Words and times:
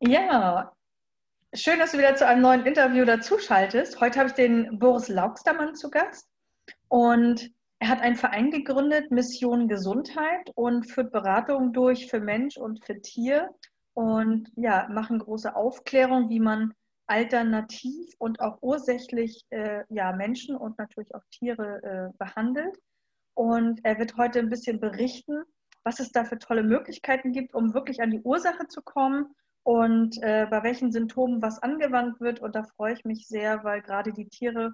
Ja, 0.00 0.72
schön, 1.52 1.80
dass 1.80 1.90
du 1.90 1.98
wieder 1.98 2.14
zu 2.14 2.24
einem 2.24 2.42
neuen 2.42 2.64
Interview 2.64 3.04
dazuschaltest. 3.04 4.00
Heute 4.00 4.20
habe 4.20 4.28
ich 4.28 4.36
den 4.36 4.78
Boris 4.78 5.08
Laugstermann 5.08 5.74
zu 5.74 5.90
Gast 5.90 6.30
und 6.86 7.50
er 7.80 7.88
hat 7.88 8.00
einen 8.00 8.14
Verein 8.14 8.52
gegründet, 8.52 9.10
Mission 9.10 9.66
Gesundheit 9.66 10.52
und 10.54 10.84
führt 10.88 11.10
Beratungen 11.10 11.72
durch 11.72 12.08
für 12.08 12.20
Mensch 12.20 12.56
und 12.56 12.84
für 12.84 13.00
Tier 13.02 13.50
und 13.94 14.48
ja, 14.54 14.86
machen 14.88 15.18
große 15.18 15.56
Aufklärung, 15.56 16.28
wie 16.28 16.38
man 16.38 16.74
alternativ 17.08 18.14
und 18.18 18.38
auch 18.38 18.58
ursächlich 18.60 19.46
äh, 19.50 19.82
ja, 19.88 20.12
Menschen 20.12 20.56
und 20.56 20.78
natürlich 20.78 21.12
auch 21.12 21.24
Tiere 21.32 21.82
äh, 21.82 22.16
behandelt. 22.18 22.78
Und 23.34 23.80
er 23.82 23.98
wird 23.98 24.16
heute 24.16 24.38
ein 24.38 24.48
bisschen 24.48 24.78
berichten, 24.78 25.42
was 25.82 25.98
es 25.98 26.12
da 26.12 26.24
für 26.24 26.38
tolle 26.38 26.62
Möglichkeiten 26.62 27.32
gibt, 27.32 27.52
um 27.52 27.74
wirklich 27.74 28.00
an 28.00 28.12
die 28.12 28.20
Ursache 28.20 28.68
zu 28.68 28.80
kommen 28.80 29.34
und 29.68 30.16
äh, 30.22 30.46
bei 30.48 30.62
welchen 30.62 30.92
Symptomen 30.92 31.42
was 31.42 31.62
angewandt 31.62 32.22
wird. 32.22 32.40
Und 32.40 32.54
da 32.54 32.62
freue 32.62 32.94
ich 32.94 33.04
mich 33.04 33.28
sehr, 33.28 33.64
weil 33.64 33.82
gerade 33.82 34.14
die 34.14 34.26
Tiere, 34.26 34.72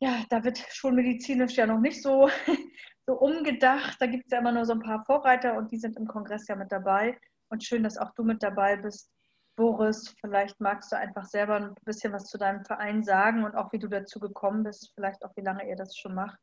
ja, 0.00 0.24
da 0.30 0.42
wird 0.42 0.56
schon 0.70 0.94
medizinisch 0.94 1.56
ja 1.56 1.66
noch 1.66 1.80
nicht 1.80 2.02
so, 2.02 2.30
so 3.06 3.12
umgedacht. 3.12 3.98
Da 4.00 4.06
gibt 4.06 4.24
es 4.24 4.32
ja 4.32 4.38
immer 4.38 4.52
nur 4.52 4.64
so 4.64 4.72
ein 4.72 4.80
paar 4.80 5.04
Vorreiter 5.04 5.58
und 5.58 5.70
die 5.70 5.76
sind 5.76 5.98
im 5.98 6.06
Kongress 6.06 6.48
ja 6.48 6.56
mit 6.56 6.72
dabei. 6.72 7.18
Und 7.50 7.62
schön, 7.62 7.82
dass 7.82 7.98
auch 7.98 8.14
du 8.14 8.24
mit 8.24 8.42
dabei 8.42 8.76
bist. 8.76 9.10
Boris, 9.54 10.14
vielleicht 10.18 10.58
magst 10.62 10.90
du 10.90 10.96
einfach 10.96 11.26
selber 11.26 11.56
ein 11.56 11.74
bisschen 11.84 12.14
was 12.14 12.24
zu 12.24 12.38
deinem 12.38 12.64
Verein 12.64 13.02
sagen 13.02 13.44
und 13.44 13.54
auch 13.54 13.70
wie 13.74 13.78
du 13.78 13.88
dazu 13.88 14.18
gekommen 14.18 14.62
bist, 14.62 14.92
vielleicht 14.94 15.22
auch 15.22 15.36
wie 15.36 15.42
lange 15.42 15.68
ihr 15.68 15.76
das 15.76 15.94
schon 15.94 16.14
macht 16.14 16.38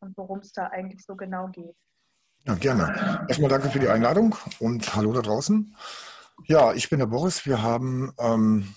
und 0.00 0.16
worum 0.16 0.40
es 0.40 0.50
da 0.50 0.66
eigentlich 0.66 1.04
so 1.04 1.14
genau 1.14 1.46
geht. 1.46 1.76
Ja, 2.48 2.56
gerne. 2.56 3.24
Erstmal 3.28 3.48
danke 3.48 3.68
für 3.68 3.78
die 3.78 3.88
Einladung 3.88 4.34
und 4.58 4.96
hallo 4.96 5.12
da 5.12 5.22
draußen. 5.22 5.72
Ja, 6.46 6.74
ich 6.74 6.90
bin 6.90 6.98
der 6.98 7.06
Boris. 7.06 7.46
Wir 7.46 7.62
haben 7.62 8.12
ähm, 8.18 8.74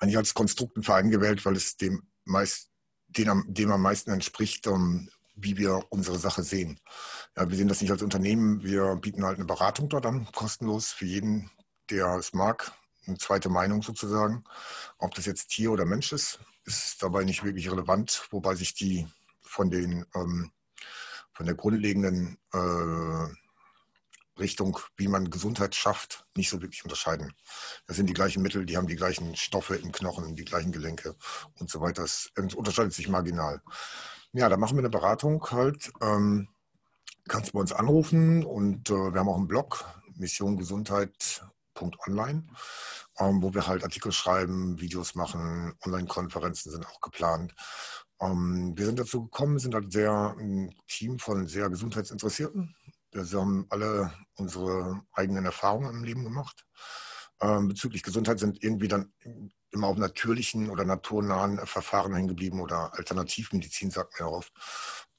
eigentlich 0.00 0.16
als 0.16 0.34
Konstrukt 0.34 0.76
einen 0.76 0.84
Verein 0.84 1.10
gewählt, 1.10 1.44
weil 1.44 1.56
es 1.56 1.76
dem, 1.76 2.08
meist, 2.24 2.70
den, 3.08 3.44
dem 3.46 3.70
am 3.70 3.82
meisten 3.82 4.10
entspricht, 4.10 4.66
um, 4.66 4.74
ähm, 4.74 5.10
wie 5.36 5.58
wir 5.58 5.84
unsere 5.90 6.18
Sache 6.18 6.42
sehen. 6.42 6.80
Ja, 7.36 7.48
wir 7.48 7.56
sehen 7.56 7.68
das 7.68 7.82
nicht 7.82 7.90
als 7.90 8.02
Unternehmen. 8.02 8.62
Wir 8.62 8.96
bieten 8.96 9.24
halt 9.24 9.36
eine 9.36 9.44
Beratung 9.44 9.88
dort 9.88 10.06
an, 10.06 10.26
kostenlos 10.32 10.92
für 10.92 11.04
jeden, 11.04 11.50
der 11.90 12.06
es 12.16 12.32
mag. 12.32 12.72
Eine 13.06 13.18
zweite 13.18 13.50
Meinung 13.50 13.82
sozusagen. 13.82 14.42
Ob 14.98 15.14
das 15.14 15.26
jetzt 15.26 15.48
Tier 15.48 15.70
oder 15.70 15.84
Mensch 15.84 16.12
ist, 16.12 16.40
ist 16.64 17.02
dabei 17.02 17.24
nicht 17.24 17.44
wirklich 17.44 17.70
relevant, 17.70 18.26
wobei 18.30 18.54
sich 18.54 18.74
die 18.74 19.06
von 19.42 19.70
den 19.70 20.04
ähm, 20.14 20.50
von 21.36 21.46
der 21.46 21.54
grundlegenden 21.54 22.38
äh, 22.54 23.45
Richtung, 24.38 24.78
wie 24.96 25.08
man 25.08 25.30
Gesundheit 25.30 25.74
schafft, 25.74 26.26
nicht 26.36 26.50
so 26.50 26.62
wirklich 26.62 26.84
unterscheiden. 26.84 27.32
Das 27.86 27.96
sind 27.96 28.08
die 28.08 28.14
gleichen 28.14 28.42
Mittel, 28.42 28.66
die 28.66 28.76
haben 28.76 28.86
die 28.86 28.96
gleichen 28.96 29.34
Stoffe 29.36 29.76
im 29.76 29.92
Knochen, 29.92 30.36
die 30.36 30.44
gleichen 30.44 30.72
Gelenke 30.72 31.16
und 31.54 31.70
so 31.70 31.80
weiter. 31.80 32.02
Das 32.02 32.30
unterscheidet 32.36 32.92
sich 32.92 33.08
marginal. 33.08 33.62
Ja, 34.32 34.48
da 34.48 34.56
machen 34.56 34.76
wir 34.76 34.80
eine 34.80 34.90
Beratung 34.90 35.44
halt. 35.50 35.90
Ähm, 36.02 36.48
kannst 37.28 37.52
bei 37.52 37.60
uns 37.60 37.72
anrufen 37.72 38.44
und 38.44 38.90
äh, 38.90 39.12
wir 39.12 39.18
haben 39.18 39.28
auch 39.28 39.36
einen 39.36 39.48
Blog, 39.48 39.84
missiongesundheit.online, 40.14 42.46
ähm, 43.18 43.42
wo 43.42 43.52
wir 43.54 43.66
halt 43.66 43.82
Artikel 43.82 44.12
schreiben, 44.12 44.80
Videos 44.80 45.14
machen, 45.14 45.74
Online-Konferenzen 45.84 46.70
sind 46.70 46.86
auch 46.86 47.00
geplant. 47.00 47.54
Ähm, 48.20 48.72
wir 48.76 48.86
sind 48.86 48.98
dazu 48.98 49.24
gekommen, 49.24 49.58
sind 49.58 49.74
halt 49.74 49.92
sehr 49.92 50.34
ein 50.38 50.74
Team 50.86 51.18
von 51.18 51.46
sehr 51.46 51.68
Gesundheitsinteressierten. 51.68 52.75
Wir 53.16 53.40
haben 53.40 53.66
alle 53.70 54.12
unsere 54.34 55.02
eigenen 55.12 55.44
Erfahrungen 55.44 55.90
im 55.90 56.04
Leben 56.04 56.24
gemacht. 56.24 56.66
Ähm, 57.40 57.68
bezüglich 57.68 58.02
Gesundheit 58.02 58.38
sind 58.38 58.62
irgendwie 58.62 58.88
dann 58.88 59.12
immer 59.70 59.88
auf 59.88 59.96
natürlichen 59.96 60.70
oder 60.70 60.84
naturnahen 60.84 61.58
Verfahren 61.66 62.14
hängen 62.14 62.28
geblieben 62.28 62.60
oder 62.60 62.94
Alternativmedizin, 62.94 63.90
sagt 63.90 64.18
man 64.18 64.28
ja 64.28 64.34
oft. 64.34 64.52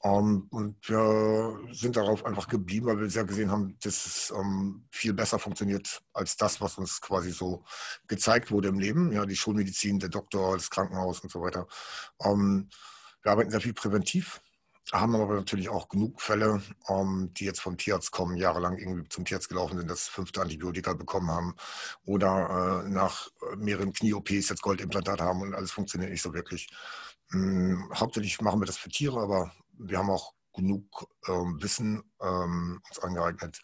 Um, 0.00 0.46
und 0.50 0.88
wir 0.88 1.58
sind 1.72 1.96
darauf 1.96 2.24
einfach 2.24 2.46
geblieben, 2.46 2.86
weil 2.86 3.00
wir 3.00 3.10
sehr 3.10 3.24
gesehen 3.24 3.50
haben, 3.50 3.76
dass 3.80 4.06
es 4.06 4.30
um, 4.30 4.86
viel 4.92 5.12
besser 5.12 5.40
funktioniert 5.40 6.02
als 6.12 6.36
das, 6.36 6.60
was 6.60 6.78
uns 6.78 7.00
quasi 7.00 7.32
so 7.32 7.64
gezeigt 8.06 8.52
wurde 8.52 8.68
im 8.68 8.78
Leben. 8.78 9.12
Ja, 9.12 9.26
die 9.26 9.34
Schulmedizin, 9.34 9.98
der 9.98 10.08
Doktor, 10.08 10.56
das 10.56 10.70
Krankenhaus 10.70 11.20
und 11.20 11.32
so 11.32 11.40
weiter. 11.40 11.66
Um, 12.16 12.68
wir 13.22 13.32
arbeiten 13.32 13.50
sehr 13.50 13.60
viel 13.60 13.74
präventiv 13.74 14.40
haben 14.92 15.14
aber 15.14 15.34
natürlich 15.34 15.68
auch 15.68 15.88
genug 15.88 16.20
Fälle, 16.22 16.62
ähm, 16.88 17.30
die 17.34 17.44
jetzt 17.44 17.60
vom 17.60 17.76
Tierarzt 17.76 18.10
kommen, 18.10 18.36
jahrelang 18.36 18.78
irgendwie 18.78 19.08
zum 19.08 19.24
Tierarzt 19.24 19.48
gelaufen 19.48 19.78
sind, 19.78 19.90
das 19.90 20.08
fünfte 20.08 20.40
Antibiotika 20.40 20.94
bekommen 20.94 21.30
haben 21.30 21.54
oder 22.04 22.84
äh, 22.84 22.88
nach 22.88 23.28
mehreren 23.56 23.92
Knie-OPs 23.92 24.48
jetzt 24.48 24.62
Goldimplantat 24.62 25.20
haben 25.20 25.42
und 25.42 25.54
alles 25.54 25.72
funktioniert 25.72 26.10
nicht 26.10 26.22
so 26.22 26.32
wirklich. 26.32 26.68
Ähm, 27.32 27.90
hauptsächlich 27.94 28.40
machen 28.40 28.60
wir 28.60 28.66
das 28.66 28.78
für 28.78 28.88
Tiere, 28.88 29.20
aber 29.20 29.52
wir 29.78 29.98
haben 29.98 30.10
auch 30.10 30.32
genug 30.54 31.06
ähm, 31.28 31.62
Wissen 31.62 32.02
ähm, 32.20 32.80
uns 32.88 32.98
angeeignet 32.98 33.60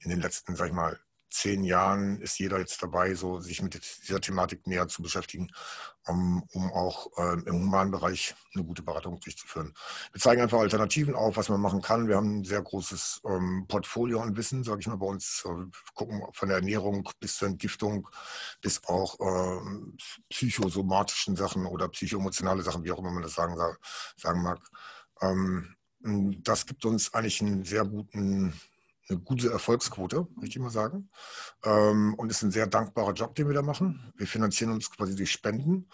in 0.00 0.10
den 0.10 0.20
letzten, 0.20 0.56
sag 0.56 0.68
ich 0.68 0.74
mal, 0.74 0.98
zehn 1.36 1.64
Jahren 1.64 2.20
ist 2.20 2.38
jeder 2.38 2.58
jetzt 2.58 2.82
dabei, 2.82 3.14
so 3.14 3.40
sich 3.40 3.60
mit 3.62 3.74
dieser 4.02 4.20
Thematik 4.20 4.66
näher 4.66 4.88
zu 4.88 5.02
beschäftigen, 5.02 5.50
um, 6.06 6.42
um 6.52 6.72
auch 6.72 7.08
äh, 7.18 7.34
im 7.46 7.62
humanen 7.64 7.90
Bereich 7.90 8.34
eine 8.54 8.64
gute 8.64 8.82
Beratung 8.82 9.20
durchzuführen. 9.20 9.74
Wir 10.12 10.20
zeigen 10.20 10.40
einfach 10.40 10.58
Alternativen 10.58 11.14
auf, 11.14 11.36
was 11.36 11.48
man 11.48 11.60
machen 11.60 11.82
kann. 11.82 12.08
Wir 12.08 12.16
haben 12.16 12.38
ein 12.40 12.44
sehr 12.44 12.62
großes 12.62 13.20
ähm, 13.26 13.66
Portfolio 13.68 14.20
an 14.20 14.36
Wissen, 14.36 14.64
sage 14.64 14.80
ich 14.80 14.86
mal, 14.86 14.96
bei 14.96 15.06
uns. 15.06 15.44
Wir 15.44 15.68
gucken 15.94 16.22
von 16.32 16.48
der 16.48 16.58
Ernährung 16.58 17.08
bis 17.20 17.36
zur 17.36 17.48
Entgiftung, 17.48 18.08
bis 18.62 18.82
auch 18.84 19.20
äh, 19.20 19.60
psychosomatischen 20.30 21.36
Sachen 21.36 21.66
oder 21.66 21.88
psychoemotionale 21.88 22.62
Sachen, 22.62 22.82
wie 22.84 22.92
auch 22.92 22.98
immer 22.98 23.10
man 23.10 23.22
das 23.22 23.34
sagen, 23.34 23.56
sagen 24.16 24.42
mag. 24.42 24.60
Ähm, 25.20 25.76
das 26.00 26.66
gibt 26.66 26.84
uns 26.84 27.12
eigentlich 27.12 27.40
einen 27.42 27.64
sehr 27.64 27.84
guten 27.84 28.54
eine 29.08 29.20
gute 29.20 29.50
Erfolgsquote, 29.50 30.26
möchte 30.34 30.58
ich 30.58 30.62
mal 30.62 30.70
sagen. 30.70 31.10
Ähm, 31.64 32.14
und 32.14 32.30
ist 32.30 32.42
ein 32.42 32.50
sehr 32.50 32.66
dankbarer 32.66 33.12
Job, 33.12 33.34
den 33.34 33.46
wir 33.46 33.54
da 33.54 33.62
machen. 33.62 34.12
Wir 34.16 34.26
finanzieren 34.26 34.72
uns 34.72 34.90
quasi 34.90 35.14
durch 35.14 35.30
Spenden 35.30 35.88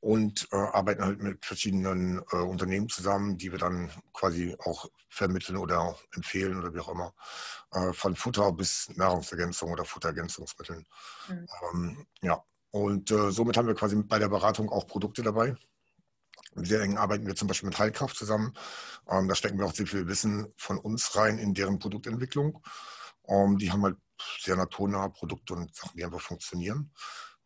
und 0.00 0.48
äh, 0.52 0.56
arbeiten 0.56 1.04
halt 1.04 1.22
mit 1.22 1.44
verschiedenen 1.44 2.22
äh, 2.32 2.36
Unternehmen 2.36 2.88
zusammen, 2.88 3.36
die 3.36 3.50
wir 3.50 3.58
dann 3.58 3.90
quasi 4.12 4.56
auch 4.60 4.88
vermitteln 5.08 5.56
oder 5.56 5.96
empfehlen 6.14 6.58
oder 6.58 6.72
wie 6.74 6.80
auch 6.80 6.88
immer. 6.88 7.14
Äh, 7.72 7.92
von 7.92 8.14
Futter 8.16 8.52
bis 8.52 8.88
Nahrungsergänzung 8.96 9.72
oder 9.72 9.84
Futterergänzungsmitteln. 9.84 10.86
Mhm. 11.28 11.46
Ähm, 11.72 12.06
ja, 12.22 12.42
und 12.70 13.10
somit 13.10 13.58
haben 13.58 13.68
wir 13.68 13.74
quasi 13.74 13.96
bei 13.96 14.18
der 14.18 14.30
Beratung 14.30 14.70
auch 14.70 14.86
Produkte 14.86 15.22
dabei 15.22 15.54
sehr 16.54 16.80
eng 16.82 16.96
arbeiten 16.98 17.26
wir 17.26 17.34
zum 17.34 17.48
Beispiel 17.48 17.68
mit 17.68 17.78
Heilkraft 17.78 18.16
zusammen. 18.16 18.54
Ähm, 19.08 19.28
da 19.28 19.34
stecken 19.34 19.58
wir 19.58 19.66
auch 19.66 19.74
sehr 19.74 19.86
viel 19.86 20.06
Wissen 20.08 20.52
von 20.56 20.78
uns 20.78 21.16
rein 21.16 21.38
in 21.38 21.54
deren 21.54 21.78
Produktentwicklung. 21.78 22.62
Ähm, 23.28 23.58
die 23.58 23.72
haben 23.72 23.82
halt 23.82 23.96
sehr 24.40 24.56
naturnahe 24.56 25.10
Produkte 25.10 25.54
und 25.54 25.74
Sachen, 25.74 25.96
die 25.96 26.04
einfach 26.04 26.20
funktionieren. 26.20 26.92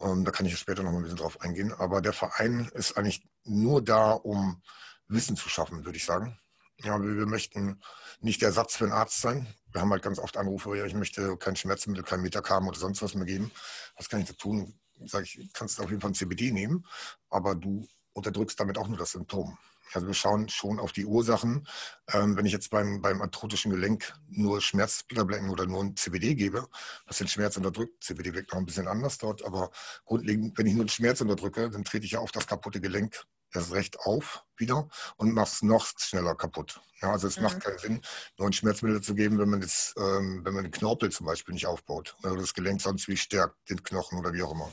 Ähm, 0.01 0.25
da 0.25 0.31
kann 0.31 0.47
ich 0.47 0.59
später 0.59 0.83
noch 0.83 0.93
ein 0.93 1.03
bisschen 1.03 1.19
drauf 1.19 1.41
eingehen. 1.41 1.73
Aber 1.73 2.01
der 2.01 2.13
Verein 2.13 2.71
ist 2.75 2.97
eigentlich 2.97 3.27
nur 3.45 3.83
da, 3.83 4.13
um 4.13 4.63
Wissen 5.09 5.37
zu 5.37 5.49
schaffen, 5.49 5.85
würde 5.85 5.97
ich 5.97 6.05
sagen. 6.05 6.39
Ja, 6.83 7.01
wir, 7.01 7.17
wir 7.17 7.27
möchten 7.27 7.81
nicht 8.21 8.43
der 8.43 8.49
Ersatz 8.49 8.77
für 8.77 8.85
einen 8.85 8.93
Arzt 8.93 9.21
sein. 9.21 9.47
Wir 9.73 9.81
haben 9.81 9.91
halt 9.91 10.03
ganz 10.03 10.19
oft 10.19 10.37
Anrufe, 10.37 10.77
ja, 10.77 10.85
ich 10.85 10.95
möchte 10.95 11.37
kein 11.39 11.57
Schmerzmittel, 11.57 12.03
kein 12.03 12.21
Metacam 12.21 12.69
oder 12.69 12.79
sonst 12.79 13.03
was 13.03 13.15
mehr 13.15 13.25
geben. 13.25 13.51
Was 13.97 14.09
kann 14.09 14.21
ich 14.21 14.27
da 14.27 14.35
tun? 14.35 14.79
Sage 15.05 15.25
ich, 15.25 15.53
kannst 15.53 15.79
du 15.79 15.83
auf 15.83 15.91
jeden 15.91 16.01
Fall 16.01 16.11
ein 16.11 16.15
CBD 16.15 16.53
nehmen, 16.53 16.87
aber 17.29 17.55
du 17.55 17.87
unterdrückst 18.17 18.59
damit 18.59 18.79
auch 18.79 18.89
nur 18.89 18.99
das 18.99 19.13
Symptom. 19.13 19.59
Also 19.93 20.09
wir 20.09 20.15
schauen 20.15 20.49
schon 20.49 20.81
auf 20.81 20.93
die 20.93 21.07
Ursachen. 21.07 21.67
Ähm, 22.13 22.37
wenn 22.37 22.47
ich 22.47 22.53
jetzt 22.53 22.71
beim, 22.71 23.01
beim 23.01 23.23
arthrotischen 23.23 23.71
Gelenk 23.71 24.15
nur 24.29 24.61
Schmerztabletten 24.61 25.49
oder 25.49 25.67
nur 25.67 25.85
ein 25.85 25.97
CBD 25.97 26.35
gebe, 26.35 26.67
was 27.07 27.19
den 27.19 27.29
Schmerz 27.29 27.57
unterdrückt, 27.57 28.03
CBD 28.03 28.35
wirkt 28.35 28.53
noch 28.53 28.59
ein 28.59 28.67
bisschen 28.67 28.89
anders 28.89 29.19
dort, 29.19 29.45
aber 29.45 29.71
grundlegend, 30.05 30.59
wenn 30.59 30.67
ich 30.67 30.75
nur 30.75 30.85
den 30.85 30.91
Schmerz 30.91 31.21
unterdrücke, 31.21 31.71
dann 31.71 31.85
trete 31.85 32.05
ich 32.05 32.13
ja 32.13 32.21
auf 32.21 32.33
das 32.33 32.47
kaputte 32.47 32.81
Gelenk 32.81 33.23
erst 33.55 33.73
recht 33.73 34.01
auf 34.01 34.45
wieder 34.57 34.89
und 35.17 35.33
mache 35.33 35.47
es 35.53 35.63
noch 35.63 35.87
schneller 35.99 36.35
kaputt. 36.35 36.81
Ja, 37.01 37.13
also 37.13 37.29
es 37.29 37.37
mhm. 37.37 37.45
macht 37.45 37.61
keinen 37.61 37.79
Sinn, 37.79 38.01
nur 38.39 38.49
ein 38.49 38.53
Schmerzmittel 38.53 39.01
zu 39.03 39.15
geben, 39.15 39.39
wenn 39.39 39.51
man, 39.51 39.61
das, 39.61 39.95
ähm, 39.99 40.41
wenn 40.45 40.55
man 40.55 40.65
den 40.65 40.73
Knorpel 40.73 41.13
zum 41.13 41.27
Beispiel 41.27 41.55
nicht 41.55 41.67
aufbaut 41.67 42.17
oder 42.23 42.37
das 42.37 42.55
Gelenk 42.55 42.81
sonst 42.81 43.07
wie 43.07 43.17
stärkt, 43.17 43.71
den 43.71 43.83
Knochen 43.83 44.19
oder 44.19 44.33
wie 44.33 44.43
auch 44.43 44.53
immer. 44.53 44.71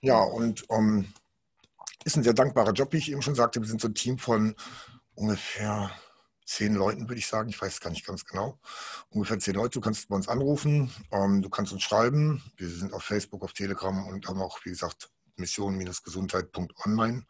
Ja, 0.00 0.20
und 0.20 0.68
um, 0.70 0.98
ähm, 0.98 1.14
ist 2.04 2.16
ein 2.16 2.22
sehr 2.22 2.34
dankbarer 2.34 2.72
Job, 2.72 2.92
wie 2.92 2.98
ich 2.98 3.10
eben 3.10 3.22
schon 3.22 3.34
sagte. 3.34 3.60
Wir 3.60 3.68
sind 3.68 3.80
so 3.80 3.88
ein 3.88 3.94
Team 3.94 4.18
von 4.18 4.54
ungefähr 5.14 5.90
zehn 6.48 6.74
Leuten, 6.74 7.08
würde 7.08 7.18
ich 7.18 7.26
sagen. 7.26 7.50
Ich 7.50 7.60
weiß 7.60 7.74
es 7.74 7.80
gar 7.80 7.90
nicht 7.90 8.06
ganz 8.06 8.24
genau. 8.24 8.58
Ungefähr 9.10 9.38
zehn 9.38 9.54
Leute. 9.54 9.78
Du 9.78 9.80
kannst 9.80 10.08
bei 10.08 10.16
uns 10.16 10.28
anrufen, 10.28 10.90
ähm, 11.12 11.42
du 11.42 11.50
kannst 11.50 11.72
uns 11.72 11.82
schreiben. 11.82 12.42
Wir 12.56 12.68
sind 12.68 12.94
auf 12.94 13.02
Facebook, 13.02 13.42
auf 13.42 13.52
Telegram 13.52 14.06
und 14.06 14.26
haben 14.26 14.40
auch, 14.40 14.58
wie 14.64 14.70
gesagt, 14.70 15.10
mission-gesundheit.online, 15.36 17.26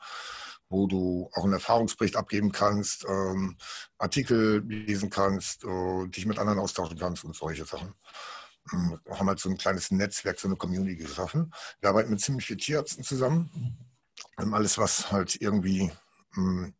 wo 0.68 0.86
du 0.86 1.30
auch 1.34 1.44
einen 1.44 1.54
Erfahrungsbericht 1.54 2.16
abgeben 2.16 2.52
kannst, 2.52 3.04
ähm, 3.06 3.56
Artikel 3.98 4.62
lesen 4.66 5.10
kannst, 5.10 5.64
äh, 5.64 6.06
dich 6.08 6.26
mit 6.26 6.38
anderen 6.38 6.58
austauschen 6.60 6.98
kannst 6.98 7.24
und 7.24 7.34
solche 7.34 7.64
Sachen. 7.64 7.94
ähm, 8.72 9.00
haben 9.10 9.28
halt 9.28 9.40
so 9.40 9.48
ein 9.48 9.56
kleines 9.56 9.90
Netzwerk, 9.90 10.38
so 10.38 10.46
eine 10.48 10.56
Community 10.56 10.96
geschaffen. 10.96 11.52
Wir 11.80 11.88
arbeiten 11.90 12.10
mit 12.10 12.20
ziemlich 12.20 12.46
vielen 12.46 12.58
Tierärzten 12.58 13.02
zusammen. 13.02 13.50
Alles, 14.38 14.78
was 14.78 15.10
halt 15.10 15.40
irgendwie 15.40 15.90
hm, 16.34 16.74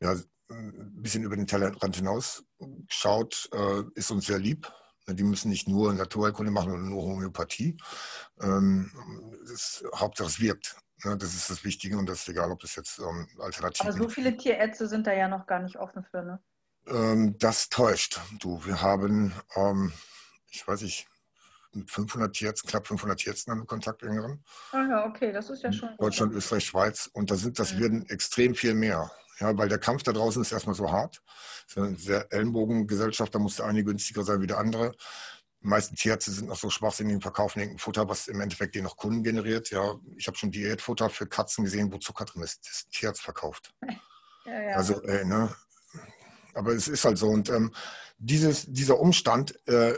ja, 0.00 0.14
ein 0.50 1.02
bisschen 1.02 1.24
über 1.24 1.36
den 1.36 1.46
Tellerrand 1.46 1.96
hinaus 1.96 2.44
schaut, 2.88 3.48
äh, 3.52 3.82
ist 3.94 4.10
uns 4.10 4.26
sehr 4.26 4.38
lieb. 4.38 4.70
Die 5.08 5.22
müssen 5.22 5.50
nicht 5.50 5.68
nur 5.68 5.94
Naturheilkunde 5.94 6.50
machen 6.50 6.72
oder 6.72 6.82
nur 6.82 7.02
Homöopathie. 7.02 7.76
Ähm, 8.40 8.90
das, 9.48 9.84
Hauptsache 9.94 10.28
es 10.28 10.40
wirkt. 10.40 10.76
Das 11.02 11.34
ist 11.34 11.48
das 11.50 11.62
Wichtige 11.62 11.96
und 11.98 12.08
das 12.08 12.20
ist 12.20 12.28
egal, 12.28 12.50
ob 12.50 12.60
das 12.60 12.74
jetzt 12.74 12.98
ähm, 12.98 13.28
alternativ 13.38 13.86
ist. 13.86 13.94
Aber 13.94 14.04
so 14.04 14.08
viele 14.08 14.36
Tierärzte 14.36 14.88
sind 14.88 15.06
da 15.06 15.12
ja 15.12 15.28
noch 15.28 15.46
gar 15.46 15.60
nicht 15.60 15.76
offen 15.76 16.04
für, 16.10 16.22
ne? 16.22 16.42
Ähm, 16.88 17.36
das 17.38 17.68
täuscht. 17.68 18.20
Du, 18.40 18.64
wir 18.64 18.80
haben, 18.80 19.32
ähm, 19.54 19.92
ich 20.50 20.66
weiß 20.66 20.82
nicht, 20.82 21.06
500 21.86 22.32
Tierärzten, 22.32 22.70
knapp 22.70 22.86
500 22.86 23.18
Tierärzten 23.18 23.52
haben 23.52 23.60
wir 23.60 23.66
Kontakt 23.66 24.02
engeren. 24.02 24.42
Ah 24.72 24.86
ja, 24.88 25.06
okay, 25.06 25.32
das 25.32 25.50
ist 25.50 25.62
ja 25.62 25.72
schon. 25.72 25.90
Deutschland, 25.98 26.32
gut. 26.32 26.38
Österreich, 26.38 26.64
Schweiz. 26.64 27.10
Und 27.12 27.30
da 27.30 27.36
sind, 27.36 27.58
das 27.58 27.74
mhm. 27.74 27.80
werden 27.80 28.08
extrem 28.08 28.54
viel 28.54 28.74
mehr. 28.74 29.10
Ja, 29.38 29.56
weil 29.58 29.68
der 29.68 29.78
Kampf 29.78 30.02
da 30.02 30.12
draußen 30.12 30.40
ist 30.40 30.52
erstmal 30.52 30.74
so 30.74 30.90
hart. 30.90 31.22
Es 31.66 31.76
ist 31.76 31.82
eine 31.82 31.96
sehr 31.96 32.32
Ellenbogengesellschaft, 32.32 33.34
da 33.34 33.38
muss 33.38 33.56
der 33.56 33.66
eine 33.66 33.84
günstiger 33.84 34.22
sein 34.22 34.40
wie 34.40 34.46
der 34.46 34.58
andere. 34.58 34.92
Die 35.62 35.68
meisten 35.68 35.96
Tierärzte 35.96 36.30
sind 36.30 36.48
noch 36.48 36.56
so 36.56 36.70
schwachsinnig 36.70 37.14
im 37.14 37.20
Verkaufen 37.20 37.58
irgendein 37.58 37.80
Futter, 37.80 38.08
was 38.08 38.28
im 38.28 38.40
Endeffekt 38.40 38.74
den 38.74 38.84
noch 38.84 38.96
Kunden 38.96 39.22
generiert. 39.22 39.70
Ja, 39.70 39.96
ich 40.16 40.26
habe 40.26 40.36
schon 40.38 40.50
Diätfutter 40.50 41.10
für 41.10 41.26
Katzen 41.26 41.64
gesehen, 41.64 41.92
wo 41.92 41.98
Zucker 41.98 42.24
drin 42.24 42.42
ist. 42.42 42.66
Das 42.66 42.72
ist 42.72 42.90
Tierarzt 42.90 43.22
verkauft. 43.22 43.74
Ja, 44.46 44.62
ja. 44.62 44.76
Also, 44.76 45.02
äh, 45.02 45.24
ne? 45.24 45.52
Aber 46.54 46.72
es 46.72 46.86
ist 46.86 47.04
halt 47.04 47.18
so. 47.18 47.26
Und 47.26 47.50
ähm, 47.50 47.74
dieses, 48.18 48.66
dieser 48.66 48.98
Umstand 48.98 49.58
äh, 49.68 49.94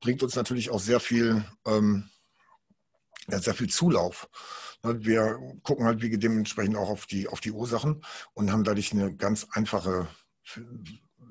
bringt 0.00 0.22
uns 0.22 0.34
natürlich 0.36 0.70
auch 0.70 0.80
sehr 0.80 1.00
viel, 1.00 1.44
ähm, 1.66 2.10
ja, 3.28 3.40
sehr 3.40 3.54
viel 3.54 3.70
Zulauf. 3.70 4.28
Wir 4.82 5.38
gucken 5.62 5.86
halt 5.86 6.02
wie 6.02 6.18
dementsprechend 6.18 6.76
auch 6.76 6.90
auf 6.90 7.06
die, 7.06 7.28
auf 7.28 7.40
die 7.40 7.52
Ursachen 7.52 8.04
und 8.34 8.52
haben 8.52 8.64
dadurch 8.64 8.92
eine 8.92 9.14
ganz 9.14 9.46
einfache, 9.52 10.08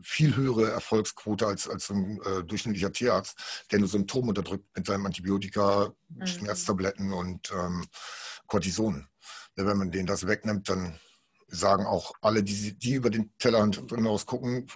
viel 0.02 0.36
höhere 0.36 0.72
Erfolgsquote 0.72 1.48
als, 1.48 1.70
als 1.70 1.90
ein 1.90 2.20
äh, 2.26 2.44
durchschnittlicher 2.44 2.92
Tierarzt, 2.92 3.66
der 3.72 3.80
nur 3.80 3.88
Symptome 3.88 4.30
unterdrückt 4.30 4.66
mit 4.76 4.86
seinem 4.86 5.06
Antibiotika, 5.06 5.94
mhm. 6.10 6.26
Schmerztabletten 6.26 7.14
und 7.14 7.52
ähm, 7.52 7.86
Cortison. 8.48 9.08
Ja, 9.56 9.66
wenn 9.66 9.78
man 9.78 9.92
denen 9.92 10.08
das 10.08 10.28
wegnimmt, 10.28 10.68
dann 10.68 11.00
sagen 11.54 11.86
auch 11.86 12.14
alle, 12.22 12.44
die, 12.44 12.78
die 12.78 12.94
über 12.94 13.10
den 13.10 13.32
Tellerrand 13.38 13.76
hinaus 13.90 14.26
gucken, 14.26 14.68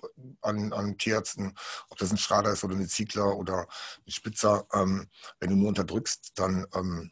an, 0.41 0.71
an 0.73 0.97
Tierärzten, 0.97 1.55
ob 1.89 1.97
das 1.97 2.11
ein 2.11 2.17
Schrader 2.17 2.51
ist 2.51 2.63
oder 2.63 2.75
eine 2.75 2.87
Ziegler 2.87 3.35
oder 3.35 3.67
ein 4.05 4.11
Spitzer, 4.11 4.65
ähm, 4.73 5.07
wenn 5.39 5.49
du 5.49 5.55
nur 5.55 5.69
unterdrückst, 5.69 6.33
dann 6.35 6.65
ähm, 6.73 7.11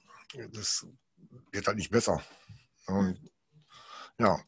das 0.54 0.86
wird 1.52 1.68
halt 1.68 1.78
nicht 1.78 1.92
besser. 1.92 2.22
Und, 2.88 3.20
ja. 4.18 4.40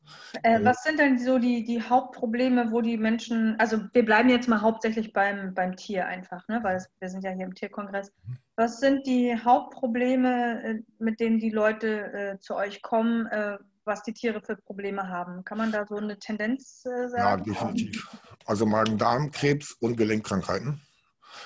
Äh, 0.44 0.64
was 0.64 0.84
sind 0.84 1.00
denn 1.00 1.20
so 1.20 1.40
die, 1.40 1.64
die 1.64 1.82
Hauptprobleme, 1.82 2.72
wo 2.72 2.82
die 2.82 2.98
Menschen, 2.98 3.60
also 3.60 3.82
wir 3.92 4.06
bleiben 4.06 4.30
jetzt 4.30 4.48
mal 4.48 4.62
hauptsächlich 4.62 5.12
beim, 5.12 5.54
beim 5.54 5.76
Tier 5.76 6.08
einfach, 6.08 6.48
ne? 6.48 6.64
weil 6.64 6.78
es, 6.78 6.90
wir 7.00 7.10
sind 7.10 7.24
ja 7.24 7.32
hier 7.32 7.46
im 7.46 7.54
Tierkongress. 7.54 8.14
Mhm. 8.26 8.38
Was 8.56 8.80
sind 8.80 9.06
die 9.06 9.36
Hauptprobleme, 9.38 10.64
äh, 10.64 10.84
mit 11.00 11.20
denen 11.20 11.40
die 11.40 11.50
Leute 11.50 12.14
äh, 12.14 12.40
zu 12.40 12.56
euch 12.56 12.82
kommen? 12.82 13.26
Äh, 13.28 13.58
was 13.88 14.04
die 14.04 14.14
Tiere 14.14 14.42
für 14.42 14.56
Probleme 14.56 15.08
haben. 15.08 15.44
Kann 15.44 15.58
man 15.58 15.72
da 15.72 15.86
so 15.88 15.96
eine 15.96 16.20
Tendenz 16.20 16.86
äh, 16.86 17.10
sagen? 17.10 17.18
Ja, 17.18 17.38
definitiv. 17.38 18.08
Also 18.46 18.66
Magen-Darm-Krebs 18.66 19.78
und 19.80 19.96
Gelenkkrankheiten 19.96 20.82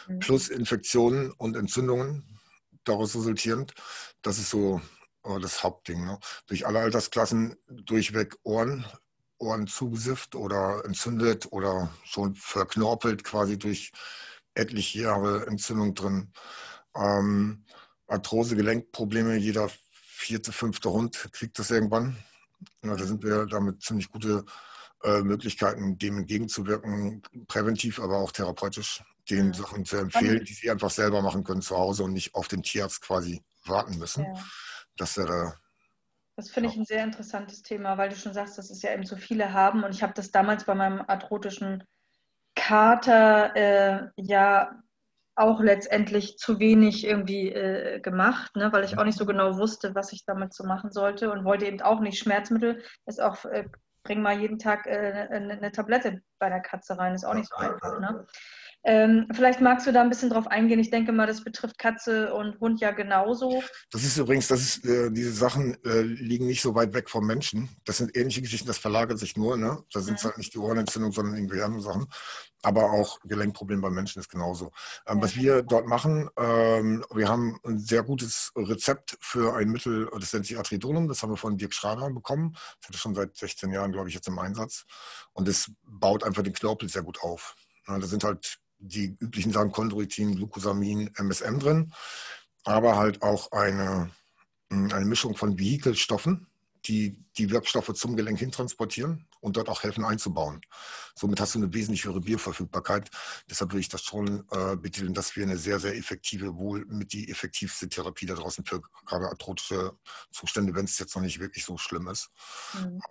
mhm. 0.07 0.19
plus 0.19 0.49
Infektionen 0.49 1.31
und 1.31 1.55
Entzündungen 1.55 2.39
daraus 2.83 3.15
resultierend. 3.15 3.73
Das 4.21 4.37
ist 4.37 4.49
so 4.49 4.81
äh, 5.23 5.39
das 5.39 5.63
Hauptding. 5.63 6.05
Ne? 6.05 6.19
Durch 6.47 6.65
alle 6.65 6.79
Altersklassen 6.79 7.55
durchweg 7.67 8.35
Ohren, 8.43 8.85
Ohren 9.37 9.67
zugesifft 9.67 10.35
oder 10.35 10.83
entzündet 10.85 11.51
oder 11.51 11.89
schon 12.03 12.35
verknorpelt 12.35 13.23
quasi 13.23 13.57
durch 13.57 13.91
etliche 14.53 15.01
Jahre 15.01 15.47
Entzündung 15.47 15.95
drin. 15.95 16.33
Ähm, 16.95 17.65
Arthrose, 18.07 18.55
Gelenkprobleme, 18.55 19.37
jeder 19.37 19.69
vierte, 19.91 20.51
fünfte 20.51 20.91
Hund 20.91 21.29
kriegt 21.31 21.57
das 21.57 21.71
irgendwann. 21.71 22.17
Da 22.81 22.97
sind 22.97 23.23
wir 23.23 23.45
damit 23.45 23.81
ziemlich 23.81 24.09
gute 24.09 24.43
äh, 25.03 25.21
Möglichkeiten, 25.21 25.97
dem 25.97 26.19
entgegenzuwirken, 26.19 27.21
präventiv, 27.47 27.99
aber 27.99 28.17
auch 28.17 28.31
therapeutisch, 28.31 29.03
den 29.29 29.47
ja. 29.47 29.53
Sachen 29.53 29.85
zu 29.85 29.97
empfehlen, 29.97 30.43
die 30.43 30.53
sie 30.53 30.69
einfach 30.69 30.89
selber 30.89 31.21
machen 31.21 31.43
können 31.43 31.61
zu 31.61 31.77
Hause 31.77 32.03
und 32.03 32.13
nicht 32.13 32.35
auf 32.35 32.47
den 32.47 32.63
Tierarzt 32.63 33.01
quasi 33.01 33.43
warten 33.65 33.97
müssen. 33.97 34.25
Ja. 34.25 34.43
Das 34.97 35.17
wäre 35.17 35.53
das 36.35 36.49
finde 36.49 36.69
ich 36.69 36.75
ein 36.75 36.85
sehr 36.85 37.03
interessantes 37.03 37.61
Thema, 37.61 37.97
weil 37.97 38.09
du 38.09 38.15
schon 38.15 38.33
sagst, 38.33 38.57
dass 38.57 38.71
es 38.71 38.81
ja 38.81 38.93
eben 38.93 39.05
so 39.05 39.15
viele 39.15 39.53
haben. 39.53 39.83
Und 39.83 39.93
ich 39.93 40.01
habe 40.01 40.13
das 40.13 40.31
damals 40.31 40.63
bei 40.63 40.73
meinem 40.73 41.01
arthrotischen 41.01 41.83
Kater 42.55 43.55
äh, 43.55 44.09
ja 44.15 44.81
auch 45.35 45.61
letztendlich 45.61 46.37
zu 46.37 46.59
wenig 46.59 47.05
irgendwie 47.05 47.49
äh, 47.49 47.99
gemacht, 47.99 48.55
ne, 48.55 48.71
weil 48.73 48.83
ich 48.83 48.97
auch 48.97 49.03
nicht 49.03 49.17
so 49.17 49.25
genau 49.25 49.57
wusste, 49.57 49.95
was 49.95 50.11
ich 50.13 50.25
damit 50.25 50.53
so 50.53 50.65
machen 50.65 50.91
sollte 50.91 51.31
und 51.31 51.45
wollte 51.45 51.65
eben 51.65 51.81
auch 51.81 51.99
nicht 52.01 52.19
Schmerzmittel. 52.19 52.83
Ist 53.05 53.21
auch, 53.21 53.45
äh, 53.45 53.65
bring 54.03 54.21
mal 54.21 54.39
jeden 54.39 54.59
Tag 54.59 54.87
äh, 54.87 55.27
eine, 55.31 55.53
eine, 55.53 55.71
Tablette 55.71 56.21
bei 56.39 56.49
der 56.49 56.59
Katze 56.59 56.97
rein, 56.97 57.15
ist 57.15 57.25
auch 57.25 57.33
nicht 57.33 57.49
so 57.49 57.55
einfach. 57.55 57.99
Ne? 57.99 58.25
Ähm, 58.83 59.27
vielleicht 59.31 59.61
magst 59.61 59.85
du 59.85 59.91
da 59.91 60.01
ein 60.01 60.09
bisschen 60.09 60.31
drauf 60.31 60.47
eingehen. 60.47 60.79
Ich 60.79 60.89
denke 60.89 61.11
mal, 61.11 61.27
das 61.27 61.43
betrifft 61.43 61.77
Katze 61.77 62.33
und 62.33 62.59
Hund 62.59 62.81
ja 62.81 62.91
genauso. 62.91 63.61
Das 63.91 64.03
ist 64.03 64.17
übrigens, 64.17 64.47
das 64.47 64.61
ist, 64.61 64.85
äh, 64.85 65.11
diese 65.11 65.33
Sachen 65.33 65.77
äh, 65.85 66.01
liegen 66.01 66.47
nicht 66.47 66.61
so 66.61 66.73
weit 66.73 66.93
weg 66.93 67.09
vom 67.09 67.27
Menschen. 67.27 67.69
Das 67.85 67.97
sind 67.97 68.15
ähnliche 68.17 68.41
Geschichten, 68.41 68.67
das 68.67 68.79
verlagert 68.79 69.19
sich 69.19 69.37
nur. 69.37 69.55
Ne? 69.55 69.83
Da 69.93 69.99
sind 69.99 70.15
es 70.15 70.23
mhm. 70.23 70.29
halt 70.29 70.37
nicht 70.39 70.53
die 70.55 70.57
Ohrenentzündung, 70.57 71.11
sondern 71.11 71.35
irgendwie 71.35 71.61
andere 71.61 71.81
Sachen. 71.81 72.07
Aber 72.63 72.91
auch 72.91 73.19
Gelenkproblem 73.23 73.81
beim 73.81 73.93
Menschen 73.93 74.19
ist 74.19 74.29
genauso. 74.29 74.71
Ähm, 75.07 75.17
ja. 75.17 75.23
Was 75.23 75.35
wir 75.35 75.61
dort 75.61 75.85
machen, 75.85 76.29
ähm, 76.37 77.05
wir 77.13 77.27
haben 77.27 77.59
ein 77.63 77.77
sehr 77.77 78.01
gutes 78.01 78.51
Rezept 78.55 79.15
für 79.21 79.55
ein 79.55 79.69
Mittel, 79.69 80.09
das 80.19 80.33
nennt 80.33 80.47
sich 80.47 80.57
Atridolum. 80.57 81.07
Das 81.07 81.21
haben 81.21 81.31
wir 81.31 81.37
von 81.37 81.57
Dirk 81.57 81.73
Schrader 81.73 82.09
bekommen. 82.09 82.53
Das 82.53 82.87
hat 82.87 82.95
er 82.95 82.99
schon 82.99 83.13
seit 83.13 83.35
16 83.35 83.71
Jahren, 83.71 83.91
glaube 83.91 84.09
ich, 84.09 84.15
jetzt 84.15 84.27
im 84.27 84.39
Einsatz. 84.39 84.85
Und 85.33 85.47
das 85.47 85.71
baut 85.83 86.23
einfach 86.23 86.41
den 86.41 86.53
Knorpel 86.53 86.89
sehr 86.89 87.03
gut 87.03 87.21
auf. 87.21 87.55
Da 87.85 87.99
sind 88.01 88.23
halt 88.23 88.60
die 88.81 89.15
üblichen 89.19 89.51
Sachen 89.51 89.71
Chondroitin, 89.71 90.35
Glucosamin, 90.35 91.11
MSM 91.15 91.59
drin, 91.59 91.93
aber 92.63 92.97
halt 92.97 93.21
auch 93.21 93.51
eine, 93.51 94.11
hm, 94.71 94.91
eine 94.91 95.05
Mischung 95.05 95.35
von 95.35 95.57
Vehikelstoffen, 95.57 96.47
die 96.85 97.17
die 97.37 97.49
Wirkstoffe 97.49 97.93
zum 97.93 98.15
Gelenk 98.15 98.39
hintransportieren 98.39 99.27
und 99.39 99.55
dort 99.55 99.69
auch 99.69 99.83
helfen 99.83 100.03
einzubauen. 100.03 100.61
Somit 101.15 101.39
hast 101.39 101.55
du 101.55 101.59
eine 101.59 101.73
wesentlich 101.73 102.05
höhere 102.05 102.21
Bioverfügbarkeit. 102.21 103.09
Deshalb 103.49 103.71
würde 103.71 103.81
ich 103.81 103.89
das 103.89 104.01
schon 104.01 104.45
äh, 104.51 104.75
betiteln, 104.75 105.13
dass 105.13 105.35
wir 105.35 105.43
eine 105.43 105.57
sehr, 105.57 105.79
sehr 105.79 105.95
effektive, 105.95 106.55
wohl 106.57 106.85
mit 106.85 107.13
die 107.13 107.29
effektivste 107.29 107.87
Therapie 107.87 108.25
da 108.25 108.33
draußen 108.33 108.65
für 108.65 108.81
gerade 109.05 109.27
arthrotische 109.27 109.93
Zustände, 110.31 110.73
wenn 110.73 110.85
es 110.85 110.99
jetzt 110.99 111.15
noch 111.15 111.23
nicht 111.23 111.39
wirklich 111.39 111.65
so 111.65 111.77
schlimm 111.77 112.07
ist. 112.07 112.29
Mhm. 112.73 113.01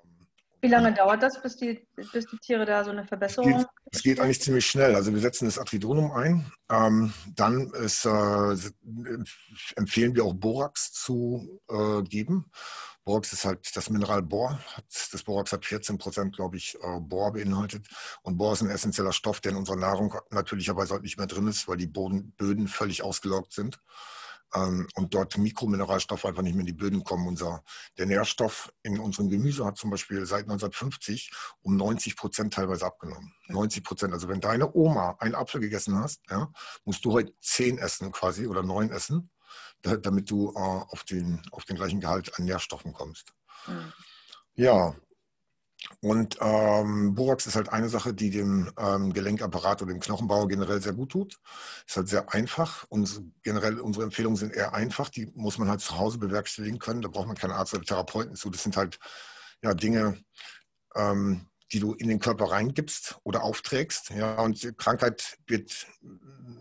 Wie 0.62 0.68
lange 0.68 0.92
dauert 0.92 1.22
das, 1.22 1.40
bis 1.40 1.56
die, 1.56 1.86
bis 1.96 2.26
die 2.26 2.38
Tiere 2.38 2.66
da 2.66 2.84
so 2.84 2.90
eine 2.90 3.06
Verbesserung 3.06 3.54
haben? 3.54 3.66
Es 3.90 4.02
geht, 4.02 4.20
eigentlich 4.20 4.42
ziemlich 4.42 4.66
schnell. 4.66 4.94
Also 4.94 5.12
wir 5.12 5.20
setzen 5.20 5.46
das 5.46 5.58
Atridonum 5.58 6.12
ein. 6.12 6.50
Ähm, 6.70 7.12
dann 7.34 7.70
ist, 7.70 8.04
äh, 8.04 8.56
empfehlen 9.76 10.14
wir 10.14 10.24
auch 10.24 10.34
Borax 10.34 10.92
zu 10.92 11.60
äh, 11.68 12.02
geben. 12.02 12.50
Borax 13.04 13.32
ist 13.32 13.44
halt 13.46 13.74
das 13.74 13.88
Mineral 13.88 14.22
Bor. 14.22 14.60
Das 15.12 15.22
Borax 15.22 15.52
hat 15.52 15.64
14 15.64 15.96
Prozent, 15.96 16.36
glaube 16.36 16.58
ich, 16.58 16.76
äh, 16.82 17.00
Bor 17.00 17.32
beinhaltet. 17.32 17.86
Und 18.22 18.36
Bor 18.36 18.52
ist 18.52 18.60
ein 18.60 18.70
essentieller 18.70 19.12
Stoff, 19.12 19.40
der 19.40 19.52
in 19.52 19.58
unserer 19.58 19.76
Nahrung 19.76 20.14
natürlicherweise 20.30 20.94
heute 20.94 21.04
nicht 21.04 21.16
mehr 21.16 21.26
drin 21.26 21.48
ist, 21.48 21.66
weil 21.68 21.78
die 21.78 21.86
Boden, 21.86 22.32
Böden 22.36 22.68
völlig 22.68 23.02
ausgelaugt 23.02 23.52
sind 23.52 23.80
ähm, 24.54 24.88
und 24.94 25.14
dort 25.14 25.36
Mikromineralstoffe 25.38 26.24
einfach 26.24 26.42
nicht 26.42 26.54
mehr 26.54 26.60
in 26.60 26.66
die 26.66 26.72
Böden 26.72 27.04
kommen. 27.04 27.26
Unser, 27.26 27.62
der 27.98 28.06
Nährstoff 28.06 28.72
in 28.82 28.98
unserem 28.98 29.28
Gemüse 29.28 29.64
hat 29.64 29.76
zum 29.76 29.90
Beispiel 29.90 30.26
seit 30.26 30.42
1950 30.42 31.30
um 31.62 31.76
90 31.76 32.16
Prozent 32.16 32.54
teilweise 32.54 32.86
abgenommen. 32.86 33.32
90 33.48 33.84
Prozent. 33.84 34.12
Also 34.12 34.28
wenn 34.28 34.40
deine 34.40 34.74
Oma 34.74 35.16
einen 35.18 35.34
Apfel 35.34 35.60
gegessen 35.60 35.98
hast, 35.98 36.20
ja, 36.30 36.50
musst 36.84 37.04
du 37.04 37.12
heute 37.12 37.32
zehn 37.40 37.78
essen 37.78 38.12
quasi 38.12 38.46
oder 38.46 38.62
neun 38.62 38.90
essen, 38.90 39.30
da, 39.82 39.96
damit 39.96 40.30
du 40.30 40.50
äh, 40.50 40.58
auf, 40.58 41.04
den, 41.04 41.42
auf 41.52 41.64
den 41.64 41.76
gleichen 41.76 42.00
Gehalt 42.00 42.38
an 42.38 42.44
Nährstoffen 42.44 42.92
kommst. 42.92 43.32
Mhm. 43.66 43.92
Ja, 44.54 44.94
und 46.00 46.38
ähm, 46.40 47.14
Borax 47.14 47.46
ist 47.46 47.56
halt 47.56 47.70
eine 47.70 47.88
Sache, 47.88 48.14
die 48.14 48.30
dem 48.30 48.70
ähm, 48.78 49.12
Gelenkapparat 49.12 49.82
oder 49.82 49.92
dem 49.92 50.00
Knochenbau 50.00 50.46
generell 50.46 50.80
sehr 50.80 50.92
gut 50.92 51.10
tut. 51.10 51.38
Ist 51.86 51.96
halt 51.96 52.08
sehr 52.08 52.32
einfach 52.32 52.84
und 52.88 53.22
generell 53.42 53.80
unsere 53.80 54.04
Empfehlungen 54.04 54.36
sind 54.36 54.54
eher 54.54 54.74
einfach. 54.74 55.08
Die 55.08 55.26
muss 55.34 55.58
man 55.58 55.68
halt 55.68 55.80
zu 55.80 55.98
Hause 55.98 56.18
bewerkstelligen 56.18 56.78
können. 56.78 57.02
Da 57.02 57.08
braucht 57.08 57.26
man 57.26 57.36
keinen 57.36 57.52
Arzt 57.52 57.74
oder 57.74 57.84
Therapeuten 57.84 58.36
zu. 58.36 58.50
Das 58.50 58.62
sind 58.62 58.76
halt 58.76 58.98
ja 59.62 59.74
Dinge, 59.74 60.18
ähm, 60.94 61.46
die 61.72 61.80
du 61.80 61.94
in 61.94 62.08
den 62.08 62.18
Körper 62.18 62.50
reingibst 62.50 63.18
oder 63.22 63.42
aufträgst. 63.42 64.10
Ja, 64.10 64.40
und 64.40 64.76
Krankheit 64.78 65.38
wird, 65.46 65.86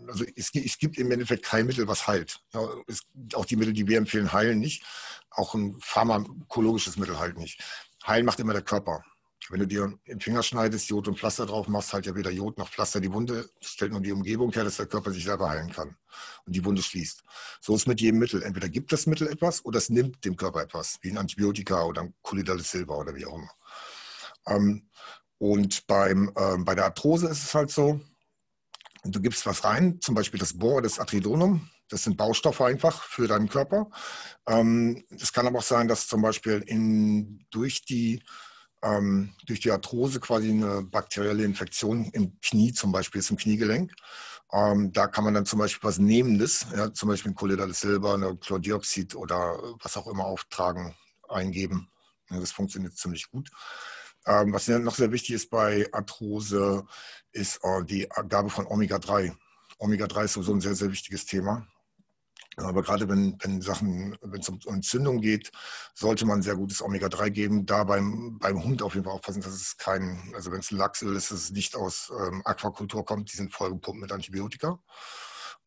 also 0.06 0.24
es, 0.36 0.50
es 0.54 0.78
gibt 0.78 0.98
im 0.98 1.10
Endeffekt 1.10 1.44
kein 1.44 1.66
Mittel, 1.66 1.88
was 1.88 2.06
heilt. 2.06 2.40
Ja, 2.52 2.68
es, 2.86 3.02
auch 3.34 3.44
die 3.44 3.56
Mittel, 3.56 3.72
die 3.72 3.86
wir 3.86 3.98
empfehlen, 3.98 4.32
heilen 4.32 4.58
nicht. 4.58 4.84
Auch 5.30 5.54
ein 5.54 5.76
pharmakologisches 5.80 6.96
Mittel 6.96 7.18
heilt 7.18 7.38
nicht. 7.38 7.62
Heilen 8.06 8.26
macht 8.26 8.40
immer 8.40 8.52
der 8.52 8.62
Körper. 8.62 9.04
Wenn 9.48 9.60
du 9.60 9.66
dir 9.66 9.98
den 10.06 10.20
Finger 10.20 10.42
schneidest, 10.42 10.88
Jod 10.90 11.08
und 11.08 11.18
Pflaster 11.18 11.46
drauf 11.46 11.66
machst, 11.66 11.92
halt 11.92 12.06
ja 12.06 12.14
weder 12.14 12.30
Jod 12.30 12.58
noch 12.58 12.68
Pflaster 12.68 13.00
die 13.00 13.12
Wunde, 13.12 13.48
stellt 13.60 13.90
nur 13.90 14.00
die 14.00 14.12
Umgebung 14.12 14.52
her, 14.52 14.64
dass 14.64 14.76
der 14.76 14.86
Körper 14.86 15.10
sich 15.12 15.24
selber 15.24 15.48
heilen 15.48 15.72
kann 15.72 15.96
und 16.46 16.54
die 16.54 16.64
Wunde 16.64 16.82
schließt. 16.82 17.24
So 17.60 17.74
ist 17.74 17.88
mit 17.88 18.00
jedem 18.00 18.20
Mittel. 18.20 18.42
Entweder 18.42 18.68
gibt 18.68 18.92
das 18.92 19.06
Mittel 19.06 19.28
etwas 19.28 19.64
oder 19.64 19.78
es 19.78 19.88
nimmt 19.88 20.24
dem 20.24 20.36
Körper 20.36 20.62
etwas, 20.62 20.98
wie 21.02 21.10
ein 21.10 21.18
Antibiotika 21.18 21.82
oder 21.84 22.02
ein 22.02 22.58
Silber 22.60 22.98
oder 22.98 23.14
wie 23.14 23.26
auch 23.26 23.34
immer. 23.34 23.50
Ähm, 24.46 24.88
und 25.38 25.86
beim, 25.86 26.30
äh, 26.36 26.58
bei 26.58 26.74
der 26.74 26.84
Arthrose 26.84 27.28
ist 27.28 27.42
es 27.42 27.54
halt 27.54 27.70
so, 27.70 28.00
du 29.04 29.20
gibst 29.20 29.46
was 29.46 29.64
rein, 29.64 30.00
zum 30.00 30.14
Beispiel 30.14 30.38
das 30.38 30.58
Bohr, 30.58 30.82
das 30.82 30.98
Atridonum, 30.98 31.68
das 31.90 32.04
sind 32.04 32.16
Baustoffe 32.16 32.62
einfach 32.62 33.02
für 33.02 33.28
deinen 33.28 33.48
Körper. 33.48 33.90
Ähm, 34.46 35.04
es 35.10 35.32
kann 35.32 35.46
aber 35.46 35.58
auch 35.58 35.64
sein, 35.64 35.88
dass 35.88 36.06
zum 36.08 36.22
Beispiel 36.22 36.62
in, 36.66 37.44
durch 37.50 37.84
die 37.84 38.22
ähm, 38.82 39.34
durch 39.46 39.60
die 39.60 39.70
Arthrose 39.70 40.20
quasi 40.20 40.50
eine 40.50 40.82
bakterielle 40.82 41.44
Infektion 41.44 42.06
im 42.12 42.38
Knie, 42.40 42.72
zum 42.72 42.92
Beispiel 42.92 43.18
ist 43.18 43.30
im 43.30 43.36
Kniegelenk. 43.36 43.92
Ähm, 44.52 44.92
da 44.92 45.06
kann 45.06 45.24
man 45.24 45.34
dann 45.34 45.46
zum 45.46 45.58
Beispiel 45.58 45.86
was 45.88 45.98
Nehmendes, 45.98 46.66
ja, 46.74 46.92
zum 46.92 47.08
Beispiel 47.08 47.32
ein 47.32 47.34
Choledales 47.34 47.80
Silber, 47.80 48.14
eine 48.14 48.36
Chlordioxid 48.36 49.14
oder 49.14 49.58
was 49.82 49.96
auch 49.96 50.06
immer 50.08 50.24
auftragen, 50.24 50.94
eingeben. 51.28 51.88
Ja, 52.30 52.40
das 52.40 52.52
funktioniert 52.52 52.96
ziemlich 52.96 53.30
gut. 53.30 53.50
Ähm, 54.26 54.52
was 54.52 54.68
noch 54.68 54.94
sehr 54.94 55.12
wichtig 55.12 55.36
ist 55.36 55.50
bei 55.50 55.88
Arthrose, 55.92 56.84
ist 57.32 57.60
äh, 57.62 57.84
die 57.84 58.08
Gabe 58.28 58.50
von 58.50 58.66
Omega-3. 58.66 59.34
Omega-3 59.78 60.24
ist 60.24 60.32
sowieso 60.34 60.52
ein 60.52 60.60
sehr, 60.60 60.74
sehr 60.74 60.90
wichtiges 60.90 61.24
Thema. 61.26 61.66
Aber 62.64 62.82
gerade 62.82 63.08
wenn, 63.08 63.36
wenn 63.40 63.62
Sachen, 63.62 64.16
wenn 64.22 64.40
es 64.40 64.48
um 64.48 64.58
Entzündung 64.66 65.20
geht, 65.20 65.50
sollte 65.94 66.26
man 66.26 66.42
sehr 66.42 66.56
gutes 66.56 66.82
Omega-3 66.82 67.30
geben. 67.30 67.66
Da 67.66 67.84
beim, 67.84 68.38
beim 68.38 68.62
Hund 68.62 68.82
auf 68.82 68.94
jeden 68.94 69.04
Fall 69.04 69.14
aufpassen, 69.14 69.42
dass 69.42 69.54
es 69.54 69.76
kein, 69.76 70.32
also 70.34 70.52
wenn 70.52 70.60
es 70.60 70.70
ein 70.70 70.78
Lachsöl 70.78 71.16
ist, 71.16 71.30
dass 71.30 71.38
es 71.38 71.50
nicht 71.50 71.76
aus 71.76 72.12
ähm, 72.18 72.42
Aquakultur 72.44 73.04
kommt, 73.04 73.32
die 73.32 73.36
sind 73.36 73.52
vollgepumpt 73.52 74.00
mit 74.00 74.12
Antibiotika, 74.12 74.78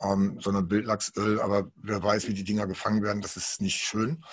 ähm, 0.02 0.40
sondern 0.40 0.68
Bildlachsöl. 0.68 1.42
Aber 1.42 1.72
wer 1.76 2.02
weiß, 2.04 2.28
wie 2.28 2.34
die 2.34 2.44
Dinger 2.44 2.68
gefangen 2.68 3.04
werden, 3.04 3.22
das 3.22 3.38
ist 3.38 3.62
nicht 3.62 3.78
schön. 3.78 4.24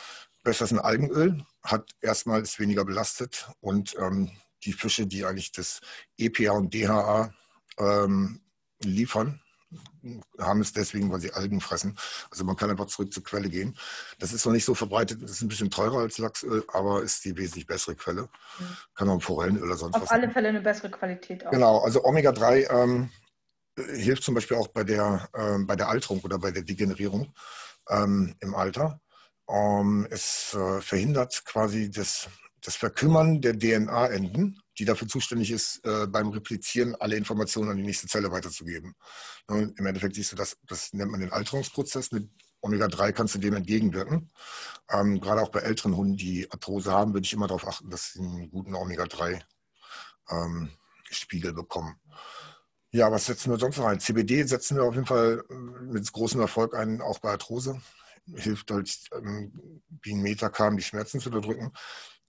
Besser 0.43 0.65
ist 0.65 0.73
ein 0.73 0.79
Algenöl, 0.79 1.45
hat 1.63 1.91
erstmal 2.01 2.41
ist 2.41 2.59
weniger 2.59 2.85
belastet 2.85 3.51
und 3.61 3.95
ähm, 3.99 4.31
die 4.65 4.73
Fische, 4.73 5.07
die 5.07 5.25
eigentlich 5.25 5.53
das 5.53 5.81
EPA 6.17 6.53
und 6.53 6.73
DHA 6.75 7.33
ähm, 7.79 8.41
liefern, 8.83 9.41
haben 10.39 10.61
es 10.61 10.73
deswegen, 10.73 11.13
weil 11.13 11.21
sie 11.21 11.33
Algen 11.33 11.61
fressen. 11.61 11.97
Also 12.31 12.45
man 12.45 12.57
kann 12.57 12.71
einfach 12.71 12.87
zurück 12.87 13.13
zur 13.13 13.23
Quelle 13.23 13.49
gehen. 13.49 13.77
Das 14.19 14.33
ist 14.33 14.45
noch 14.45 14.53
nicht 14.53 14.65
so 14.65 14.75
verbreitet, 14.75 15.23
das 15.23 15.33
ist 15.33 15.43
ein 15.43 15.49
bisschen 15.49 15.71
teurer 15.71 15.99
als 15.99 16.19
Lachsöl, 16.19 16.65
aber 16.73 17.03
ist 17.03 17.25
die 17.25 17.37
wesentlich 17.37 17.67
bessere 17.67 17.95
Quelle. 17.95 18.23
Mhm. 18.23 18.77
Kann 18.95 19.09
auch 19.09 19.23
Forellenöl 19.23 19.65
oder 19.65 19.77
sonst 19.77 19.95
Auf 19.95 20.03
was. 20.03 20.09
Auf 20.09 20.15
alle. 20.15 20.31
Fälle 20.31 20.49
eine 20.49 20.61
bessere 20.61 20.91
Qualität 20.91 21.47
auch. 21.47 21.51
Genau, 21.51 21.79
also 21.79 22.05
Omega-3 22.05 22.71
ähm, 22.71 23.11
hilft 23.77 24.23
zum 24.23 24.35
Beispiel 24.35 24.57
auch 24.57 24.69
bei 24.69 24.85
der, 24.85 25.29
ähm, 25.35 25.67
bei 25.67 25.77
der 25.77 25.89
Alterung 25.89 26.21
oder 26.21 26.39
bei 26.39 26.51
der 26.51 26.63
Degenerierung 26.63 27.33
ähm, 27.89 28.35
im 28.41 28.55
Alter. 28.55 29.01
Ähm, 29.49 30.07
es 30.11 30.55
äh, 30.55 30.81
verhindert 30.81 31.45
quasi 31.45 31.91
das, 31.91 32.29
das 32.63 32.77
Verkümmern 32.77 33.41
der 33.41 33.59
DNA-Enden 33.59 34.61
die 34.81 34.87
dafür 34.87 35.07
zuständig 35.07 35.51
ist, 35.51 35.85
äh, 35.85 36.07
beim 36.07 36.31
Replizieren 36.31 36.95
alle 36.95 37.17
Informationen 37.17 37.71
an 37.71 37.77
die 37.77 37.83
nächste 37.83 38.09
Zelle 38.09 38.33
weiterzugeben. 38.33 38.95
Und 39.47 39.79
Im 39.79 39.87
Endeffekt 39.87 40.15
siehst 40.15 40.33
du, 40.33 40.37
das, 40.37 40.57
das 40.67 40.95
nennt 40.95 41.11
man 41.11 41.21
den 41.21 41.33
Alterungsprozess. 41.33 42.13
Mit 42.13 42.31
Omega-3 42.63 43.13
kannst 43.13 43.35
du 43.35 43.39
dem 43.39 43.57
entgegenwirken. 43.57 44.31
Ähm, 44.91 45.21
gerade 45.21 45.43
auch 45.43 45.51
bei 45.51 45.61
älteren 45.61 45.95
Hunden, 45.97 46.17
die 46.17 46.51
Arthrose 46.51 46.93
haben, 46.93 47.13
würde 47.13 47.27
ich 47.27 47.35
immer 47.35 47.47
darauf 47.47 47.69
achten, 47.69 47.91
dass 47.91 48.15
sie 48.15 48.21
einen 48.21 48.51
guten 48.51 48.75
Omega-3-Spiegel 48.75 51.51
ähm, 51.51 51.57
bekommen. 51.57 52.01
Ja, 52.91 53.13
was 53.13 53.27
setzen 53.27 53.51
wir 53.51 53.59
sonst 53.59 53.77
noch 53.77 53.85
ein? 53.85 54.01
CBD 54.01 54.45
setzen 54.45 54.79
wir 54.79 54.85
auf 54.85 54.95
jeden 54.95 55.07
Fall 55.07 55.45
äh, 55.51 55.55
mit 55.55 56.11
großem 56.11 56.41
Erfolg 56.41 56.75
ein, 56.75 57.03
auch 57.03 57.19
bei 57.19 57.33
Arthrose. 57.33 57.83
Hilft 58.35 58.71
halt, 58.71 58.99
ähm, 59.13 59.83
wie 60.03 60.15
ein 60.15 60.23
Metakam 60.23 60.79
die 60.79 60.83
Schmerzen 60.83 61.21
zu 61.21 61.29
unterdrücken 61.29 61.71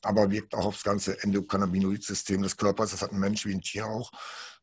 aber 0.01 0.31
wirkt 0.31 0.53
auch 0.55 0.65
aufs 0.65 0.83
ganze 0.83 1.21
Endokannabinoid-System 1.23 2.41
des 2.41 2.57
Körpers. 2.57 2.91
Das 2.91 3.01
hat 3.01 3.11
ein 3.11 3.19
Mensch 3.19 3.45
wie 3.45 3.53
ein 3.53 3.61
Tier 3.61 3.85
auch. 3.85 4.11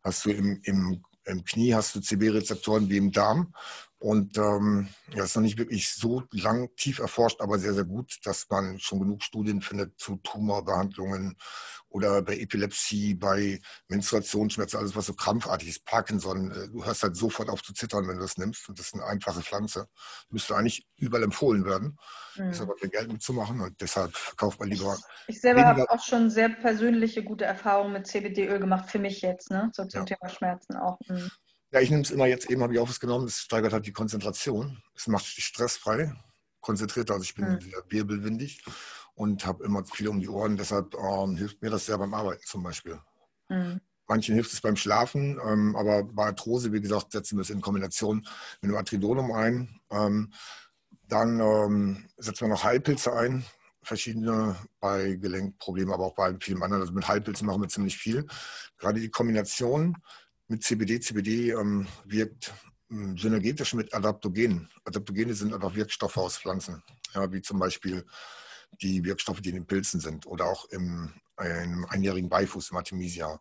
Hast 0.02 0.24
du 0.24 0.30
im, 0.30 0.60
im, 0.64 1.02
im 1.24 1.44
Knie, 1.44 1.74
hast 1.74 1.94
du 1.94 2.00
CB-Rezeptoren 2.00 2.88
wie 2.88 2.96
im 2.96 3.12
Darm. 3.12 3.54
Und 3.98 4.38
ähm, 4.38 4.88
ja, 5.12 5.24
ist 5.24 5.34
noch 5.34 5.42
nicht 5.42 5.58
wirklich 5.58 5.92
so 5.92 6.22
lang 6.30 6.68
tief 6.76 7.00
erforscht, 7.00 7.40
aber 7.40 7.58
sehr, 7.58 7.74
sehr 7.74 7.84
gut, 7.84 8.18
dass 8.22 8.48
man 8.48 8.78
schon 8.78 9.00
genug 9.00 9.24
Studien 9.24 9.60
findet 9.60 9.98
zu 9.98 10.16
Tumorbehandlungen 10.22 11.36
oder 11.88 12.22
bei 12.22 12.38
Epilepsie, 12.38 13.14
bei 13.14 13.60
Menstruationsschmerzen, 13.88 14.78
alles 14.78 14.94
was 14.94 15.06
so 15.06 15.14
krampfartig 15.14 15.68
ist, 15.68 15.84
Parkinson. 15.84 16.52
Äh, 16.52 16.68
du 16.68 16.84
hörst 16.84 17.02
halt 17.02 17.16
sofort 17.16 17.48
auf 17.48 17.62
zu 17.62 17.72
zittern, 17.72 18.06
wenn 18.06 18.16
du 18.16 18.22
das 18.22 18.38
nimmst. 18.38 18.68
Und 18.68 18.78
das 18.78 18.86
ist 18.86 18.94
eine 18.94 19.04
einfache 19.04 19.40
Pflanze. 19.40 19.88
Müsste 20.28 20.54
eigentlich 20.54 20.86
überall 20.96 21.24
empfohlen 21.24 21.64
werden. 21.64 21.98
Mhm. 22.36 22.50
Ist 22.50 22.60
aber 22.60 22.76
kein 22.76 22.90
Geld 22.90 23.10
mitzumachen 23.10 23.60
und 23.60 23.80
deshalb 23.80 24.14
verkauft 24.14 24.60
man 24.60 24.68
lieber. 24.68 24.96
Ich, 25.26 25.36
ich 25.36 25.40
selber 25.40 25.64
habe 25.64 25.90
auch 25.90 26.04
schon 26.04 26.30
sehr 26.30 26.50
persönliche 26.50 27.24
gute 27.24 27.46
Erfahrungen 27.46 27.94
mit 27.94 28.06
CBD-Öl 28.06 28.60
gemacht, 28.60 28.90
für 28.90 29.00
mich 29.00 29.22
jetzt, 29.22 29.50
ne? 29.50 29.70
So 29.72 29.84
zum 29.86 30.00
ja. 30.00 30.04
Thema 30.04 30.28
Schmerzen 30.28 30.76
auch. 30.76 30.98
Mhm. 31.08 31.30
Ja, 31.70 31.80
ich 31.80 31.90
nehme 31.90 32.02
es 32.02 32.10
immer 32.10 32.26
jetzt, 32.26 32.50
eben 32.50 32.62
habe 32.62 32.72
ich 32.72 32.78
auch 32.78 32.88
was 32.88 33.00
genommen, 33.00 33.26
es 33.26 33.40
steigert 33.40 33.72
halt 33.72 33.86
die 33.86 33.92
Konzentration. 33.92 34.82
Es 34.94 35.06
macht 35.06 35.26
dich 35.36 35.44
stressfrei, 35.44 36.14
konzentrierter. 36.60 37.14
Also 37.14 37.24
ich 37.24 37.34
bin 37.34 37.46
mhm. 37.46 37.60
sehr 37.60 37.82
wirbelwindig 37.88 38.64
und 39.14 39.44
habe 39.44 39.64
immer 39.64 39.84
viel 39.84 40.08
um 40.08 40.20
die 40.20 40.28
Ohren. 40.28 40.56
Deshalb 40.56 40.94
ähm, 40.94 41.36
hilft 41.36 41.60
mir 41.60 41.70
das 41.70 41.86
sehr 41.86 41.98
beim 41.98 42.14
Arbeiten 42.14 42.44
zum 42.46 42.62
Beispiel. 42.62 42.98
Mhm. 43.48 43.80
Manchen 44.06 44.34
hilft 44.34 44.54
es 44.54 44.62
beim 44.62 44.76
Schlafen, 44.76 45.38
ähm, 45.44 45.76
aber 45.76 46.02
bei 46.04 46.26
Arthrose, 46.26 46.72
wie 46.72 46.80
gesagt, 46.80 47.12
setzen 47.12 47.36
wir 47.36 47.42
es 47.42 47.50
in 47.50 47.60
Kombination 47.60 48.26
mit 48.62 48.70
dem 48.70 48.76
Atridonum 48.76 49.32
ein. 49.32 49.80
Ähm, 49.90 50.32
dann 51.06 51.40
ähm, 51.40 52.08
setzen 52.16 52.46
wir 52.46 52.48
noch 52.48 52.64
Heilpilze 52.64 53.12
ein, 53.12 53.44
verschiedene 53.82 54.56
bei 54.80 55.16
Gelenkproblemen, 55.16 55.92
aber 55.92 56.06
auch 56.06 56.14
bei 56.14 56.34
vielen 56.40 56.62
anderen. 56.62 56.82
Also 56.82 56.94
mit 56.94 57.06
Heilpilzen 57.06 57.46
machen 57.46 57.60
wir 57.60 57.68
ziemlich 57.68 57.98
viel. 57.98 58.26
Gerade 58.78 59.00
die 59.00 59.10
Kombination 59.10 59.96
mit 60.48 60.64
CBD. 60.64 61.00
CBD 61.00 61.50
ähm, 61.50 61.86
wirkt 62.04 62.52
ähm, 62.90 63.16
synergetisch 63.16 63.74
mit 63.74 63.94
Adaptogenen. 63.94 64.68
Adaptogene 64.84 65.34
sind 65.34 65.54
einfach 65.54 65.74
Wirkstoffe 65.74 66.16
aus 66.16 66.38
Pflanzen, 66.38 66.82
ja, 67.14 67.30
wie 67.32 67.42
zum 67.42 67.58
Beispiel 67.58 68.04
die 68.80 69.04
Wirkstoffe, 69.04 69.40
die 69.40 69.50
in 69.50 69.56
den 69.56 69.66
Pilzen 69.66 70.00
sind 70.00 70.26
oder 70.26 70.46
auch 70.46 70.66
im, 70.66 71.12
im 71.38 71.86
einjährigen 71.88 72.28
Beifuß, 72.28 72.70
im 72.70 72.76
Artemisia. 72.76 73.40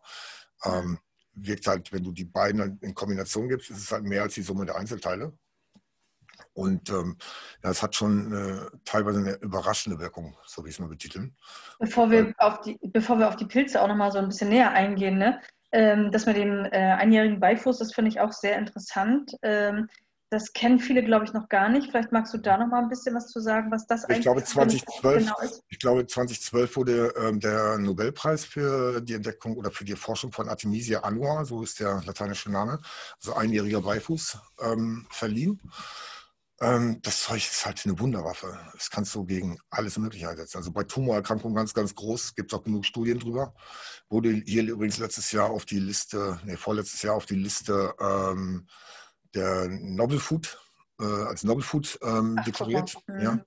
Ähm, 0.64 0.98
wirkt 1.34 1.66
halt, 1.66 1.92
wenn 1.92 2.02
du 2.02 2.12
die 2.12 2.24
beiden 2.24 2.78
in 2.80 2.94
Kombination 2.94 3.48
gibst, 3.48 3.70
ist 3.70 3.78
es 3.78 3.92
halt 3.92 4.04
mehr 4.04 4.22
als 4.22 4.34
die 4.34 4.42
Summe 4.42 4.66
der 4.66 4.76
Einzelteile. 4.76 5.32
Und 6.52 6.90
ähm, 6.90 7.16
ja, 7.62 7.70
es 7.70 7.82
hat 7.82 7.94
schon 7.94 8.32
äh, 8.32 8.66
teilweise 8.84 9.20
eine 9.20 9.34
überraschende 9.36 9.98
Wirkung, 9.98 10.36
so 10.44 10.64
wie 10.64 10.68
ich 10.68 10.74
es 10.74 10.80
mal 10.80 10.88
betiteln. 10.88 11.36
Bevor 11.78 12.10
wir, 12.10 12.34
auf 12.38 12.60
die, 12.60 12.78
bevor 12.82 13.18
wir 13.18 13.28
auf 13.28 13.36
die 13.36 13.46
Pilze 13.46 13.80
auch 13.80 13.88
nochmal 13.88 14.10
so 14.10 14.18
ein 14.18 14.28
bisschen 14.28 14.48
näher 14.48 14.72
eingehen, 14.72 15.18
ne? 15.18 15.40
Ähm, 15.72 16.10
das 16.10 16.26
mit 16.26 16.36
dem 16.36 16.64
äh, 16.64 16.78
einjährigen 16.78 17.40
Beifuß, 17.40 17.78
das 17.78 17.92
finde 17.92 18.10
ich 18.10 18.20
auch 18.20 18.32
sehr 18.32 18.56
interessant. 18.56 19.32
Ähm, 19.42 19.88
das 20.30 20.52
kennen 20.52 20.78
viele, 20.78 21.02
glaube 21.02 21.24
ich, 21.24 21.32
noch 21.32 21.48
gar 21.48 21.70
nicht. 21.70 21.90
Vielleicht 21.90 22.12
magst 22.12 22.34
du 22.34 22.38
da 22.38 22.58
noch 22.58 22.66
mal 22.66 22.82
ein 22.82 22.90
bisschen 22.90 23.14
was 23.14 23.28
zu 23.28 23.40
sagen, 23.40 23.70
was 23.70 23.86
das 23.86 24.04
ich 24.04 24.10
eigentlich 24.10 24.22
glaube, 24.24 24.44
2012, 24.44 25.24
genau 25.24 25.38
ist. 25.40 25.62
Ich 25.68 25.78
glaube, 25.78 26.06
2012 26.06 26.76
wurde 26.76 27.14
ähm, 27.16 27.40
der 27.40 27.78
Nobelpreis 27.78 28.44
für 28.44 29.00
die 29.00 29.14
Entdeckung 29.14 29.56
oder 29.56 29.70
für 29.70 29.84
die 29.84 29.96
Forschung 29.96 30.30
von 30.30 30.48
Artemisia 30.48 31.00
annua, 31.00 31.44
so 31.44 31.62
ist 31.62 31.80
der 31.80 32.02
lateinische 32.04 32.50
Name, 32.50 32.78
also 33.16 33.34
einjähriger 33.34 33.80
Beifuß, 33.80 34.38
ähm, 34.60 35.06
verliehen. 35.10 35.60
Ähm, 36.60 37.00
das 37.02 37.22
Zeug 37.22 37.38
ist 37.38 37.64
halt 37.64 37.84
eine 37.84 37.98
Wunderwaffe. 37.98 38.58
Das 38.72 38.90
kannst 38.90 39.14
du 39.14 39.24
gegen 39.24 39.58
alles 39.70 39.96
Mögliche 39.98 40.28
einsetzen. 40.28 40.56
Also 40.56 40.72
bei 40.72 40.82
Tumorerkrankungen 40.82 41.54
ganz, 41.54 41.72
ganz 41.72 41.94
groß, 41.94 42.34
gibt 42.34 42.52
es 42.52 42.58
auch 42.58 42.64
genug 42.64 42.84
Studien 42.84 43.20
drüber. 43.20 43.54
Wurde 44.08 44.30
hier 44.30 44.64
übrigens 44.64 44.98
letztes 44.98 45.30
Jahr 45.30 45.50
auf 45.50 45.64
die 45.64 45.78
Liste, 45.78 46.40
nee, 46.44 46.56
vorletztes 46.56 47.02
Jahr 47.02 47.14
auf 47.14 47.26
die 47.26 47.36
Liste 47.36 47.94
ähm, 48.00 48.66
der 49.34 49.68
Novel 49.68 50.18
Food, 50.18 50.58
äh, 51.00 51.04
als 51.04 51.44
Novel 51.44 51.62
Food 51.62 51.98
ähm, 52.02 52.40
deklariert. 52.44 52.96
Ja. 53.20 53.38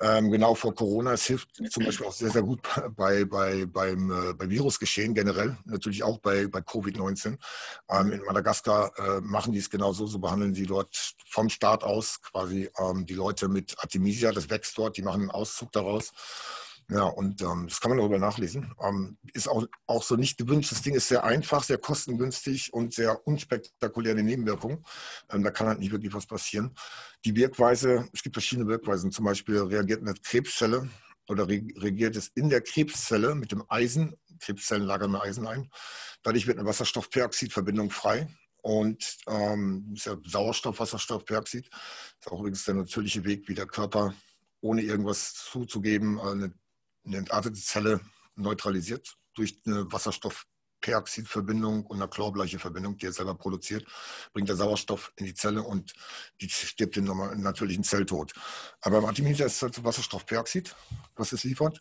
Ähm, 0.00 0.30
genau 0.30 0.54
vor 0.54 0.74
Corona. 0.74 1.12
Es 1.12 1.26
hilft 1.26 1.48
zum 1.70 1.84
Beispiel 1.84 2.06
auch 2.06 2.12
sehr, 2.12 2.30
sehr 2.30 2.42
gut 2.42 2.60
bei, 2.96 3.24
bei, 3.24 3.66
beim, 3.66 4.10
äh, 4.10 4.34
bei 4.34 4.48
Virusgeschehen 4.48 5.14
generell, 5.14 5.56
natürlich 5.64 6.02
auch 6.02 6.18
bei, 6.18 6.48
bei 6.48 6.58
Covid-19. 6.58 7.38
Ähm, 7.88 8.12
in 8.12 8.22
Madagaskar 8.24 8.92
äh, 8.98 9.20
machen 9.20 9.52
die 9.52 9.60
es 9.60 9.70
genauso, 9.70 10.06
so 10.06 10.18
behandeln 10.18 10.54
sie 10.54 10.66
dort 10.66 11.14
vom 11.28 11.48
Start 11.48 11.84
aus 11.84 12.20
quasi 12.20 12.68
ähm, 12.78 13.06
die 13.06 13.14
Leute 13.14 13.48
mit 13.48 13.76
Artemisia, 13.78 14.32
das 14.32 14.50
wächst 14.50 14.76
dort, 14.76 14.96
die 14.96 15.02
machen 15.02 15.22
einen 15.22 15.30
Auszug 15.30 15.70
daraus 15.72 16.12
Ja, 16.90 17.04
und 17.04 17.40
ähm, 17.42 17.66
das 17.68 17.80
kann 17.80 17.90
man 17.90 17.98
darüber 17.98 18.18
nachlesen. 18.18 18.74
Ähm, 18.82 19.16
ist 19.32 19.48
auch, 19.48 19.66
auch 19.86 20.02
so 20.02 20.16
nicht 20.16 20.36
gewünscht. 20.36 20.72
Das 20.72 20.82
Ding 20.82 20.94
ist 20.94 21.08
sehr 21.08 21.24
einfach, 21.24 21.62
sehr 21.62 21.78
kostengünstig 21.78 22.72
und 22.72 22.92
sehr 22.92 23.26
unspektakuläre 23.26 24.22
Nebenwirkungen. 24.22 24.84
Ähm, 25.30 25.42
da 25.42 25.50
kann 25.50 25.68
halt 25.68 25.78
nicht 25.78 25.92
wirklich 25.92 26.12
was 26.12 26.26
passieren. 26.26 26.74
Die 27.24 27.34
Wirkweise, 27.34 28.08
es 28.12 28.22
gibt 28.22 28.36
verschiedene 28.36 28.68
Wirkweisen. 28.68 29.10
Zum 29.10 29.24
Beispiel 29.24 29.58
reagiert 29.58 30.02
eine 30.02 30.14
Krebszelle 30.14 30.88
oder 31.28 31.48
re 31.48 31.62
reagiert 31.76 32.16
es 32.16 32.28
in 32.34 32.50
der 32.50 32.60
Krebszelle 32.60 33.34
mit 33.34 33.52
dem 33.52 33.64
Eisen. 33.68 34.14
Krebszellen 34.40 34.86
lagern 34.86 35.14
Eisen 35.14 35.46
ein. 35.46 35.70
Dadurch 36.22 36.46
wird 36.46 36.58
eine 36.58 36.68
Wasserstoffperoxidverbindung 36.68 37.90
frei. 37.90 38.28
Und 38.62 39.18
ähm, 39.26 39.92
ist 39.96 40.06
ja 40.06 40.16
Sauerstoff, 40.24 40.78
Wasserstoff, 40.78 41.24
Peroxid. 41.24 41.68
Ist 42.20 42.30
auch 42.30 42.38
übrigens 42.38 42.64
der 42.64 42.74
natürliche 42.74 43.24
Weg, 43.24 43.48
wie 43.48 43.54
der 43.54 43.66
Körper 43.66 44.14
ohne 44.60 44.82
irgendwas 44.82 45.34
zuzugeben 45.34 46.20
eine 46.20 46.54
eine 47.04 47.18
entartete 47.18 47.60
Zelle 47.60 48.00
neutralisiert 48.36 49.16
durch 49.34 49.60
eine 49.66 49.90
Wasserstoffperoxidverbindung 49.90 51.86
und 51.86 51.96
eine 51.96 52.08
Chlorbleiche-Verbindung, 52.08 52.96
die 52.98 53.06
er 53.06 53.12
selber 53.12 53.34
produziert, 53.34 53.86
bringt 54.32 54.48
der 54.48 54.56
Sauerstoff 54.56 55.12
in 55.16 55.26
die 55.26 55.34
Zelle 55.34 55.62
und 55.62 55.94
die 56.40 56.48
stirbt 56.48 56.96
den 56.96 57.04
natürlichen 57.40 57.84
Zelltod. 57.84 58.32
Aber 58.80 59.00
beim 59.00 59.08
Artemisia 59.08 59.46
ist 59.46 59.56
es 59.56 59.62
halt 59.62 59.82
Wasserstoffperoxid, 59.84 60.74
was 61.16 61.32
es 61.32 61.44
liefert. 61.44 61.80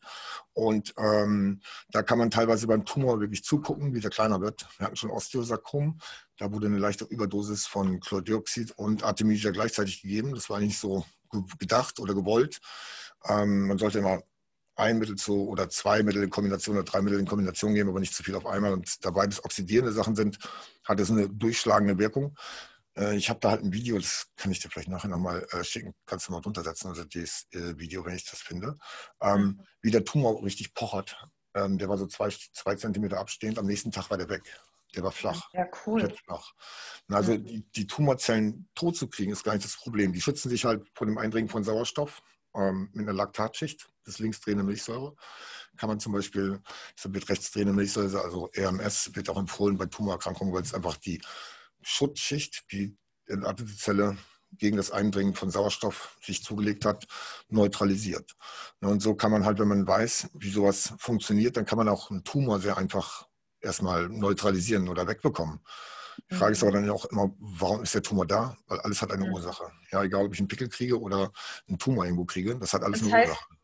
Und 0.54 0.94
ähm, 0.98 1.62
da 1.90 2.04
kann 2.04 2.20
man 2.20 2.32
teilweise 2.32 2.68
beim 2.68 2.86
Tumor 2.86 3.20
wirklich 3.20 3.44
zugucken, 3.44 3.94
wie 3.94 4.00
der 4.00 4.12
kleiner 4.12 4.42
wird. 4.42 4.68
Wir 4.78 4.86
hatten 4.86 4.96
schon 4.96 5.12
Osteosarkom, 5.12 6.00
da 6.38 6.51
wurde 6.51 6.68
eine 6.68 6.80
leichte 6.80 7.06
Überdosis 7.06 7.68
von 7.68 8.00
Chlordioxid 8.00 8.72
und 8.78 9.04
Artemisia 9.04 9.51
gleichzeitig 9.51 10.01
gegeben. 10.01 10.34
Das 10.34 10.50
war 10.50 10.60
nicht 10.60 10.80
so 10.80 11.06
gedacht 11.60 12.00
oder 12.00 12.13
gewollt. 12.13 12.60
Ähm, 13.28 13.68
man 13.68 13.78
sollte 13.78 14.00
immer 14.00 14.24
ein 14.81 14.97
Mittel 14.97 15.15
zu 15.15 15.47
oder 15.47 15.69
zwei 15.69 16.03
Mittel 16.03 16.23
in 16.23 16.29
Kombination 16.29 16.75
oder 16.75 16.85
drei 16.85 17.01
Mittel 17.01 17.19
in 17.19 17.27
Kombination 17.27 17.73
geben, 17.73 17.89
aber 17.89 18.00
nicht 18.00 18.13
zu 18.13 18.23
viel 18.23 18.35
auf 18.35 18.45
einmal. 18.45 18.73
Und 18.73 19.05
da 19.05 19.11
beides 19.11 19.43
oxidierende 19.45 19.93
Sachen 19.93 20.15
sind, 20.15 20.39
hat 20.83 21.00
es 21.00 21.09
eine 21.09 21.29
durchschlagende 21.29 21.97
Wirkung. 21.97 22.35
Äh, 22.97 23.15
ich 23.15 23.29
habe 23.29 23.39
da 23.39 23.51
halt 23.51 23.63
ein 23.63 23.73
Video, 23.73 23.97
das 23.97 24.27
kann 24.35 24.51
ich 24.51 24.59
dir 24.59 24.69
vielleicht 24.69 24.89
nachher 24.89 25.09
nochmal 25.09 25.47
äh, 25.51 25.63
schicken, 25.63 25.93
kannst 26.05 26.27
du 26.27 26.31
mal 26.31 26.41
drunter 26.41 26.63
setzen, 26.63 26.88
also 26.88 27.03
dieses 27.03 27.47
äh, 27.51 27.77
Video, 27.77 28.05
wenn 28.05 28.15
ich 28.15 28.29
das 28.29 28.41
finde, 28.41 28.77
ähm, 29.21 29.61
wie 29.81 29.91
der 29.91 30.03
Tumor 30.03 30.43
richtig 30.43 30.73
pochert. 30.73 31.15
Ähm, 31.53 31.77
der 31.77 31.89
war 31.89 31.97
so 31.97 32.07
zwei, 32.07 32.29
zwei 32.29 32.75
Zentimeter 32.75 33.19
abstehend, 33.19 33.59
am 33.59 33.65
nächsten 33.65 33.91
Tag 33.91 34.09
war 34.09 34.17
der 34.17 34.29
weg. 34.29 34.43
Der 34.95 35.03
war 35.03 35.11
flach. 35.11 35.50
Ja, 35.53 35.67
cool. 35.85 36.13
Flach. 36.25 36.51
Also 37.07 37.33
mhm. 37.33 37.45
die, 37.45 37.71
die 37.71 37.88
Tumorzellen 37.88 38.67
tot 38.75 38.97
zu 38.97 39.07
kriegen, 39.07 39.31
ist 39.31 39.43
gar 39.43 39.53
nicht 39.53 39.63
das 39.63 39.77
Problem. 39.77 40.11
Die 40.11 40.19
schützen 40.19 40.50
sich 40.50 40.65
halt 40.65 40.85
vor 40.95 41.07
dem 41.07 41.17
Eindringen 41.17 41.50
von 41.50 41.63
Sauerstoff 41.63 42.21
ähm, 42.53 42.89
mit 42.93 43.07
einer 43.07 43.15
Laktatschicht, 43.15 43.88
das 44.05 44.20
linksdrehende 44.20 44.63
Milchsäure. 44.63 45.15
Kann 45.77 45.89
man 45.89 46.00
zum 46.00 46.13
Beispiel, 46.13 46.62
das 46.96 47.13
wird 47.13 47.29
rechtsdrehende 47.29 47.74
Milchsäure, 47.74 48.22
also 48.22 48.50
RMS, 48.55 49.15
wird 49.15 49.29
auch 49.29 49.38
empfohlen 49.38 49.77
bei 49.77 49.86
Tumorerkrankungen, 49.86 50.53
weil 50.53 50.63
es 50.63 50.74
einfach 50.74 50.98
die 50.98 51.22
Schutzschicht, 51.81 52.72
die 52.72 52.98
entartete 53.27 53.75
Zelle 53.75 54.17
gegen 54.58 54.77
das 54.77 54.91
Eindringen 54.91 55.34
von 55.34 55.50
Sauerstoff 55.50 56.17
sich 56.22 56.43
zugelegt 56.43 56.86
hat, 56.86 57.08
neutralisiert. 57.48 58.36
Und 58.81 59.01
so 59.01 59.15
kann 59.15 59.31
man 59.31 59.46
halt, 59.46 59.60
wenn 59.60 59.67
man 59.70 59.88
weiß, 59.88 60.29
wie 60.34 60.51
sowas 60.51 60.93
funktioniert, 60.98 61.55
dann 61.55 61.65
kann 61.65 61.77
man 61.77 61.88
auch 61.88 62.12
einen 62.12 62.24
Tumor 62.24 62.60
sehr 62.60 62.77
einfach 62.77 63.27
erstmal 63.62 64.10
neutralisieren 64.10 64.89
oder 64.89 65.08
wegbekommen. 65.08 65.62
Die 66.29 66.36
Frage 66.36 66.53
ist 66.53 66.63
aber 66.63 66.74
dann 66.74 66.89
auch 66.89 67.05
immer, 67.05 67.34
warum 67.39 67.84
ist 67.84 67.96
der 67.96 68.03
Tumor 68.03 68.25
da? 68.25 68.58
Weil 68.67 68.79
alles 68.81 69.01
hat 69.01 69.12
eine 69.12 69.25
ja. 69.25 69.31
Ursache. 69.31 69.72
Ja, 69.91 70.03
egal, 70.03 70.25
ob 70.25 70.34
ich 70.34 70.39
einen 70.39 70.48
Pickel 70.48 70.70
kriege 70.70 71.00
oder 71.00 71.31
einen 71.67 71.77
Tumor 71.77 72.05
irgendwo 72.05 72.25
kriege, 72.25 72.58
das 72.58 72.74
hat 72.74 72.84
alles 72.84 73.00
das 73.00 73.08
eine 73.08 73.17
heißt, 73.17 73.29
Ursache. 73.29 73.55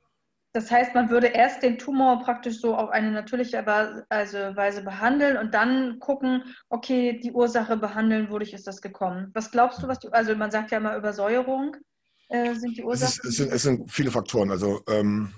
Das 0.54 0.72
heißt, 0.72 0.96
man 0.96 1.10
würde 1.10 1.28
erst 1.28 1.62
den 1.62 1.78
Tumor 1.78 2.24
praktisch 2.24 2.60
so 2.60 2.76
auf 2.76 2.90
eine 2.90 3.12
natürliche 3.12 3.66
also 4.10 4.38
Weise 4.56 4.82
behandeln 4.82 5.38
und 5.38 5.54
dann 5.54 6.00
gucken, 6.00 6.44
okay, 6.70 7.20
die 7.20 7.32
Ursache 7.32 7.78
behandeln, 7.78 8.30
wodurch 8.30 8.54
ist 8.54 8.66
das 8.66 8.82
gekommen? 8.82 9.30
Was 9.34 9.52
glaubst 9.52 9.84
du, 9.84 9.88
was 9.88 10.00
die, 10.00 10.12
also 10.12 10.36
man 10.36 10.52
sagt 10.52 10.72
ja 10.72 10.78
immer 10.78 10.96
Übersäuerung 10.96 11.76
äh, 12.30 12.56
sind 12.56 12.78
die 12.78 12.84
Ursachen? 12.84 13.20
Es, 13.24 13.24
ist, 13.24 13.26
es, 13.26 13.36
sind, 13.38 13.54
es, 13.54 13.64
sind, 13.64 13.92
viele 13.92 14.10
Faktoren. 14.10 14.50
Also 14.50 14.82
ähm, 14.88 15.34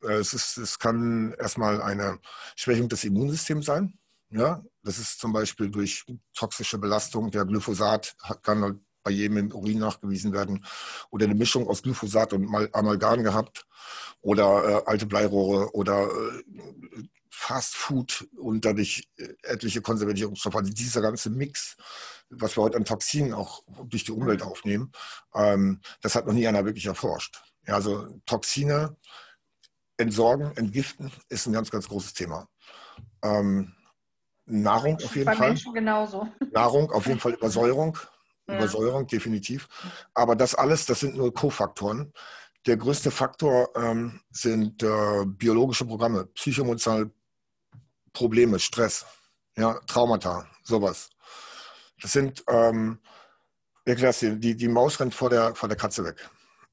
es, 0.00 0.32
ist, 0.32 0.56
es 0.56 0.78
kann 0.78 1.34
erstmal 1.38 1.80
eine 1.80 2.18
Schwächung 2.56 2.88
des 2.88 3.04
Immunsystems 3.04 3.66
sein. 3.66 3.98
Ja, 4.30 4.62
das 4.82 4.98
ist 4.98 5.20
zum 5.20 5.32
Beispiel 5.32 5.70
durch 5.70 6.04
toxische 6.34 6.78
Belastung. 6.78 7.30
Der 7.30 7.44
Glyphosat 7.44 8.16
kann 8.42 8.84
bei 9.04 9.10
jedem 9.10 9.36
im 9.36 9.52
Urin 9.52 9.78
nachgewiesen 9.78 10.32
werden. 10.32 10.64
Oder 11.10 11.26
eine 11.26 11.34
Mischung 11.34 11.68
aus 11.68 11.82
Glyphosat 11.82 12.32
und 12.32 12.48
Amalgam 12.72 13.22
gehabt. 13.22 13.66
Oder 14.20 14.64
äh, 14.68 14.82
alte 14.86 15.06
Bleirohre 15.06 15.72
oder 15.74 16.08
äh, 16.08 16.42
Fast 17.30 17.74
Food 17.74 18.26
und 18.36 18.64
dadurch 18.64 19.08
äh, 19.16 19.28
etliche 19.42 19.82
Konservierungsstoffe. 19.82 20.56
Also 20.56 20.72
dieser 20.72 21.02
ganze 21.02 21.30
Mix, 21.30 21.76
was 22.30 22.56
wir 22.56 22.62
heute 22.62 22.78
an 22.78 22.84
Toxinen 22.84 23.34
auch 23.34 23.62
durch 23.84 24.04
die 24.04 24.12
Umwelt 24.12 24.42
aufnehmen, 24.42 24.90
ähm, 25.34 25.80
das 26.00 26.14
hat 26.14 26.26
noch 26.26 26.32
nie 26.32 26.48
einer 26.48 26.64
wirklich 26.64 26.86
erforscht. 26.86 27.42
Ja, 27.66 27.74
also 27.74 28.08
Toxine 28.24 28.96
entsorgen, 29.96 30.56
entgiften 30.56 31.12
ist 31.28 31.46
ein 31.46 31.52
ganz, 31.52 31.70
ganz 31.70 31.88
großes 31.88 32.14
Thema. 32.14 32.48
Ähm, 33.22 33.74
Nahrung 34.46 34.96
auf 34.96 35.14
jeden 35.14 35.26
Bei 35.26 35.36
Fall. 35.36 35.48
Menschen 35.48 35.74
genauso. 35.74 36.28
Nahrung, 36.52 36.90
auf 36.90 37.06
jeden 37.06 37.20
Fall 37.20 37.32
Übersäuerung. 37.34 37.98
Ja. 38.46 38.56
Übersäuerung, 38.56 39.06
definitiv. 39.06 39.68
Aber 40.12 40.36
das 40.36 40.54
alles, 40.54 40.86
das 40.86 41.00
sind 41.00 41.16
nur 41.16 41.32
Kofaktoren. 41.32 42.12
Der 42.66 42.76
größte 42.76 43.10
Faktor 43.10 43.70
ähm, 43.76 44.20
sind 44.30 44.82
äh, 44.82 45.24
biologische 45.26 45.84
Programme, 45.84 46.26
psychoemotionale 46.26 47.10
Probleme, 48.12 48.58
Stress, 48.58 49.04
ja, 49.56 49.78
Traumata, 49.86 50.46
sowas. 50.62 51.10
Das 52.00 52.12
sind, 52.12 52.42
ähm, 52.48 53.00
erklär's 53.84 54.20
dir, 54.20 54.36
die, 54.36 54.56
die 54.56 54.68
Maus 54.68 54.98
rennt 55.00 55.14
vor 55.14 55.30
der, 55.30 55.54
vor 55.54 55.68
der 55.68 55.76
Katze 55.76 56.04
weg, 56.04 56.28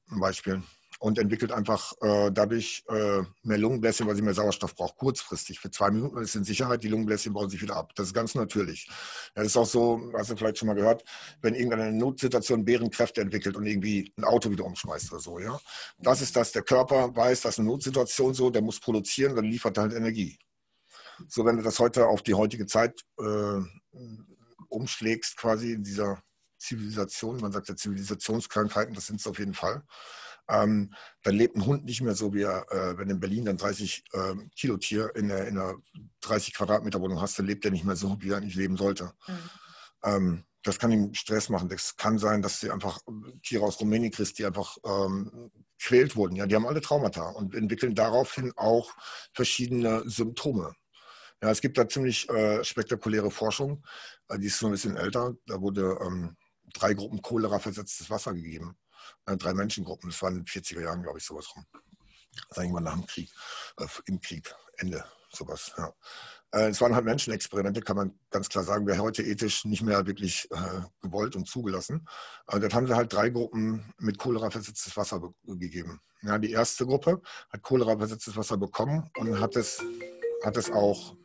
zum 0.08 0.20
Beispiel 0.20 0.62
und 1.02 1.18
entwickelt 1.18 1.50
einfach 1.50 1.94
äh, 2.00 2.30
dadurch 2.30 2.84
äh, 2.88 3.22
mehr 3.42 3.58
Lungenbläschen, 3.58 4.06
weil 4.06 4.14
sie 4.14 4.22
mehr 4.22 4.34
Sauerstoff 4.34 4.76
braucht, 4.76 4.96
kurzfristig. 4.98 5.58
Für 5.58 5.68
zwei 5.68 5.90
Minuten 5.90 6.18
ist 6.18 6.36
in 6.36 6.44
Sicherheit, 6.44 6.84
die 6.84 6.88
Lungenbläschen 6.88 7.32
bauen 7.32 7.50
sich 7.50 7.60
wieder 7.60 7.74
ab. 7.74 7.92
Das 7.96 8.06
ist 8.06 8.14
ganz 8.14 8.36
natürlich. 8.36 8.88
Das 9.34 9.44
ist 9.44 9.56
auch 9.56 9.66
so, 9.66 10.12
hast 10.16 10.30
du 10.30 10.36
vielleicht 10.36 10.58
schon 10.58 10.68
mal 10.68 10.74
gehört, 10.74 11.02
wenn 11.40 11.56
irgendeine 11.56 11.92
Notsituation 11.92 12.64
Bärenkräfte 12.64 13.20
entwickelt 13.20 13.56
und 13.56 13.66
irgendwie 13.66 14.12
ein 14.16 14.22
Auto 14.22 14.48
wieder 14.48 14.64
umschmeißt 14.64 15.12
oder 15.12 15.20
so. 15.20 15.40
Ja? 15.40 15.58
Das 15.98 16.20
ist 16.20 16.36
das, 16.36 16.52
der 16.52 16.62
Körper 16.62 17.14
weiß, 17.16 17.40
dass 17.40 17.58
eine 17.58 17.66
Notsituation 17.66 18.32
so, 18.32 18.50
der 18.50 18.62
muss 18.62 18.78
produzieren, 18.78 19.34
dann 19.34 19.46
liefert 19.46 19.78
er 19.78 19.82
halt 19.82 19.94
Energie. 19.94 20.38
So, 21.26 21.44
wenn 21.44 21.56
du 21.56 21.64
das 21.64 21.80
heute 21.80 22.06
auf 22.06 22.22
die 22.22 22.34
heutige 22.34 22.66
Zeit 22.66 23.00
äh, 23.18 23.60
umschlägst, 24.68 25.36
quasi 25.36 25.72
in 25.72 25.82
dieser 25.82 26.22
Zivilisation, 26.58 27.40
man 27.40 27.50
sagt 27.50 27.68
ja 27.68 27.74
Zivilisationskrankheiten, 27.74 28.94
das 28.94 29.08
sind 29.08 29.18
es 29.18 29.26
auf 29.26 29.40
jeden 29.40 29.54
Fall, 29.54 29.82
ähm, 30.48 30.92
dann 31.22 31.34
lebt 31.34 31.56
ein 31.56 31.66
Hund 31.66 31.84
nicht 31.84 32.02
mehr 32.02 32.14
so, 32.14 32.34
wie 32.34 32.42
er, 32.42 32.66
äh, 32.70 32.98
wenn 32.98 33.10
in 33.10 33.20
Berlin 33.20 33.44
dann 33.44 33.56
30 33.56 34.04
äh, 34.12 34.34
Kilo 34.56 34.76
Tier 34.76 35.14
in, 35.14 35.28
der, 35.28 35.46
in 35.46 35.58
einer 35.58 35.74
30 36.20 36.54
Quadratmeter 36.54 37.00
Wohnung 37.00 37.20
hast, 37.20 37.38
dann 37.38 37.46
lebt 37.46 37.64
er 37.64 37.70
nicht 37.70 37.84
mehr 37.84 37.96
so, 37.96 38.16
wie 38.20 38.30
er 38.30 38.38
eigentlich 38.38 38.56
leben 38.56 38.76
sollte. 38.76 39.12
Mhm. 39.26 39.50
Ähm, 40.04 40.44
das 40.64 40.78
kann 40.78 40.92
ihm 40.92 41.14
Stress 41.14 41.48
machen. 41.48 41.68
Das 41.68 41.96
kann 41.96 42.18
sein, 42.18 42.40
dass 42.42 42.60
sie 42.60 42.70
einfach 42.70 43.00
Tiere 43.42 43.64
aus 43.64 43.80
Rumänien 43.80 44.12
kriegst, 44.12 44.38
die 44.38 44.46
einfach 44.46 44.76
ähm, 44.84 45.50
quält 45.80 46.14
wurden. 46.14 46.36
Ja, 46.36 46.46
die 46.46 46.54
haben 46.54 46.66
alle 46.66 46.80
Traumata 46.80 47.30
und 47.30 47.54
entwickeln 47.54 47.94
daraufhin 47.94 48.52
auch 48.56 48.92
verschiedene 49.32 50.08
Symptome. 50.08 50.74
Ja, 51.42 51.50
es 51.50 51.60
gibt 51.60 51.78
da 51.78 51.88
ziemlich 51.88 52.28
äh, 52.28 52.62
spektakuläre 52.62 53.32
Forschung, 53.32 53.84
äh, 54.28 54.38
die 54.38 54.46
ist 54.46 54.58
schon 54.58 54.68
ein 54.68 54.72
bisschen 54.72 54.96
älter. 54.96 55.34
Da 55.46 55.60
wurde 55.60 55.98
ähm, 56.00 56.36
drei 56.74 56.94
Gruppen 56.94 57.20
Cholera 57.22 57.58
versetztes 57.58 58.08
Wasser 58.08 58.32
gegeben 58.32 58.76
drei 59.26 59.54
Menschengruppen. 59.54 60.10
Das 60.10 60.20
war 60.22 60.30
in 60.30 60.36
den 60.36 60.44
40er 60.44 60.82
Jahren, 60.82 61.02
glaube 61.02 61.18
ich, 61.18 61.24
sowas 61.24 61.48
rum. 61.54 61.64
Das 62.48 62.56
war 62.56 62.64
irgendwann 62.64 62.84
nach 62.84 62.94
dem 62.94 63.06
Krieg, 63.06 63.30
äh, 63.78 63.86
im 64.06 64.20
Krieg, 64.20 64.54
Ende, 64.78 65.04
sowas. 65.30 65.72
Ja. 65.76 65.92
Äh, 66.52 66.68
es 66.68 66.80
waren 66.80 66.94
halt 66.94 67.04
Menschenexperimente, 67.04 67.80
kann 67.80 67.96
man 67.96 68.18
ganz 68.30 68.48
klar 68.48 68.64
sagen, 68.64 68.86
wäre 68.86 69.02
heute 69.02 69.22
ethisch 69.22 69.64
nicht 69.64 69.82
mehr 69.82 70.06
wirklich 70.06 70.48
äh, 70.50 70.80
gewollt 71.00 71.36
und 71.36 71.48
zugelassen. 71.48 72.06
Aber 72.46 72.60
dort 72.60 72.74
haben 72.74 72.86
sie 72.86 72.96
halt 72.96 73.12
drei 73.12 73.30
Gruppen 73.30 73.92
mit 73.98 74.18
Cholera 74.18 74.50
versetztes 74.50 74.96
Wasser 74.96 75.20
gegeben. 75.44 76.00
Ja, 76.22 76.38
die 76.38 76.52
erste 76.52 76.86
Gruppe 76.86 77.20
hat 77.50 77.62
Cholera 77.62 77.96
versetztes 77.96 78.36
Wasser 78.36 78.56
bekommen 78.56 79.10
und 79.16 79.40
hat 79.40 79.56
es, 79.56 79.82
hat 80.44 80.56
es 80.56 80.70
auch, 80.70 81.16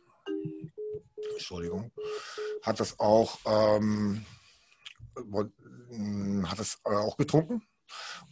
Entschuldigung, 1.32 1.92
hat 2.62 2.80
es 2.80 2.98
auch, 2.98 3.38
ähm, 3.46 4.24
hat 6.44 6.58
es 6.58 6.78
äh, 6.84 6.90
auch 6.90 7.16
getrunken 7.16 7.62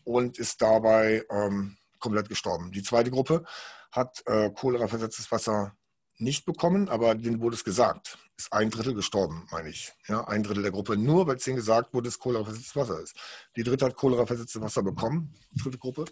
und 0.05 0.39
ist 0.39 0.63
dabei 0.63 1.25
ähm, 1.31 1.77
komplett 1.99 2.29
gestorben. 2.29 2.73
Die 2.73 2.83
zweite 2.83 3.11
Gruppe 3.11 3.45
hat 3.91 4.23
äh, 4.27 4.51
Cholera-versetztes 4.51 5.31
Wasser 5.33 5.77
nicht 6.19 6.47
bekommen, 6.47 6.89
aber 6.89 7.15
denen 7.15 7.41
wurde 7.41 7.57
es 7.57 7.65
gesagt. 7.65 8.19
Ist 8.37 8.53
ein 8.53 8.71
Drittel 8.71 8.95
gestorben, 8.95 9.47
meine 9.51 9.71
ich. 9.71 9.93
Ja, 10.09 10.27
ein 10.29 10.43
Drittel 10.43 10.63
der 10.63 10.73
Gruppe, 10.73 10.97
nur 10.97 11.27
weil 11.27 11.37
es 11.37 11.47
ihnen 11.47 11.57
gesagt 11.57 11.93
wurde, 11.95 12.09
dass 12.09 12.19
Cholera-versetztes 12.19 12.77
Wasser 12.77 13.01
ist. 13.01 13.17
Die 13.57 13.63
dritte 13.63 13.87
hat 13.87 13.97
Cholera-versetztes 13.97 14.61
Wasser 14.61 14.83
bekommen, 14.83 15.35
die 15.53 15.63
dritte 15.63 15.79
Gruppe, 15.79 16.05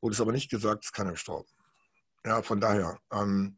wurde 0.00 0.14
es 0.14 0.20
aber 0.20 0.32
nicht 0.32 0.50
gesagt, 0.50 0.84
ist 0.84 0.92
keiner 0.92 1.12
gestorben. 1.12 1.48
Ja, 2.24 2.42
von 2.42 2.60
daher. 2.60 2.98
Ähm, 3.12 3.56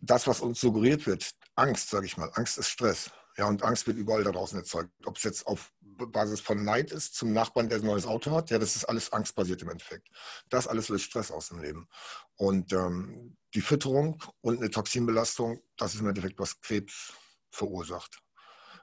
das, 0.00 0.26
was 0.26 0.40
uns 0.40 0.60
suggeriert 0.60 1.06
wird, 1.06 1.34
Angst, 1.54 1.90
sage 1.90 2.06
ich 2.06 2.16
mal, 2.16 2.30
Angst 2.34 2.58
ist 2.58 2.68
Stress. 2.68 3.10
Ja, 3.36 3.46
und 3.46 3.62
Angst 3.62 3.86
wird 3.86 3.96
überall 3.96 4.24
da 4.24 4.32
draußen 4.32 4.58
erzeugt. 4.58 4.90
Ob 5.04 5.16
es 5.16 5.22
jetzt 5.24 5.46
auf 5.46 5.72
Basis 5.96 6.40
von 6.40 6.64
Neid 6.64 6.90
ist 6.92 7.14
zum 7.14 7.32
Nachbarn, 7.32 7.68
der 7.68 7.78
ein 7.78 7.84
neues 7.84 8.06
Auto 8.06 8.30
hat, 8.32 8.50
ja, 8.50 8.58
das 8.58 8.76
ist 8.76 8.84
alles 8.84 9.12
angstbasiert 9.12 9.62
im 9.62 9.70
Endeffekt. 9.70 10.08
Das 10.48 10.66
alles 10.66 10.88
löst 10.88 11.04
Stress 11.04 11.30
aus 11.30 11.48
dem 11.48 11.60
Leben. 11.60 11.88
Und 12.36 12.72
ähm, 12.72 13.36
die 13.54 13.60
Fütterung 13.60 14.22
und 14.40 14.58
eine 14.58 14.70
Toxinbelastung, 14.70 15.60
das 15.76 15.94
ist 15.94 16.00
im 16.00 16.08
Endeffekt, 16.08 16.38
was 16.38 16.60
Krebs 16.60 17.12
verursacht. 17.50 18.18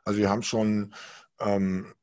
Also 0.04 0.20
wir 0.20 0.30
haben 0.30 0.44
schon 0.44 0.94
ähm, 1.40 1.94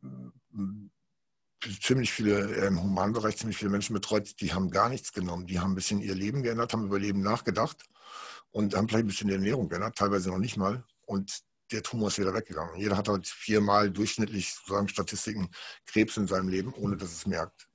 ziemlich 1.81 2.13
viele 2.13 2.41
im 2.67 2.83
Humanbereich, 2.83 3.37
ziemlich 3.37 3.59
viele 3.59 3.71
Menschen 3.71 3.95
betreut, 3.95 4.41
die 4.41 4.53
haben 4.53 4.71
gar 4.71 4.89
nichts 4.89 5.13
genommen. 5.13 5.47
Die 5.47 5.61
haben 5.61 5.73
ein 5.73 5.77
bisschen 5.77 6.01
ihr 6.01 6.15
Leben 6.15 6.43
geändert, 6.43 6.73
haben 6.73 6.87
über 6.87 6.99
Leben 6.99 7.21
nachgedacht 7.21 7.85
und 8.51 8.75
haben 8.75 8.89
vielleicht 8.89 9.05
ein 9.05 9.09
bisschen 9.09 9.29
die 9.29 9.35
Ernährung 9.35 9.69
geändert, 9.69 9.97
teilweise 9.97 10.31
noch 10.31 10.39
nicht 10.39 10.57
mal. 10.57 10.85
Und 11.07 11.43
der 11.73 11.83
Tumor 11.83 12.09
ist 12.09 12.19
wieder 12.19 12.35
weggegangen. 12.35 12.77
Jeder 12.77 12.97
hat 12.97 13.09
halt 13.09 13.27
viermal 13.27 13.91
durchschnittlich, 13.91 14.55
sozusagen 14.55 14.89
Statistiken, 14.89 15.51
Krebs 15.87 16.17
in 16.17 16.27
seinem 16.27 16.49
Leben, 16.49 16.73
ohne 16.75 16.97
dass 16.97 17.13
es 17.13 17.27
merkt. 17.27 17.69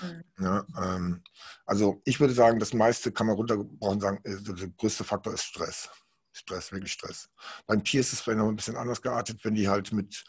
Mhm. 0.00 0.24
Ja, 0.38 0.66
ähm, 0.82 1.22
also 1.66 2.00
ich 2.04 2.20
würde 2.20 2.34
sagen, 2.34 2.58
das 2.58 2.72
meiste 2.74 3.12
kann 3.12 3.26
man 3.26 3.36
runtergebrochen 3.36 4.00
sagen, 4.00 4.20
äh, 4.24 4.36
der 4.42 4.68
größte 4.68 5.04
Faktor 5.04 5.34
ist 5.34 5.44
Stress. 5.44 5.90
Stress, 6.32 6.72
wirklich 6.72 6.92
Stress. 6.92 7.28
Beim 7.66 7.84
Tier 7.84 8.00
ist 8.00 8.12
es 8.12 8.20
vielleicht 8.20 8.38
noch 8.38 8.48
ein 8.48 8.56
bisschen 8.56 8.76
anders 8.76 9.02
geartet, 9.02 9.44
wenn 9.44 9.54
die 9.54 9.68
halt 9.68 9.92
mit 9.92 10.24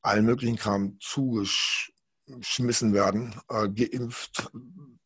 allen 0.00 0.24
möglichen 0.24 0.56
Kram 0.56 0.98
zugeschmissen 0.98 2.92
werden, 2.94 3.34
äh, 3.48 3.68
geimpft, 3.68 4.50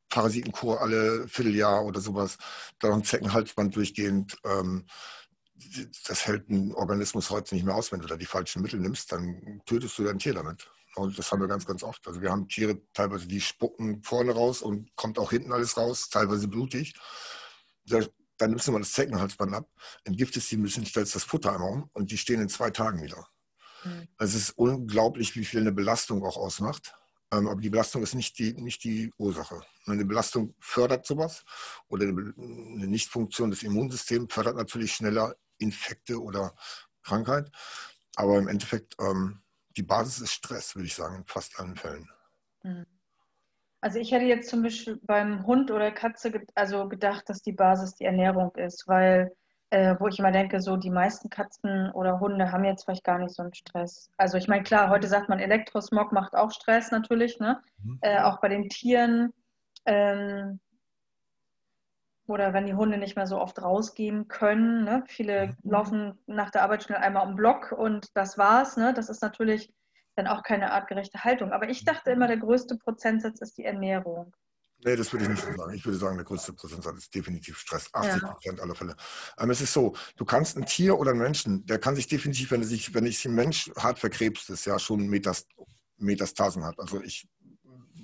Parasitenkur 0.09 0.81
alle 0.81 1.29
Vierteljahr 1.29 1.85
oder 1.85 2.01
sowas, 2.01 2.39
dann 2.79 2.93
ein 2.93 3.05
Zeckenhalsband 3.05 3.75
durchgehend. 3.77 4.39
Ähm, 4.45 4.87
das 6.07 6.27
hält 6.27 6.49
ein 6.49 6.73
Organismus 6.75 7.31
heute 7.31 7.55
nicht 7.55 7.65
mehr 7.65 7.75
aus. 7.75 7.93
Wenn 7.93 8.01
du 8.01 8.07
da 8.07 8.17
die 8.17 8.27
falschen 8.27 8.63
Mittel 8.63 8.81
nimmst, 8.81 9.13
dann 9.13 9.63
tötest 9.67 9.99
du 9.99 10.05
dein 10.05 10.19
Tier 10.19 10.35
damit. 10.35 10.71
Und 10.97 11.19
das 11.19 11.31
haben 11.31 11.41
wir 11.41 11.49
ganz, 11.49 11.67
ganz 11.67 11.83
oft. 11.83 12.07
Also 12.09 12.23
wir 12.23 12.31
haben 12.31 12.49
Tiere 12.49 12.81
teilweise, 12.95 13.27
die 13.27 13.41
spucken 13.41 14.03
vorne 14.03 14.33
raus 14.33 14.63
und 14.63 14.95
kommt 14.97 15.19
auch 15.19 15.31
hinten 15.31 15.53
alles 15.53 15.77
raus, 15.77 16.09
teilweise 16.09 16.49
blutig. 16.49 16.95
Dann 17.85 18.51
nimmst 18.51 18.67
du 18.67 18.73
mal 18.73 18.79
das 18.79 18.93
Zeckenhalsband 18.93 19.55
ab, 19.55 19.69
entgiftest 20.05 20.51
die 20.51 20.57
ein 20.57 20.63
bisschen, 20.63 20.87
stellst 20.87 21.15
das 21.15 21.25
Futter 21.25 21.53
einmal 21.53 21.73
um 21.73 21.91
und 21.93 22.11
die 22.11 22.19
stehen 22.19 22.41
in 22.41 22.49
zwei 22.49 22.71
Tagen 22.71 23.03
wieder. 23.03 23.29
Mhm. 23.85 24.09
Es 24.19 24.35
ist 24.35 24.51
unglaublich, 24.51 25.37
wie 25.37 25.45
viel 25.45 25.61
eine 25.61 25.73
Belastung 25.73 26.25
auch 26.25 26.37
ausmacht. 26.37 26.95
Ähm, 27.33 27.49
aber 27.49 27.61
die 27.61 27.71
Belastung 27.71 28.03
ist 28.03 28.15
nicht 28.15 28.39
die, 28.39 28.55
nicht 28.55 28.85
die 28.85 29.13
Ursache. 29.19 29.61
Eine 29.87 30.05
Belastung 30.05 30.55
fördert 30.61 31.07
sowas 31.07 31.45
oder 31.89 32.05
eine 32.05 32.87
Nichtfunktion 32.87 33.51
des 33.51 33.63
Immunsystems 33.63 34.33
fördert 34.33 34.57
natürlich 34.57 34.93
schneller 34.93 35.35
Infekte 35.59 36.21
oder 36.23 36.55
Krankheit. 37.03 37.51
Aber 38.17 38.39
im 38.39 38.49
Endeffekt, 38.49 38.97
ähm, 39.01 39.43
die 39.77 39.83
Basis 39.83 40.21
ist 40.21 40.33
Stress, 40.33 40.75
würde 40.75 40.87
ich 40.87 40.95
sagen, 40.95 41.17
in 41.17 41.25
fast 41.27 41.59
allen 41.61 41.77
Fällen. 41.77 42.09
Mhm. 42.63 42.87
Also 43.81 43.99
ich 43.99 44.11
hätte 44.11 44.25
jetzt 44.25 44.49
zum 44.49 44.63
Beispiel 44.63 44.99
beim 45.03 45.47
Hund 45.47 45.71
oder 45.71 45.93
Katze 45.93 46.33
also 46.55 46.89
gedacht, 46.89 47.29
dass 47.29 47.43
die 47.43 47.53
Basis 47.53 47.95
die 47.95 48.05
Ernährung 48.05 48.55
ist, 48.57 48.89
weil 48.89 49.31
äh, 49.71 49.97
wo 49.99 50.07
ich 50.09 50.19
immer 50.19 50.31
denke, 50.31 50.61
so 50.61 50.77
die 50.77 50.91
meisten 50.91 51.29
Katzen 51.29 51.91
oder 51.91 52.21
Hunde 52.21 52.53
haben 52.53 52.65
jetzt 52.65 52.85
vielleicht 52.85 53.05
gar 53.05 53.19
nicht 53.19 53.35
so 53.35 53.43
einen 53.43 53.55
Stress. 53.55 54.11
Also 54.17 54.39
ich 54.39 54.49
meine, 54.49 54.63
klar, 54.63 54.91
heute 54.91 55.09
sagt 55.09 55.29
man, 55.29 55.41
Elektrosmog 55.41 56.13
macht 56.13 56.35
auch 56.35 56.53
Stress 56.53 56.91
natürlich, 56.91 57.39
ne? 57.41 57.61
Mhm. 57.83 57.99
Äh, 58.01 58.21
auch 58.21 58.41
bei 58.41 58.49
den 58.49 58.69
Tieren. 58.69 59.33
Ähm, 59.85 60.61
oder 62.27 62.53
wenn 62.53 62.67
die 62.67 62.75
Hunde 62.75 62.99
nicht 62.99 63.17
mehr 63.17 63.27
so 63.27 63.41
oft 63.41 63.61
rausgehen 63.63 64.29
können. 64.29 64.85
Ne? 64.85 65.05
Viele 65.07 65.49
mhm. 65.49 65.71
laufen 65.71 66.19
nach 66.27 66.51
der 66.51 66.63
Arbeit 66.63 66.85
schnell 66.85 66.99
einmal 66.99 67.27
um 67.27 67.37
Block 67.37 67.73
und 67.73 68.09
das 68.15 68.39
war's. 68.39 68.77
Ne? 68.77 68.93
Das 68.95 69.09
ist 69.09 69.23
natürlich 69.23 69.73
dann 70.17 70.27
auch 70.27 70.43
keine 70.43 70.73
artgerechte 70.73 71.25
Haltung. 71.25 71.53
Aber 71.53 71.69
ich 71.69 71.85
dachte 71.85 72.11
immer, 72.11 72.27
der 72.27 72.39
größte 72.39 72.77
Prozentsatz 72.77 73.41
ist 73.41 73.59
die 73.59 73.65
Ernährung. 73.65 74.35
Nee, 74.85 74.97
das 74.97 75.13
würde 75.13 75.25
ich 75.25 75.31
nicht 75.31 75.43
so 75.43 75.53
sagen. 75.53 75.75
Ich 75.75 75.85
würde 75.85 75.99
sagen, 75.99 76.17
der 76.17 76.25
größte 76.25 76.53
Prozentsatz 76.53 76.99
ist 76.99 77.15
definitiv 77.15 77.59
Stress. 77.59 77.89
80 77.93 78.23
Prozent 78.23 78.59
ja. 78.59 78.65
aller 78.65 78.75
Fälle. 78.75 78.97
Aber 79.37 79.53
es 79.53 79.61
ist 79.61 79.73
so, 79.73 79.95
du 80.17 80.25
kannst 80.25 80.57
ein 80.57 80.67
Tier 80.67 80.99
oder 80.99 81.13
einen 81.13 81.21
Menschen, 81.21 81.65
der 81.67 81.79
kann 81.79 81.97
sich 81.97 82.09
definitiv, 82.09 82.51
wenn 82.51 82.61
er 82.61 82.67
sich, 82.67 82.93
wenn 82.93 83.07
ich 83.07 83.25
ein 83.25 83.35
Mensch 83.35 83.71
hart 83.79 83.99
verkrebst 83.99 84.51
ist, 84.51 84.67
ja 84.67 84.79
schon 84.79 85.09
Metastasen 85.99 86.65
hat. 86.65 86.79
Also 86.79 87.01
ich 87.03 87.27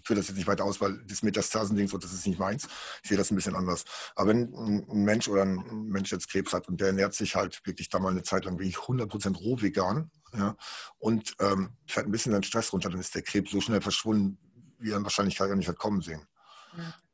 führe 0.05 0.21
das 0.21 0.29
jetzt 0.29 0.37
nicht 0.37 0.47
weiter 0.47 0.65
aus, 0.65 0.81
weil 0.81 0.99
das 1.07 1.23
Metastasen-Ding, 1.23 1.89
so, 1.89 1.99
das 1.99 2.13
ist 2.13 2.27
nicht 2.27 2.39
meins. 2.39 2.69
Ich 3.03 3.09
sehe 3.09 3.19
das 3.19 3.31
ein 3.31 3.37
bisschen 3.37 3.57
anders. 3.57 3.85
Aber 4.15 4.31
wenn 4.31 4.53
ein 4.55 5.05
Mensch 5.05 5.29
oder 5.29 5.43
ein 5.43 5.89
Mensch 5.89 6.13
jetzt 6.13 6.29
Krebs 6.29 6.53
hat 6.53 6.69
und 6.69 6.81
der 6.81 6.89
ernährt 6.89 7.15
sich 7.15 7.35
halt 7.35 7.61
wirklich 7.65 7.89
da 7.89 7.99
mal 7.99 8.11
eine 8.11 8.23
Zeit 8.23 8.45
lang 8.45 8.59
wie 8.59 8.75
100% 8.75 9.37
roh 9.37 9.61
vegan 9.61 10.11
ja, 10.35 10.57
und 10.99 11.35
ähm, 11.41 11.77
fährt 11.87 12.07
ein 12.07 12.13
bisschen 12.13 12.33
den 12.33 12.43
Stress 12.43 12.73
runter, 12.73 12.91
dann 12.91 13.01
ist 13.01 13.15
der 13.15 13.23
Krebs 13.23 13.51
so 13.51 13.61
schnell 13.61 13.81
verschwunden, 13.81 14.39
wie 14.79 14.91
er 14.91 15.03
wahrscheinlich 15.03 15.37
gar 15.37 15.55
nicht 15.55 15.69
hat 15.69 15.79
kommen 15.79 16.01
sehen. 16.01 16.27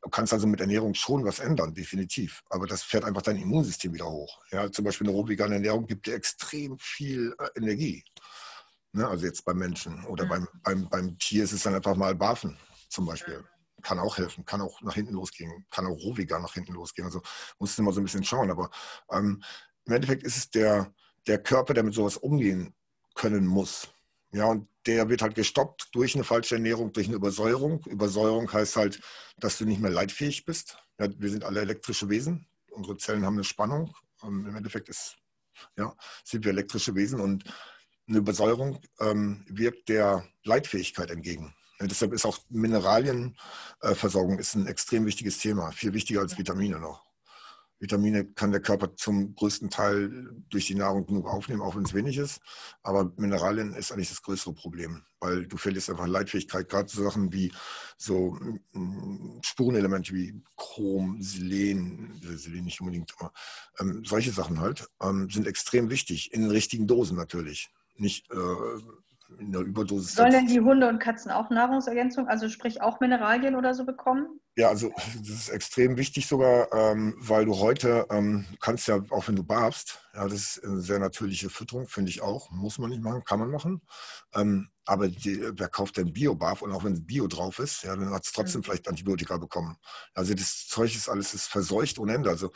Du 0.02 0.10
kannst 0.10 0.32
also 0.32 0.46
mit 0.46 0.60
Ernährung 0.60 0.94
schon 0.94 1.24
was 1.24 1.40
ändern, 1.40 1.74
definitiv. 1.74 2.42
Aber 2.48 2.66
das 2.66 2.82
fährt 2.82 3.04
einfach 3.04 3.22
dein 3.22 3.36
Immunsystem 3.36 3.92
wieder 3.92 4.06
hoch. 4.06 4.40
Ja, 4.52 4.70
zum 4.70 4.84
Beispiel 4.84 5.08
eine 5.08 5.16
roh 5.16 5.26
vegane 5.26 5.56
Ernährung 5.56 5.86
gibt 5.86 6.06
dir 6.06 6.14
extrem 6.14 6.78
viel 6.78 7.34
äh, 7.38 7.48
Energie. 7.56 8.04
Ne, 8.92 9.06
also 9.06 9.26
jetzt 9.26 9.44
beim 9.44 9.58
Menschen 9.58 10.04
oder 10.06 10.24
mhm. 10.24 10.28
beim, 10.28 10.48
beim, 10.62 10.88
beim 10.88 11.18
Tier 11.18 11.44
ist 11.44 11.52
es 11.52 11.64
dann 11.64 11.74
einfach 11.74 11.96
mal 11.96 12.14
Barfen 12.14 12.56
zum 12.88 13.06
Beispiel. 13.06 13.44
Kann 13.82 14.00
auch 14.00 14.18
helfen, 14.18 14.44
kann 14.44 14.60
auch 14.60 14.80
nach 14.82 14.94
hinten 14.94 15.14
losgehen, 15.14 15.66
kann 15.70 15.86
auch 15.86 15.96
rohvegan 15.96 16.42
nach 16.42 16.54
hinten 16.54 16.72
losgehen. 16.72 17.06
Also 17.06 17.22
muss 17.58 17.76
du 17.76 17.82
immer 17.82 17.92
so 17.92 18.00
ein 18.00 18.04
bisschen 18.04 18.24
schauen. 18.24 18.50
Aber 18.50 18.70
ähm, 19.10 19.42
im 19.84 19.92
Endeffekt 19.92 20.24
ist 20.24 20.36
es 20.36 20.50
der, 20.50 20.92
der 21.26 21.42
Körper, 21.42 21.74
der 21.74 21.84
mit 21.84 21.94
sowas 21.94 22.16
umgehen 22.16 22.74
können 23.14 23.46
muss. 23.46 23.88
Ja, 24.32 24.46
und 24.46 24.68
der 24.86 25.08
wird 25.08 25.22
halt 25.22 25.34
gestoppt 25.34 25.88
durch 25.92 26.14
eine 26.14 26.24
falsche 26.24 26.56
Ernährung, 26.56 26.92
durch 26.92 27.06
eine 27.06 27.16
Übersäuerung. 27.16 27.84
Übersäuerung 27.86 28.52
heißt 28.52 28.76
halt, 28.76 29.00
dass 29.38 29.58
du 29.58 29.64
nicht 29.64 29.80
mehr 29.80 29.90
leitfähig 29.90 30.44
bist. 30.44 30.78
Ja, 30.98 31.08
wir 31.18 31.30
sind 31.30 31.44
alle 31.44 31.60
elektrische 31.60 32.08
Wesen. 32.08 32.46
Unsere 32.70 32.96
Zellen 32.96 33.24
haben 33.24 33.34
eine 33.34 33.44
Spannung. 33.44 33.94
Und 34.20 34.46
Im 34.46 34.56
Endeffekt 34.56 34.88
ist, 34.88 35.16
ja, 35.76 35.94
sind 36.24 36.44
wir 36.44 36.52
elektrische 36.52 36.94
Wesen 36.94 37.20
und 37.20 37.44
eine 38.06 38.18
Übersäuerung 38.18 38.80
ähm, 39.00 39.44
wirkt 39.48 39.88
der 39.88 40.26
Leitfähigkeit 40.44 41.10
entgegen. 41.10 41.54
Ja, 41.80 41.86
deshalb 41.86 42.12
ist 42.12 42.26
auch 42.26 42.38
Mineralienversorgung 42.48 44.38
ist 44.38 44.54
ein 44.54 44.66
extrem 44.66 45.06
wichtiges 45.06 45.38
Thema, 45.38 45.70
viel 45.70 45.92
wichtiger 45.92 46.20
als 46.20 46.36
Vitamine 46.36 46.80
noch. 46.80 47.08
Vitamine 47.80 48.24
kann 48.24 48.50
der 48.50 48.60
Körper 48.60 48.96
zum 48.96 49.34
größten 49.34 49.70
Teil 49.70 50.28
durch 50.50 50.66
die 50.66 50.74
Nahrung 50.74 51.06
genug 51.06 51.28
aufnehmen, 51.28 51.62
auch 51.62 51.76
wenn 51.76 51.84
es 51.84 51.94
wenig 51.94 52.16
ist. 52.16 52.40
Aber 52.82 53.12
Mineralien 53.16 53.72
ist 53.74 53.92
eigentlich 53.92 54.08
das 54.08 54.22
größere 54.22 54.52
Problem, 54.52 55.04
weil 55.20 55.46
du 55.46 55.56
verlierst 55.56 55.88
einfach 55.88 56.08
Leitfähigkeit. 56.08 56.68
Gerade 56.68 56.88
so 56.88 57.04
Sachen 57.04 57.32
wie 57.32 57.52
so 57.96 58.36
mm, 58.72 59.38
Spurenelemente 59.42 60.12
wie 60.12 60.42
Chrom, 60.56 61.22
Selen, 61.22 62.20
Selen 62.20 62.64
nicht 62.64 62.80
unbedingt, 62.80 63.14
aber 63.18 63.32
ähm, 63.78 64.02
solche 64.04 64.32
Sachen 64.32 64.60
halt, 64.60 64.88
ähm, 65.00 65.30
sind 65.30 65.46
extrem 65.46 65.88
wichtig, 65.88 66.32
in 66.32 66.42
den 66.42 66.50
richtigen 66.50 66.88
Dosen 66.88 67.16
natürlich. 67.16 67.70
Nicht 67.94 68.28
äh, 68.30 68.36
in 69.38 69.52
der 69.52 69.60
Überdosis. 69.62 70.14
Sollen 70.14 70.32
denn 70.32 70.46
die 70.46 70.60
Hunde 70.60 70.88
und 70.88 70.98
Katzen 70.98 71.30
auch 71.30 71.50
Nahrungsergänzung, 71.50 72.28
also 72.28 72.48
sprich 72.48 72.80
auch 72.80 73.00
Mineralien 73.00 73.54
oder 73.54 73.74
so 73.74 73.84
bekommen? 73.84 74.40
Ja, 74.56 74.68
also 74.68 74.90
das 75.18 75.28
ist 75.28 75.48
extrem 75.50 75.96
wichtig 75.96 76.26
sogar, 76.26 76.72
ähm, 76.72 77.14
weil 77.18 77.44
du 77.44 77.58
heute 77.58 78.06
ähm, 78.10 78.46
kannst 78.60 78.88
ja, 78.88 79.00
auch 79.10 79.28
wenn 79.28 79.36
du 79.36 79.44
barbst, 79.44 80.00
ja, 80.14 80.24
das 80.24 80.32
ist 80.32 80.64
eine 80.64 80.80
sehr 80.80 80.98
natürliche 80.98 81.50
Fütterung, 81.50 81.86
finde 81.86 82.10
ich 82.10 82.22
auch. 82.22 82.50
Muss 82.50 82.78
man 82.78 82.90
nicht 82.90 83.02
machen, 83.02 83.22
kann 83.24 83.38
man 83.38 83.50
machen. 83.50 83.82
Ähm, 84.34 84.70
aber 84.84 85.08
die, 85.08 85.40
wer 85.52 85.68
kauft 85.68 85.98
denn 85.98 86.12
Bio-Barf 86.12 86.62
und 86.62 86.72
auch 86.72 86.82
wenn 86.82 86.94
es 86.94 87.06
Bio 87.06 87.26
drauf 87.26 87.58
ist, 87.58 87.84
ja, 87.84 87.94
dann 87.94 88.10
hat 88.10 88.24
es 88.24 88.32
trotzdem 88.32 88.60
mhm. 88.60 88.64
vielleicht 88.64 88.88
Antibiotika 88.88 89.36
bekommen. 89.36 89.76
Also 90.14 90.34
das 90.34 90.66
Zeug 90.66 90.94
ist 90.94 91.08
alles 91.08 91.34
ist 91.34 91.46
verseucht 91.46 91.98
ohne 91.98 92.14
Ende. 92.14 92.30
Also 92.30 92.50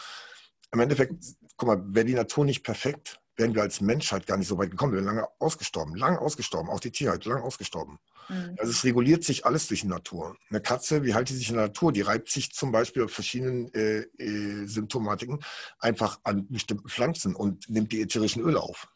im 0.72 0.80
Endeffekt, 0.80 1.14
guck 1.56 1.68
mal, 1.68 1.82
wäre 1.94 2.06
die 2.06 2.14
Natur 2.14 2.44
nicht 2.44 2.64
perfekt, 2.64 3.20
wären 3.36 3.54
wir 3.54 3.62
als 3.62 3.80
Menschheit 3.80 4.26
gar 4.26 4.36
nicht 4.36 4.48
so 4.48 4.58
weit 4.58 4.70
gekommen. 4.70 4.92
Wir 4.92 4.98
wären 4.98 5.16
lange 5.16 5.28
ausgestorben, 5.38 5.94
lange 5.96 6.20
ausgestorben, 6.20 6.70
auch 6.70 6.80
die 6.80 6.90
Tierheit, 6.90 7.24
lange 7.24 7.42
ausgestorben. 7.42 7.98
Mhm. 8.28 8.56
Also 8.58 8.70
es 8.70 8.84
reguliert 8.84 9.24
sich 9.24 9.46
alles 9.46 9.66
durch 9.68 9.82
die 9.82 9.86
Natur. 9.88 10.36
Eine 10.50 10.60
Katze, 10.60 11.02
wie 11.02 11.14
hält 11.14 11.30
die 11.30 11.34
sich 11.34 11.48
in 11.48 11.56
der 11.56 11.68
Natur? 11.68 11.92
Die 11.92 12.02
reibt 12.02 12.28
sich 12.30 12.52
zum 12.52 12.72
Beispiel 12.72 13.04
auf 13.04 13.12
verschiedenen 13.12 13.72
äh, 13.74 14.00
äh, 14.18 14.66
Symptomatiken 14.66 15.40
einfach 15.78 16.20
an 16.24 16.46
bestimmten 16.48 16.88
Pflanzen 16.88 17.34
und 17.34 17.68
nimmt 17.70 17.92
die 17.92 18.02
ätherischen 18.02 18.42
Öle 18.42 18.60
auf. 18.60 18.88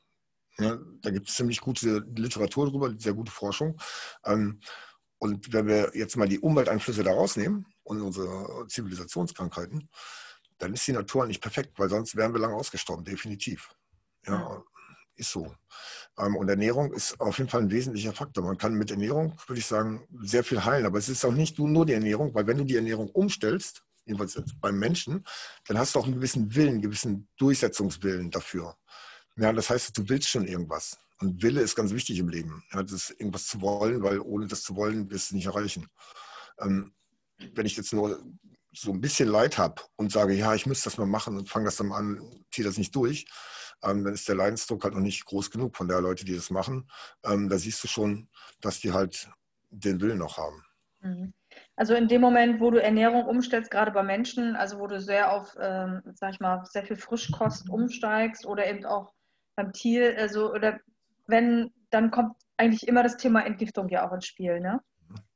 Ja, 0.59 0.79
da 1.03 1.11
gibt 1.11 1.29
es 1.29 1.35
ziemlich 1.35 1.61
gute 1.61 2.05
Literatur 2.14 2.66
darüber, 2.66 2.94
sehr 2.99 3.12
gute 3.12 3.33
Forschung. 3.33 3.79
Ähm, 4.25 4.61
und 5.18 5.53
wenn 5.53 5.66
wir 5.66 5.92
jetzt 5.94 6.16
mal 6.16 6.29
die 6.29 6.40
Umwelteinflüsse 6.40 7.03
da 7.03 7.12
rausnehmen 7.12 7.66
und 7.85 8.01
unsere 8.01 8.66
Zivilisationskrankheiten, 8.68 9.88
dann 10.59 10.72
ist 10.72 10.87
die 10.87 10.92
Natur 10.92 11.27
nicht 11.27 11.42
perfekt, 11.42 11.79
weil 11.79 11.88
sonst 11.88 12.16
wären 12.16 12.33
wir 12.33 12.40
lange 12.40 12.55
ausgestorben, 12.55 13.05
definitiv. 13.05 13.75
Ja, 14.27 14.62
ist 15.17 15.31
so. 15.31 15.55
Ähm, 16.19 16.37
und 16.37 16.49
Ernährung 16.49 16.93
ist 16.93 17.19
auf 17.21 17.39
jeden 17.39 17.51
Fall 17.51 17.62
ein 17.62 17.71
wesentlicher 17.71 18.12
Faktor. 18.12 18.45
Man 18.45 18.59
kann 18.59 18.75
mit 18.75 18.91
Ernährung, 18.91 19.37
würde 19.47 19.61
ich 19.61 19.67
sagen, 19.67 20.07
sehr 20.23 20.45
viel 20.45 20.65
heilen. 20.65 20.87
Aber 20.87 20.99
es 20.99 21.09
ist 21.09 21.25
auch 21.25 21.33
nicht 21.33 21.59
nur 21.59 21.87
die 21.87 21.95
Ernährung, 21.95 22.35
weil 22.35 22.47
wenn 22.47 22.59
du 22.59 22.65
die 22.65 22.77
Ernährung 22.77 23.09
umstellst, 23.11 23.83
jedenfalls 24.05 24.41
beim 24.61 24.79
Menschen, 24.79 25.25
dann 25.67 25.79
hast 25.79 25.95
du 25.95 25.99
auch 25.99 26.05
einen 26.05 26.15
gewissen 26.15 26.55
Willen, 26.55 26.75
einen 26.75 26.83
gewissen 26.83 27.29
Durchsetzungswillen 27.39 28.31
dafür. 28.31 28.77
Ja, 29.37 29.53
das 29.53 29.71
heißt, 29.71 29.97
du 29.97 30.09
willst 30.09 30.29
schon 30.29 30.47
irgendwas. 30.47 30.99
Und 31.19 31.43
Wille 31.43 31.61
ist 31.61 31.75
ganz 31.75 31.93
wichtig 31.93 32.19
im 32.19 32.29
Leben. 32.29 32.62
Ja, 32.73 32.83
das 32.83 32.93
ist 32.93 33.11
irgendwas 33.19 33.47
zu 33.47 33.61
wollen, 33.61 34.03
weil 34.03 34.21
ohne 34.21 34.47
das 34.47 34.62
zu 34.62 34.77
wollen, 34.77 35.11
wirst 35.11 35.31
du 35.31 35.37
nicht 35.37 35.47
erreichen. 35.47 35.89
Ähm, 36.59 36.95
wenn 37.55 37.67
ich 37.67 37.77
jetzt 37.77 37.93
nur 37.93 38.23
so 38.73 38.93
ein 38.93 39.01
bisschen 39.01 39.29
Leid 39.29 39.57
habe 39.59 39.83
und 39.97 40.12
sage, 40.12 40.35
ja, 40.35 40.55
ich 40.55 40.67
müsste 40.67 40.85
das 40.85 40.99
mal 40.99 41.07
machen 41.07 41.37
und 41.37 41.49
fange 41.49 41.65
das 41.65 41.77
dann 41.77 41.93
an, 41.93 42.21
ziehe 42.53 42.67
das 42.67 42.77
nicht 42.77 42.95
durch, 42.95 43.27
ähm, 43.83 44.05
dann 44.05 44.15
ist 44.15 44.29
der 44.29 44.37
Leidensdruck 44.37 44.85
halt 44.85 44.95
noch 44.95 45.01
nicht 45.01 45.25
groß 45.25 45.51
genug 45.51 45.77
von 45.77 45.89
der 45.89 46.01
Leute, 46.01 46.25
die 46.25 46.35
das 46.35 46.51
machen. 46.51 46.89
Ähm, 47.25 47.49
da 47.49 47.59
siehst 47.59 47.83
du 47.85 47.89
schon, 47.89 48.29
dass 48.61 48.81
die 48.81 48.93
halt 48.93 49.29
den 49.71 50.01
Willen 50.01 50.19
noch 50.19 50.39
haben. 50.39 50.65
Mhm. 51.01 51.33
Also 51.77 51.95
in 51.95 52.09
dem 52.09 52.21
Moment, 52.21 52.61
wo 52.61 52.71
du 52.71 52.83
Ernährung 52.83 53.27
umstellst, 53.27 53.71
gerade 53.71 53.91
bei 53.91 54.03
Menschen, 54.03 54.57
also 54.57 54.79
wo 54.79 54.87
du 54.87 55.01
sehr 55.01 55.33
auf, 55.33 55.55
ähm, 55.61 56.03
sag 56.15 56.33
ich 56.33 56.41
mal, 56.41 56.65
sehr 56.65 56.85
viel 56.85 56.97
Frischkost 56.97 57.69
umsteigst 57.71 58.47
oder 58.47 58.67
eben 58.67 58.85
auch 58.85 59.12
beim 59.57 59.73
Tier, 59.73 60.17
also 60.19 60.53
oder 60.53 60.79
wenn, 61.27 61.73
dann 61.91 62.11
kommt 62.11 62.37
eigentlich 62.57 62.89
immer 62.89 63.03
das 63.03 63.17
Thema 63.17 63.45
Entgiftung 63.45 63.89
ja 63.89 64.07
auch 64.07 64.12
ins 64.12 64.27
Spiel, 64.27 64.61
ne? 64.61 64.81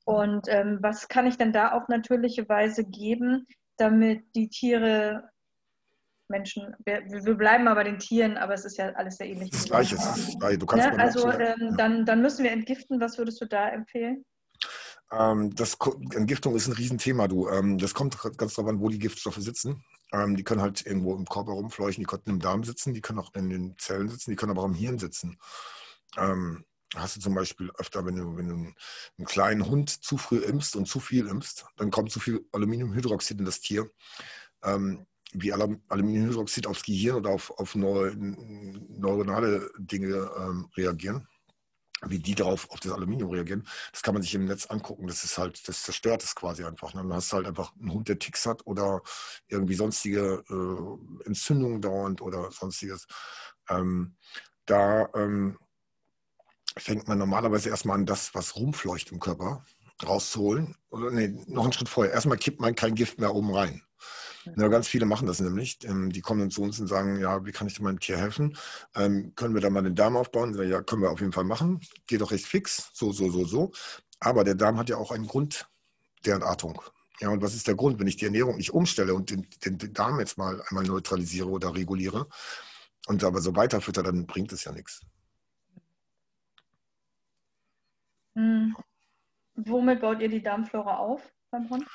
Und 0.05 0.49
ähm, 0.49 0.79
was 0.81 1.09
kann 1.09 1.27
ich 1.27 1.37
denn 1.37 1.53
da 1.53 1.73
auf 1.73 1.89
natürliche 1.89 2.49
Weise 2.49 2.85
geben, 2.85 3.47
damit 3.77 4.25
die 4.35 4.49
Tiere, 4.49 5.31
Menschen, 6.31 6.75
wir, 6.85 7.03
wir 7.05 7.35
bleiben 7.35 7.69
aber 7.69 7.85
den 7.85 7.99
Tieren, 7.99 8.37
aber 8.37 8.55
es 8.55 8.65
ist 8.65 8.79
ja 8.79 8.91
alles 8.95 9.17
sehr 9.17 9.29
ähnlich. 9.29 9.51
Das 9.51 9.65
Gleiche. 9.65 9.97
Du 9.97 10.67
kannst 10.67 10.87
ja, 10.87 10.93
also 10.95 11.31
ähm, 11.31 11.77
dann, 11.77 12.07
dann 12.07 12.23
müssen 12.23 12.45
wir 12.45 12.53
entgiften. 12.53 13.01
Was 13.01 13.19
würdest 13.19 13.41
du 13.41 13.47
da 13.47 13.69
empfehlen? 13.69 14.25
Ähm, 15.13 15.55
das, 15.55 15.77
Entgiftung 16.15 16.55
ist 16.55 16.69
ein 16.69 16.75
Riesenthema, 16.75 17.29
du. 17.29 17.49
Ähm, 17.49 17.79
das 17.79 17.95
kommt 17.95 18.17
ganz 18.37 18.55
darauf 18.55 18.71
an, 18.71 18.81
wo 18.81 18.89
die 18.89 18.99
Giftstoffe 18.99 19.39
sitzen. 19.39 19.85
Ähm, 20.13 20.37
die 20.37 20.45
können 20.45 20.61
halt 20.61 20.87
irgendwo 20.87 21.15
im 21.15 21.27
Körper 21.27 21.53
rumfleuchen, 21.53 22.03
die 22.03 22.07
können 22.07 22.23
im 22.27 22.41
Darm 22.41 22.65
sitzen, 22.65 22.95
die 22.95 23.01
können 23.01 23.19
auch 23.19 23.35
in 23.35 23.51
den 23.51 23.79
Zellen 23.79 24.09
sitzen, 24.09 24.31
die 24.31 24.37
können 24.37 24.53
aber 24.53 24.63
auch 24.63 24.69
im 24.69 24.75
Hirn 24.75 24.99
sitzen. 24.99 25.39
Ähm, 26.17 26.65
hast 26.97 27.17
du 27.17 27.21
zum 27.21 27.35
Beispiel 27.35 27.71
öfter, 27.79 28.05
wenn 28.05 28.17
du, 28.17 28.37
wenn 28.37 28.49
du 28.49 28.55
einen 28.55 29.27
kleinen 29.27 29.67
Hund 29.67 29.91
zu 29.91 30.19
früh 30.19 30.39
impfst 30.39 30.77
und 30.77 30.87
zu 30.87 31.01
viel 31.01 31.27
impfst, 31.27 31.67
dann 31.77 31.91
kommt 31.91 32.11
zu 32.11 32.21
viel 32.21 32.45
Aluminiumhydroxid 32.53 33.39
in 33.39 33.45
das 33.45 33.61
Tier. 33.61 33.91
Ähm, 34.63 35.07
wie 35.33 35.53
Aluminiumhydroxid 35.53 36.67
aufs 36.67 36.83
Gehirn 36.83 37.17
oder 37.17 37.31
auf, 37.31 37.51
auf 37.59 37.75
neuronale 37.75 39.71
Dinge 39.79 40.31
ähm, 40.37 40.69
reagieren, 40.77 41.29
wie 42.07 42.19
die 42.19 42.35
darauf 42.35 42.71
auf 42.71 42.81
das 42.81 42.93
Aluminium 42.93 43.31
reagieren, 43.31 43.67
das 43.93 44.03
kann 44.03 44.15
man 44.15 44.23
sich 44.23 44.35
im 44.35 44.47
Netz 44.47 44.67
angucken. 44.67 45.07
Das 45.07 45.23
ist 45.23 45.39
halt, 45.39 45.69
das 45.69 45.83
zerstört 45.83 46.25
es 46.25 46.35
quasi 46.35 46.65
einfach. 46.65 46.95
Ne? 46.95 47.03
Dann 47.03 47.13
hast 47.13 47.33
du 47.33 47.37
halt 47.37 47.47
einfach 47.47 47.75
einen 47.77 47.93
Hund, 47.93 48.09
der 48.09 48.19
Ticks 48.19 48.47
hat 48.47 48.67
oder 48.67 49.03
irgendwie 49.49 49.75
sonstige 49.75 50.43
äh, 50.49 51.27
Entzündungen 51.27 51.81
dauernd 51.81 52.23
oder 52.23 52.51
sonstiges. 52.51 53.07
Ähm, 53.69 54.17
da 54.67 55.09
ähm, 55.15 55.59
fängt 56.77 57.09
man 57.09 57.19
normalerweise 57.19 57.69
erstmal 57.69 57.99
an, 57.99 58.07
das, 58.07 58.35
was 58.35 58.57
rumfleucht 58.57 59.13
im 59.13 59.21
Körper, 59.21 59.65
rauszuholen. 60.03 60.77
Oder 60.91 61.11
nee, 61.11 61.29
noch 61.47 61.65
einen 61.65 61.73
Schritt 61.73 61.89
vorher. 61.89 62.13
Erstmal 62.15 62.39
kippt 62.39 62.61
man 62.61 62.75
kein 62.75 62.95
Gift 62.95 63.19
mehr 63.19 63.35
oben 63.35 63.55
rein. 63.55 63.83
Ja, 64.45 64.69
ganz 64.69 64.89
viele 64.89 65.07
machen 65.07 65.27
das 65.27 65.41
nämlich. 65.41 65.79
Ähm, 65.85 66.11
die 66.13 66.21
kommen 66.21 66.41
dann 66.41 66.51
zu 66.51 66.63
uns 66.63 66.81
und 66.81 66.87
sagen, 66.87 67.21
ja, 67.21 67.45
wie 67.45 67.53
kann 67.53 67.67
ich 67.67 67.81
meinem 67.81 68.01
Tier 68.01 68.17
helfen? 68.17 68.57
Ähm, 68.95 69.35
können 69.35 69.55
wir 69.55 69.61
da 69.61 69.71
mal 69.71 69.83
den 69.83 69.95
Darm 69.95 70.17
aufbauen? 70.17 70.55
Ja, 70.69 70.83
können 70.83 71.03
wir 71.03 71.11
auf 71.11 71.21
jeden 71.21 71.33
Fall 71.33 71.45
machen. 71.45 71.81
Geht 72.07 72.21
doch 72.21 72.31
recht 72.31 72.47
fix. 72.47 72.91
So, 72.95 73.13
so, 73.13 73.31
so, 73.31 73.45
so. 73.45 73.73
Aber 74.19 74.45
der 74.45 74.55
Darm 74.55 74.79
hat 74.79 74.89
ja 74.89 74.97
auch 74.97 75.11
einen 75.11 75.27
Grund 75.27 75.69
der 76.25 76.37
Entartung. 76.37 76.81
Ja, 77.21 77.29
und 77.29 77.43
was 77.43 77.55
ist 77.55 77.69
der 77.69 77.75
Grund? 77.75 77.99
Wenn 77.99 78.07
ich 78.07 78.17
die 78.17 78.25
Ernährung 78.25 78.57
nicht 78.57 78.73
umstelle 78.73 79.15
und 79.15 79.31
den, 79.31 79.47
den, 79.65 79.77
den 79.77 79.93
Darm 79.93 80.19
jetzt 80.21 80.39
mal 80.39 80.63
einmal 80.69 80.85
neutralisiere 80.85 81.49
oder 81.49 81.75
reguliere 81.75 82.27
und 83.09 83.23
aber 83.25 83.43
so 83.43 83.55
weiterfütter, 83.57 84.03
dann 84.03 84.27
bringt 84.27 84.53
es 84.53 84.65
ja 84.65 84.73
nichts. 84.73 85.03
Hm. 88.35 88.75
Womit 89.55 90.01
baut 90.01 90.21
ihr 90.21 90.29
die 90.29 90.43
Darmflora 90.43 90.97
auf 90.97 91.31
beim 91.51 91.69
Hund? 91.69 91.87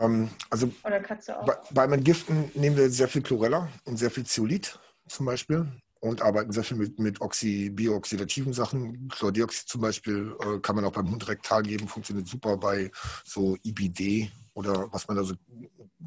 Ähm, 0.00 0.30
also 0.48 0.72
Oder 0.84 1.00
Katze 1.00 1.38
auch? 1.38 1.46
Bei, 1.46 1.56
beim 1.70 1.92
Entgiften 1.92 2.50
nehmen 2.54 2.76
wir 2.76 2.90
sehr 2.90 3.08
viel 3.08 3.22
Chlorella 3.22 3.68
und 3.84 3.96
sehr 3.98 4.10
viel 4.10 4.24
Zeolit 4.24 4.78
zum 5.06 5.26
Beispiel 5.26 5.70
und 6.00 6.22
arbeiten 6.22 6.50
sehr 6.50 6.64
viel 6.64 6.78
mit, 6.78 6.98
mit 6.98 7.20
Oxy, 7.20 7.70
bioxidativen 7.70 8.52
Sachen. 8.52 9.08
Chlordioxid 9.08 9.68
zum 9.68 9.82
Beispiel 9.82 10.34
äh, 10.40 10.58
kann 10.60 10.76
man 10.76 10.84
auch 10.86 10.92
beim 10.92 11.10
Hund 11.10 11.28
rektal 11.28 11.62
geben, 11.62 11.88
funktioniert 11.88 12.26
super 12.26 12.56
bei 12.56 12.90
so 13.24 13.56
IBD 13.62 14.30
oder 14.54 14.90
was 14.92 15.06
man 15.08 15.18
da 15.18 15.24
so 15.24 15.34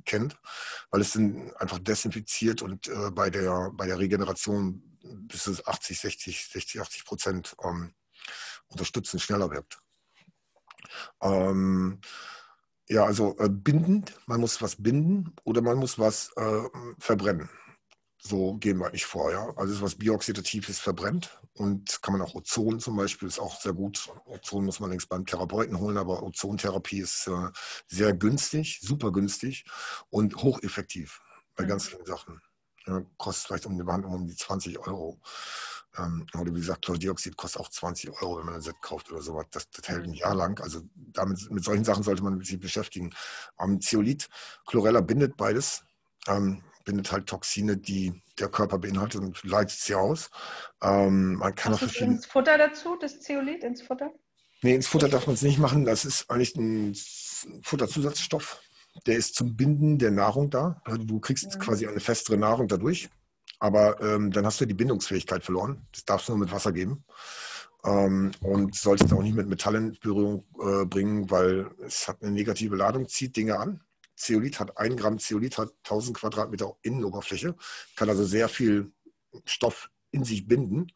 kennt, 0.05 0.35
weil 0.89 1.01
es 1.01 1.13
dann 1.13 1.53
einfach 1.57 1.79
desinfiziert 1.79 2.61
und 2.63 2.87
äh, 2.87 3.11
bei, 3.11 3.29
der, 3.29 3.71
bei 3.73 3.85
der 3.85 3.99
Regeneration 3.99 4.81
bis 5.03 5.43
zu 5.43 5.65
80, 5.65 5.99
60, 5.99 6.47
60, 6.47 6.81
80 6.81 7.05
Prozent 7.05 7.55
ähm, 7.63 7.93
unterstützend 8.67 9.21
schneller 9.21 9.51
wirkt. 9.51 9.79
Ähm, 11.21 12.01
ja, 12.89 13.05
also 13.05 13.35
äh, 13.39 13.49
bindend, 13.49 14.13
man 14.27 14.41
muss 14.41 14.61
was 14.61 14.81
binden 14.81 15.33
oder 15.43 15.61
man 15.61 15.77
muss 15.77 15.99
was 15.99 16.31
äh, 16.35 16.63
verbrennen. 16.99 17.49
So 18.25 18.55
gehen 18.55 18.79
wir 18.79 18.87
eigentlich 18.87 19.05
vor. 19.05 19.31
Ja? 19.31 19.51
Also 19.57 19.81
was 19.81 19.95
bioxidativ 19.95 20.69
ist, 20.69 20.79
verbrennt 20.79 21.41
und 21.55 22.01
kann 22.01 22.13
man 22.13 22.21
auch 22.21 22.35
Ozon 22.35 22.79
zum 22.79 22.95
Beispiel, 22.95 23.27
ist 23.27 23.39
auch 23.39 23.59
sehr 23.59 23.73
gut. 23.73 24.09
Ozon 24.25 24.65
muss 24.65 24.79
man 24.79 24.91
längst 24.91 25.09
beim 25.09 25.25
Therapeuten 25.25 25.77
holen, 25.79 25.97
aber 25.97 26.23
Ozontherapie 26.23 26.99
ist 26.99 27.27
äh, 27.27 27.49
sehr 27.87 28.13
günstig, 28.13 28.79
super 28.81 29.11
günstig 29.11 29.65
und 30.09 30.37
hocheffektiv 30.37 31.21
bei 31.55 31.65
mhm. 31.65 31.67
ganz 31.69 31.87
vielen 31.87 32.05
Sachen. 32.05 32.41
Ja, 32.85 33.01
kostet 33.17 33.47
vielleicht 33.47 33.65
um 33.65 33.77
die 33.77 33.83
Behandlung 33.83 34.13
um 34.13 34.27
die 34.27 34.35
20 34.35 34.79
Euro. 34.79 35.19
Ähm, 35.97 36.25
oder 36.39 36.53
wie 36.53 36.59
gesagt, 36.59 36.85
Chlordioxid 36.85 37.37
kostet 37.37 37.61
auch 37.61 37.69
20 37.69 38.09
Euro, 38.21 38.39
wenn 38.39 38.45
man 38.45 38.55
ein 38.55 38.61
Set 38.61 38.81
kauft 38.81 39.11
oder 39.11 39.21
sowas. 39.21 39.45
Das, 39.51 39.69
das 39.69 39.87
hält 39.87 40.05
ein 40.05 40.13
Jahr 40.13 40.35
lang. 40.35 40.59
Also 40.61 40.81
damit, 40.95 41.49
mit 41.51 41.63
solchen 41.63 41.83
Sachen 41.83 42.03
sollte 42.03 42.23
man 42.23 42.41
sich 42.41 42.59
beschäftigen. 42.59 43.11
Ähm, 43.59 43.79
Zeolit, 43.81 44.29
Chlorella 44.65 45.01
bindet 45.01 45.37
beides. 45.37 45.83
Ähm, 46.27 46.63
bindet 46.85 47.11
halt 47.11 47.27
Toxine, 47.27 47.77
die 47.77 48.21
der 48.39 48.49
Körper 48.49 48.77
beinhaltet 48.77 49.21
und 49.21 49.43
leitet 49.43 49.77
sie 49.79 49.95
aus. 49.95 50.29
Ähm, 50.81 51.35
man 51.35 51.55
kann 51.55 51.73
Hast 51.73 51.83
auch 51.83 51.85
verschiedene... 51.87 52.15
ins 52.15 52.25
Futter 52.25 52.57
dazu, 52.57 52.97
das 52.99 53.21
Zeolit 53.21 53.63
ins 53.63 53.81
Futter? 53.81 54.11
Nee, 54.61 54.75
ins 54.75 54.87
Futter 54.87 55.09
darf 55.09 55.27
man 55.27 55.35
es 55.35 55.41
nicht 55.41 55.59
machen. 55.59 55.85
Das 55.85 56.05
ist 56.05 56.29
eigentlich 56.29 56.55
ein 56.55 56.95
Futterzusatzstoff. 57.63 58.61
Der 59.05 59.17
ist 59.17 59.35
zum 59.35 59.55
Binden 59.55 59.97
der 59.97 60.11
Nahrung 60.11 60.49
da. 60.49 60.81
Also 60.85 61.03
du 61.03 61.19
kriegst 61.19 61.43
ja. 61.43 61.55
Mhm. 61.55 61.59
quasi 61.59 61.87
eine 61.87 61.99
festere 61.99 62.37
Nahrung 62.37 62.67
dadurch. 62.67 63.09
Aber 63.63 64.01
ähm, 64.01 64.29
dann 64.29 64.45
hast 64.45 64.59
du 64.59 64.65
die 64.65 64.73
Bindungsfähigkeit 64.73 65.41
verloren. 65.41 65.87
Das 65.93 66.03
darfst 66.03 66.27
du 66.27 66.33
nur 66.33 66.39
mit 66.39 66.51
Wasser 66.51 66.73
geben. 66.73 67.05
Ähm, 67.85 68.33
und 68.41 68.75
solltest 68.75 69.13
auch 69.13 69.21
nicht 69.21 69.37
mit 69.37 69.47
Metall 69.47 69.75
in 69.75 69.97
Berührung 70.01 70.45
äh, 70.59 70.83
bringen, 70.83 71.31
weil 71.31 71.71
es 71.79 72.09
hat 72.09 72.21
eine 72.21 72.31
negative 72.31 72.75
Ladung, 72.75 73.07
zieht 73.07 73.37
Dinge 73.37 73.57
an. 73.57 73.79
Zeolit 74.17 74.59
hat 74.59 74.77
ein 74.77 74.97
Gramm 74.97 75.17
Zeolit, 75.17 75.57
hat 75.57 75.69
1000 75.85 76.17
Quadratmeter 76.17 76.75
Innenoberfläche, 76.81 77.55
kann 77.95 78.09
also 78.09 78.25
sehr 78.25 78.49
viel 78.49 78.91
Stoff 79.45 79.89
in 80.11 80.25
sich 80.25 80.45
binden. 80.45 80.87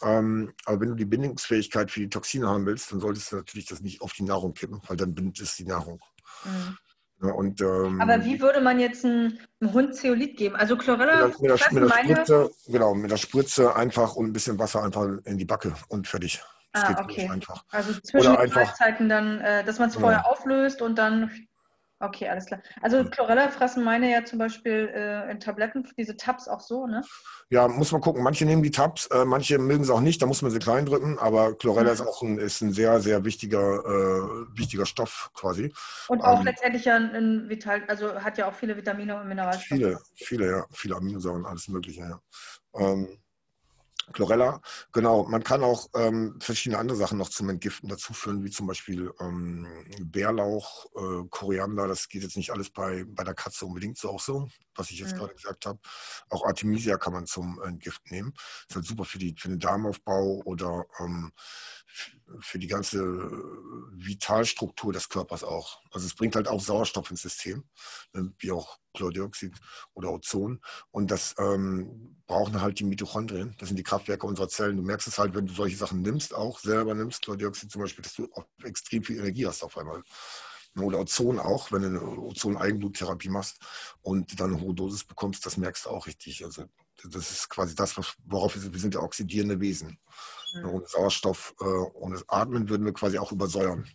Ähm, 0.00 0.52
aber 0.64 0.82
wenn 0.82 0.90
du 0.90 0.94
die 0.94 1.06
Bindungsfähigkeit 1.06 1.90
für 1.90 1.98
die 1.98 2.08
Toxine 2.08 2.46
haben 2.46 2.66
willst, 2.66 2.92
dann 2.92 3.00
solltest 3.00 3.32
du 3.32 3.36
natürlich 3.36 3.66
das 3.66 3.80
nicht 3.80 4.00
auf 4.00 4.12
die 4.12 4.22
Nahrung 4.22 4.54
kippen, 4.54 4.80
weil 4.86 4.96
dann 4.96 5.12
bindet 5.12 5.40
es 5.40 5.56
die 5.56 5.64
Nahrung. 5.64 6.00
Mhm. 6.44 6.78
Ja, 7.22 7.32
und, 7.32 7.60
ähm, 7.62 8.00
Aber 8.00 8.24
wie 8.24 8.40
würde 8.40 8.60
man 8.60 8.78
jetzt 8.78 9.04
einem, 9.04 9.38
Hund 9.62 9.94
Zeolit 9.94 10.36
geben? 10.36 10.54
Also 10.54 10.76
Chlorella 10.76 11.28
mit 11.28 11.40
der, 11.40 11.72
mit 11.72 11.82
der, 11.82 11.88
Spritze, 11.88 12.50
genau, 12.68 12.94
mit 12.94 13.10
der 13.10 13.16
Spritze 13.16 13.74
einfach 13.74 14.16
und 14.16 14.26
ein 14.26 14.32
bisschen 14.32 14.58
Wasser 14.58 14.82
einfach 14.82 15.06
in 15.24 15.38
die 15.38 15.46
Backe 15.46 15.74
und 15.88 16.06
fertig. 16.06 16.42
Das 16.72 16.84
ah, 16.84 17.02
okay. 17.02 17.28
Einfach. 17.30 17.64
Also 17.70 17.94
zwischen 18.00 18.32
Oder 18.32 18.46
den 18.46 18.52
Mahlzeiten 18.52 19.08
dann, 19.08 19.40
äh, 19.40 19.64
dass 19.64 19.78
man 19.78 19.88
es 19.88 19.96
vorher 19.96 20.18
ja. 20.18 20.24
auflöst 20.30 20.82
und 20.82 20.98
dann 20.98 21.30
Okay, 21.98 22.28
alles 22.28 22.44
klar. 22.44 22.60
Also 22.82 23.04
Chlorella 23.04 23.48
fressen 23.48 23.82
meine 23.82 24.10
ja 24.10 24.22
zum 24.24 24.38
Beispiel 24.38 24.90
äh, 24.94 25.30
in 25.30 25.40
Tabletten, 25.40 25.88
diese 25.96 26.16
Tabs 26.16 26.46
auch 26.46 26.60
so, 26.60 26.86
ne? 26.86 27.02
Ja, 27.48 27.68
muss 27.68 27.90
man 27.90 28.02
gucken. 28.02 28.22
Manche 28.22 28.44
nehmen 28.44 28.62
die 28.62 28.70
Tabs, 28.70 29.06
äh, 29.06 29.24
manche 29.24 29.58
mögen 29.58 29.82
sie 29.82 29.94
auch 29.94 30.00
nicht, 30.00 30.20
da 30.20 30.26
muss 30.26 30.42
man 30.42 30.50
sie 30.50 30.58
klein 30.58 30.84
drücken, 30.84 31.18
aber 31.18 31.54
Chlorella 31.54 31.90
mhm. 31.90 31.94
ist 31.94 32.00
auch 32.02 32.22
ein, 32.22 32.38
ist 32.38 32.60
ein 32.60 32.72
sehr, 32.72 33.00
sehr 33.00 33.24
wichtiger, 33.24 33.78
äh, 33.78 34.58
wichtiger 34.58 34.84
Stoff 34.84 35.30
quasi. 35.32 35.72
Und 36.08 36.20
auch 36.20 36.40
ähm, 36.40 36.44
letztendlich 36.44 36.84
ja 36.84 36.96
ein 36.96 37.48
Vital, 37.48 37.82
also 37.88 38.14
hat 38.14 38.36
ja 38.36 38.48
auch 38.48 38.54
viele 38.54 38.76
Vitamine 38.76 39.18
und 39.18 39.28
Mineralstoffe. 39.28 39.66
Viele, 39.68 39.98
viele, 40.14 40.50
ja, 40.50 40.66
viele 40.72 40.96
Aminosäuren, 40.96 41.46
alles 41.46 41.68
mögliche, 41.68 42.00
ja. 42.00 42.20
Ähm, 42.74 43.18
Chlorella, 44.12 44.60
genau. 44.92 45.24
Man 45.24 45.42
kann 45.42 45.64
auch 45.64 45.88
ähm, 45.94 46.38
verschiedene 46.40 46.78
andere 46.78 46.96
Sachen 46.96 47.18
noch 47.18 47.28
zum 47.28 47.48
Entgiften 47.48 47.88
dazuführen, 47.88 48.44
wie 48.44 48.50
zum 48.50 48.66
Beispiel 48.66 49.12
ähm, 49.20 49.66
Bärlauch, 50.00 50.86
äh, 50.94 51.28
Koriander. 51.28 51.88
Das 51.88 52.08
geht 52.08 52.22
jetzt 52.22 52.36
nicht 52.36 52.50
alles 52.50 52.70
bei, 52.70 53.04
bei 53.08 53.24
der 53.24 53.34
Katze 53.34 53.66
unbedingt 53.66 53.98
so 53.98 54.10
auch 54.10 54.20
so, 54.20 54.48
was 54.76 54.90
ich 54.90 55.00
jetzt 55.00 55.14
mhm. 55.14 55.18
gerade 55.18 55.34
gesagt 55.34 55.66
habe. 55.66 55.80
Auch 56.30 56.44
Artemisia 56.44 56.98
kann 56.98 57.14
man 57.14 57.26
zum 57.26 57.60
Entgiften 57.62 58.14
nehmen. 58.14 58.32
Das 58.34 58.68
ist 58.68 58.76
halt 58.76 58.86
super 58.86 59.04
für, 59.04 59.18
die, 59.18 59.34
für 59.36 59.48
den 59.48 59.58
Darmaufbau 59.58 60.42
oder 60.44 60.86
ähm, 61.00 61.32
für 62.40 62.58
die 62.58 62.66
ganze 62.66 63.00
Vitalstruktur 63.92 64.92
des 64.92 65.08
Körpers 65.08 65.44
auch. 65.44 65.80
Also 65.90 66.06
es 66.06 66.14
bringt 66.14 66.36
halt 66.36 66.48
auch 66.48 66.60
Sauerstoff 66.60 67.10
ins 67.10 67.22
System, 67.22 67.64
ne, 68.12 68.32
wie 68.38 68.50
auch 68.50 68.78
Chlordioxid 68.94 69.54
oder 69.94 70.12
Ozon. 70.12 70.60
Und 70.90 71.10
das 71.10 71.34
ähm, 71.38 72.16
brauchen 72.26 72.60
halt 72.60 72.78
die 72.78 72.84
Mitochondrien. 72.84 73.54
Das 73.58 73.68
sind 73.68 73.78
die 73.78 73.84
Kraftwerke 73.84 74.26
unserer 74.26 74.48
Zellen. 74.48 74.76
Du 74.76 74.82
merkst 74.82 75.06
es 75.06 75.18
halt, 75.18 75.34
wenn 75.34 75.46
du 75.46 75.54
solche 75.54 75.76
Sachen 75.76 76.02
nimmst, 76.02 76.34
auch 76.34 76.58
selber 76.58 76.94
nimmst, 76.94 77.22
Chlordioxid 77.22 77.70
zum 77.70 77.82
Beispiel, 77.82 78.02
dass 78.02 78.14
du 78.14 78.28
extrem 78.64 79.02
viel 79.02 79.18
Energie 79.18 79.46
hast 79.46 79.62
auf 79.62 79.76
einmal. 79.78 80.02
Oder 80.78 81.00
Ozon 81.00 81.38
auch, 81.38 81.72
wenn 81.72 81.82
du 81.82 81.88
eine 81.88 82.02
Ozon-Eigenbluttherapie 82.02 83.30
machst 83.30 83.58
und 84.02 84.38
dann 84.38 84.52
eine 84.52 84.60
hohe 84.60 84.74
Dosis 84.74 85.04
bekommst, 85.04 85.46
das 85.46 85.56
merkst 85.56 85.86
du 85.86 85.90
auch 85.90 86.06
richtig. 86.06 86.44
Also 86.44 86.66
das 87.02 87.30
ist 87.30 87.48
quasi 87.48 87.74
das, 87.74 87.96
worauf 88.24 88.54
wir 88.54 88.62
sind. 88.62 88.74
Wir 88.74 88.80
sind 88.80 88.94
ja 88.94 89.00
oxidierende 89.00 89.60
Wesen. 89.60 89.98
Mhm. 90.54 90.68
Ohne 90.68 90.86
Sauerstoff, 90.86 91.54
äh, 91.60 91.64
ohne 91.64 92.22
Atmen 92.28 92.68
würden 92.68 92.86
wir 92.86 92.92
quasi 92.92 93.18
auch 93.18 93.32
übersäuern. 93.32 93.88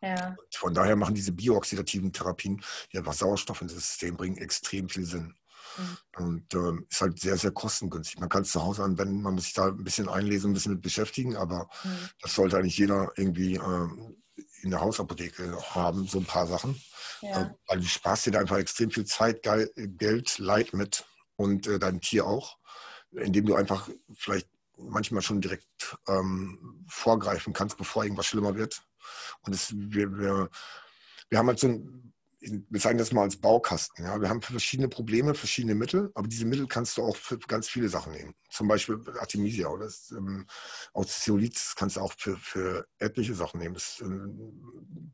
Ja. 0.00 0.36
Von 0.54 0.74
daher 0.74 0.96
machen 0.96 1.14
diese 1.14 1.32
biooxidativen 1.32 2.12
Therapien, 2.12 2.62
die 2.92 2.98
einfach 2.98 3.12
Sauerstoff 3.12 3.62
ins 3.62 3.72
System 3.72 4.16
bringen, 4.16 4.36
extrem 4.36 4.88
viel 4.88 5.04
Sinn. 5.04 5.36
Mhm. 5.76 5.96
Und 6.16 6.54
äh, 6.54 6.84
ist 6.90 7.00
halt 7.00 7.20
sehr, 7.20 7.36
sehr 7.36 7.52
kostengünstig. 7.52 8.18
Man 8.18 8.28
kann 8.28 8.42
es 8.42 8.50
zu 8.50 8.62
Hause 8.62 8.82
anwenden, 8.82 9.22
man 9.22 9.34
muss 9.34 9.44
sich 9.44 9.54
da 9.54 9.68
ein 9.68 9.84
bisschen 9.84 10.08
einlesen, 10.08 10.50
ein 10.50 10.54
bisschen 10.54 10.72
mit 10.72 10.82
beschäftigen, 10.82 11.36
aber 11.36 11.68
mhm. 11.84 12.08
das 12.20 12.34
sollte 12.34 12.58
eigentlich 12.58 12.78
jeder 12.78 13.12
irgendwie 13.16 13.54
äh, 13.54 13.88
in 14.62 14.70
der 14.70 14.80
Hausapotheke 14.80 15.56
haben, 15.74 16.06
so 16.06 16.18
ein 16.18 16.24
paar 16.24 16.46
Sachen. 16.46 16.80
Ja. 17.20 17.42
Äh, 17.42 17.54
weil 17.68 17.80
du 17.80 17.86
sparst 17.86 18.26
dir 18.26 18.32
da 18.32 18.40
einfach 18.40 18.58
extrem 18.58 18.90
viel 18.90 19.04
Zeit, 19.04 19.42
Geld, 19.76 20.38
Leid 20.38 20.72
mit 20.72 21.06
und 21.36 21.66
äh, 21.66 21.78
deinem 21.78 22.00
Tier 22.00 22.26
auch, 22.26 22.58
indem 23.12 23.46
du 23.46 23.54
einfach 23.54 23.88
vielleicht 24.14 24.48
manchmal 24.88 25.22
schon 25.22 25.40
direkt 25.40 25.96
ähm, 26.08 26.84
vorgreifen 26.88 27.52
kannst, 27.52 27.76
bevor 27.76 28.04
irgendwas 28.04 28.26
schlimmer 28.26 28.56
wird. 28.56 28.82
Und 29.42 29.54
es, 29.54 29.72
wir, 29.74 30.10
wir, 30.18 30.48
wir 31.28 31.38
haben 31.38 31.48
halt 31.48 31.58
so 31.58 31.68
ein, 31.68 32.12
wir 32.42 32.80
zeigen 32.80 32.98
das 32.98 33.12
mal 33.12 33.22
als 33.22 33.36
Baukasten. 33.36 34.04
Ja? 34.04 34.20
Wir 34.20 34.28
haben 34.28 34.42
verschiedene 34.42 34.88
Probleme, 34.88 35.34
verschiedene 35.34 35.74
Mittel, 35.74 36.10
aber 36.14 36.26
diese 36.26 36.44
Mittel 36.44 36.66
kannst 36.66 36.96
du 36.96 37.04
auch 37.04 37.16
für 37.16 37.38
ganz 37.38 37.68
viele 37.68 37.88
Sachen 37.88 38.12
nehmen. 38.12 38.34
Zum 38.50 38.68
Beispiel 38.68 39.00
Artemisia 39.18 39.68
oder 39.68 39.84
das, 39.84 40.10
ähm, 40.10 40.46
auch 40.92 41.04
Zeolit 41.06 41.58
kannst 41.76 41.96
du 41.96 42.00
auch 42.00 42.12
für, 42.18 42.36
für 42.36 42.86
etliche 42.98 43.34
Sachen 43.34 43.60
nehmen. 43.60 43.74
Das 43.74 44.00
ähm, 44.00 44.34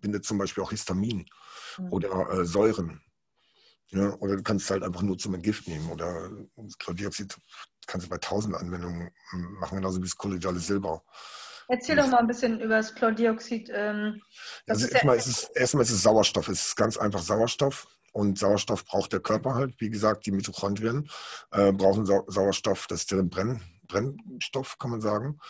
bindet 0.01 0.25
zum 0.25 0.39
Beispiel 0.39 0.65
auch 0.65 0.71
Histamin 0.71 1.27
mhm. 1.79 1.93
oder 1.93 2.31
äh, 2.31 2.45
Säuren. 2.47 3.03
Ja, 3.91 4.15
oder 4.17 4.37
du 4.37 4.43
kannst 4.43 4.67
es 4.67 4.71
halt 4.71 4.83
einfach 4.83 5.03
nur 5.03 5.17
zum 5.17 5.35
Entgift 5.35 5.67
nehmen. 5.67 5.91
Oder 5.91 6.31
Chlordioxid 6.79 7.39
kannst 7.89 8.07
du 8.07 8.11
bei 8.11 8.19
tausend 8.19 8.55
Anwendungen 8.55 9.11
machen, 9.59 9.77
genauso 9.77 9.99
wie 9.99 10.07
das 10.07 10.17
kollegiale 10.17 10.61
Silber. 10.61 11.03
Erzähl 11.69 11.97
doch 11.97 12.07
mal 12.07 12.19
ein 12.19 12.27
bisschen 12.27 12.61
über 12.61 12.77
das 12.77 12.95
Chlordioxid. 12.95 13.71
Ähm, 13.75 14.23
also 14.67 14.87
ist 14.87 14.93
erstmal, 14.93 15.17
ist 15.17 15.27
es, 15.27 15.45
erstmal 15.55 15.83
ist 15.83 15.91
es 15.91 16.03
Sauerstoff. 16.03 16.49
Es 16.49 16.69
ist 16.69 16.77
ganz 16.77 16.97
einfach 16.97 17.21
Sauerstoff. 17.21 17.89
Und 18.13 18.39
Sauerstoff 18.39 18.87
braucht 18.87 19.13
der 19.13 19.21
Körper 19.21 19.55
halt. 19.55 19.79
Wie 19.79 19.91
gesagt, 19.91 20.25
die 20.25 20.33
Mitochondrien 20.33 21.11
äh, 21.51 21.73
brauchen 21.73 22.07
Sau 22.07 22.25
Sauerstoff. 22.27 22.87
Das 22.87 23.01
ist 23.01 23.11
deren 23.11 23.29
Brenn, 23.29 23.61
Brennstoff, 23.87 24.79
kann 24.79 24.93
man 24.93 25.03
sagen. 25.03 25.41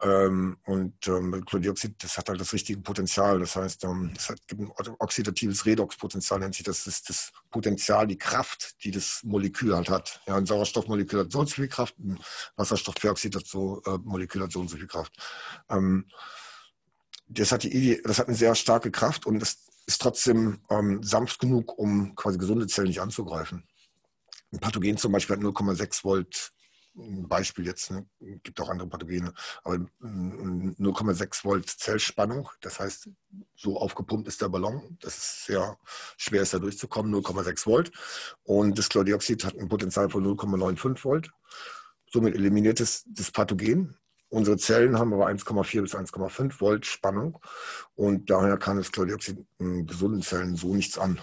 Ähm, 0.00 0.58
und 0.64 1.08
ähm, 1.08 1.44
Chlordioxid, 1.44 2.02
das 2.02 2.16
hat 2.16 2.28
halt 2.28 2.40
das 2.40 2.52
richtige 2.52 2.80
Potenzial. 2.80 3.40
Das 3.40 3.56
heißt, 3.56 3.82
ähm, 3.84 4.12
es 4.16 4.32
gibt 4.46 4.60
ein 4.60 4.70
oxidatives 4.98 5.66
Redoxpotenzial, 5.66 6.38
nennt 6.38 6.54
sich 6.54 6.64
das. 6.64 6.84
Das 6.84 7.02
das 7.02 7.32
Potenzial, 7.50 8.06
die 8.06 8.18
Kraft, 8.18 8.76
die 8.84 8.90
das 8.90 9.20
Molekül 9.24 9.74
halt 9.74 9.88
hat. 9.88 10.20
Ja, 10.26 10.36
ein 10.36 10.46
Sauerstoffmolekül 10.46 11.20
hat 11.20 11.32
so 11.32 11.40
und 11.40 11.48
so 11.48 11.56
viel 11.56 11.68
Kraft, 11.68 11.98
ein 11.98 12.18
Wasserstoffperoxid 12.56 13.34
hat 13.34 13.46
so, 13.46 13.82
äh, 13.86 13.98
Molekül 14.04 14.42
hat 14.42 14.52
so 14.52 14.60
und 14.60 14.68
so 14.68 14.76
viel 14.76 14.86
Kraft. 14.86 15.12
Ähm, 15.68 16.06
das 17.28 17.50
hat, 17.50 17.64
die, 17.64 18.00
das 18.04 18.18
hat 18.18 18.28
eine 18.28 18.36
sehr 18.36 18.54
starke 18.54 18.90
Kraft 18.90 19.26
und 19.26 19.40
das 19.40 19.58
ist 19.86 20.00
trotzdem 20.00 20.60
ähm, 20.70 21.02
sanft 21.02 21.40
genug, 21.40 21.78
um 21.78 22.14
quasi 22.14 22.38
gesunde 22.38 22.66
Zellen 22.66 22.88
nicht 22.88 23.00
anzugreifen. 23.00 23.66
Ein 24.52 24.60
Pathogen 24.60 24.96
zum 24.96 25.12
Beispiel 25.12 25.36
hat 25.36 25.42
0,6 25.42 26.04
Volt 26.04 26.52
Beispiel 27.28 27.66
jetzt, 27.66 27.90
ne? 27.90 28.06
gibt 28.42 28.60
auch 28.60 28.68
andere 28.68 28.88
Pathogene, 28.88 29.32
aber 29.62 29.76
0,6 30.00 31.44
Volt 31.44 31.68
Zellspannung, 31.68 32.48
das 32.60 32.80
heißt, 32.80 33.08
so 33.54 33.78
aufgepumpt 33.78 34.26
ist 34.26 34.40
der 34.40 34.48
Ballon, 34.48 34.98
das 35.00 35.16
ist 35.16 35.46
sehr 35.46 35.78
schwer 36.16 36.42
ist 36.42 36.54
da 36.54 36.58
durchzukommen, 36.58 37.14
0,6 37.14 37.66
Volt. 37.66 37.92
Und 38.42 38.78
das 38.78 38.88
Chlordioxid 38.88 39.44
hat 39.44 39.56
ein 39.56 39.68
Potenzial 39.68 40.10
von 40.10 40.24
0,95 40.24 41.04
Volt. 41.04 41.30
Somit 42.10 42.34
eliminiert 42.34 42.80
es 42.80 43.04
das 43.06 43.30
Pathogen. 43.30 43.96
Unsere 44.30 44.56
Zellen 44.58 44.98
haben 44.98 45.14
aber 45.14 45.28
1,4 45.28 45.82
bis 45.82 45.94
1,5 45.94 46.60
Volt 46.60 46.84
Spannung 46.84 47.38
und 47.94 48.28
daher 48.28 48.58
kann 48.58 48.76
das 48.76 48.92
Chlordioxid 48.92 49.46
in 49.58 49.86
gesunden 49.86 50.22
Zellen 50.22 50.56
so 50.56 50.74
nichts 50.74 50.98
an. 50.98 51.18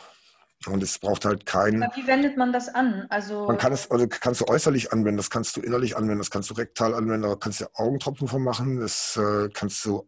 Und 0.67 0.81
es 0.81 0.97
braucht 0.97 1.25
halt 1.25 1.45
keinen. 1.45 1.83
Aber 1.83 1.95
wie 1.95 2.07
wendet 2.07 2.37
man 2.37 2.51
das 2.51 2.73
an? 2.73 3.05
Also 3.09 3.45
man 3.45 3.57
kann 3.57 3.71
es, 3.71 3.91
also 3.91 4.07
kannst 4.07 4.41
du 4.41 4.45
äußerlich 4.47 4.91
anwenden, 4.91 5.17
das 5.17 5.29
kannst 5.29 5.55
du 5.57 5.61
innerlich 5.61 5.95
anwenden, 5.95 6.19
das 6.19 6.31
kannst 6.31 6.49
du 6.49 6.55
rektal 6.55 6.95
anwenden, 6.95 7.29
da 7.29 7.35
kannst 7.35 7.61
du 7.61 7.65
Augentropfen 7.73 8.27
von 8.27 8.41
machen, 8.41 8.79
das 8.79 9.17
äh, 9.17 9.49
kannst 9.53 9.85
du 9.85 10.07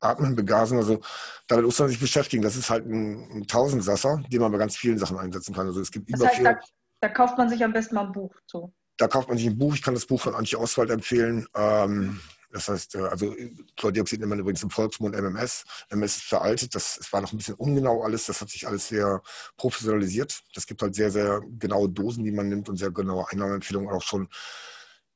atmen, 0.00 0.36
begasen. 0.36 0.78
Also 0.78 1.00
damit 1.48 1.64
muss 1.64 1.78
man 1.78 1.88
sich 1.88 2.00
beschäftigen. 2.00 2.42
Das 2.42 2.56
ist 2.56 2.70
halt 2.70 2.86
ein, 2.86 3.30
ein 3.30 3.46
Tausendsasser, 3.46 4.22
den 4.30 4.40
man 4.40 4.52
bei 4.52 4.58
ganz 4.58 4.76
vielen 4.76 4.98
Sachen 4.98 5.18
einsetzen 5.18 5.54
kann. 5.54 5.66
Also 5.66 5.80
es 5.80 5.90
gibt 5.90 6.12
das 6.12 6.20
über 6.20 6.28
heißt, 6.28 6.44
da, 6.44 6.58
da, 7.00 7.08
kauft 7.08 7.38
man 7.38 7.48
sich 7.48 7.64
am 7.64 7.72
besten 7.72 7.94
mal 7.94 8.06
ein 8.06 8.12
Buch 8.12 8.34
zu. 8.46 8.72
Da 8.98 9.08
kauft 9.08 9.28
man 9.28 9.38
sich 9.38 9.46
ein 9.46 9.58
Buch. 9.58 9.74
Ich 9.74 9.82
kann 9.82 9.94
das 9.94 10.06
Buch 10.06 10.20
von 10.20 10.34
Antje 10.34 10.58
Oswald 10.58 10.90
empfehlen. 10.90 11.46
Ähm, 11.54 12.20
das 12.56 12.68
heißt, 12.68 12.94
äh, 12.94 13.00
also 13.00 13.34
Chlordioxid 13.76 14.18
nennt 14.18 14.30
man 14.30 14.38
übrigens 14.38 14.62
im 14.62 14.70
Volksmund 14.70 15.14
MMS. 15.14 15.64
MMS 15.90 16.16
ist 16.16 16.24
veraltet, 16.24 16.74
das, 16.74 16.96
das 16.96 17.12
war 17.12 17.20
noch 17.20 17.32
ein 17.32 17.36
bisschen 17.36 17.54
ungenau 17.54 18.02
alles, 18.02 18.24
das 18.26 18.40
hat 18.40 18.48
sich 18.48 18.66
alles 18.66 18.88
sehr 18.88 19.22
professionalisiert. 19.58 20.42
Das 20.54 20.66
gibt 20.66 20.80
halt 20.80 20.94
sehr, 20.94 21.10
sehr 21.10 21.42
genaue 21.58 21.90
Dosen, 21.90 22.24
die 22.24 22.32
man 22.32 22.48
nimmt 22.48 22.70
und 22.70 22.78
sehr 22.78 22.90
genaue 22.90 23.28
Einnahmeempfehlungen, 23.30 23.90
auch 23.90 24.02
schon 24.02 24.28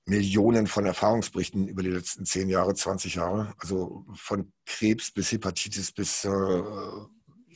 Millionen 0.04 0.66
von 0.66 0.84
Erfahrungsberichten 0.84 1.66
über 1.66 1.82
die 1.82 1.88
letzten 1.88 2.26
zehn 2.26 2.50
Jahre, 2.50 2.74
20 2.74 3.14
Jahre. 3.14 3.54
Also 3.58 4.04
von 4.14 4.52
Krebs 4.66 5.10
bis 5.10 5.32
Hepatitis 5.32 5.92
bis, 5.92 6.26
äh, 6.26 6.28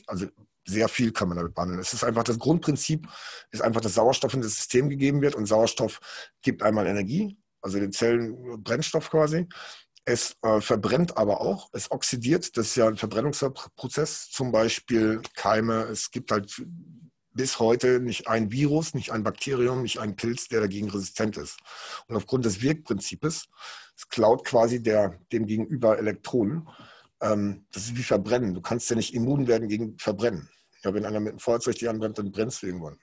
also 0.07 0.25
sehr 0.65 0.89
viel 0.89 1.11
kann 1.11 1.27
man 1.27 1.37
damit 1.37 1.53
behandeln. 1.53 1.79
Es 1.79 1.93
ist 1.93 2.03
einfach 2.03 2.23
das 2.23 2.39
Grundprinzip, 2.39 3.07
ist 3.51 3.61
einfach, 3.61 3.81
dass 3.81 3.93
Sauerstoff 3.93 4.33
in 4.33 4.41
das 4.41 4.55
System 4.55 4.89
gegeben 4.89 5.21
wird 5.21 5.35
und 5.35 5.45
Sauerstoff 5.45 5.99
gibt 6.41 6.63
einmal 6.63 6.87
Energie 6.87 7.37
also 7.65 7.79
den 7.79 7.91
Zellen 7.91 8.63
Brennstoff 8.63 9.09
quasi. 9.09 9.47
Es 10.05 10.35
äh, 10.43 10.61
verbrennt 10.61 11.17
aber 11.17 11.41
auch, 11.41 11.69
es 11.73 11.89
oxidiert, 11.89 12.55
das 12.57 12.67
ist 12.67 12.75
ja 12.75 12.87
ein 12.87 12.95
Verbrennungsprozess, 12.95 14.29
zum 14.29 14.51
Beispiel 14.51 15.19
Keime. 15.35 15.81
Es 15.85 16.11
gibt 16.11 16.31
halt 16.31 16.63
bis 17.33 17.57
heute 17.59 17.99
nicht 17.99 18.27
ein 18.27 18.51
Virus, 18.51 18.93
nicht 18.93 19.11
ein 19.11 19.23
Bakterium, 19.23 19.81
nicht 19.81 19.97
ein 19.97 20.15
Pilz, 20.15 20.47
der 20.47 20.61
dagegen 20.61 20.91
resistent 20.91 21.37
ist. 21.37 21.57
Und 22.07 22.15
aufgrund 22.15 22.45
des 22.45 22.61
Wirkprinzips, 22.61 23.47
es 23.97 24.07
klaut 24.07 24.45
quasi 24.45 24.81
der, 24.81 25.19
dem 25.31 25.47
Gegenüber 25.47 25.97
Elektronen. 25.97 26.69
Ähm, 27.19 27.65
das 27.71 27.85
ist 27.85 27.97
wie 27.97 28.03
Verbrennen. 28.03 28.53
Du 28.53 28.61
kannst 28.61 28.87
ja 28.91 28.95
nicht 28.95 29.15
immun 29.15 29.47
werden 29.47 29.67
gegen 29.67 29.97
Verbrennen. 29.97 30.49
Ja, 30.83 30.93
wenn 30.93 31.05
einer 31.05 31.19
mit 31.19 31.31
einem 31.31 31.39
Feuerzeug 31.39 31.73
dich 31.73 31.89
anbrennt, 31.89 32.19
dann 32.19 32.31
brennst 32.31 32.61
du 32.61 32.67
irgendwann. 32.67 32.99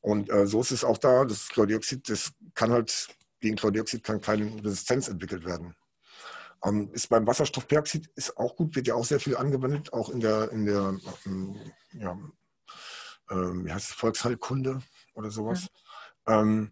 Und 0.00 0.30
äh, 0.30 0.46
so 0.46 0.60
ist 0.60 0.70
es 0.70 0.84
auch 0.84 0.98
da. 0.98 1.24
Das 1.24 1.48
Chlordioxid, 1.48 2.08
das 2.08 2.30
kann 2.54 2.70
halt 2.70 3.08
gegen 3.42 3.56
Chlordioxid 3.56 4.02
kann 4.02 4.20
keine 4.20 4.64
Resistenz 4.64 5.08
entwickelt 5.08 5.44
werden. 5.44 5.74
Ähm, 6.64 6.90
ist 6.92 7.08
beim 7.08 7.26
Wasserstoffperoxid 7.26 8.08
ist 8.14 8.38
auch 8.38 8.56
gut, 8.56 8.74
wird 8.76 8.86
ja 8.86 8.94
auch 8.94 9.04
sehr 9.04 9.20
viel 9.20 9.36
angewendet, 9.36 9.92
auch 9.92 10.08
in 10.08 10.20
der, 10.20 10.50
in 10.52 10.64
der 10.64 10.96
ähm, 11.26 11.56
ja, 11.92 12.16
ähm, 13.30 13.66
wie 13.66 13.72
heißt 13.72 13.90
es, 13.90 13.94
Volksheilkunde 13.94 14.80
oder 15.14 15.30
sowas. 15.30 15.68
Ja. 16.26 16.40
Ähm, 16.40 16.70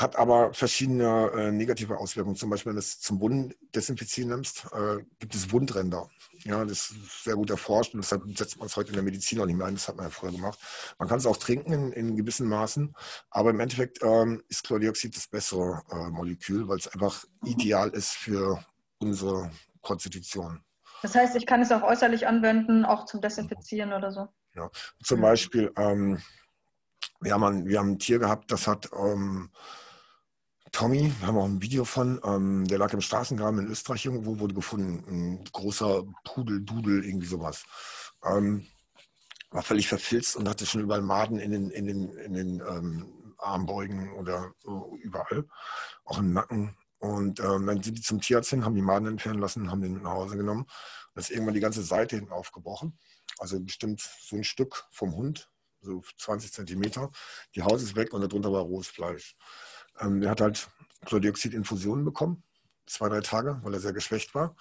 hat 0.00 0.16
aber 0.16 0.54
verschiedene 0.54 1.30
äh, 1.34 1.52
negative 1.52 1.98
Auswirkungen. 1.98 2.36
Zum 2.36 2.50
Beispiel, 2.50 2.70
wenn 2.70 2.76
du 2.76 2.80
es 2.80 3.00
zum 3.00 3.20
Wunden 3.20 3.54
desinfizieren 3.74 4.30
nimmst, 4.30 4.66
äh, 4.72 5.04
gibt 5.18 5.34
es 5.34 5.52
Wundränder. 5.52 6.08
Ja, 6.44 6.64
das 6.64 6.90
ist 6.90 7.24
sehr 7.24 7.34
gut 7.34 7.50
erforscht 7.50 7.92
und 7.94 8.02
deshalb 8.02 8.22
setzt 8.36 8.58
man 8.58 8.66
es 8.66 8.76
heute 8.76 8.88
in 8.88 8.94
der 8.94 9.02
Medizin 9.02 9.40
auch 9.40 9.46
nicht 9.46 9.56
mehr 9.56 9.66
ein. 9.66 9.74
Das 9.74 9.88
hat 9.88 9.96
man 9.96 10.06
ja 10.06 10.10
früher 10.10 10.32
gemacht. 10.32 10.58
Man 10.98 11.08
kann 11.08 11.18
es 11.18 11.26
auch 11.26 11.36
trinken 11.36 11.72
in, 11.72 11.92
in 11.92 12.16
gewissen 12.16 12.48
Maßen, 12.48 12.94
aber 13.30 13.50
im 13.50 13.60
Endeffekt 13.60 14.02
ähm, 14.02 14.42
ist 14.48 14.64
Chlordioxid 14.64 15.14
das 15.14 15.26
bessere 15.26 15.82
äh, 15.90 16.10
Molekül, 16.10 16.66
weil 16.66 16.78
es 16.78 16.88
einfach 16.88 17.24
ideal 17.44 17.90
ist 17.90 18.12
für 18.12 18.64
unsere 19.00 19.50
Konstitution. 19.82 20.64
Das 21.02 21.14
heißt, 21.14 21.36
ich 21.36 21.46
kann 21.46 21.62
es 21.62 21.72
auch 21.72 21.82
äußerlich 21.82 22.26
anwenden, 22.26 22.84
auch 22.84 23.06
zum 23.06 23.20
Desinfizieren 23.20 23.92
oder 23.92 24.12
so? 24.12 24.28
Ja, 24.54 24.70
zum 25.02 25.20
Beispiel, 25.20 25.72
ähm, 25.76 26.20
wir, 27.20 27.32
haben 27.32 27.44
ein, 27.44 27.66
wir 27.66 27.78
haben 27.78 27.92
ein 27.92 27.98
Tier 27.98 28.18
gehabt, 28.18 28.50
das 28.50 28.66
hat 28.66 28.90
ähm, 28.92 29.50
Tommy, 30.72 31.12
wir 31.18 31.26
haben 31.26 31.38
auch 31.38 31.44
ein 31.44 31.62
Video 31.62 31.84
von, 31.84 32.20
ähm, 32.24 32.66
der 32.66 32.78
lag 32.78 32.92
im 32.92 33.00
Straßengraben 33.00 33.60
in 33.60 33.70
Österreich 33.70 34.04
irgendwo, 34.04 34.38
wurde 34.38 34.54
gefunden. 34.54 35.04
Ein 35.08 35.44
großer 35.52 36.04
Pudel, 36.24 36.60
Dudel, 36.60 37.04
irgendwie 37.04 37.26
sowas. 37.26 37.64
Ähm, 38.24 38.66
war 39.50 39.62
völlig 39.62 39.88
verfilzt 39.88 40.36
und 40.36 40.48
hatte 40.48 40.66
schon 40.66 40.80
überall 40.80 41.02
Maden 41.02 41.38
in 41.38 41.50
den, 41.50 41.70
in 41.70 41.86
den, 41.86 42.16
in 42.18 42.34
den 42.34 42.60
ähm, 42.60 43.34
Armbeugen 43.38 44.12
oder 44.12 44.52
so 44.60 44.96
überall, 45.02 45.44
auch 46.04 46.18
im 46.18 46.32
Nacken. 46.32 46.76
Und 46.98 47.40
ähm, 47.40 47.66
dann 47.66 47.82
sind 47.82 47.98
die 47.98 48.02
zum 48.02 48.20
Tierarzt 48.20 48.50
hin, 48.50 48.64
haben 48.64 48.74
die 48.74 48.82
Maden 48.82 49.08
entfernen 49.08 49.40
lassen, 49.40 49.70
haben 49.70 49.80
den 49.80 49.94
mit 49.94 50.02
nach 50.02 50.12
Hause 50.12 50.36
genommen. 50.36 50.66
Und 51.14 51.20
ist 51.20 51.30
irgendwann 51.30 51.54
die 51.54 51.60
ganze 51.60 51.82
Seite 51.82 52.16
hinten 52.16 52.32
aufgebrochen. 52.32 52.98
Also 53.38 53.58
bestimmt 53.58 54.00
so 54.00 54.36
ein 54.36 54.44
Stück 54.44 54.84
vom 54.90 55.14
Hund, 55.16 55.50
so 55.80 56.02
20 56.18 56.52
Zentimeter. 56.52 57.10
Die 57.54 57.62
Haut 57.62 57.80
ist 57.80 57.96
weg 57.96 58.12
und 58.12 58.20
darunter 58.20 58.52
war 58.52 58.62
rohes 58.62 58.88
Fleisch. 58.88 59.34
Ähm, 60.00 60.20
der 60.20 60.30
hat 60.30 60.40
halt 60.40 60.68
Chlordioxid-Infusionen 61.06 62.04
bekommen, 62.04 62.42
zwei, 62.86 63.08
drei 63.08 63.20
Tage, 63.20 63.60
weil 63.62 63.74
er 63.74 63.80
sehr 63.80 63.92
geschwächt 63.92 64.34
war. 64.34 64.56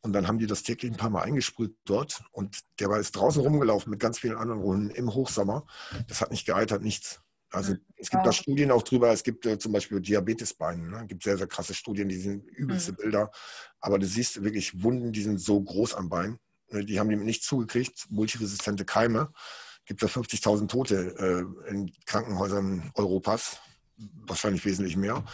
Und 0.00 0.12
dann 0.12 0.28
haben 0.28 0.38
die 0.38 0.46
das 0.46 0.62
täglich 0.62 0.92
ein 0.92 0.96
paar 0.96 1.10
Mal 1.10 1.22
eingesprüht 1.22 1.76
dort. 1.84 2.22
Und 2.30 2.60
der 2.78 2.88
war 2.88 2.98
jetzt 2.98 3.12
draußen 3.12 3.42
rumgelaufen 3.42 3.90
mit 3.90 4.00
ganz 4.00 4.18
vielen 4.18 4.36
anderen 4.36 4.62
Hunden 4.62 4.90
im 4.90 5.12
Hochsommer. 5.12 5.66
Das 6.06 6.20
hat 6.20 6.30
nicht 6.30 6.46
geeitert, 6.46 6.82
nichts. 6.82 7.20
Also 7.50 7.74
es 7.96 8.10
gibt 8.10 8.22
ja. 8.22 8.24
da 8.24 8.32
Studien 8.32 8.70
auch 8.70 8.82
drüber, 8.82 9.10
es 9.12 9.22
gibt 9.22 9.46
äh, 9.46 9.58
zum 9.58 9.72
Beispiel 9.72 10.00
Diabetesbeine, 10.00 10.90
ne? 10.90 11.00
es 11.02 11.08
gibt 11.08 11.22
sehr, 11.22 11.38
sehr 11.38 11.46
krasse 11.46 11.74
Studien, 11.74 12.08
die 12.08 12.18
sind 12.18 12.44
übelste 12.44 12.92
mhm. 12.92 12.96
Bilder, 12.96 13.30
aber 13.80 13.98
du 13.98 14.06
siehst 14.06 14.42
wirklich 14.42 14.82
Wunden, 14.82 15.12
die 15.12 15.22
sind 15.22 15.38
so 15.40 15.60
groß 15.62 15.94
am 15.94 16.08
Bein, 16.08 16.38
ne? 16.70 16.84
die 16.84 16.98
haben 16.98 17.08
die 17.08 17.16
nicht 17.16 17.44
zugekriegt, 17.44 18.06
multiresistente 18.10 18.84
Keime, 18.84 19.32
gibt 19.84 20.02
da 20.02 20.06
50.000 20.06 20.66
Tote 20.66 21.46
äh, 21.66 21.70
in 21.70 21.92
Krankenhäusern 22.04 22.90
Europas, 22.94 23.58
wahrscheinlich 23.96 24.64
wesentlich 24.64 24.96
mehr 24.96 25.24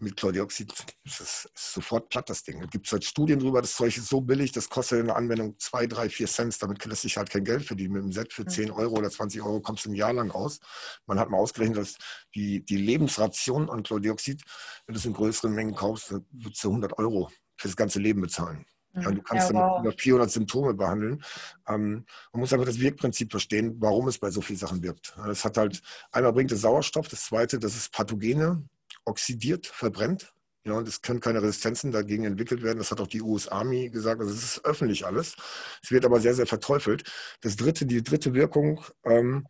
mit 0.00 0.16
Chlordioxid 0.16 0.72
ist 1.04 1.20
es 1.20 1.48
sofort 1.54 2.08
platt, 2.08 2.30
das 2.30 2.42
Ding. 2.42 2.62
Es 2.62 2.70
gibt 2.70 2.90
halt 2.90 3.04
Studien 3.04 3.38
darüber, 3.38 3.60
das 3.60 3.74
Zeug 3.74 3.96
ist 3.96 4.08
so 4.08 4.20
billig, 4.20 4.50
das 4.52 4.68
kostet 4.68 5.00
in 5.00 5.06
der 5.06 5.16
Anwendung 5.16 5.58
2, 5.58 5.86
3, 5.86 6.08
4 6.08 6.26
Cent. 6.26 6.62
Damit 6.62 6.84
lässt 6.84 7.02
sich 7.02 7.16
halt 7.16 7.30
kein 7.30 7.44
Geld 7.44 7.64
verdienen. 7.64 7.92
Mit 7.92 8.02
einem 8.02 8.12
Set 8.12 8.32
für 8.32 8.46
10 8.46 8.70
Euro 8.70 8.96
oder 8.96 9.10
20 9.10 9.42
Euro 9.42 9.60
kommst 9.60 9.84
du 9.84 9.90
ein 9.90 9.94
Jahr 9.94 10.12
lang 10.12 10.30
aus. 10.30 10.60
Man 11.06 11.18
hat 11.18 11.30
mal 11.30 11.38
ausgerechnet, 11.38 11.78
dass 11.78 11.96
die, 12.34 12.64
die 12.64 12.78
Lebensration 12.78 13.68
an 13.68 13.82
Chlordioxid, 13.82 14.42
wenn 14.86 14.94
du 14.94 14.98
es 14.98 15.04
in 15.04 15.12
größeren 15.12 15.52
Mengen 15.52 15.74
kaufst, 15.74 16.10
würdest 16.10 16.64
du 16.64 16.68
100 16.68 16.98
Euro 16.98 17.30
für 17.56 17.68
das 17.68 17.76
ganze 17.76 17.98
Leben 17.98 18.22
bezahlen. 18.22 18.64
Ja, 18.94 19.10
du 19.10 19.22
kannst 19.22 19.50
ja, 19.50 19.56
wow. 19.56 19.82
damit 19.82 20.00
400 20.00 20.30
Symptome 20.30 20.74
behandeln. 20.74 21.22
Ähm, 21.68 22.04
man 22.32 22.40
muss 22.40 22.52
einfach 22.52 22.66
das 22.66 22.80
Wirkprinzip 22.80 23.30
verstehen, 23.30 23.76
warum 23.78 24.08
es 24.08 24.18
bei 24.18 24.30
so 24.30 24.40
vielen 24.40 24.58
Sachen 24.58 24.82
wirkt. 24.82 25.14
Es 25.30 25.44
hat 25.44 25.56
halt, 25.56 25.80
einmal 26.10 26.32
bringt 26.32 26.50
es 26.52 26.60
Sauerstoff, 26.62 27.08
das 27.08 27.24
zweite, 27.26 27.58
das 27.58 27.76
ist 27.76 27.92
Pathogene, 27.92 28.64
oxidiert, 29.04 29.66
verbrennt. 29.66 30.32
Ja, 30.64 30.74
und 30.74 30.86
es 30.86 31.00
können 31.00 31.20
keine 31.20 31.42
Resistenzen 31.42 31.90
dagegen 31.90 32.24
entwickelt 32.24 32.62
werden. 32.62 32.78
Das 32.78 32.90
hat 32.90 33.00
auch 33.00 33.06
die 33.06 33.22
US 33.22 33.48
Army 33.48 33.88
gesagt. 33.88 34.20
Also 34.20 34.34
es 34.34 34.42
ist 34.42 34.64
öffentlich 34.64 35.06
alles. 35.06 35.34
Es 35.82 35.90
wird 35.90 36.04
aber 36.04 36.20
sehr, 36.20 36.34
sehr 36.34 36.46
verteufelt. 36.46 37.10
Das 37.40 37.56
dritte, 37.56 37.86
die 37.86 38.02
dritte 38.02 38.34
Wirkung 38.34 38.84
ähm, 39.04 39.46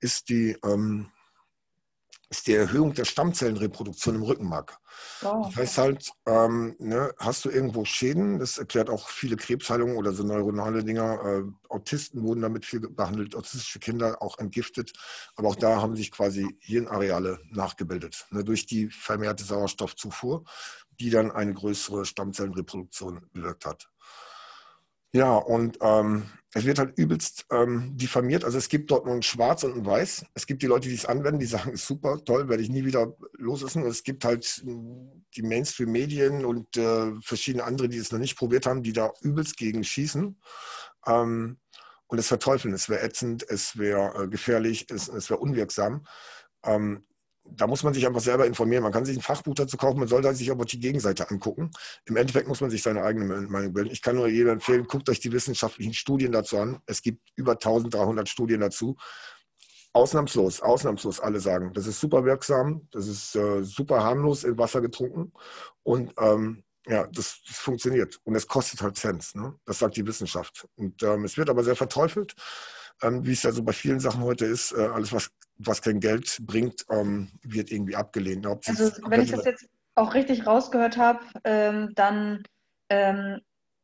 ist 0.00 0.30
die 0.30 0.56
ähm, 0.64 1.10
ist 2.34 2.46
die 2.48 2.54
Erhöhung 2.54 2.94
der 2.94 3.04
Stammzellenreproduktion 3.04 4.16
im 4.16 4.22
Rückenmark. 4.22 4.78
Oh. 5.22 5.44
Das 5.46 5.56
heißt 5.56 5.78
halt, 5.78 6.10
ähm, 6.26 6.74
ne, 6.78 7.12
hast 7.18 7.44
du 7.44 7.50
irgendwo 7.50 7.84
Schäden, 7.84 8.38
das 8.38 8.58
erklärt 8.58 8.90
auch 8.90 9.08
viele 9.08 9.36
Krebsheilungen 9.36 9.96
oder 9.96 10.12
so 10.12 10.24
neuronale 10.24 10.84
Dinger. 10.84 11.24
Äh, 11.24 11.42
Autisten 11.68 12.22
wurden 12.22 12.42
damit 12.42 12.64
viel 12.64 12.80
behandelt, 12.80 13.34
autistische 13.36 13.78
Kinder 13.78 14.20
auch 14.20 14.38
entgiftet. 14.38 14.92
Aber 15.36 15.48
auch 15.48 15.56
da 15.56 15.80
haben 15.80 15.96
sich 15.96 16.10
quasi 16.10 16.56
Hirnareale 16.60 17.40
nachgebildet, 17.50 18.26
ne, 18.30 18.44
durch 18.44 18.66
die 18.66 18.90
vermehrte 18.90 19.44
Sauerstoffzufuhr, 19.44 20.44
die 21.00 21.10
dann 21.10 21.30
eine 21.30 21.54
größere 21.54 22.04
Stammzellenreproduktion 22.04 23.26
bewirkt 23.32 23.64
hat. 23.66 23.88
Ja, 25.14 25.36
und 25.36 25.78
ähm, 25.80 26.24
es 26.54 26.64
wird 26.64 26.80
halt 26.80 26.98
übelst 26.98 27.46
ähm, 27.52 27.96
diffamiert. 27.96 28.44
Also 28.44 28.58
es 28.58 28.68
gibt 28.68 28.90
dort 28.90 29.06
nur 29.06 29.14
ein 29.14 29.22
Schwarz 29.22 29.62
und 29.62 29.76
ein 29.76 29.86
Weiß. 29.86 30.26
Es 30.34 30.44
gibt 30.44 30.60
die 30.60 30.66
Leute, 30.66 30.88
die 30.88 30.94
es 30.96 31.06
anwenden, 31.06 31.38
die 31.38 31.46
sagen, 31.46 31.70
ist 31.70 31.86
super, 31.86 32.18
toll, 32.24 32.48
werde 32.48 32.64
ich 32.64 32.68
nie 32.68 32.84
wieder 32.84 33.16
loslassen. 33.34 33.84
Und 33.84 33.90
es 33.90 34.02
gibt 34.02 34.24
halt 34.24 34.44
hm, 34.44 35.24
die 35.36 35.42
Mainstream-Medien 35.42 36.44
und 36.44 36.76
äh, 36.76 37.12
verschiedene 37.20 37.62
andere, 37.62 37.88
die 37.88 37.98
es 37.98 38.10
noch 38.10 38.18
nicht 38.18 38.36
probiert 38.36 38.66
haben, 38.66 38.82
die 38.82 38.92
da 38.92 39.12
übelst 39.20 39.56
gegen 39.56 39.84
schießen. 39.84 40.36
Ähm, 41.06 41.58
und 42.08 42.18
es 42.18 42.26
verteufeln. 42.26 42.74
Es 42.74 42.88
wäre 42.88 43.02
ätzend, 43.02 43.48
es 43.48 43.78
wäre 43.78 44.24
äh, 44.24 44.28
gefährlich, 44.28 44.86
es, 44.90 45.06
es 45.06 45.30
wäre 45.30 45.38
unwirksam. 45.38 46.04
Ähm, 46.64 47.06
da 47.44 47.66
muss 47.66 47.82
man 47.82 47.94
sich 47.94 48.06
einfach 48.06 48.20
selber 48.20 48.46
informieren. 48.46 48.82
Man 48.82 48.92
kann 48.92 49.04
sich 49.04 49.16
ein 49.16 49.22
Fachbuch 49.22 49.54
dazu 49.54 49.76
kaufen, 49.76 49.98
man 49.98 50.08
sollte 50.08 50.34
sich 50.34 50.50
aber 50.50 50.64
die 50.64 50.80
Gegenseite 50.80 51.30
angucken. 51.30 51.70
Im 52.06 52.16
Endeffekt 52.16 52.48
muss 52.48 52.60
man 52.60 52.70
sich 52.70 52.82
seine 52.82 53.02
eigene 53.02 53.24
Meinung 53.24 53.72
bilden. 53.72 53.90
Ich 53.90 54.02
kann 54.02 54.16
nur 54.16 54.28
jedem 54.28 54.54
empfehlen, 54.54 54.86
guckt 54.86 55.08
euch 55.08 55.20
die 55.20 55.32
wissenschaftlichen 55.32 55.94
Studien 55.94 56.32
dazu 56.32 56.58
an. 56.58 56.80
Es 56.86 57.02
gibt 57.02 57.20
über 57.36 57.52
1300 57.52 58.28
Studien 58.28 58.60
dazu. 58.60 58.96
Ausnahmslos, 59.92 60.60
ausnahmslos 60.60 61.20
alle 61.20 61.38
sagen, 61.38 61.72
das 61.72 61.86
ist 61.86 62.00
super 62.00 62.24
wirksam, 62.24 62.88
das 62.90 63.06
ist 63.06 63.36
äh, 63.36 63.62
super 63.62 64.02
harmlos 64.02 64.42
in 64.42 64.58
Wasser 64.58 64.80
getrunken 64.80 65.32
und 65.84 66.12
ähm, 66.18 66.64
ja, 66.86 67.06
das, 67.06 67.40
das, 67.46 67.56
funktioniert. 67.56 68.18
Und 68.24 68.34
es 68.34 68.46
kostet 68.46 68.82
halt 68.82 68.96
Cent. 68.96 69.34
Ne? 69.34 69.54
Das 69.64 69.78
sagt 69.78 69.96
die 69.96 70.06
Wissenschaft. 70.06 70.68
Und 70.74 71.02
ähm, 71.02 71.24
es 71.24 71.38
wird 71.38 71.48
aber 71.48 71.64
sehr 71.64 71.76
verteufelt 71.76 72.34
wie 73.02 73.32
es 73.32 73.42
ja 73.42 73.52
so 73.52 73.62
bei 73.62 73.72
vielen 73.72 74.00
Sachen 74.00 74.22
heute 74.22 74.46
ist, 74.46 74.72
äh, 74.72 74.86
alles, 74.86 75.12
was, 75.12 75.30
was 75.58 75.82
kein 75.82 76.00
Geld 76.00 76.38
bringt, 76.42 76.84
ähm, 76.90 77.30
wird 77.42 77.70
irgendwie 77.70 77.96
abgelehnt. 77.96 78.46
Ob 78.46 78.66
also 78.68 78.90
wenn 79.06 79.22
ich 79.22 79.30
das 79.30 79.44
jetzt 79.44 79.68
auch 79.94 80.14
richtig 80.14 80.46
rausgehört 80.46 80.96
habe, 80.96 81.20
ähm, 81.44 81.92
dann 81.94 82.42
ähm, 82.88 83.40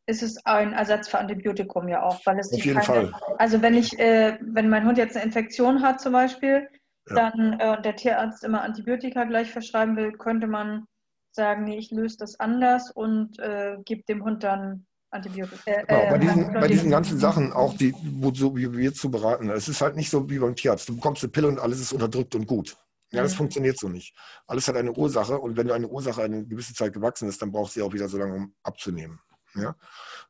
ist 0.06 0.22
es 0.22 0.44
ein 0.44 0.72
Ersatz 0.72 1.08
für 1.08 1.18
Antibiotikum 1.18 1.88
ja 1.88 2.02
auch, 2.02 2.20
weil 2.26 2.38
es 2.38 2.52
auf 2.52 2.64
jeden 2.64 2.80
keine, 2.80 3.08
Fall. 3.08 3.12
Also 3.38 3.62
wenn 3.62 3.74
ich, 3.74 3.98
äh, 3.98 4.38
wenn 4.40 4.68
mein 4.68 4.84
Hund 4.84 4.98
jetzt 4.98 5.16
eine 5.16 5.24
Infektion 5.24 5.82
hat 5.82 6.00
zum 6.00 6.12
Beispiel, 6.12 6.68
ja. 7.08 7.14
dann 7.14 7.60
äh, 7.60 7.80
der 7.82 7.96
Tierarzt 7.96 8.44
immer 8.44 8.62
Antibiotika 8.62 9.24
gleich 9.24 9.50
verschreiben 9.50 9.96
will, 9.96 10.12
könnte 10.12 10.46
man 10.46 10.86
sagen, 11.32 11.64
nee, 11.64 11.78
ich 11.78 11.90
löse 11.90 12.16
das 12.18 12.40
anders 12.40 12.90
und 12.90 13.38
äh, 13.38 13.76
gebe 13.84 14.02
dem 14.02 14.24
Hund 14.24 14.42
dann 14.42 14.86
Antibiotika. 15.10 15.70
Äh, 15.70 15.84
genau, 15.86 16.10
bei, 16.10 16.18
diesen, 16.18 16.52
bei 16.52 16.68
diesen 16.68 16.90
ganzen 16.90 17.18
Sachen, 17.18 17.52
auch 17.52 17.76
die, 17.76 17.94
wo 18.02 18.32
so 18.32 18.56
wie 18.56 18.72
wir 18.72 18.94
zu 18.94 19.10
beraten, 19.10 19.50
es 19.50 19.68
ist 19.68 19.80
halt 19.80 19.96
nicht 19.96 20.10
so 20.10 20.28
wie 20.30 20.38
beim 20.38 20.54
Tierarzt. 20.54 20.88
Du 20.88 20.94
bekommst 20.94 21.22
eine 21.22 21.30
Pille 21.30 21.48
und 21.48 21.58
alles 21.58 21.80
ist 21.80 21.92
unterdrückt 21.92 22.34
und 22.34 22.46
gut. 22.46 22.76
Ja, 23.12 23.22
das 23.22 23.32
mhm. 23.32 23.38
funktioniert 23.38 23.78
so 23.78 23.88
nicht. 23.88 24.14
Alles 24.46 24.68
hat 24.68 24.76
eine 24.76 24.92
Ursache 24.92 25.38
und 25.38 25.56
wenn 25.56 25.70
eine 25.70 25.88
Ursache 25.88 26.22
eine 26.22 26.46
gewisse 26.46 26.74
Zeit 26.74 26.92
gewachsen 26.92 27.28
ist, 27.28 27.42
dann 27.42 27.50
braucht 27.50 27.72
sie 27.72 27.82
auch 27.82 27.92
wieder 27.92 28.08
so 28.08 28.18
lange, 28.18 28.34
um 28.34 28.54
abzunehmen. 28.62 29.18
Ja? 29.54 29.74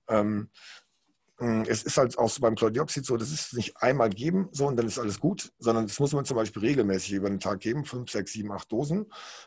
Ähm, 0.09 0.49
es 1.67 1.83
ist 1.83 1.97
halt 1.97 2.19
auch 2.19 2.29
so 2.29 2.41
beim 2.43 2.55
Chlordioxid 2.55 3.05
so, 3.05 3.17
das 3.17 3.31
ist 3.31 3.55
nicht 3.55 3.75
einmal 3.79 4.11
geben 4.11 4.49
so 4.53 4.67
und 4.67 4.77
dann 4.77 4.87
ist 4.87 4.99
alles 4.99 5.21
gut, 5.21 5.51
sondern 5.59 5.87
das 5.87 5.99
muss 5.99 6.13
man 6.13 6.27
zum 6.27 6.37
Beispiel 6.37 6.61
regelmäßig 6.61 7.13
über 7.13 7.31
den 7.31 7.41
Tag 7.41 7.61
geben, 7.61 7.87
fünf, 7.87 8.11
sechs, 8.11 8.33
sieben, 8.33 8.53
acht 8.53 8.71
Dosen, 8.71 9.07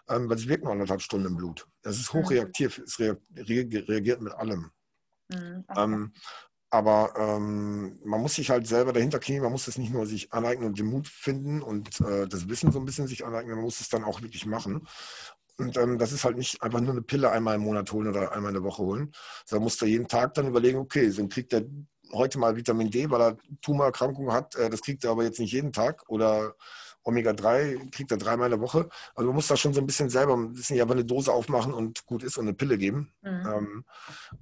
ähm, 0.09 0.27
weil 0.27 0.38
es 0.38 0.47
wirkt 0.47 0.63
nur 0.63 0.73
anderthalb 0.73 1.01
Stunden 1.01 1.27
im 1.27 1.36
Blut. 1.36 1.67
Es 1.84 1.99
ist 1.99 2.13
mhm. 2.13 2.19
hochreaktiv, 2.19 2.79
es 2.79 2.99
reagiert 2.99 4.21
mit 4.21 4.34
allem. 4.34 4.71
Mhm, 5.34 5.65
ähm, 5.75 6.13
aber 6.69 7.13
ähm, 7.17 7.99
man 8.03 8.21
muss 8.21 8.36
sich 8.36 8.49
halt 8.49 8.65
selber 8.65 8.93
dahinter 8.93 9.19
knien, 9.19 9.43
man 9.43 9.51
muss 9.51 9.67
es 9.67 9.77
nicht 9.77 9.93
nur 9.93 10.07
sich 10.07 10.34
aneignen 10.34 10.69
und 10.69 10.79
den 10.79 10.88
Mut 10.88 11.07
finden 11.07 11.61
und 11.61 12.01
äh, 12.01 12.27
das 12.27 12.49
Wissen 12.49 12.71
so 12.71 12.79
ein 12.79 12.86
bisschen 12.86 13.05
sich 13.07 13.25
aneignen, 13.25 13.55
man 13.55 13.65
muss 13.65 13.79
es 13.79 13.89
dann 13.89 14.03
auch 14.03 14.21
wirklich 14.21 14.45
machen. 14.47 14.88
Und 15.57 15.77
ähm, 15.77 15.99
das 15.99 16.11
ist 16.11 16.23
halt 16.23 16.36
nicht 16.36 16.63
einfach 16.63 16.81
nur 16.81 16.93
eine 16.93 17.03
Pille 17.03 17.29
einmal 17.29 17.55
im 17.55 17.61
Monat 17.61 17.91
holen 17.91 18.07
oder 18.07 18.31
einmal 18.31 18.49
in 18.49 18.55
der 18.55 18.63
Woche 18.63 18.81
holen, 18.81 19.13
sondern 19.45 19.65
muss 19.65 19.77
da 19.77 19.86
jeden 19.86 20.07
Tag 20.07 20.34
dann 20.34 20.47
überlegen, 20.47 20.79
okay, 20.79 21.09
so 21.11 21.27
kriegt 21.27 21.53
er 21.53 21.63
heute 22.11 22.39
mal 22.39 22.55
Vitamin 22.55 22.89
D, 22.89 23.09
weil 23.09 23.21
er 23.21 23.38
Tumorerkrankungen 23.61 24.34
hat, 24.34 24.55
äh, 24.55 24.69
das 24.69 24.81
kriegt 24.81 25.03
er 25.03 25.11
aber 25.11 25.23
jetzt 25.23 25.39
nicht 25.39 25.53
jeden 25.53 25.73
Tag 25.73 26.03
oder 26.07 26.55
Omega-3 27.03 27.91
kriegt 27.91 28.11
er 28.11 28.17
dreimal 28.17 28.47
in 28.47 28.57
der 28.57 28.61
Woche. 28.61 28.89
Also 29.13 29.27
man 29.27 29.36
muss 29.36 29.47
da 29.47 29.57
schon 29.57 29.73
so 29.73 29.81
ein 29.81 29.86
bisschen 29.86 30.09
selber, 30.09 30.36
ein 30.36 30.53
bisschen 30.53 30.77
ja 30.77 30.86
eine 30.86 31.05
Dose 31.05 31.31
aufmachen 31.31 31.73
und 31.73 32.05
gut 32.05 32.23
ist 32.23 32.38
und 32.38 32.45
eine 32.45 32.53
Pille 32.53 32.77
geben. 32.77 33.13
Mhm. 33.21 33.45
Ähm, 33.45 33.86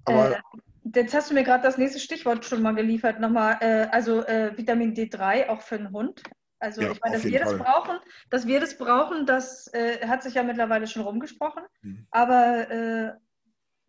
aber 0.06 0.38
äh, 0.38 0.42
Jetzt 0.84 1.14
hast 1.14 1.30
du 1.30 1.34
mir 1.34 1.44
gerade 1.44 1.64
das 1.64 1.78
nächste 1.78 2.00
Stichwort 2.00 2.44
schon 2.46 2.62
mal 2.62 2.74
geliefert. 2.74 3.20
Nochmal, 3.20 3.58
äh, 3.62 3.88
also 3.92 4.24
äh, 4.26 4.58
Vitamin 4.58 4.96
D3 4.96 5.50
auch 5.50 5.62
für 5.62 5.78
den 5.78 5.92
Hund. 5.92 6.24
Also 6.60 6.82
ja, 6.82 6.92
ich 6.92 7.02
meine, 7.02 7.16
dass 7.16 7.24
wir 7.24 7.40
Fall. 7.40 7.58
das 7.58 7.66
brauchen, 7.66 8.00
dass 8.30 8.48
wir 8.48 8.60
das 8.60 8.78
brauchen, 8.78 9.26
das 9.26 9.68
äh, 9.74 10.08
hat 10.08 10.22
sich 10.22 10.36
ja 10.36 10.44
mittlerweile 10.44 10.86
schon 10.86 11.02
rumgesprochen. 11.02 11.64
Mhm. 11.82 12.08
Aber 12.12 12.70
äh, 12.70 13.14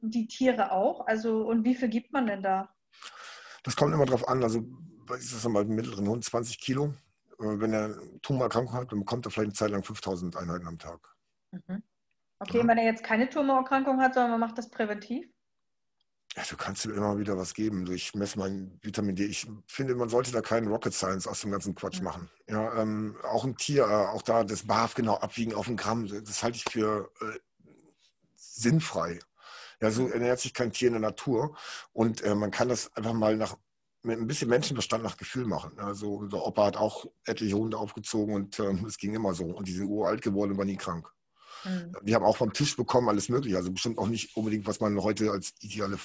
die 0.00 0.26
Tiere 0.26 0.72
auch. 0.72 1.06
Also 1.06 1.46
und 1.46 1.64
wie 1.64 1.74
viel 1.74 1.88
gibt 1.88 2.12
man 2.12 2.26
denn 2.26 2.42
da? 2.42 2.74
Das 3.62 3.76
kommt 3.76 3.94
immer 3.94 4.06
drauf 4.06 4.26
an. 4.28 4.42
Also 4.42 4.64
ist 5.16 5.34
das 5.34 5.48
mal 5.48 5.64
mittleren 5.64 6.08
Hund 6.08 6.24
20 6.24 6.60
Kilo. 6.60 6.94
Äh, 7.38 7.60
wenn 7.60 7.72
er 7.72 7.94
Tumorerkrankung 8.22 8.74
hat, 8.74 8.92
dann 8.92 9.00
bekommt 9.00 9.26
er 9.26 9.30
vielleicht 9.30 9.48
eine 9.48 9.54
Zeit 9.54 9.70
lang 9.70 9.82
5000 9.82 10.36
Einheiten 10.36 10.66
am 10.66 10.78
Tag. 10.78 11.00
Mhm. 11.52 11.82
Okay, 12.38 12.58
ja. 12.58 12.66
wenn 12.66 12.78
er 12.78 12.84
jetzt 12.84 13.04
keine 13.04 13.28
Tumorerkrankung 13.28 14.00
hat, 14.00 14.14
sondern 14.14 14.32
man 14.32 14.40
macht 14.40 14.58
das 14.58 14.68
präventiv? 14.68 15.31
Ja, 16.36 16.42
du 16.48 16.56
kannst 16.56 16.86
ihm 16.86 16.94
immer 16.94 17.18
wieder 17.18 17.36
was 17.36 17.52
geben. 17.52 17.86
Ich 17.92 18.14
messe 18.14 18.38
mein 18.38 18.78
Vitamin 18.80 19.14
D. 19.14 19.26
Ich 19.26 19.46
finde, 19.66 19.94
man 19.94 20.08
sollte 20.08 20.32
da 20.32 20.40
keinen 20.40 20.68
Rocket 20.68 20.94
Science 20.94 21.26
aus 21.26 21.42
dem 21.42 21.50
ganzen 21.50 21.74
Quatsch 21.74 22.00
machen. 22.00 22.30
Ja, 22.48 22.74
ähm, 22.80 23.16
auch 23.22 23.44
ein 23.44 23.56
Tier, 23.56 23.84
äh, 23.84 24.06
auch 24.06 24.22
da 24.22 24.42
das 24.42 24.66
BAF 24.66 24.94
genau 24.94 25.16
abwiegen 25.16 25.52
auf 25.52 25.68
ein 25.68 25.76
Gramm, 25.76 26.08
das 26.08 26.42
halte 26.42 26.56
ich 26.56 26.64
für 26.64 27.10
äh, 27.20 27.38
sinnfrei. 28.34 29.18
Ja, 29.82 29.90
so 29.90 30.08
ernährt 30.08 30.40
sich 30.40 30.54
kein 30.54 30.72
Tier 30.72 30.88
in 30.88 30.94
der 30.94 31.02
Natur. 31.02 31.54
Und 31.92 32.22
äh, 32.22 32.34
man 32.34 32.50
kann 32.50 32.68
das 32.68 32.94
einfach 32.96 33.12
mal 33.12 33.36
nach, 33.36 33.58
mit 34.02 34.18
ein 34.18 34.26
bisschen 34.26 34.48
Menschenverstand 34.48 35.04
nach 35.04 35.18
Gefühl 35.18 35.44
machen. 35.44 35.78
Also 35.78 36.14
unser 36.14 36.46
Opa 36.46 36.66
hat 36.66 36.76
auch 36.78 37.04
etliche 37.26 37.56
Hunde 37.56 37.76
aufgezogen 37.76 38.34
und 38.34 38.58
ähm, 38.58 38.86
es 38.86 38.96
ging 38.96 39.14
immer 39.14 39.34
so. 39.34 39.44
Und 39.44 39.68
die 39.68 39.72
sind 39.72 39.88
uralt 39.88 40.22
geworden 40.22 40.52
und 40.52 40.58
waren 40.58 40.68
nie 40.68 40.76
krank. 40.76 41.12
Mhm. 41.64 41.96
Die 42.02 42.14
haben 42.14 42.24
auch 42.24 42.36
vom 42.36 42.52
Tisch 42.52 42.76
bekommen 42.76 43.08
alles 43.08 43.28
Mögliche. 43.28 43.56
Also 43.56 43.70
bestimmt 43.70 43.98
auch 43.98 44.08
nicht 44.08 44.36
unbedingt, 44.36 44.66
was 44.66 44.80
man 44.80 45.00
heute 45.02 45.30
als 45.30 45.54
ideale 45.60 45.98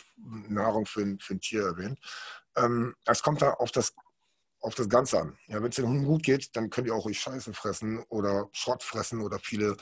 Nahrung 0.49 0.85
für 0.85 1.01
ein, 1.01 1.19
für 1.19 1.35
ein 1.35 1.41
Tier 1.41 1.63
erwähnt. 1.63 1.99
Ähm, 2.55 2.95
es 3.05 3.21
kommt 3.21 3.41
da 3.41 3.53
auf 3.53 3.71
das 3.71 3.93
auf 4.59 4.75
das 4.75 4.89
Ganze 4.89 5.19
an. 5.19 5.37
Ja, 5.47 5.61
wenn 5.61 5.69
es 5.69 5.75
den 5.75 5.87
Hunden 5.87 6.05
gut 6.05 6.23
geht, 6.23 6.55
dann 6.55 6.69
könnt 6.69 6.87
ihr 6.87 6.95
auch 6.95 7.05
euch 7.05 7.19
Scheiße 7.19 7.53
fressen 7.53 7.99
oder 8.09 8.49
Schrott 8.51 8.83
fressen 8.83 9.21
oder 9.21 9.39
viele, 9.39 9.77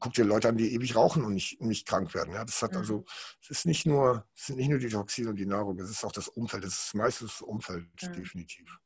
guckt 0.00 0.18
ihr 0.18 0.24
Leute 0.24 0.48
an, 0.48 0.56
die 0.56 0.74
ewig 0.74 0.96
rauchen 0.96 1.24
und 1.24 1.34
nicht, 1.34 1.60
nicht 1.60 1.86
krank 1.86 2.14
werden. 2.14 2.34
Ja, 2.34 2.44
das 2.44 2.60
hat 2.62 2.72
mhm. 2.72 2.78
also, 2.78 3.04
es 3.40 3.50
ist 3.50 3.66
nicht 3.66 3.86
nur, 3.86 4.26
es 4.34 4.46
sind 4.46 4.56
nicht 4.56 4.68
nur 4.68 4.78
die 4.78 4.88
Toxine 4.88 5.30
und 5.30 5.36
die 5.36 5.46
Nahrung, 5.46 5.78
es 5.78 5.90
ist 5.90 6.04
auch 6.04 6.12
das 6.12 6.28
Umfeld, 6.28 6.64
es 6.64 6.86
ist 6.86 6.94
meistens 6.94 7.38
das 7.38 7.42
Umfeld, 7.42 7.86
mhm. 8.02 8.12
definitiv. 8.12 8.78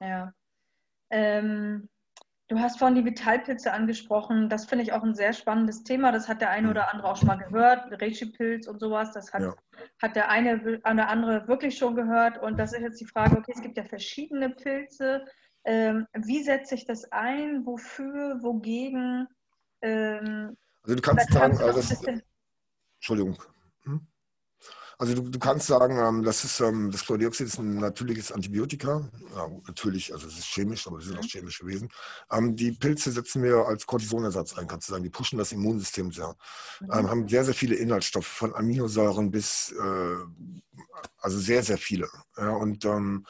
Ja. 0.00 0.32
Ähm, 1.10 1.88
Du 2.50 2.58
hast 2.58 2.80
vorhin 2.80 2.96
die 2.96 3.04
Vitalpilze 3.04 3.72
angesprochen. 3.72 4.48
Das 4.48 4.64
finde 4.64 4.82
ich 4.82 4.92
auch 4.92 5.04
ein 5.04 5.14
sehr 5.14 5.32
spannendes 5.32 5.84
Thema. 5.84 6.10
Das 6.10 6.26
hat 6.26 6.40
der 6.40 6.50
eine 6.50 6.68
oder 6.68 6.92
andere 6.92 7.08
auch 7.08 7.16
schon 7.16 7.28
mal 7.28 7.36
gehört. 7.36 8.02
Reishi-Pilz 8.02 8.66
und 8.66 8.80
sowas. 8.80 9.12
Das 9.12 9.32
hat, 9.32 9.42
ja. 9.42 9.54
hat 10.02 10.16
der 10.16 10.30
eine 10.30 10.60
oder 10.60 11.08
andere 11.08 11.46
wirklich 11.46 11.78
schon 11.78 11.94
gehört. 11.94 12.42
Und 12.42 12.58
das 12.58 12.72
ist 12.72 12.80
jetzt 12.80 13.00
die 13.00 13.06
Frage, 13.06 13.38
okay, 13.38 13.52
es 13.54 13.62
gibt 13.62 13.76
ja 13.76 13.84
verschiedene 13.84 14.50
Pilze. 14.50 15.24
Ähm, 15.62 16.08
wie 16.12 16.42
setze 16.42 16.74
ich 16.74 16.84
das 16.86 17.12
ein? 17.12 17.64
Wofür? 17.66 18.42
Wogegen? 18.42 19.28
Ähm, 19.80 20.56
also 20.82 20.96
du 20.96 21.02
kannst 21.02 21.32
sagen, 21.32 21.56
also 21.56 21.80
das, 21.80 22.02
Entschuldigung. 22.96 23.40
Hm? 23.84 24.04
Also 25.00 25.14
du, 25.14 25.30
du 25.30 25.38
kannst 25.38 25.66
sagen, 25.66 25.98
ähm, 25.98 26.22
das, 26.24 26.44
ist, 26.44 26.60
ähm, 26.60 26.90
das 26.90 27.06
Chlordioxid 27.06 27.46
ist 27.46 27.58
ein 27.58 27.76
natürliches 27.76 28.32
Antibiotika. 28.32 29.08
Ja, 29.34 29.48
natürlich, 29.66 30.12
also 30.12 30.26
es 30.26 30.36
ist 30.36 30.48
chemisch, 30.48 30.86
aber 30.86 30.98
es 30.98 31.06
sind 31.06 31.16
auch 31.16 31.22
mhm. 31.22 31.28
chemische 31.28 31.66
Wesen. 31.66 31.88
Ähm, 32.30 32.54
die 32.54 32.72
Pilze 32.72 33.10
setzen 33.10 33.42
wir 33.42 33.66
als 33.66 33.86
Cortisonersatz 33.86 34.58
ein, 34.58 34.68
kannst 34.68 34.88
du 34.88 34.92
sagen. 34.92 35.02
Die 35.02 35.08
pushen 35.08 35.38
das 35.38 35.52
Immunsystem 35.52 36.12
sehr. 36.12 36.36
Mhm. 36.80 36.90
Ähm, 36.92 37.08
haben 37.08 37.28
sehr, 37.28 37.46
sehr 37.46 37.54
viele 37.54 37.76
Inhaltsstoffe, 37.76 38.26
von 38.26 38.54
Aminosäuren 38.54 39.30
bis, 39.30 39.72
äh, 39.72 40.16
also 41.16 41.38
sehr, 41.38 41.62
sehr 41.62 41.78
viele. 41.78 42.06
Ja, 42.36 42.50
und 42.50 42.84
ähm, 42.84 43.24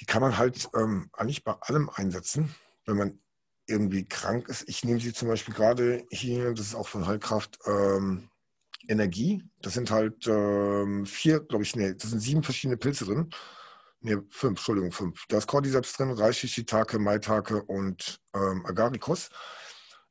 die 0.00 0.04
kann 0.04 0.20
man 0.20 0.36
halt 0.36 0.68
ähm, 0.74 1.10
eigentlich 1.12 1.44
bei 1.44 1.54
allem 1.60 1.88
einsetzen, 1.94 2.52
wenn 2.86 2.96
man 2.96 3.20
irgendwie 3.68 4.04
krank 4.04 4.48
ist. 4.48 4.68
Ich 4.68 4.84
nehme 4.84 4.98
sie 4.98 5.12
zum 5.12 5.28
Beispiel 5.28 5.54
gerade 5.54 6.04
hier, 6.10 6.52
das 6.54 6.66
ist 6.66 6.74
auch 6.74 6.88
von 6.88 7.06
Heilkraft, 7.06 7.60
ähm, 7.66 8.30
Energie. 8.88 9.42
Das 9.60 9.74
sind 9.74 9.90
halt 9.90 10.26
ähm, 10.26 11.06
vier, 11.06 11.40
glaube 11.40 11.64
ich, 11.64 11.74
nee, 11.76 11.94
das 11.94 12.10
sind 12.10 12.20
sieben 12.20 12.42
verschiedene 12.42 12.76
Pilze 12.76 13.04
drin. 13.04 13.30
Nee, 14.00 14.16
fünf, 14.28 14.58
Entschuldigung, 14.58 14.92
fünf. 14.92 15.24
Da 15.28 15.38
ist 15.38 15.46
Cordyceps 15.46 15.94
drin, 15.94 16.10
Reishi, 16.10 16.46
Shiitake, 16.46 16.98
Maitake 16.98 17.62
und 17.62 18.20
ähm, 18.34 18.64
Agaricus. 18.66 19.30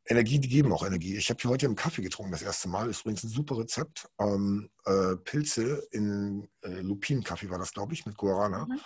Energie, 0.06 0.40
die 0.40 0.50
geben 0.50 0.74
auch 0.74 0.86
Energie. 0.86 1.16
Ich 1.16 1.30
habe 1.30 1.40
hier 1.40 1.52
heute 1.52 1.66
im 1.66 1.76
Kaffee 1.76 2.02
getrunken, 2.02 2.32
das 2.32 2.42
erste 2.42 2.68
Mal. 2.68 2.90
Ist 2.90 3.02
übrigens 3.02 3.24
ein 3.24 3.30
super 3.30 3.58
Rezept. 3.58 4.08
Ähm, 4.20 4.70
äh, 4.86 5.16
Pilze 5.18 5.88
in 5.92 6.50
äh, 6.62 6.82
Lupinenkaffee 6.82 7.50
war 7.50 7.60
das, 7.60 7.72
glaube 7.72 7.94
ich, 7.94 8.06
mit 8.06 8.18
Guarana. 8.18 8.66
Mhm. 8.66 8.80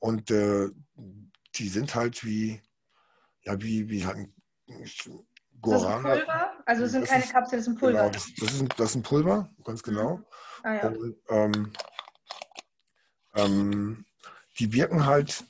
Und 0.00 0.30
äh, 0.30 0.68
die 1.54 1.68
sind 1.68 1.94
halt 1.94 2.24
wie, 2.24 2.60
ja, 3.42 3.60
wie, 3.60 3.88
wie 3.88 4.04
halt 4.04 4.16
ein 4.16 4.34
Guarana. 5.60 6.08
Das 6.08 6.18
Pulver? 6.18 6.52
Also 6.66 6.84
es 6.84 6.92
sind 6.92 7.06
keine 7.06 7.24
ist, 7.24 7.32
Kapseln, 7.32 7.58
das 7.58 7.64
sind 7.64 7.78
Pulver. 7.78 7.98
Genau, 7.98 8.10
das, 8.10 8.34
das, 8.38 8.52
ist 8.52 8.60
ein, 8.60 8.68
das 8.76 8.90
ist 8.90 8.96
ein 8.96 9.02
Pulver, 9.02 9.50
ganz 9.64 9.82
genau. 9.82 10.16
Mhm. 10.16 10.24
Ah, 10.62 10.74
ja. 10.74 10.88
Und, 10.88 11.16
ähm, 11.30 11.72
ähm, 13.34 14.04
die 14.58 14.72
wirken 14.72 15.06
halt 15.06 15.44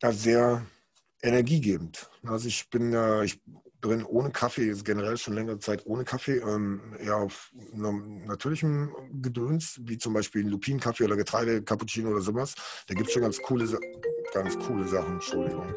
da 0.00 0.12
sehr 0.12 0.64
energiegebend. 1.22 2.08
Also 2.26 2.48
ich 2.48 2.68
bin, 2.70 2.92
äh, 2.92 3.24
ich 3.24 3.40
bin 3.80 4.04
ohne 4.04 4.30
Kaffee, 4.30 4.74
generell 4.84 5.16
schon 5.16 5.34
längere 5.34 5.58
Zeit 5.58 5.86
ohne 5.86 6.04
Kaffee, 6.04 6.36
ähm, 6.36 6.94
eher 6.98 7.16
auf 7.16 7.50
natürlichem 7.72 8.92
Gedöns, 9.22 9.80
wie 9.82 9.96
zum 9.98 10.12
Beispiel 10.12 10.46
Lupinenkaffee 10.46 11.04
oder 11.04 11.16
Getreide, 11.16 11.62
Cappuccino 11.62 12.10
oder 12.10 12.20
sowas. 12.20 12.54
Da 12.86 12.94
gibt 12.94 13.08
es 13.08 13.14
schon 13.14 13.22
ganz 13.22 13.40
coole, 13.40 13.66
ganz 14.32 14.58
coole 14.58 14.86
Sachen, 14.86 15.14
Entschuldigung. 15.14 15.74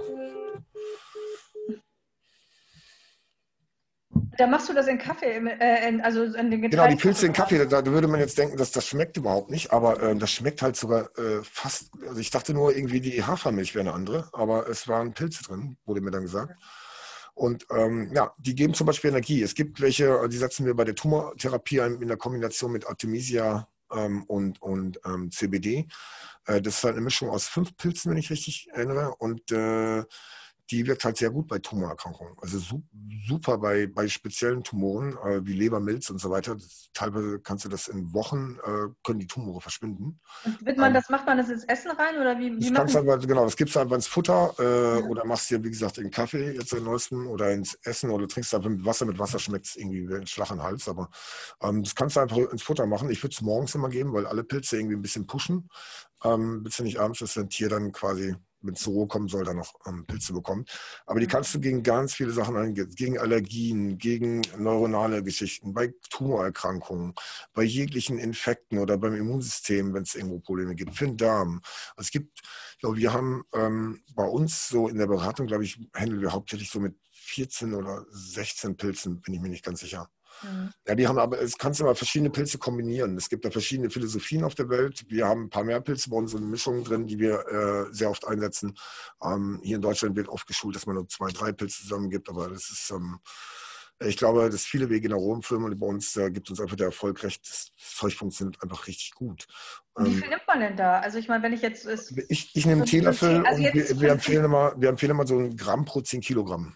Da 4.37 4.47
machst 4.47 4.67
du 4.67 4.73
das 4.73 4.87
in 4.87 4.97
Kaffee, 4.97 5.37
äh, 5.37 5.89
in, 5.89 6.01
also 6.01 6.23
in 6.23 6.49
den 6.49 6.61
Getreide. 6.61 6.69
Genau, 6.69 6.87
die 6.87 6.95
Pilze 6.95 7.25
in 7.27 7.33
Kaffee, 7.33 7.65
da, 7.65 7.81
da, 7.81 7.91
würde 7.91 8.07
man 8.07 8.19
jetzt 8.19 8.37
denken, 8.37 8.57
dass 8.57 8.71
das 8.71 8.87
schmeckt 8.87 9.17
überhaupt 9.17 9.51
nicht, 9.51 9.71
aber 9.71 10.01
äh, 10.01 10.15
das 10.15 10.31
schmeckt 10.31 10.61
halt 10.61 10.75
sogar 10.75 11.09
äh, 11.17 11.43
fast, 11.43 11.91
also 12.07 12.19
ich 12.19 12.31
dachte 12.31 12.53
nur 12.53 12.75
irgendwie 12.75 12.99
die 12.99 13.23
Hafermilch 13.23 13.75
wäre 13.75 13.87
eine 13.87 13.93
andere, 13.93 14.29
aber 14.33 14.67
es 14.67 14.87
waren 14.87 15.13
Pilze 15.13 15.43
drin, 15.43 15.77
wurde 15.85 16.01
mir 16.01 16.11
dann 16.11 16.23
gesagt. 16.23 16.55
Und 17.35 17.65
ähm, 17.71 18.11
ja, 18.13 18.33
die 18.37 18.55
geben 18.55 18.73
zum 18.73 18.85
Beispiel 18.85 19.09
Energie. 19.09 19.41
Es 19.41 19.55
gibt 19.55 19.81
welche, 19.81 20.27
die 20.29 20.37
setzen 20.37 20.65
wir 20.65 20.75
bei 20.75 20.83
der 20.83 20.95
Tumortherapie 20.95 21.79
in 21.79 22.07
der 22.07 22.17
Kombination 22.17 22.71
mit 22.71 22.87
Artemisia 22.87 23.67
ähm, 23.91 24.23
und, 24.23 24.61
und 24.61 24.99
ähm, 25.05 25.31
CBD. 25.31 25.87
Äh, 26.45 26.61
das 26.61 26.77
ist 26.77 26.83
halt 26.83 26.95
eine 26.95 27.03
Mischung 27.03 27.29
aus 27.29 27.47
fünf 27.47 27.75
Pilzen, 27.75 28.11
wenn 28.11 28.17
ich 28.17 28.29
richtig 28.29 28.69
erinnere. 28.71 29.15
Und 29.15 29.51
äh, 29.51 30.03
die 30.71 30.87
wirkt 30.87 31.03
halt 31.03 31.17
sehr 31.17 31.29
gut 31.29 31.47
bei 31.47 31.59
Tumorerkrankungen. 31.59 32.35
Also 32.41 32.81
super 33.27 33.57
bei, 33.57 33.87
bei 33.87 34.07
speziellen 34.07 34.63
Tumoren 34.63 35.17
äh, 35.25 35.45
wie 35.45 35.53
Leber, 35.53 35.79
Milz 35.79 36.09
und 36.09 36.19
so 36.19 36.29
weiter. 36.29 36.55
Das, 36.55 36.89
teilweise 36.93 37.39
kannst 37.39 37.65
du 37.65 37.69
das 37.69 37.87
in 37.87 38.13
Wochen, 38.13 38.57
äh, 38.63 38.87
können 39.03 39.19
die 39.19 39.27
Tumore 39.27 39.61
verschwinden. 39.61 40.19
Und 40.45 40.65
wird 40.65 40.77
man 40.77 40.87
ähm, 40.87 40.93
das, 40.93 41.09
macht 41.09 41.25
man 41.25 41.37
das 41.37 41.49
ins 41.49 41.65
Essen 41.65 41.91
rein 41.91 42.19
oder 42.19 42.37
wie? 42.39 42.55
wie 42.55 42.59
das 42.69 42.73
kannst 42.73 42.95
einfach, 42.95 43.19
genau, 43.19 43.43
das 43.43 43.57
gibst 43.57 43.75
du 43.75 43.79
einfach 43.79 43.95
ins 43.95 44.07
Futter 44.07 44.53
äh, 44.59 44.99
ja. 44.99 45.05
oder 45.05 45.25
machst 45.25 45.49
dir, 45.49 45.63
wie 45.63 45.69
gesagt, 45.69 45.97
in 45.97 46.09
Kaffee 46.11 46.51
jetzt 46.51 46.71
den 46.71 46.83
neuesten 46.83 47.27
oder 47.27 47.51
ins 47.51 47.75
Essen 47.83 48.09
oder 48.09 48.27
trinkst 48.27 48.55
einfach 48.55 48.69
mit 48.69 48.85
Wasser. 48.85 49.05
Mit 49.05 49.19
Wasser 49.19 49.39
schmeckt 49.39 49.65
es 49.65 49.75
irgendwie 49.75 50.07
wie 50.07 50.15
ein 50.15 50.27
Schlag 50.27 50.49
in 50.51 50.57
den 50.57 50.63
Hals. 50.63 50.87
Aber 50.87 51.09
ähm, 51.61 51.83
das 51.83 51.93
kannst 51.93 52.15
du 52.15 52.21
einfach 52.21 52.37
ins 52.37 52.63
Futter 52.63 52.85
machen. 52.85 53.09
Ich 53.09 53.21
würde 53.21 53.33
es 53.33 53.41
morgens 53.41 53.75
immer 53.75 53.89
geben, 53.89 54.13
weil 54.13 54.25
alle 54.25 54.43
Pilze 54.43 54.77
irgendwie 54.77 54.95
ein 54.95 55.01
bisschen 55.01 55.27
pushen. 55.27 55.69
Ähm, 56.23 56.65
du 56.65 56.83
nicht 56.83 56.99
abends, 56.99 57.19
dass 57.19 57.33
dein 57.33 57.49
Tier 57.49 57.69
dann 57.69 57.91
quasi 57.91 58.35
wenn 58.63 58.73
es 58.73 58.81
zur 58.81 58.93
Ruhe 58.93 59.07
kommen 59.07 59.27
soll, 59.27 59.43
dann 59.43 59.57
noch 59.57 59.73
ähm, 59.85 60.05
Pilze 60.05 60.33
bekommt. 60.33 60.71
Aber 61.05 61.19
die 61.19 61.25
mhm. 61.25 61.31
kannst 61.31 61.53
du 61.53 61.59
gegen 61.59 61.83
ganz 61.83 62.13
viele 62.13 62.31
Sachen 62.31 62.55
eingehen. 62.57 62.89
Gegen 62.95 63.19
Allergien, 63.19 63.97
gegen 63.97 64.41
neuronale 64.57 65.23
Geschichten, 65.23 65.73
bei 65.73 65.93
Tumorerkrankungen, 66.09 67.13
bei 67.53 67.63
jeglichen 67.63 68.17
Infekten 68.17 68.79
oder 68.79 68.97
beim 68.97 69.15
Immunsystem, 69.15 69.93
wenn 69.93 70.03
es 70.03 70.15
irgendwo 70.15 70.39
Probleme 70.39 70.75
gibt, 70.75 70.95
für 70.95 71.05
den 71.05 71.17
Darm. 71.17 71.61
Es 71.97 72.11
gibt, 72.11 72.41
ich 72.73 72.79
glaube, 72.79 72.97
wir 72.97 73.13
haben 73.13 73.43
ähm, 73.53 74.01
bei 74.15 74.25
uns 74.25 74.67
so 74.67 74.87
in 74.87 74.97
der 74.97 75.07
Beratung, 75.07 75.47
glaube 75.47 75.63
ich, 75.63 75.79
handeln 75.93 76.21
wir 76.21 76.31
hauptsächlich 76.31 76.69
so 76.69 76.79
mit 76.79 76.95
14 77.11 77.73
oder 77.73 78.05
16 78.09 78.77
Pilzen, 78.77 79.21
bin 79.21 79.33
ich 79.33 79.41
mir 79.41 79.49
nicht 79.49 79.65
ganz 79.65 79.79
sicher. 79.79 80.09
Mhm. 80.41 80.71
Ja, 80.87 80.95
die 80.95 81.07
haben 81.07 81.17
aber, 81.17 81.41
es 81.41 81.57
kannst 81.57 81.79
du 81.79 81.83
mal 81.83 81.95
verschiedene 81.95 82.29
Pilze 82.29 82.57
kombinieren. 82.57 83.15
Es 83.17 83.29
gibt 83.29 83.45
da 83.45 83.51
verschiedene 83.51 83.89
Philosophien 83.89 84.43
auf 84.43 84.55
der 84.55 84.69
Welt. 84.69 85.05
Wir 85.09 85.27
haben 85.27 85.43
ein 85.43 85.49
paar 85.49 85.63
mehr 85.63 85.81
Pilze 85.81 86.09
bei 86.09 86.17
uns 86.17 86.33
in 86.33 86.49
Mischungen 86.49 86.83
drin, 86.83 87.07
die 87.07 87.19
wir 87.19 87.47
äh, 87.47 87.93
sehr 87.93 88.09
oft 88.09 88.27
einsetzen. 88.27 88.75
Ähm, 89.23 89.59
hier 89.63 89.77
in 89.77 89.81
Deutschland 89.81 90.15
wird 90.15 90.29
oft 90.29 90.47
geschult, 90.47 90.75
dass 90.75 90.85
man 90.85 90.95
nur 90.95 91.07
zwei, 91.07 91.31
drei 91.31 91.51
Pilze 91.51 91.83
zusammen 91.83 92.09
gibt, 92.09 92.29
aber 92.29 92.49
das 92.49 92.69
ist, 92.69 92.91
ähm, 92.91 93.19
ich 93.99 94.17
glaube, 94.17 94.49
dass 94.49 94.65
viele 94.65 94.89
Wege 94.89 95.07
in 95.07 95.13
Aromfirmen 95.13 95.71
und 95.71 95.79
bei 95.79 95.87
uns 95.87 96.15
äh, 96.17 96.31
gibt 96.31 96.49
uns 96.49 96.59
einfach 96.59 96.75
der 96.75 96.87
Erfolg 96.87 97.23
recht. 97.23 97.47
Das 97.47 97.71
Zeug 97.77 98.15
funktioniert 98.15 98.61
einfach 98.61 98.87
richtig 98.87 99.13
gut. 99.13 99.47
Wie 99.97 100.07
ähm, 100.07 100.15
viel 100.15 100.29
nimmt 100.29 100.47
man 100.47 100.59
denn 100.59 100.75
da? 100.75 100.99
Also 100.99 101.19
ich 101.19 101.27
meine, 101.27 101.43
wenn 101.43 101.53
ich 101.53 101.61
jetzt... 101.61 101.87
Ich, 102.27 102.55
ich 102.55 102.65
nehme 102.65 102.81
einen 102.81 102.89
Teelöffel 102.89 103.45
also 103.45 103.63
und 103.63 103.73
wir, 103.73 104.01
wir, 104.01 104.11
empfehlen 104.11 104.45
immer, 104.45 104.73
wir 104.77 104.89
empfehlen 104.89 105.11
immer 105.11 105.27
so 105.27 105.37
ein 105.37 105.55
Gramm 105.55 105.85
pro 105.85 106.01
10 106.01 106.21
Kilogramm. 106.21 106.75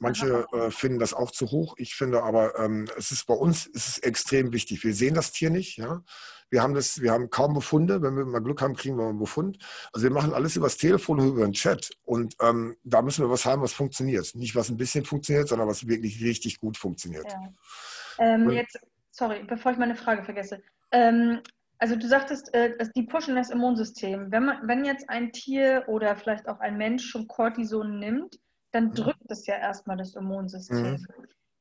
Manche 0.00 0.46
äh, 0.52 0.70
finden 0.70 0.98
das 0.98 1.12
auch 1.12 1.30
zu 1.30 1.50
hoch. 1.50 1.74
Ich 1.76 1.94
finde 1.94 2.22
aber, 2.22 2.58
ähm, 2.58 2.88
es 2.96 3.10
ist 3.10 3.26
bei 3.26 3.34
uns 3.34 3.70
es 3.74 3.88
ist 3.88 3.98
extrem 4.04 4.50
wichtig. 4.52 4.82
Wir 4.82 4.94
sehen 4.94 5.14
das 5.14 5.30
Tier 5.30 5.50
nicht. 5.50 5.76
Ja? 5.76 6.02
Wir, 6.48 6.62
haben 6.62 6.72
das, 6.72 7.02
wir 7.02 7.12
haben 7.12 7.28
kaum 7.28 7.52
Befunde. 7.52 8.00
Wenn 8.00 8.16
wir 8.16 8.24
mal 8.24 8.40
Glück 8.40 8.62
haben, 8.62 8.74
kriegen 8.74 8.96
wir 8.96 9.06
einen 9.06 9.18
Befund. 9.18 9.58
Also 9.92 10.04
wir 10.04 10.14
machen 10.14 10.32
alles 10.32 10.56
übers 10.56 10.78
Telefon 10.78 11.20
oder 11.20 11.28
über 11.28 11.44
den 11.44 11.52
Chat. 11.52 11.90
Und 12.02 12.34
ähm, 12.40 12.76
da 12.82 13.02
müssen 13.02 13.22
wir 13.22 13.30
was 13.30 13.44
haben, 13.44 13.60
was 13.60 13.74
funktioniert. 13.74 14.34
Nicht 14.34 14.56
was 14.56 14.70
ein 14.70 14.78
bisschen 14.78 15.04
funktioniert, 15.04 15.48
sondern 15.48 15.68
was 15.68 15.86
wirklich 15.86 16.24
richtig 16.24 16.58
gut 16.58 16.78
funktioniert. 16.78 17.30
Ja. 17.30 18.34
Ähm, 18.34 18.50
jetzt, 18.50 18.78
sorry, 19.10 19.44
bevor 19.46 19.72
ich 19.72 19.78
meine 19.78 19.96
Frage 19.96 20.24
vergesse. 20.24 20.62
Ähm, 20.92 21.40
also 21.76 21.94
du 21.94 22.08
sagtest, 22.08 22.54
äh, 22.54 22.74
die 22.96 23.02
pushen 23.02 23.34
das 23.36 23.50
Immunsystem. 23.50 24.32
Wenn, 24.32 24.46
man, 24.46 24.66
wenn 24.66 24.86
jetzt 24.86 25.10
ein 25.10 25.30
Tier 25.32 25.84
oder 25.88 26.16
vielleicht 26.16 26.48
auch 26.48 26.60
ein 26.60 26.78
Mensch 26.78 27.04
schon 27.06 27.28
Cortison 27.28 27.98
nimmt, 27.98 28.38
dann 28.72 28.92
drückt 28.92 29.30
es 29.30 29.46
ja 29.46 29.56
erstmal 29.56 29.96
das 29.96 30.14
Immunsystem. 30.14 30.92
Mhm. 30.92 31.06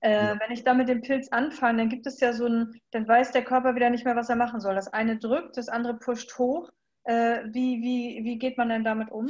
Äh. 0.01 0.35
Wenn 0.39 0.51
ich 0.51 0.63
da 0.63 0.73
mit 0.73 0.87
dem 0.87 1.01
Pilz 1.01 1.27
anfange, 1.29 1.79
dann 1.79 1.89
gibt 1.89 2.07
es 2.07 2.19
ja 2.19 2.33
so 2.33 2.45
ein, 2.45 2.79
dann 2.91 3.07
weiß 3.07 3.31
der 3.31 3.43
Körper 3.43 3.75
wieder 3.75 3.89
nicht 3.89 4.05
mehr, 4.05 4.15
was 4.15 4.29
er 4.29 4.35
machen 4.35 4.61
soll. 4.61 4.75
Das 4.75 4.87
eine 4.87 5.17
drückt, 5.17 5.57
das 5.57 5.67
andere 5.67 5.95
pusht 5.95 6.37
hoch. 6.37 6.69
Äh, 7.03 7.43
wie, 7.51 7.81
wie, 7.81 8.23
wie 8.23 8.37
geht 8.37 8.57
man 8.57 8.69
denn 8.69 8.83
damit 8.83 9.11
um? 9.11 9.29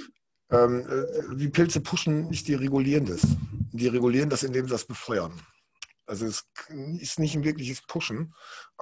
Ähm, 0.51 0.87
äh, 0.87 1.35
die 1.35 1.49
Pilze 1.49 1.81
pushen 1.81 2.27
nicht, 2.27 2.47
die 2.47 2.55
regulieren 2.55 3.05
das. 3.05 3.21
Die 3.71 3.87
regulieren 3.87 4.29
das, 4.29 4.43
indem 4.43 4.65
sie 4.65 4.71
das 4.71 4.85
befeuern. 4.85 5.33
Also 6.05 6.25
es 6.25 6.47
ist 6.99 7.19
nicht 7.19 7.35
ein 7.35 7.43
wirkliches 7.43 7.81
Pushen. 7.83 8.33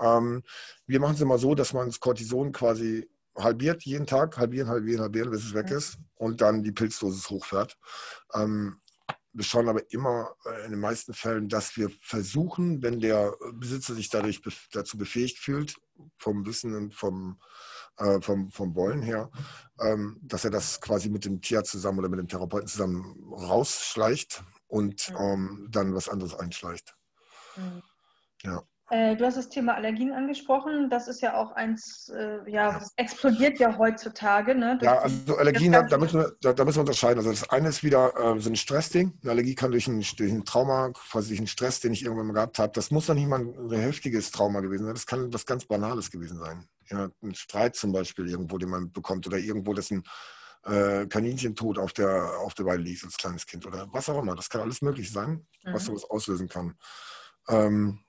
Ähm, 0.02 0.44
wir 0.86 1.00
machen 1.02 1.16
es 1.16 1.22
immer 1.22 1.38
so, 1.38 1.56
dass 1.56 1.74
man 1.74 1.88
das 1.88 2.00
Cortison 2.00 2.54
quasi 2.54 3.10
halbiert 3.38 3.84
jeden 3.84 4.08
Tag, 4.08 4.38
halbieren, 4.38 4.70
halbieren, 4.70 5.02
halbieren, 5.02 5.30
bis 5.30 5.44
es 5.44 5.54
weg 5.54 5.70
ist 5.70 5.98
und 6.16 6.42
dann 6.42 6.64
die 6.64 6.72
Pilzdosis 6.72 7.30
hochfährt. 7.30 7.78
Ähm, 8.34 8.80
wir 9.38 9.44
schauen 9.44 9.70
aber 9.70 9.82
immer 9.92 10.36
äh, 10.46 10.66
in 10.66 10.72
den 10.72 10.80
meisten 10.80 11.14
Fällen, 11.14 11.48
dass 11.48 11.78
wir 11.78 11.92
versuchen, 12.02 12.82
wenn 12.82 13.00
der 13.00 13.36
Besitzer 13.54 13.94
sich 13.94 14.10
dadurch 14.10 14.42
dazu 14.72 14.98
befähigt 14.98 15.38
fühlt, 15.38 15.76
vom 16.18 16.44
Wissen 16.48 16.74
und 16.74 16.96
vom, 16.96 17.40
äh, 17.98 18.20
vom, 18.20 18.50
vom 18.50 18.74
Wollen 18.74 19.04
her, 19.04 19.30
ähm, 19.80 20.20
dass 20.24 20.44
er 20.44 20.50
das 20.50 20.82
quasi 20.82 21.10
mit 21.10 21.24
dem 21.24 21.40
Tier 21.40 21.64
zusammen 21.64 22.00
oder 22.00 22.10
mit 22.10 22.20
dem 22.20 22.28
Therapeuten 22.28 22.68
zusammen 22.68 23.32
rausschleicht 23.32 24.44
und 24.66 25.14
ähm, 25.20 25.68
dann 25.70 25.94
was 25.94 26.10
anderes 26.10 26.34
einschleicht. 26.34 26.96
Mhm. 27.56 27.84
Ja. 28.42 28.64
Äh, 28.90 29.18
du 29.18 29.26
hast 29.26 29.36
das 29.36 29.50
Thema 29.50 29.76
Allergien 29.76 30.14
angesprochen. 30.14 30.90
Das 30.90 31.10
ist 31.10 31.22
ja 31.22 31.36
auch 31.36 31.52
eins, 31.52 32.10
äh, 32.10 32.40
ja, 32.50 32.80
das 32.80 32.94
explodiert 32.96 33.60
ja 33.60 33.78
heutzutage. 33.78 34.56
Ne? 34.56 34.80
Ja, 34.82 35.00
also 35.00 35.36
Allergien, 35.36 35.74
da, 35.74 35.82
da, 35.82 35.98
müssen 35.98 36.22
wir, 36.22 36.32
da, 36.40 36.54
da, 36.54 36.64
müssen 36.64 36.78
wir 36.78 36.82
unterscheiden. 36.82 37.18
Also 37.18 37.32
das 37.32 37.50
eine 37.50 37.68
ist 37.68 37.84
wieder 37.84 38.14
äh, 38.16 38.40
so 38.40 38.50
ein 38.50 38.56
Stressding. 38.56 39.20
Eine 39.22 39.32
Allergie 39.32 39.56
kann 39.56 39.72
durch 39.72 39.88
ein, 39.88 40.06
durch 40.18 40.32
ein 40.32 40.46
Trauma, 40.46 40.92
quasi 40.92 41.30
durch 41.30 41.40
einen 41.40 41.48
Stress, 41.48 41.82
den 41.82 41.92
ich 41.92 42.04
irgendwann 42.04 42.28
mal 42.28 42.34
gehabt 42.34 42.60
habe, 42.60 42.72
das 42.74 42.90
muss 42.90 43.10
noch 43.10 43.16
nicht 43.16 43.28
mal 43.28 43.42
ein, 43.42 43.72
heftiges 43.72 44.32
Trauma 44.32 44.62
gewesen 44.62 44.86
sein. 44.86 44.94
Das 44.94 45.06
kann 45.06 45.34
was 45.34 45.46
ganz 45.46 45.66
Banales 45.66 46.10
gewesen 46.10 46.40
sein. 46.40 46.66
Ja, 46.90 47.10
ein 47.22 47.36
Streit 47.36 47.76
zum 47.76 47.92
Beispiel 47.92 48.30
irgendwo, 48.30 48.58
den 48.58 48.70
man 48.70 48.94
bekommt 48.94 49.28
oder 49.28 49.38
irgendwo, 49.38 49.74
dass 49.74 49.92
ein 49.92 50.04
äh, 50.66 51.08
Kaninchen 51.08 51.56
tot 51.56 51.78
auf 51.78 51.92
der, 51.92 52.40
auf 52.40 52.54
der 52.54 52.66
Weide 52.66 52.84
liegt 52.84 53.04
als 53.04 53.18
kleines 53.18 53.46
Kind 53.46 53.66
oder 53.66 53.88
was 53.92 54.08
auch 54.08 54.22
immer. 54.22 54.36
Das 54.36 54.50
kann 54.50 54.62
alles 54.62 54.82
möglich 54.82 55.12
sein, 55.12 55.46
mhm. 55.66 55.74
was 55.74 55.84
sowas 55.84 56.06
auslösen 56.06 56.48
kann. 56.48 56.78
Ähm, 57.50 58.00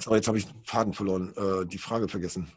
so, 0.00 0.14
jetzt 0.14 0.28
habe 0.28 0.38
ich 0.38 0.46
den 0.46 0.64
Faden 0.64 0.92
verloren, 0.92 1.34
äh, 1.36 1.66
die 1.66 1.78
Frage 1.78 2.08
vergessen. 2.08 2.50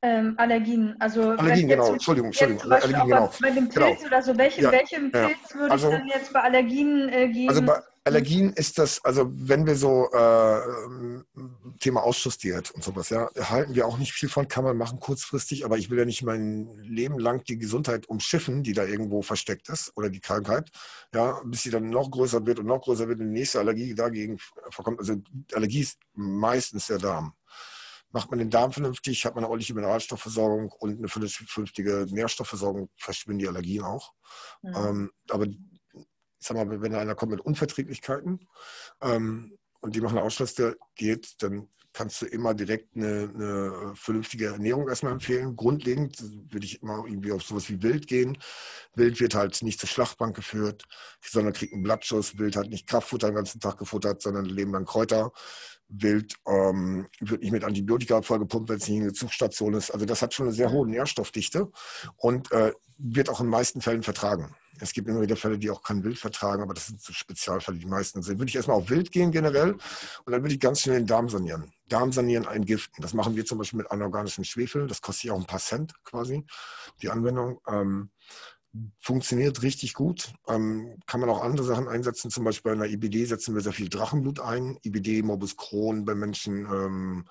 Ähm, 0.00 0.34
Allergien, 0.36 0.94
also 1.00 1.30
Allergien, 1.30 1.66
genau, 1.66 1.92
Entschuldigung, 1.92 2.28
Entschuldigung, 2.28 2.70
Allergien, 2.70 3.06
genau. 3.06 3.32
Bei 3.40 3.50
dem. 3.50 3.68
Pilz 3.68 3.74
genau. 3.74 4.06
oder 4.06 4.22
so, 4.22 4.38
welche, 4.38 4.62
ja, 4.62 4.70
welchem 4.70 5.10
ja. 5.12 5.26
Pilz 5.26 5.54
würde 5.54 5.72
also, 5.72 5.90
es 5.90 5.98
dann 5.98 6.06
jetzt 6.06 6.32
bei 6.32 6.40
Allergien 6.40 7.08
äh, 7.08 7.28
geben? 7.28 7.48
Also 7.48 7.62
bei 7.62 7.80
Allergien 8.08 8.52
ist 8.52 8.78
das, 8.78 9.04
also 9.04 9.30
wenn 9.32 9.66
wir 9.66 9.76
so 9.76 10.10
äh, 10.12 10.60
Thema 11.80 12.02
Ausschussdiät 12.02 12.70
und 12.70 12.82
sowas, 12.82 13.10
ja, 13.10 13.28
halten 13.36 13.74
wir 13.74 13.86
auch 13.86 13.98
nicht 13.98 14.12
viel 14.12 14.28
von, 14.28 14.48
kann 14.48 14.64
man 14.64 14.76
machen 14.76 14.98
kurzfristig, 14.98 15.64
aber 15.64 15.78
ich 15.78 15.90
will 15.90 15.98
ja 15.98 16.04
nicht 16.04 16.22
mein 16.22 16.66
Leben 16.82 17.18
lang 17.18 17.44
die 17.44 17.58
Gesundheit 17.58 18.08
umschiffen, 18.08 18.62
die 18.62 18.72
da 18.72 18.84
irgendwo 18.84 19.22
versteckt 19.22 19.68
ist 19.68 19.92
oder 19.96 20.10
die 20.10 20.20
Krankheit, 20.20 20.70
ja, 21.14 21.40
bis 21.44 21.62
sie 21.62 21.70
dann 21.70 21.90
noch 21.90 22.10
größer 22.10 22.44
wird 22.46 22.58
und 22.58 22.66
noch 22.66 22.82
größer 22.82 23.08
wird 23.08 23.20
und 23.20 23.26
die 23.26 23.32
nächste 23.32 23.60
Allergie 23.60 23.94
dagegen 23.94 24.38
vorkommt. 24.70 24.98
Also 24.98 25.16
Allergie 25.54 25.80
ist 25.80 25.98
meistens 26.14 26.86
der 26.86 26.98
Darm. 26.98 27.34
Macht 28.10 28.30
man 28.30 28.38
den 28.38 28.48
Darm 28.50 28.72
vernünftig, 28.72 29.26
hat 29.26 29.34
man 29.34 29.44
eine 29.44 29.50
ordentliche 29.50 29.74
Mineralstoffversorgung 29.74 30.72
und 30.72 30.98
eine 30.98 31.08
vernünftige 31.08 32.06
Nährstoffversorgung, 32.08 32.88
verschwinden 32.96 33.40
die 33.40 33.48
Allergien 33.48 33.84
auch. 33.84 34.14
Mhm. 34.62 34.74
Ähm, 34.74 35.10
aber 35.28 35.46
ich 36.40 36.46
sag 36.46 36.56
mal, 36.56 36.80
wenn 36.80 36.94
einer 36.94 37.14
kommt 37.14 37.32
mit 37.32 37.40
Unverträglichkeiten 37.40 38.46
ähm, 39.02 39.56
und 39.80 39.94
die 39.94 40.00
machen 40.00 40.18
Ausschluss, 40.18 40.54
der 40.54 40.76
geht, 40.94 41.42
dann 41.42 41.68
kannst 41.92 42.22
du 42.22 42.26
immer 42.26 42.54
direkt 42.54 42.94
eine, 42.96 43.30
eine, 43.34 43.92
vernünftige 43.96 44.46
Ernährung 44.46 44.88
erstmal 44.88 45.12
empfehlen. 45.12 45.56
Grundlegend 45.56 46.22
würde 46.52 46.64
ich 46.64 46.80
immer 46.82 47.04
irgendwie 47.04 47.32
auf 47.32 47.42
sowas 47.42 47.68
wie 47.70 47.82
Wild 47.82 48.06
gehen. 48.06 48.38
Wild 48.94 49.20
wird 49.20 49.34
halt 49.34 49.62
nicht 49.62 49.80
zur 49.80 49.88
Schlachtbank 49.88 50.36
geführt, 50.36 50.84
sondern 51.20 51.54
kriegt 51.54 51.72
einen 51.72 51.82
Blattschuss. 51.82 52.38
Wild 52.38 52.56
hat 52.56 52.68
nicht 52.68 52.86
Kraftfutter 52.86 53.28
den 53.28 53.36
ganzen 53.36 53.60
Tag 53.60 53.78
gefuttert, 53.78 54.22
sondern 54.22 54.44
leben 54.44 54.72
dann 54.72 54.84
Kräuter. 54.84 55.32
Wild 55.88 56.34
ähm, 56.46 57.08
wird 57.20 57.42
nicht 57.42 57.52
mit 57.52 57.64
Antibiotika 57.64 58.22
vollgepumpt, 58.22 58.68
wenn 58.68 58.76
es 58.76 58.88
nicht 58.88 59.00
eine 59.00 59.12
Zugstation 59.12 59.74
ist. 59.74 59.90
Also 59.90 60.04
das 60.06 60.22
hat 60.22 60.34
schon 60.34 60.46
eine 60.46 60.54
sehr 60.54 60.70
hohe 60.70 60.86
Nährstoffdichte 60.86 61.70
und 62.16 62.52
äh, 62.52 62.72
wird 62.98 63.30
auch 63.30 63.40
in 63.40 63.46
den 63.46 63.50
meisten 63.50 63.80
Fällen 63.80 64.02
vertragen. 64.02 64.54
Es 64.80 64.92
gibt 64.92 65.08
immer 65.08 65.20
wieder 65.20 65.36
Fälle, 65.36 65.58
die 65.58 65.70
auch 65.70 65.82
kein 65.82 66.02
Wild 66.04 66.18
vertragen, 66.18 66.62
aber 66.62 66.74
das 66.74 66.86
sind 66.86 67.00
so 67.00 67.12
Spezialfälle, 67.12 67.78
die 67.78 67.86
meisten 67.86 68.22
sind. 68.22 68.38
Würde 68.38 68.48
ich 68.48 68.56
erstmal 68.56 68.76
auf 68.76 68.90
Wild 68.90 69.10
gehen 69.10 69.32
generell 69.32 69.72
und 69.72 70.32
dann 70.32 70.42
würde 70.42 70.54
ich 70.54 70.60
ganz 70.60 70.80
schnell 70.80 70.98
den 70.98 71.06
Darm 71.06 71.28
sanieren. 71.28 71.72
Darm 71.88 72.12
sanieren, 72.12 72.44
entgiften. 72.44 73.02
Das 73.02 73.14
machen 73.14 73.36
wir 73.36 73.44
zum 73.44 73.58
Beispiel 73.58 73.78
mit 73.78 73.90
anorganischem 73.90 74.44
Schwefel. 74.44 74.86
Das 74.86 75.00
kostet 75.00 75.24
ja 75.24 75.32
auch 75.32 75.40
ein 75.40 75.46
paar 75.46 75.60
Cent 75.60 75.92
quasi, 76.04 76.44
die 77.02 77.10
Anwendung. 77.10 77.60
Ähm, 77.66 78.10
funktioniert 79.00 79.62
richtig 79.62 79.94
gut. 79.94 80.32
Ähm, 80.46 80.98
kann 81.06 81.20
man 81.20 81.30
auch 81.30 81.42
andere 81.42 81.66
Sachen 81.66 81.88
einsetzen. 81.88 82.30
Zum 82.30 82.44
Beispiel 82.44 82.72
bei 82.72 82.76
einer 82.76 82.92
IBD 82.92 83.24
setzen 83.24 83.54
wir 83.54 83.62
sehr 83.62 83.72
viel 83.72 83.88
Drachenblut 83.88 84.40
ein. 84.40 84.78
IBD, 84.84 85.22
Morbus 85.22 85.56
Crohn 85.56 86.04
bei 86.04 86.14
Menschen. 86.14 86.66
Ähm, 86.66 87.24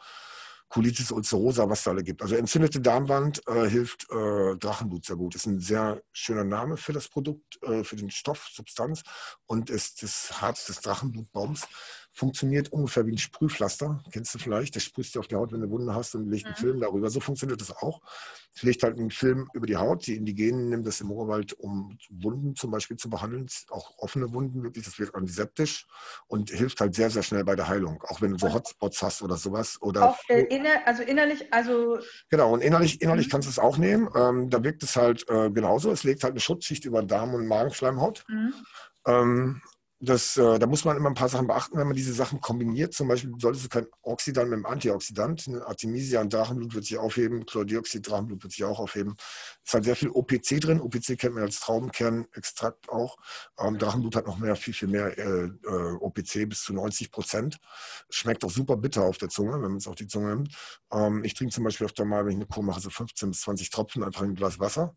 Colitis 0.70 1.11
ulcerosa, 1.11 1.70
was 1.70 1.84
da 1.84 1.91
alle 1.91 2.03
gibt. 2.03 2.22
Also 2.22 2.36
entzündete 2.36 2.82
Darmwand 2.82 3.41
äh, 3.47 3.70
hilft 3.70 4.07
äh, 4.11 4.57
Drachenblut 4.57 5.05
sehr 5.05 5.15
gut. 5.15 5.36
Ist 5.36 5.45
ein 5.45 5.59
sehr 5.59 6.01
schöner 6.11 6.43
Name 6.43 6.78
für 6.78 6.93
das 6.93 7.07
Produkt, 7.07 7.61
äh, 7.63 7.84
für 7.84 7.95
den 7.95 8.11
Stoff, 8.11 8.49
Substanz 8.51 9.03
und 9.45 9.70
ist 9.70 10.03
das 10.03 10.41
Harz 10.41 10.65
des 10.65 10.82
Drachenblutbaums 10.82 11.68
funktioniert 12.18 12.72
ungefähr 12.74 13.05
wie 13.05 13.11
ein 13.11 13.18
Sprühpflaster. 13.20 14.03
Kennst 14.11 14.34
du 14.34 14.39
vielleicht? 14.39 14.76
Das 14.76 14.84
sprühst 14.84 15.13
du 15.13 15.20
auf 15.20 15.28
die 15.28 15.36
Haut, 15.36 15.51
wenn 15.51 15.61
du 15.61 15.70
Wunde 15.70 15.93
hast 15.93 16.15
und 16.15 16.28
legt 16.28 16.47
einen 16.47 16.55
mhm. 16.57 16.61
Film 16.61 16.80
darüber. 16.80 17.11
So 17.11 17.20
funktioniert 17.20 17.61
das 17.61 17.70
auch. 17.70 18.01
Es 18.55 18.63
legt 18.63 18.82
halt 18.82 18.97
einen 18.97 19.11
Film 19.11 19.47
über 19.53 19.68
die 19.68 19.78
Haut. 19.78 20.07
Die 20.07 20.15
Indigenen 20.15 20.70
nehmen 20.70 20.84
das 20.84 20.99
im 20.99 21.11
Urwald, 21.11 21.53
um 21.53 21.95
Wunden 22.09 22.55
zum 22.55 22.72
Beispiel 22.72 22.97
zu 22.97 23.07
behandeln. 23.07 23.45
Auch 23.70 23.99
offene 23.99 24.34
Wunden 24.34 24.63
wirklich. 24.63 24.84
Das 24.84 24.97
wird 24.97 25.13
antiseptisch 25.13 25.86
und 26.26 26.49
hilft 26.49 26.82
halt 26.82 26.95
sehr, 26.95 27.11
sehr 27.11 27.22
schnell 27.22 27.43
bei 27.43 27.55
der 27.55 27.68
Heilung. 27.68 28.01
Auch 28.07 28.20
wenn 28.20 28.32
du 28.32 28.39
so 28.39 28.51
Hotspots 28.51 29.03
hast 29.03 29.22
oder 29.22 29.38
sowas. 29.38 29.78
Oder 29.82 30.09
auch 30.09 30.18
äh, 30.28 30.41
inner, 30.41 30.88
also 30.88 31.03
innerlich, 31.03 31.53
also. 31.53 31.99
Genau, 32.30 32.51
und 32.51 32.61
innerlich, 32.61 32.99
innerlich 32.99 33.28
mhm. 33.28 33.32
kannst 33.32 33.47
du 33.47 33.51
es 33.51 33.59
auch 33.59 33.78
nehmen. 33.78 34.09
Ähm, 34.15 34.49
da 34.49 34.63
wirkt 34.63 34.82
es 34.82 34.95
halt 34.95 35.30
äh, 35.30 35.51
genauso. 35.51 35.91
Es 35.91 36.03
legt 36.03 36.24
halt 36.24 36.32
eine 36.32 36.39
Schutzschicht 36.39 36.84
über 36.86 37.03
Darm- 37.03 37.36
und 37.36 37.45
Magenschleimhaut. 37.45 38.26
Mhm. 38.28 38.53
Ähm, 39.05 39.61
das, 40.00 40.38
äh, 40.38 40.60
da 40.60 40.68
muss 40.68 40.86
man 40.86 40.95
immer 40.95 41.10
ein 41.10 41.16
paar 41.16 41.30
Sachen 41.30 41.48
beachten, 41.48 41.78
wenn 41.78 41.88
man 41.88 41.95
diese 41.95 42.14
Sachen 42.14 42.39
kombiniert. 42.39 42.93
Zum 42.93 43.08
Beispiel 43.08 43.32
solltest 43.39 43.66
du 43.66 43.70
kein 43.70 43.88
Oxidant 44.04 44.50
mit 44.50 44.58
einem 44.58 44.66
Antioxidant, 44.68 45.48
ne? 45.48 45.66
Artemisia 45.66 46.22
und 46.22 46.32
Drachenblut 46.32 46.76
wird 46.76 46.86
sich 46.86 46.98
aufheben, 47.00 47.48
Chlordioxid, 47.48 48.08
Drachenblut 48.08 48.43
wird 48.43 48.54
sich 48.54 48.64
auch 48.64 48.78
aufheben. 48.78 49.16
Es 49.66 49.74
hat 49.74 49.86
sehr 49.86 49.95
viel 49.95 50.10
OPC 50.10 50.62
drin. 50.62 50.82
OPC 50.82 51.18
kennt 51.18 51.34
man 51.34 51.43
als 51.43 51.60
Traubenkernextrakt 51.62 52.89
auch. 52.89 53.18
Ähm, 53.60 53.80
Drachenblut 53.80 54.16
hat 54.16 54.28
noch 54.28 54.38
mehr, 54.38 54.56
viel, 54.56 54.76
viel 54.76 54.88
mehr 54.88 55.18
äh, 55.18 55.45
äh, 55.45 55.93
OPC, 56.00 56.48
bis 56.48 56.62
zu 56.62 56.74
90 56.74 57.12
Prozent. 57.12 57.58
Schmeckt 58.12 58.45
auch 58.45 58.52
super 58.52 58.78
bitter 58.78 59.04
auf 59.04 59.18
der 59.18 59.30
Zunge, 59.30 59.54
wenn 59.54 59.62
man 59.62 59.78
es 59.78 59.88
auf 59.88 59.95
die 59.95 60.08
Zunge 60.08 60.36
nimmt. 60.36 60.56
Ähm, 60.91 61.24
ich 61.24 61.34
trinke 61.34 61.56
zum 61.56 61.64
Beispiel 61.64 61.88
öfter 61.88 62.06
mal, 62.06 62.24
wenn 62.24 62.34
ich 62.34 62.38
eine 62.38 62.45
Kur 62.45 62.62
mache, 62.62 62.82
so 62.82 62.91
15 62.91 63.32
bis 63.32 63.41
20 63.41 63.72
Tropfen 63.72 64.04
einfach 64.04 64.22
in 64.22 64.30
ein 64.32 64.36
Glas 64.36 64.60
Wasser. 64.60 64.95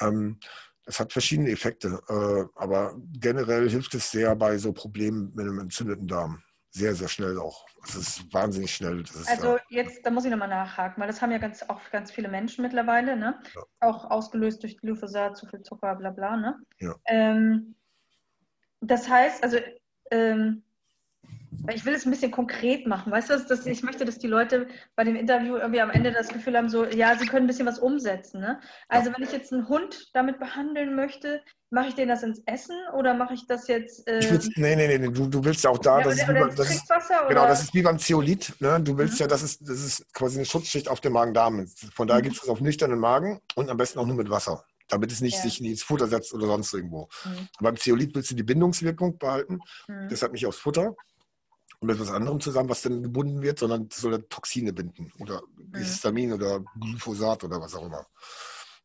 Ähm, 0.00 0.40
es 0.86 1.00
hat 1.00 1.12
verschiedene 1.12 1.50
Effekte, 1.50 2.00
äh, 2.08 2.60
aber 2.60 2.96
generell 3.20 3.68
hilft 3.68 3.94
es 3.94 4.10
sehr 4.10 4.34
bei 4.36 4.56
so 4.56 4.72
Problemen 4.72 5.32
mit 5.34 5.44
einem 5.44 5.58
entzündeten 5.58 6.06
Darm. 6.06 6.42
Sehr, 6.70 6.94
sehr 6.94 7.08
schnell 7.08 7.38
auch. 7.38 7.66
Es 7.84 7.94
ist 7.94 8.34
wahnsinnig 8.34 8.74
schnell. 8.74 9.00
Ist, 9.00 9.28
also 9.28 9.58
jetzt, 9.70 10.04
da 10.04 10.10
muss 10.10 10.26
ich 10.26 10.30
nochmal 10.30 10.48
nachhaken, 10.48 11.00
weil 11.00 11.08
das 11.08 11.22
haben 11.22 11.32
ja 11.32 11.38
ganz, 11.38 11.62
auch 11.62 11.80
ganz 11.90 12.10
viele 12.10 12.28
Menschen 12.28 12.62
mittlerweile, 12.62 13.16
ne? 13.16 13.40
Ja. 13.54 13.62
Auch 13.80 14.10
ausgelöst 14.10 14.62
durch 14.62 14.76
Glyphosat, 14.76 15.36
zu 15.38 15.46
viel 15.46 15.62
Zucker, 15.62 15.94
bla 15.96 16.10
bla, 16.10 16.36
ne? 16.36 16.58
Ja. 16.78 16.94
Ähm, 17.06 17.76
das 18.80 19.08
heißt, 19.08 19.42
also 19.42 19.58
ähm, 20.10 20.64
ich 21.72 21.84
will 21.84 21.94
es 21.94 22.04
ein 22.06 22.10
bisschen 22.10 22.30
konkret 22.30 22.86
machen, 22.86 23.12
weißt 23.12 23.30
du, 23.30 23.38
dass, 23.38 23.66
ich 23.66 23.82
möchte, 23.82 24.04
dass 24.04 24.18
die 24.18 24.26
Leute 24.26 24.68
bei 24.94 25.04
dem 25.04 25.16
Interview 25.16 25.56
irgendwie 25.56 25.80
am 25.80 25.90
Ende 25.90 26.12
das 26.12 26.28
Gefühl 26.28 26.56
haben, 26.56 26.68
so, 26.68 26.84
ja, 26.84 27.16
sie 27.18 27.26
können 27.26 27.44
ein 27.44 27.46
bisschen 27.48 27.66
was 27.66 27.78
umsetzen. 27.78 28.40
Ne? 28.40 28.60
Also 28.88 29.12
wenn 29.14 29.22
ich 29.22 29.32
jetzt 29.32 29.52
einen 29.52 29.68
Hund 29.68 30.10
damit 30.12 30.38
behandeln 30.38 30.94
möchte, 30.94 31.42
mache 31.70 31.88
ich 31.88 31.94
den 31.94 32.08
das 32.08 32.22
ins 32.22 32.40
Essen 32.46 32.76
oder 32.96 33.14
mache 33.14 33.34
ich 33.34 33.46
das 33.46 33.66
jetzt? 33.66 34.06
Äh, 34.06 34.18
ich 34.18 34.56
nee, 34.56 34.76
nee, 34.76 34.98
nee, 34.98 35.08
du, 35.08 35.26
du 35.26 35.44
willst 35.44 35.64
ja 35.64 35.70
auch 35.70 35.78
da, 35.78 35.98
ja, 35.98 36.04
das, 36.04 36.14
ist, 36.18 36.28
wie, 36.28 36.56
das 36.56 36.70
ist, 36.70 36.88
genau, 37.28 37.46
das 37.46 37.62
ist 37.62 37.74
wie 37.74 37.82
beim 37.82 37.98
Zeolit. 37.98 38.52
Ne? 38.60 38.80
Du 38.80 38.96
willst 38.96 39.14
mhm. 39.14 39.20
ja, 39.20 39.26
das 39.26 39.42
ist, 39.42 39.68
das 39.68 39.80
ist 39.80 40.14
quasi 40.14 40.38
eine 40.38 40.46
Schutzschicht 40.46 40.88
auf 40.88 41.00
dem 41.00 41.14
Magen-Darm. 41.14 41.66
Von 41.94 42.06
daher 42.06 42.20
mhm. 42.20 42.24
gibt 42.24 42.36
es 42.36 42.42
das 42.42 42.50
auf 42.50 42.60
nüchternen 42.60 42.98
Magen 42.98 43.40
und 43.56 43.70
am 43.70 43.76
besten 43.76 43.98
auch 43.98 44.06
nur 44.06 44.16
mit 44.16 44.30
Wasser 44.30 44.64
damit 44.88 45.10
es 45.10 45.20
nicht 45.20 45.34
ja. 45.34 45.42
sich 45.42 45.60
ins 45.60 45.82
Futter 45.82 46.06
setzt 46.06 46.32
oder 46.32 46.46
sonst 46.46 46.72
irgendwo. 46.72 47.08
Mhm. 47.24 47.48
Beim 47.58 47.76
Zeolit 47.76 48.14
willst 48.14 48.30
du 48.30 48.36
die 48.36 48.44
Bindungswirkung 48.44 49.18
behalten, 49.18 49.58
mhm. 49.88 50.08
deshalb 50.08 50.30
nicht 50.30 50.46
aufs 50.46 50.58
Futter 50.58 50.94
und 51.80 51.88
mit 51.88 51.96
etwas 51.96 52.10
anderem 52.10 52.40
zusammen, 52.40 52.68
was 52.68 52.82
dann 52.82 53.02
gebunden 53.02 53.42
wird, 53.42 53.58
sondern 53.58 53.88
soll 53.92 54.22
Toxine 54.28 54.72
binden 54.72 55.12
oder 55.18 55.42
mhm. 55.56 55.76
Histamin 55.76 56.32
oder 56.32 56.64
Glyphosat 56.80 57.44
oder 57.44 57.60
was 57.60 57.74
auch 57.74 57.86
immer. 57.86 58.06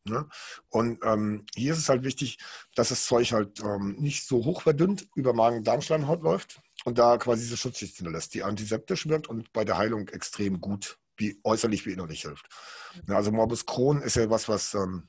Ne? 0.04 0.28
Und 0.68 0.98
ähm, 1.04 1.46
hier 1.54 1.72
ist 1.72 1.78
es 1.78 1.88
halt 1.88 2.02
wichtig, 2.02 2.38
dass 2.74 2.88
das 2.88 3.06
Zeug 3.06 3.32
halt 3.32 3.60
ähm, 3.60 3.96
nicht 3.98 4.26
so 4.26 4.44
hoch 4.44 4.62
verdünnt 4.62 5.06
über 5.14 5.32
Magen-Darm-Schleimhaut 5.32 6.22
läuft 6.22 6.60
und 6.84 6.98
da 6.98 7.18
quasi 7.18 7.42
diese 7.42 7.56
Schutzschicht 7.56 7.96
hinterlässt, 7.96 8.34
die 8.34 8.42
antiseptisch 8.42 9.06
wirkt 9.06 9.28
und 9.28 9.52
bei 9.52 9.64
der 9.64 9.78
Heilung 9.78 10.08
extrem 10.08 10.60
gut, 10.60 10.98
wie 11.16 11.40
äußerlich 11.44 11.86
wie 11.86 11.92
innerlich 11.92 12.22
hilft. 12.22 12.48
Ja, 12.94 13.02
mhm. 13.06 13.16
also 13.16 13.32
Morbus 13.32 13.64
Crohn 13.64 14.02
ist 14.02 14.16
ja 14.16 14.28
was, 14.28 14.48
was 14.48 14.74
ähm, 14.74 15.08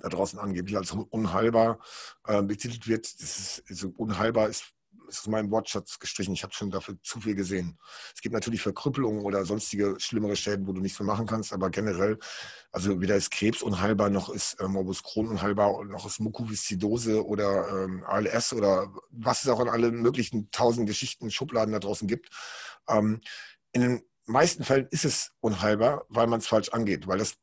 da 0.00 0.08
draußen 0.08 0.38
angeblich 0.38 0.76
als 0.76 0.92
unheilbar 0.92 1.78
äh, 2.26 2.42
betitelt 2.42 2.88
wird. 2.88 3.04
Das 3.20 3.38
ist, 3.38 3.64
also 3.68 3.92
unheilbar 3.96 4.48
ist 4.48 4.72
ist 5.08 5.20
aus 5.20 5.26
meinem 5.26 5.50
Wortschatz 5.50 5.98
gestrichen. 5.98 6.34
Ich 6.34 6.42
habe 6.42 6.52
schon 6.52 6.70
dafür 6.70 6.96
zu 7.02 7.20
viel 7.20 7.34
gesehen. 7.34 7.78
Es 8.14 8.20
gibt 8.20 8.34
natürlich 8.34 8.62
Verkrüppelungen 8.62 9.22
oder 9.24 9.44
sonstige 9.44 9.96
schlimmere 9.98 10.36
Schäden, 10.36 10.66
wo 10.66 10.72
du 10.72 10.80
nichts 10.80 10.98
mehr 11.00 11.06
machen 11.06 11.26
kannst, 11.26 11.52
aber 11.52 11.70
generell, 11.70 12.18
also 12.72 13.00
weder 13.00 13.16
ist 13.16 13.30
Krebs 13.30 13.62
unheilbar, 13.62 14.10
noch 14.10 14.28
ist 14.28 14.60
äh, 14.60 14.68
Morbus 14.68 15.02
Crohn 15.02 15.28
unheilbar, 15.28 15.84
noch 15.84 16.06
ist 16.06 16.20
Mukoviszidose 16.20 17.26
oder 17.26 17.84
ähm, 17.84 18.04
ALS 18.04 18.52
oder 18.52 18.92
was 19.10 19.42
es 19.42 19.48
auch 19.48 19.60
an 19.60 19.68
allen 19.68 20.00
möglichen 20.00 20.50
tausend 20.50 20.86
Geschichten, 20.86 21.30
Schubladen 21.30 21.72
da 21.72 21.78
draußen 21.78 22.06
gibt. 22.06 22.30
Ähm, 22.88 23.20
in 23.72 23.80
den 23.82 24.02
meisten 24.26 24.64
Fällen 24.64 24.88
ist 24.90 25.04
es 25.04 25.32
unheilbar, 25.40 26.04
weil 26.08 26.26
man 26.26 26.40
es 26.40 26.46
falsch 26.46 26.68
angeht, 26.70 27.06
weil 27.06 27.18
das 27.18 27.34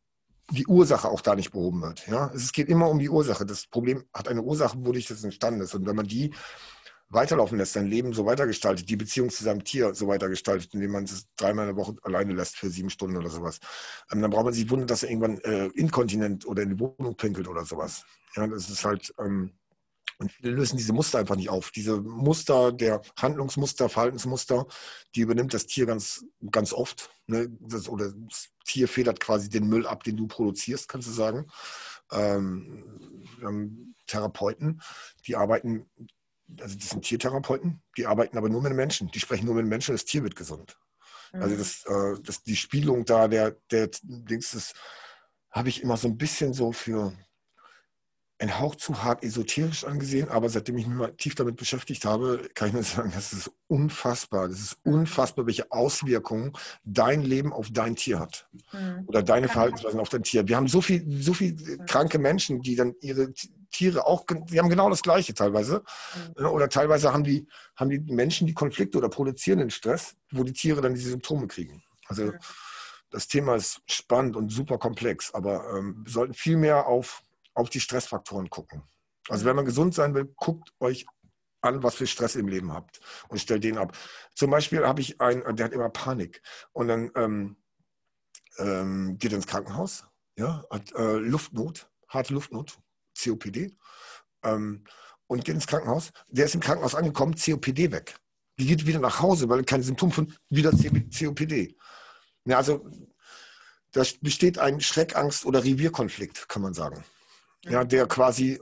die 0.51 0.67
Ursache 0.67 1.09
auch 1.09 1.21
da 1.21 1.35
nicht 1.35 1.51
behoben 1.51 1.81
wird. 1.81 2.07
Ja? 2.07 2.31
Es 2.33 2.51
geht 2.51 2.69
immer 2.69 2.89
um 2.89 2.99
die 2.99 3.09
Ursache. 3.09 3.45
Das 3.45 3.67
Problem 3.67 4.05
hat 4.13 4.27
eine 4.27 4.43
Ursache, 4.43 4.77
wodurch 4.79 5.07
das 5.07 5.23
entstanden 5.23 5.61
ist. 5.61 5.73
Und 5.73 5.87
wenn 5.87 5.95
man 5.95 6.07
die 6.07 6.33
weiterlaufen 7.15 7.57
lässt, 7.57 7.73
sein 7.73 7.87
Leben 7.87 8.13
so 8.13 8.25
weitergestaltet, 8.25 8.87
die 8.89 8.95
Beziehung 8.95 9.29
zu 9.29 9.43
seinem 9.43 9.63
Tier 9.63 9.95
so 9.95 10.07
weitergestaltet, 10.07 10.73
indem 10.73 10.91
man 10.91 11.05
es 11.05 11.27
dreimal 11.35 11.67
in 11.67 11.75
der 11.75 11.83
Woche 11.83 11.95
alleine 12.03 12.33
lässt 12.33 12.57
für 12.57 12.69
sieben 12.69 12.89
Stunden 12.89 13.17
oder 13.17 13.29
sowas, 13.29 13.59
ähm, 14.11 14.21
dann 14.21 14.31
braucht 14.31 14.45
man 14.45 14.53
sich 14.53 14.69
wundern, 14.69 14.87
dass 14.87 15.03
er 15.03 15.09
irgendwann 15.09 15.39
äh, 15.39 15.67
inkontinent 15.67 16.45
oder 16.45 16.63
in 16.63 16.69
die 16.69 16.79
Wohnung 16.79 17.15
pinkelt 17.15 17.47
oder 17.47 17.65
sowas. 17.65 18.03
Ja, 18.35 18.45
das 18.45 18.69
ist 18.69 18.85
halt, 18.85 19.13
ähm, 19.19 19.51
und 20.17 20.31
viele 20.31 20.51
lösen 20.53 20.77
diese 20.77 20.93
Muster 20.93 21.19
einfach 21.19 21.35
nicht 21.35 21.49
auf. 21.49 21.71
Diese 21.71 21.99
Muster, 21.99 22.71
der 22.71 23.01
Handlungsmuster, 23.17 23.89
Verhaltensmuster, 23.89 24.65
die 25.13 25.21
übernimmt 25.21 25.53
das 25.53 25.65
Tier 25.65 25.85
ganz, 25.85 26.25
ganz 26.51 26.71
oft. 26.71 27.09
Ne? 27.27 27.49
Das, 27.59 27.89
oder 27.89 28.11
das 28.11 28.49
Tier 28.65 28.87
federt 28.87 29.19
quasi 29.19 29.49
den 29.49 29.67
Müll 29.67 29.85
ab, 29.85 30.03
den 30.03 30.15
du 30.15 30.27
produzierst, 30.27 30.87
kannst 30.87 31.07
du 31.07 31.11
sagen. 31.11 31.47
Ähm, 32.11 33.93
Therapeuten, 34.07 34.81
die 35.27 35.35
arbeiten, 35.35 35.89
also 36.59 36.77
das 36.77 36.89
sind 36.89 37.03
Tiertherapeuten, 37.03 37.81
die 37.97 38.05
arbeiten 38.05 38.37
aber 38.37 38.49
nur 38.49 38.61
mit 38.61 38.73
Menschen. 38.73 39.09
Die 39.11 39.19
sprechen 39.19 39.45
nur 39.45 39.55
mit 39.55 39.65
Menschen, 39.65 39.93
das 39.93 40.05
Tier 40.05 40.23
wird 40.23 40.35
gesund. 40.35 40.77
Also 41.33 41.55
mhm. 41.55 41.59
das, 41.59 41.85
äh, 41.85 42.21
das, 42.23 42.43
die 42.43 42.55
Spielung 42.55 43.05
da, 43.05 43.27
der, 43.27 43.57
der 43.71 43.89
Dings, 44.03 44.51
das 44.51 44.73
habe 45.51 45.69
ich 45.69 45.81
immer 45.81 45.97
so 45.97 46.07
ein 46.07 46.17
bisschen 46.17 46.53
so 46.53 46.71
für 46.71 47.13
ein 48.37 48.59
Hauch 48.59 48.75
zu 48.75 49.01
hart 49.01 49.23
esoterisch 49.23 49.85
angesehen, 49.85 50.27
aber 50.27 50.49
seitdem 50.49 50.77
ich 50.77 50.87
mich 50.87 50.97
mal 50.97 51.13
tief 51.13 51.35
damit 51.35 51.55
beschäftigt 51.55 52.03
habe, 52.03 52.49
kann 52.53 52.67
ich 52.67 52.73
nur 52.73 52.83
sagen, 52.83 53.11
das 53.15 53.31
ist 53.31 53.51
unfassbar. 53.67 54.49
Das 54.49 54.59
ist 54.59 54.77
unfassbar, 54.83 55.45
welche 55.45 55.71
Auswirkungen 55.71 56.51
dein 56.83 57.21
Leben 57.21 57.53
auf 57.53 57.69
dein 57.71 57.95
Tier 57.95 58.19
hat. 58.19 58.49
Mhm. 58.73 59.03
Oder 59.07 59.23
deine 59.23 59.47
Verhaltensweisen 59.47 59.99
auf 59.99 60.09
dein 60.09 60.23
Tier. 60.23 60.47
Wir 60.47 60.57
haben 60.57 60.67
so 60.67 60.81
viel, 60.81 61.21
so 61.21 61.33
viel 61.33 61.77
kranke 61.85 62.19
Menschen, 62.19 62.61
die 62.61 62.75
dann 62.75 62.93
ihre 63.01 63.33
Tiere 63.75 64.05
auch, 64.05 64.25
die 64.27 64.59
haben 64.59 64.69
genau 64.69 64.89
das 64.89 65.01
Gleiche 65.01 65.33
teilweise. 65.33 65.83
Mhm. 66.37 66.45
Oder 66.45 66.69
teilweise 66.69 67.13
haben 67.13 67.23
die, 67.23 67.47
haben 67.75 67.89
die 67.89 67.99
Menschen 67.99 68.47
die 68.47 68.53
Konflikte 68.53 68.97
oder 68.97 69.09
produzieren 69.09 69.59
den 69.59 69.69
Stress, 69.69 70.15
wo 70.31 70.43
die 70.43 70.53
Tiere 70.53 70.81
dann 70.81 70.93
diese 70.93 71.09
Symptome 71.11 71.47
kriegen. 71.47 71.83
Also 72.07 72.25
mhm. 72.25 72.39
das 73.09 73.27
Thema 73.27 73.55
ist 73.55 73.81
spannend 73.87 74.35
und 74.35 74.49
super 74.49 74.77
komplex, 74.77 75.33
aber 75.33 75.77
ähm, 75.77 76.03
wir 76.05 76.11
sollten 76.11 76.33
viel 76.33 76.57
mehr 76.57 76.87
auf 76.87 77.21
auf 77.55 77.69
die 77.69 77.79
Stressfaktoren 77.79 78.49
gucken. 78.49 78.83
Also 79.29 79.45
wenn 79.45 79.55
man 79.55 79.65
gesund 79.65 79.95
sein 79.95 80.13
will, 80.13 80.25
guckt 80.35 80.71
euch 80.79 81.05
an, 81.61 81.81
was 81.81 81.95
für 81.95 82.05
Stress 82.05 82.35
im 82.35 82.47
Leben 82.47 82.71
habt 82.71 82.99
und 83.27 83.39
stellt 83.39 83.63
den 83.63 83.79
ab. 83.79 83.97
Zum 84.35 84.51
Beispiel 84.51 84.85
habe 84.85 85.01
ich 85.01 85.19
einen, 85.19 85.55
der 85.55 85.65
hat 85.65 85.73
immer 85.73 85.89
Panik 85.89 86.43
und 86.73 86.89
dann 86.89 87.11
ähm, 87.15 87.57
ähm, 88.59 89.17
geht 89.17 89.33
ins 89.33 89.47
Krankenhaus, 89.47 90.05
ja, 90.37 90.63
hat 90.69 90.93
äh, 90.93 91.15
Luftnot, 91.15 91.89
harte 92.07 92.33
Luftnot, 92.33 92.77
COPD 93.17 93.75
ähm, 94.43 94.83
und 95.27 95.45
geht 95.45 95.55
ins 95.55 95.67
Krankenhaus. 95.67 96.11
Der 96.29 96.45
ist 96.45 96.55
im 96.55 96.61
Krankenhaus 96.61 96.95
angekommen, 96.95 97.35
COPD 97.35 97.91
weg. 97.91 98.15
Die 98.59 98.65
geht 98.65 98.85
wieder 98.85 98.99
nach 98.99 99.21
Hause, 99.21 99.49
weil 99.49 99.63
keine 99.63 99.83
Symptome 99.83 100.11
von 100.11 100.33
wieder 100.49 100.71
COPD. 100.71 101.75
Ja, 102.45 102.57
also 102.57 102.87
da 103.91 104.03
besteht 104.21 104.59
ein 104.59 104.79
Schreckangst- 104.79 105.45
oder 105.45 105.63
Revierkonflikt, 105.63 106.47
kann 106.47 106.61
man 106.61 106.73
sagen 106.73 107.03
ja, 107.69 107.83
der 107.83 108.07
quasi 108.07 108.59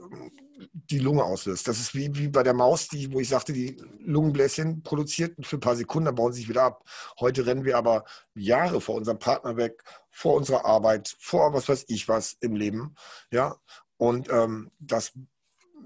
die 0.72 0.98
Lunge 0.98 1.24
auslöst. 1.24 1.68
Das 1.68 1.78
ist 1.78 1.94
wie, 1.94 2.14
wie 2.14 2.28
bei 2.28 2.42
der 2.42 2.54
Maus, 2.54 2.88
die, 2.88 3.12
wo 3.12 3.20
ich 3.20 3.28
sagte, 3.28 3.52
die 3.52 3.80
Lungenbläschen 4.00 4.82
produziert 4.82 5.34
für 5.46 5.56
ein 5.56 5.60
paar 5.60 5.76
Sekunden, 5.76 6.06
dann 6.06 6.14
bauen 6.14 6.32
sie 6.32 6.40
sich 6.40 6.48
wieder 6.48 6.62
ab. 6.62 6.84
Heute 7.20 7.46
rennen 7.46 7.64
wir 7.64 7.76
aber 7.76 8.04
Jahre 8.34 8.80
vor 8.80 8.94
unserem 8.94 9.18
Partner 9.18 9.56
weg, 9.56 9.82
vor 10.10 10.34
unserer 10.34 10.64
Arbeit, 10.64 11.14
vor 11.18 11.52
was 11.52 11.68
weiß 11.68 11.84
ich 11.88 12.08
was 12.08 12.36
im 12.40 12.56
Leben. 12.56 12.94
Ja, 13.30 13.56
und 13.96 14.28
ähm, 14.30 14.70
das 14.78 15.12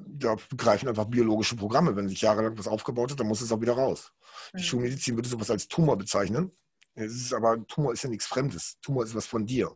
da 0.07 0.37
greifen 0.57 0.89
einfach 0.89 1.07
biologische 1.07 1.57
Programme. 1.57 1.97
Wenn 1.97 2.09
sich 2.09 2.21
jahrelang 2.21 2.57
was 2.57 2.69
aufgebaut 2.69 3.11
hat, 3.11 3.21
dann 3.21 3.27
muss 3.27 3.41
es 3.41 3.53
auch 3.53 3.61
wieder 3.61 3.75
raus. 3.75 4.13
Die 4.53 4.59
mhm. 4.59 4.63
Schulmedizin 4.63 5.17
würde 5.17 5.29
sowas 5.29 5.51
als 5.51 5.69
Tumor 5.69 5.97
bezeichnen. 5.97 6.53
Es 6.95 7.15
ist 7.15 7.33
aber, 7.33 7.65
Tumor 7.67 7.93
ist 7.93 8.03
ja 8.03 8.11
nichts 8.11 8.27
Fremdes. 8.27 8.79
Tumor 8.81 9.05
ist 9.05 9.15
was 9.15 9.27
von 9.27 9.47
dir. 9.47 9.75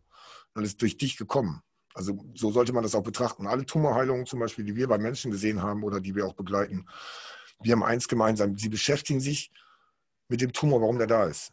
Und 0.55 0.64
ist 0.64 0.80
durch 0.83 0.97
dich 0.97 1.16
gekommen. 1.16 1.62
Also 1.95 2.24
so 2.35 2.51
sollte 2.51 2.72
man 2.72 2.83
das 2.83 2.95
auch 2.95 3.03
betrachten. 3.03 3.47
Alle 3.47 3.66
Tumorheilungen 3.66 4.26
zum 4.26 4.41
Beispiel, 4.41 4.64
die 4.64 4.76
wir 4.76 4.89
bei 4.89 4.99
Menschen 4.99 5.30
gesehen 5.30 5.62
haben 5.62 5.83
oder 5.83 6.01
die 6.01 6.14
wir 6.14 6.26
auch 6.26 6.35
begleiten, 6.35 6.87
die 7.64 7.72
haben 7.72 7.83
eins 7.83 8.09
gemeinsam. 8.09 8.57
Sie 8.57 8.68
beschäftigen 8.68 9.20
sich 9.20 9.51
mit 10.28 10.41
dem 10.41 10.53
Tumor, 10.53 10.80
warum 10.80 10.99
der 10.99 11.07
da 11.07 11.24
ist. 11.24 11.53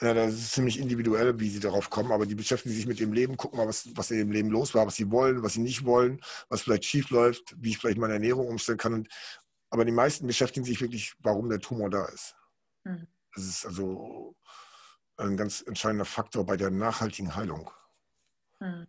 Ja, 0.00 0.12
das 0.12 0.34
ist 0.34 0.52
ziemlich 0.52 0.78
individuell, 0.78 1.40
wie 1.40 1.48
sie 1.48 1.60
darauf 1.60 1.88
kommen, 1.88 2.12
aber 2.12 2.26
die 2.26 2.34
beschäftigen 2.34 2.74
sich 2.74 2.86
mit 2.86 3.00
dem 3.00 3.14
Leben, 3.14 3.38
gucken 3.38 3.58
mal, 3.58 3.66
was, 3.66 3.88
was 3.96 4.10
in 4.10 4.18
dem 4.18 4.30
Leben 4.30 4.50
los 4.50 4.74
war, 4.74 4.86
was 4.86 4.96
sie 4.96 5.10
wollen, 5.10 5.42
was 5.42 5.54
sie 5.54 5.62
nicht 5.62 5.86
wollen, 5.86 6.20
was 6.50 6.62
vielleicht 6.62 6.84
schief 6.84 7.08
läuft, 7.10 7.54
wie 7.58 7.70
ich 7.70 7.78
vielleicht 7.78 7.96
meine 7.96 8.12
Ernährung 8.12 8.46
umstellen 8.46 8.76
kann. 8.76 8.92
Und, 8.92 9.08
aber 9.70 9.86
die 9.86 9.92
meisten 9.92 10.26
beschäftigen 10.26 10.66
sich 10.66 10.82
wirklich, 10.82 11.14
warum 11.20 11.48
der 11.48 11.60
Tumor 11.60 11.88
da 11.88 12.04
ist. 12.06 12.36
Mhm. 12.84 13.06
Das 13.34 13.44
ist 13.44 13.64
also 13.64 14.36
ein 15.16 15.36
ganz 15.38 15.62
entscheidender 15.66 16.04
Faktor 16.04 16.44
bei 16.44 16.58
der 16.58 16.70
nachhaltigen 16.70 17.34
Heilung. 17.34 17.70
Mhm. 18.60 18.86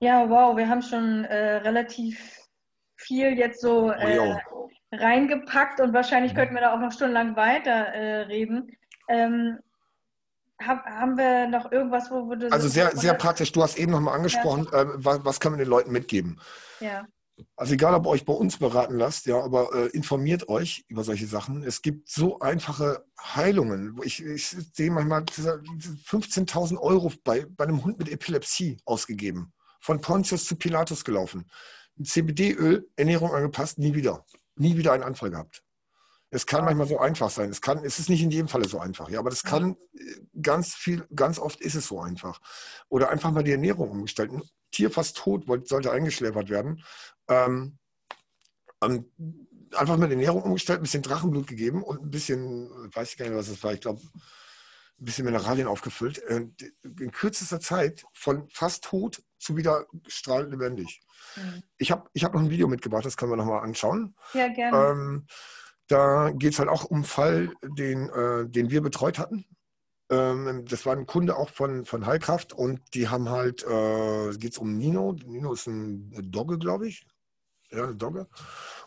Ja, 0.00 0.28
wow, 0.28 0.54
wir 0.54 0.68
haben 0.68 0.82
schon 0.82 1.24
äh, 1.24 1.56
relativ 1.56 2.46
viel 2.96 3.38
jetzt 3.38 3.62
so 3.62 3.90
äh, 3.90 4.36
reingepackt 4.92 5.80
und 5.80 5.94
wahrscheinlich 5.94 6.32
mhm. 6.32 6.36
könnten 6.36 6.54
wir 6.54 6.60
da 6.60 6.74
auch 6.74 6.80
noch 6.80 6.92
stundenlang 6.92 7.36
weiter 7.36 7.70
äh, 7.70 8.20
reden. 8.22 8.76
Ähm, 9.08 9.58
hab, 10.60 10.84
haben 10.84 11.16
wir 11.16 11.48
noch 11.48 11.70
irgendwas, 11.72 12.10
wo, 12.10 12.34
du. 12.34 12.50
Also 12.50 12.68
sehr, 12.68 12.96
sehr 12.96 13.14
praktisch. 13.14 13.52
Du 13.52 13.62
hast 13.62 13.76
eben 13.76 13.92
noch 13.92 14.00
mal 14.00 14.14
angesprochen, 14.14 14.68
ja. 14.72 14.82
äh, 14.82 14.86
was, 14.94 15.24
was 15.24 15.40
können 15.40 15.56
wir 15.56 15.64
den 15.64 15.70
Leuten 15.70 15.92
mitgeben? 15.92 16.40
Ja. 16.80 17.06
Also 17.56 17.74
egal, 17.74 17.94
ob 17.94 18.06
ihr 18.06 18.10
euch 18.10 18.24
bei 18.24 18.32
uns 18.32 18.58
beraten 18.58 18.96
lasst, 18.96 19.26
ja, 19.26 19.42
aber 19.42 19.74
äh, 19.74 19.86
informiert 19.88 20.48
euch 20.48 20.84
über 20.86 21.02
solche 21.02 21.26
Sachen. 21.26 21.64
Es 21.64 21.82
gibt 21.82 22.08
so 22.08 22.38
einfache 22.38 23.04
Heilungen. 23.20 23.98
Ich, 24.04 24.24
ich 24.24 24.46
sehe 24.46 24.90
manchmal 24.90 25.22
15.000 25.22 26.78
Euro 26.78 27.12
bei, 27.24 27.44
bei 27.48 27.64
einem 27.64 27.84
Hund 27.84 27.98
mit 27.98 28.08
Epilepsie 28.08 28.76
ausgegeben 28.84 29.52
von 29.84 30.00
Pontius 30.00 30.46
zu 30.46 30.56
Pilatus 30.56 31.04
gelaufen. 31.04 31.44
CBD-Öl, 32.02 32.88
Ernährung 32.96 33.34
angepasst, 33.34 33.78
nie 33.78 33.94
wieder. 33.94 34.24
Nie 34.56 34.78
wieder 34.78 34.92
einen 34.92 35.02
Anfall 35.02 35.30
gehabt. 35.30 35.62
Es 36.34 36.46
kann 36.46 36.64
manchmal 36.64 36.86
so 36.88 36.98
einfach 36.98 37.30
sein. 37.30 37.50
Es, 37.50 37.60
kann, 37.60 37.84
es 37.84 37.98
ist 37.98 38.08
nicht 38.08 38.22
in 38.22 38.30
jedem 38.30 38.48
Falle 38.48 38.68
so 38.68 38.78
einfach, 38.78 39.08
ja, 39.08 39.18
aber 39.18 39.30
das 39.30 39.42
kann 39.42 39.76
ganz 40.40 40.74
viel, 40.74 41.06
ganz 41.14 41.38
oft 41.38 41.60
ist 41.60 41.74
es 41.74 41.86
so 41.86 42.00
einfach. 42.00 42.40
Oder 42.88 43.10
einfach 43.10 43.30
mal 43.30 43.44
die 43.44 43.52
Ernährung 43.52 43.90
umgestellt. 43.90 44.32
Ein 44.32 44.42
Tier 44.70 44.90
fast 44.90 45.16
tot, 45.16 45.44
sollte 45.68 45.92
eingeschläfert 45.92 46.50
werden. 46.50 46.82
Ähm, 47.28 47.78
ähm, 48.82 49.10
einfach 49.76 49.96
mal 49.96 50.06
die 50.06 50.14
Ernährung 50.14 50.42
umgestellt, 50.42 50.80
ein 50.80 50.82
bisschen 50.82 51.02
Drachenblut 51.02 51.46
gegeben 51.46 51.82
und 51.82 52.02
ein 52.02 52.10
bisschen, 52.10 52.68
weiß 52.94 53.12
ich 53.12 53.16
gar 53.16 53.26
nicht, 53.26 53.36
was 53.36 53.48
das 53.48 53.62
war, 53.62 53.72
ich 53.72 53.80
glaube, 53.80 54.00
ein 54.02 55.04
bisschen 55.04 55.24
Mineralien 55.24 55.66
aufgefüllt. 55.66 56.18
Äh, 56.24 56.46
in 56.82 57.10
kürzester 57.10 57.60
Zeit 57.60 58.04
von 58.12 58.48
fast 58.50 58.84
tot 58.84 59.22
zu 59.38 59.56
wieder 59.56 59.86
strahlend 60.06 60.50
lebendig. 60.50 61.00
Mhm. 61.36 61.62
Ich 61.76 61.90
habe 61.90 62.08
ich 62.12 62.24
hab 62.24 62.34
noch 62.34 62.40
ein 62.40 62.50
Video 62.50 62.68
mitgebracht, 62.68 63.04
das 63.04 63.16
können 63.16 63.32
wir 63.32 63.36
nochmal 63.36 63.62
anschauen. 63.62 64.14
Ja, 64.32 64.48
gerne. 64.48 64.90
Ähm, 64.90 65.26
da 65.88 66.30
geht 66.30 66.54
es 66.54 66.58
halt 66.58 66.68
auch 66.68 66.84
um 66.84 66.98
einen 66.98 67.04
Fall, 67.04 67.52
den, 67.62 68.08
äh, 68.08 68.48
den 68.48 68.70
wir 68.70 68.80
betreut 68.80 69.18
hatten. 69.18 69.44
Ähm, 70.10 70.64
das 70.68 70.86
war 70.86 70.94
ein 70.94 71.06
Kunde 71.06 71.36
auch 71.36 71.50
von, 71.50 71.84
von 71.84 72.06
Heilkraft 72.06 72.52
und 72.52 72.80
die 72.94 73.08
haben 73.08 73.28
halt, 73.28 73.64
äh, 73.64 74.36
geht 74.36 74.52
es 74.52 74.58
um 74.58 74.76
Nino. 74.76 75.12
Nino 75.24 75.52
ist 75.52 75.66
ein 75.66 76.10
Dogge, 76.30 76.58
glaube 76.58 76.88
ich. 76.88 77.06
Ja, 77.70 77.84
eine 77.84 77.96
Dogge. 77.96 78.28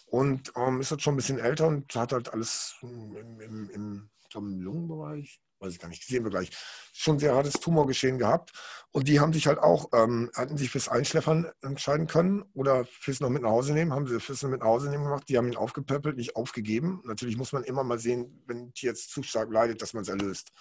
Und 0.05 0.53
ähm, 0.55 0.79
ist 0.79 0.91
halt 0.91 1.01
schon 1.01 1.13
ein 1.15 1.17
bisschen 1.17 1.39
älter 1.39 1.67
und 1.67 1.93
hat 1.95 2.13
halt 2.13 2.31
alles 2.33 2.77
im, 2.81 3.39
im, 3.41 3.69
im, 3.69 4.09
im 4.33 4.61
Lungenbereich 4.61 5.41
weiß 5.59 5.73
ich 5.73 5.79
gar 5.79 5.87
nicht, 5.87 6.05
sehen 6.05 6.23
wir 6.23 6.31
gleich, 6.31 6.49
schon 6.93 7.19
sehr 7.19 7.35
hartes 7.35 7.53
Tumorgeschehen 7.53 8.17
gehabt. 8.17 8.51
Und 8.91 9.07
die 9.07 9.19
haben 9.19 9.33
sich 9.33 9.47
halt 9.47 9.59
auch, 9.59 9.89
ähm, 9.93 10.31
hatten 10.35 10.57
sich 10.57 10.69
fürs 10.69 10.89
Einschläfern 10.89 11.51
entscheiden 11.61 12.07
können 12.07 12.43
oder 12.53 12.85
fürs 12.85 13.19
noch 13.19 13.29
mit 13.29 13.41
nach 13.41 13.49
Hause 13.49 13.73
nehmen, 13.73 13.93
haben 13.93 14.07
sie 14.07 14.19
fürs 14.19 14.41
noch 14.41 14.49
mit 14.49 14.61
nach 14.61 14.67
Hause 14.67 14.89
nehmen 14.89 15.03
gemacht. 15.03 15.23
Die 15.29 15.37
haben 15.37 15.47
ihn 15.47 15.57
aufgepäppelt, 15.57 16.17
nicht 16.17 16.35
aufgegeben. 16.35 17.01
Natürlich 17.05 17.37
muss 17.37 17.51
man 17.51 17.63
immer 17.63 17.83
mal 17.83 17.99
sehen, 17.99 18.43
wenn 18.47 18.57
ein 18.57 18.73
Tier 18.73 18.89
jetzt 18.89 19.11
zu 19.11 19.23
stark 19.23 19.51
leidet, 19.51 19.81
dass 19.81 19.93
man 19.93 20.03
es 20.03 20.09
erlöst. 20.09 20.51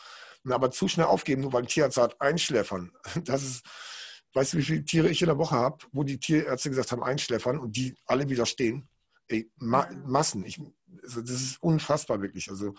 Aber 0.49 0.71
zu 0.71 0.89
schnell 0.89 1.07
aufgeben, 1.07 1.43
nur 1.43 1.53
weil 1.53 1.63
ein 1.63 1.69
Tierarzt 1.69 1.97
sagt, 1.97 2.21
einschläfern, 2.21 2.93
das 3.25 3.43
ist, 3.43 3.63
weißt 4.35 4.53
du, 4.53 4.59
wie 4.59 4.63
viele 4.63 4.85
Tiere 4.85 5.09
ich 5.09 5.23
in 5.23 5.29
der 5.29 5.39
Woche 5.39 5.57
habe, 5.57 5.79
wo 5.93 6.05
die 6.05 6.19
Tierärzte 6.19 6.71
gesagt 6.71 6.93
haben, 6.93 7.03
einschläfern 7.03 7.59
und 7.59 7.77
die 7.77 7.97
alle 8.07 8.29
widerstehen? 8.29 8.89
Ey, 9.29 9.51
Ma 9.57 9.89
Massen. 10.05 10.45
Ich, 10.45 10.61
also 11.03 11.21
das 11.21 11.31
ist 11.31 11.63
unfassbar 11.63 12.21
wirklich. 12.23 12.49
Also 12.49 12.75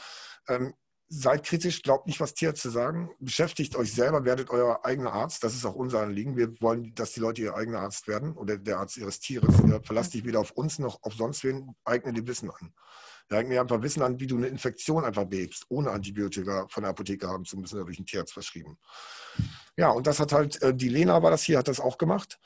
ähm, 0.47 0.73
seid 1.09 1.43
kritisch, 1.43 1.81
glaubt 1.81 2.07
nicht, 2.07 2.19
was 2.19 2.33
Tierärzte 2.33 2.69
sagen. 2.69 3.11
Beschäftigt 3.19 3.75
euch 3.75 3.93
selber, 3.93 4.25
werdet 4.25 4.49
euer 4.49 4.85
eigener 4.85 5.13
Arzt. 5.13 5.43
Das 5.43 5.55
ist 5.55 5.65
auch 5.65 5.75
unser 5.75 6.01
Anliegen. 6.01 6.35
Wir 6.35 6.59
wollen, 6.61 6.93
dass 6.95 7.13
die 7.13 7.19
Leute 7.19 7.41
ihr 7.41 7.55
eigener 7.55 7.79
Arzt 7.79 8.07
werden 8.07 8.33
oder 8.33 8.57
der 8.57 8.79
Arzt 8.79 8.97
ihres 8.97 9.19
Tieres. 9.19 9.55
Verlasst 9.83 10.13
dich 10.13 10.25
weder 10.25 10.39
auf 10.39 10.51
uns 10.51 10.79
noch 10.79 11.01
auf 11.03 11.13
sonst 11.13 11.43
wen. 11.43 11.75
Eigne 11.85 12.13
dir 12.13 12.27
Wissen 12.27 12.51
an. 12.51 12.73
Eigne 13.29 13.55
dir 13.55 13.61
einfach 13.61 13.81
Wissen 13.81 14.01
an, 14.01 14.19
wie 14.19 14.27
du 14.27 14.37
eine 14.37 14.47
Infektion 14.47 15.05
einfach 15.05 15.25
behebst, 15.25 15.65
ohne 15.69 15.91
Antibiotika 15.91 16.67
von 16.69 16.83
der 16.83 16.91
Apotheke 16.91 17.27
haben 17.27 17.45
zu 17.45 17.57
müssen 17.57 17.75
oder 17.75 17.85
durch 17.85 17.97
einen 17.97 18.05
Tierarzt 18.05 18.33
verschrieben. 18.33 18.77
Ja, 19.77 19.89
und 19.89 20.07
das 20.07 20.19
hat 20.19 20.33
halt, 20.33 20.61
äh, 20.61 20.73
die 20.73 20.89
Lena 20.89 21.21
war 21.23 21.31
das 21.31 21.43
hier, 21.43 21.57
hat 21.57 21.67
das 21.67 21.79
auch 21.79 21.97
gemacht. 21.97 22.39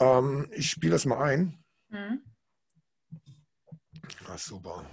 Ähm, 0.00 0.48
ich 0.52 0.70
spiele 0.70 0.92
das 0.92 1.04
mal 1.04 1.22
ein. 1.22 1.62
Mhm. 1.88 2.22
Ach, 4.28 4.38
super. 4.38 4.84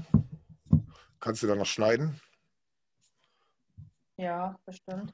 Kannst 1.19 1.43
du 1.43 1.47
da 1.47 1.55
noch 1.55 1.65
schneiden? 1.65 2.19
Ja, 4.17 4.59
bestimmt. 4.65 5.13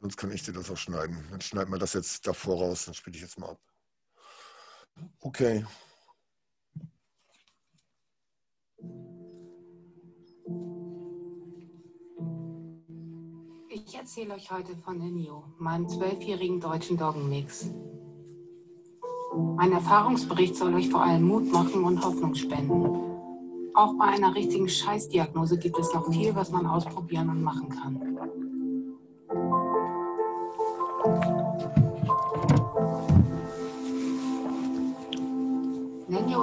Sonst 0.00 0.16
kann 0.16 0.30
ich 0.30 0.42
dir 0.42 0.52
das 0.52 0.70
auch 0.70 0.76
schneiden. 0.76 1.26
Dann 1.30 1.40
schneiden 1.40 1.72
wir 1.72 1.78
das 1.78 1.92
jetzt 1.92 2.26
davor 2.26 2.58
raus, 2.58 2.86
dann 2.86 2.94
spiele 2.94 3.16
ich 3.16 3.22
jetzt 3.22 3.38
mal 3.38 3.50
ab. 3.50 3.60
Okay. 5.20 5.64
Ich 13.68 13.94
erzähle 13.94 14.34
euch 14.34 14.50
heute 14.50 14.76
von 14.76 14.98
Nenio, 14.98 15.44
meinem 15.58 15.88
zwölfjährigen 15.88 16.60
deutschen 16.60 16.96
Doggenmix. 16.96 17.70
Mein 19.56 19.72
Erfahrungsbericht 19.72 20.56
soll 20.56 20.74
euch 20.74 20.88
vor 20.88 21.02
allem 21.02 21.22
Mut 21.22 21.50
machen 21.52 21.84
und 21.84 22.02
Hoffnung 22.04 22.34
spenden. 22.34 23.10
Auch 23.74 23.94
bei 23.98 24.06
einer 24.06 24.34
richtigen 24.34 24.68
Scheißdiagnose 24.68 25.58
gibt 25.58 25.78
es 25.78 25.92
noch 25.94 26.10
viel, 26.10 26.34
was 26.34 26.50
man 26.50 26.66
ausprobieren 26.66 27.28
und 27.30 27.42
machen 27.42 27.68
kann. 27.68 28.09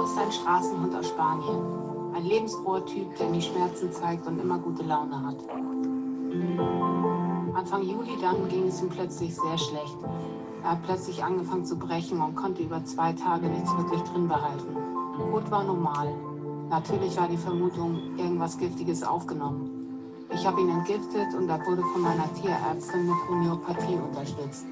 Ist 0.08 0.18
ein 0.18 0.32
Straßenhund 0.32 0.94
aus 0.94 1.08
Spanien. 1.08 2.14
Ein 2.14 2.24
lebensfroher 2.24 2.84
Typ, 2.86 3.14
der 3.16 3.28
nie 3.28 3.42
Schmerzen 3.42 3.92
zeigt 3.92 4.26
und 4.26 4.38
immer 4.38 4.58
gute 4.58 4.82
Laune 4.82 5.22
hat. 5.26 5.36
Anfang 7.54 7.82
Juli 7.82 8.16
dann 8.18 8.48
ging 8.48 8.68
es 8.68 8.80
ihm 8.80 8.88
plötzlich 8.88 9.34
sehr 9.34 9.58
schlecht. 9.58 9.98
Er 10.62 10.70
hat 10.70 10.82
plötzlich 10.84 11.22
angefangen 11.22 11.66
zu 11.66 11.78
brechen 11.78 12.22
und 12.22 12.34
konnte 12.36 12.62
über 12.62 12.82
zwei 12.84 13.12
Tage 13.12 13.48
nichts 13.48 13.70
wirklich 13.76 14.00
drin 14.02 14.28
behalten. 14.28 14.76
Gut 15.30 15.50
war 15.50 15.64
normal. 15.64 16.14
Natürlich 16.70 17.14
war 17.18 17.28
die 17.28 17.36
Vermutung, 17.36 18.16
irgendwas 18.16 18.56
Giftiges 18.56 19.02
aufgenommen. 19.02 19.70
Ich 20.32 20.46
habe 20.46 20.62
ihn 20.62 20.70
entgiftet 20.70 21.34
und 21.36 21.50
er 21.50 21.58
wurde 21.66 21.82
von 21.92 22.00
meiner 22.00 22.32
Tierärztin 22.32 23.06
mit 23.06 23.28
Homöopathie 23.28 23.96
unterstützt. 23.96 24.66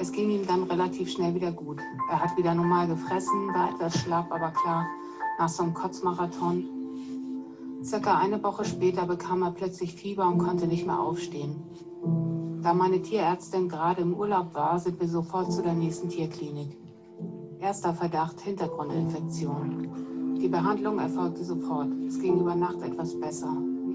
Es 0.00 0.12
ging 0.12 0.30
ihm 0.30 0.46
dann 0.46 0.62
relativ 0.62 1.10
schnell 1.10 1.34
wieder 1.34 1.50
gut. 1.50 1.80
Er 2.08 2.22
hat 2.22 2.36
wieder 2.36 2.54
normal 2.54 2.86
gefressen, 2.86 3.48
war 3.48 3.70
etwas 3.74 3.98
schlapp, 3.98 4.30
aber 4.30 4.50
klar, 4.50 4.86
nach 5.40 5.48
so 5.48 5.64
einem 5.64 5.74
Kotzmarathon. 5.74 6.64
Circa 7.82 8.16
eine 8.16 8.40
Woche 8.44 8.64
später 8.64 9.06
bekam 9.06 9.42
er 9.42 9.50
plötzlich 9.50 9.94
Fieber 9.94 10.28
und 10.28 10.38
konnte 10.38 10.68
nicht 10.68 10.86
mehr 10.86 11.00
aufstehen. 11.00 11.56
Da 12.62 12.74
meine 12.74 13.02
Tierärztin 13.02 13.68
gerade 13.68 14.02
im 14.02 14.14
Urlaub 14.14 14.54
war, 14.54 14.78
sind 14.78 15.00
wir 15.00 15.08
sofort 15.08 15.52
zu 15.52 15.62
der 15.62 15.74
nächsten 15.74 16.08
Tierklinik. 16.08 16.76
Erster 17.58 17.92
Verdacht 17.92 18.40
Hintergrundinfektion. 18.40 20.36
Die 20.40 20.48
Behandlung 20.48 21.00
erfolgte 21.00 21.42
sofort. 21.42 21.88
Es 22.06 22.20
ging 22.20 22.38
über 22.38 22.54
Nacht 22.54 22.82
etwas 22.82 23.18
besser. 23.18 23.52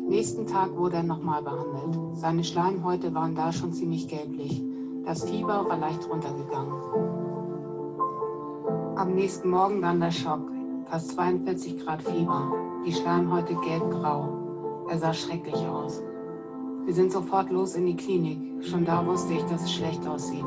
Nächsten 0.10 0.46
Tag 0.48 0.76
wurde 0.76 0.98
er 0.98 1.04
nochmal 1.04 1.42
behandelt. 1.42 2.18
Seine 2.18 2.44
Schleimhäute 2.44 3.14
waren 3.14 3.36
da 3.36 3.54
schon 3.54 3.72
ziemlich 3.72 4.10
gelblich. 4.10 4.62
Das 5.06 5.30
Fieber 5.30 5.66
war 5.68 5.78
leicht 5.78 6.10
runtergegangen. 6.10 6.74
Am 8.96 9.14
nächsten 9.14 9.50
Morgen 9.50 9.82
dann 9.82 10.00
der 10.00 10.12
Schock. 10.12 10.50
Fast 10.86 11.12
42 11.12 11.84
Grad 11.84 12.02
Fieber. 12.04 12.54
Die 12.86 12.94
Schleimhäute 12.94 13.54
gelb-grau. 13.56 14.86
Er 14.90 14.98
sah 14.98 15.14
schrecklich 15.14 15.68
aus. 15.68 16.02
Wir 16.86 16.94
sind 16.94 17.12
sofort 17.12 17.50
los 17.50 17.76
in 17.76 17.86
die 17.86 17.98
Klinik. 17.98 18.64
Schon 18.64 18.86
da 18.86 19.06
wusste 19.06 19.34
ich, 19.34 19.44
dass 19.44 19.64
es 19.64 19.74
schlecht 19.74 20.08
aussieht. 20.08 20.46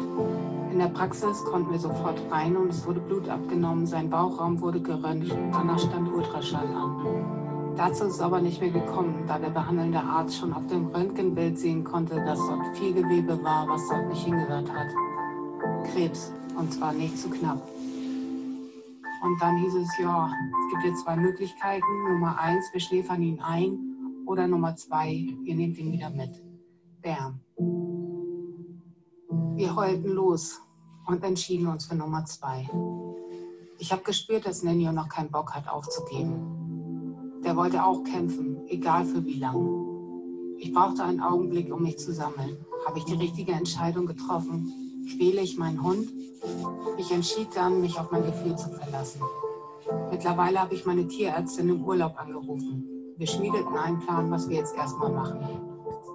In 0.73 0.79
der 0.79 0.89
Praxis 0.89 1.45
konnten 1.45 1.71
wir 1.71 1.79
sofort 1.79 2.19
rein 2.31 2.57
und 2.57 2.71
es 2.71 2.87
wurde 2.87 3.01
Blut 3.01 3.29
abgenommen, 3.29 3.87
sein 3.87 4.09
Bauchraum 4.09 4.61
wurde 4.61 4.81
geröntgt, 4.81 5.35
danach 5.53 5.79
stand 5.79 6.13
Ultraschall 6.13 6.67
an. 6.67 7.46
Dazu 7.77 8.05
ist 8.05 8.15
es 8.15 8.21
aber 8.21 8.41
nicht 8.41 8.59
mehr 8.63 8.71
gekommen, 8.71 9.25
da 9.27 9.39
der 9.39 9.51
behandelnde 9.51 10.01
Arzt 10.01 10.39
schon 10.39 10.55
auf 10.55 10.67
dem 10.67 10.87
Röntgenbild 10.87 11.59
sehen 11.59 11.85
konnte, 11.85 12.17
dass 12.25 12.39
dort 12.39 12.75
viel 12.75 12.95
Gewebe 12.95 13.43
war, 13.45 13.69
was 13.69 13.87
dort 13.89 14.09
nicht 14.09 14.25
hingehört 14.25 14.73
hat. 14.73 14.89
Krebs, 15.93 16.33
und 16.57 16.73
zwar 16.73 16.93
nicht 16.93 17.19
zu 17.19 17.29
knapp. 17.29 17.61
Und 19.23 19.43
dann 19.43 19.59
hieß 19.59 19.75
es, 19.75 19.99
ja, 19.99 20.27
es 20.27 20.73
gibt 20.73 20.85
jetzt 20.85 21.05
zwei 21.05 21.17
Möglichkeiten. 21.17 22.05
Nummer 22.09 22.39
eins, 22.39 22.65
wir 22.73 22.81
schläfern 22.81 23.21
ihn 23.21 23.41
ein. 23.41 23.79
Oder 24.27 24.47
Nummer 24.47 24.75
zwei, 24.77 25.13
ihr 25.13 25.55
nehmt 25.55 25.77
ihn 25.77 25.93
wieder 25.93 26.09
mit. 26.09 26.43
Bam. 27.03 27.41
Wir 29.55 29.77
heulten 29.77 30.09
los 30.09 30.63
und 31.07 31.23
entschieden 31.23 31.67
uns 31.67 31.85
für 31.85 31.95
Nummer 31.95 32.25
zwei. 32.25 32.67
Ich 33.79 33.93
habe 33.93 34.03
gespürt, 34.03 34.47
dass 34.47 34.63
Nenio 34.63 34.93
noch 34.93 35.11
keinen 35.11 35.31
Bock 35.31 35.55
hat 35.55 35.69
aufzugeben. 35.69 36.66
Der 37.45 37.57
wollte 37.57 37.85
auch 37.85 38.03
kämpfen, 38.05 38.59
egal 38.69 39.05
für 39.05 39.25
wie 39.25 39.39
lang. 39.39 39.87
Ich 40.59 40.73
brauchte 40.73 41.05
einen 41.05 41.21
Augenblick, 41.21 41.73
um 41.73 41.83
mich 41.83 41.99
zu 41.99 42.13
sammeln. 42.13 42.57
Habe 42.87 42.99
ich 42.99 43.05
die 43.05 43.15
richtige 43.15 43.53
Entscheidung 43.53 44.07
getroffen? 44.07 44.73
Quäle 45.17 45.43
ich 45.43 45.59
meinen 45.59 45.83
Hund? 45.83 46.09
Ich 46.99 47.11
entschied 47.13 47.49
dann, 47.55 47.81
mich 47.81 47.99
auf 47.99 48.11
mein 48.11 48.25
Gefühl 48.25 48.57
zu 48.57 48.71
verlassen. 48.71 49.21
Mittlerweile 50.11 50.61
habe 50.61 50.75
ich 50.75 50.87
meine 50.87 51.07
Tierärztin 51.07 51.69
im 51.69 51.85
Urlaub 51.85 52.19
angerufen. 52.19 52.85
Wir 53.17 53.27
schmiedeten 53.27 53.77
einen 53.77 54.01
Plan, 54.01 54.31
was 54.31 54.49
wir 54.49 54.57
jetzt 54.57 54.77
erstmal 54.77 55.13
machen. 55.13 55.41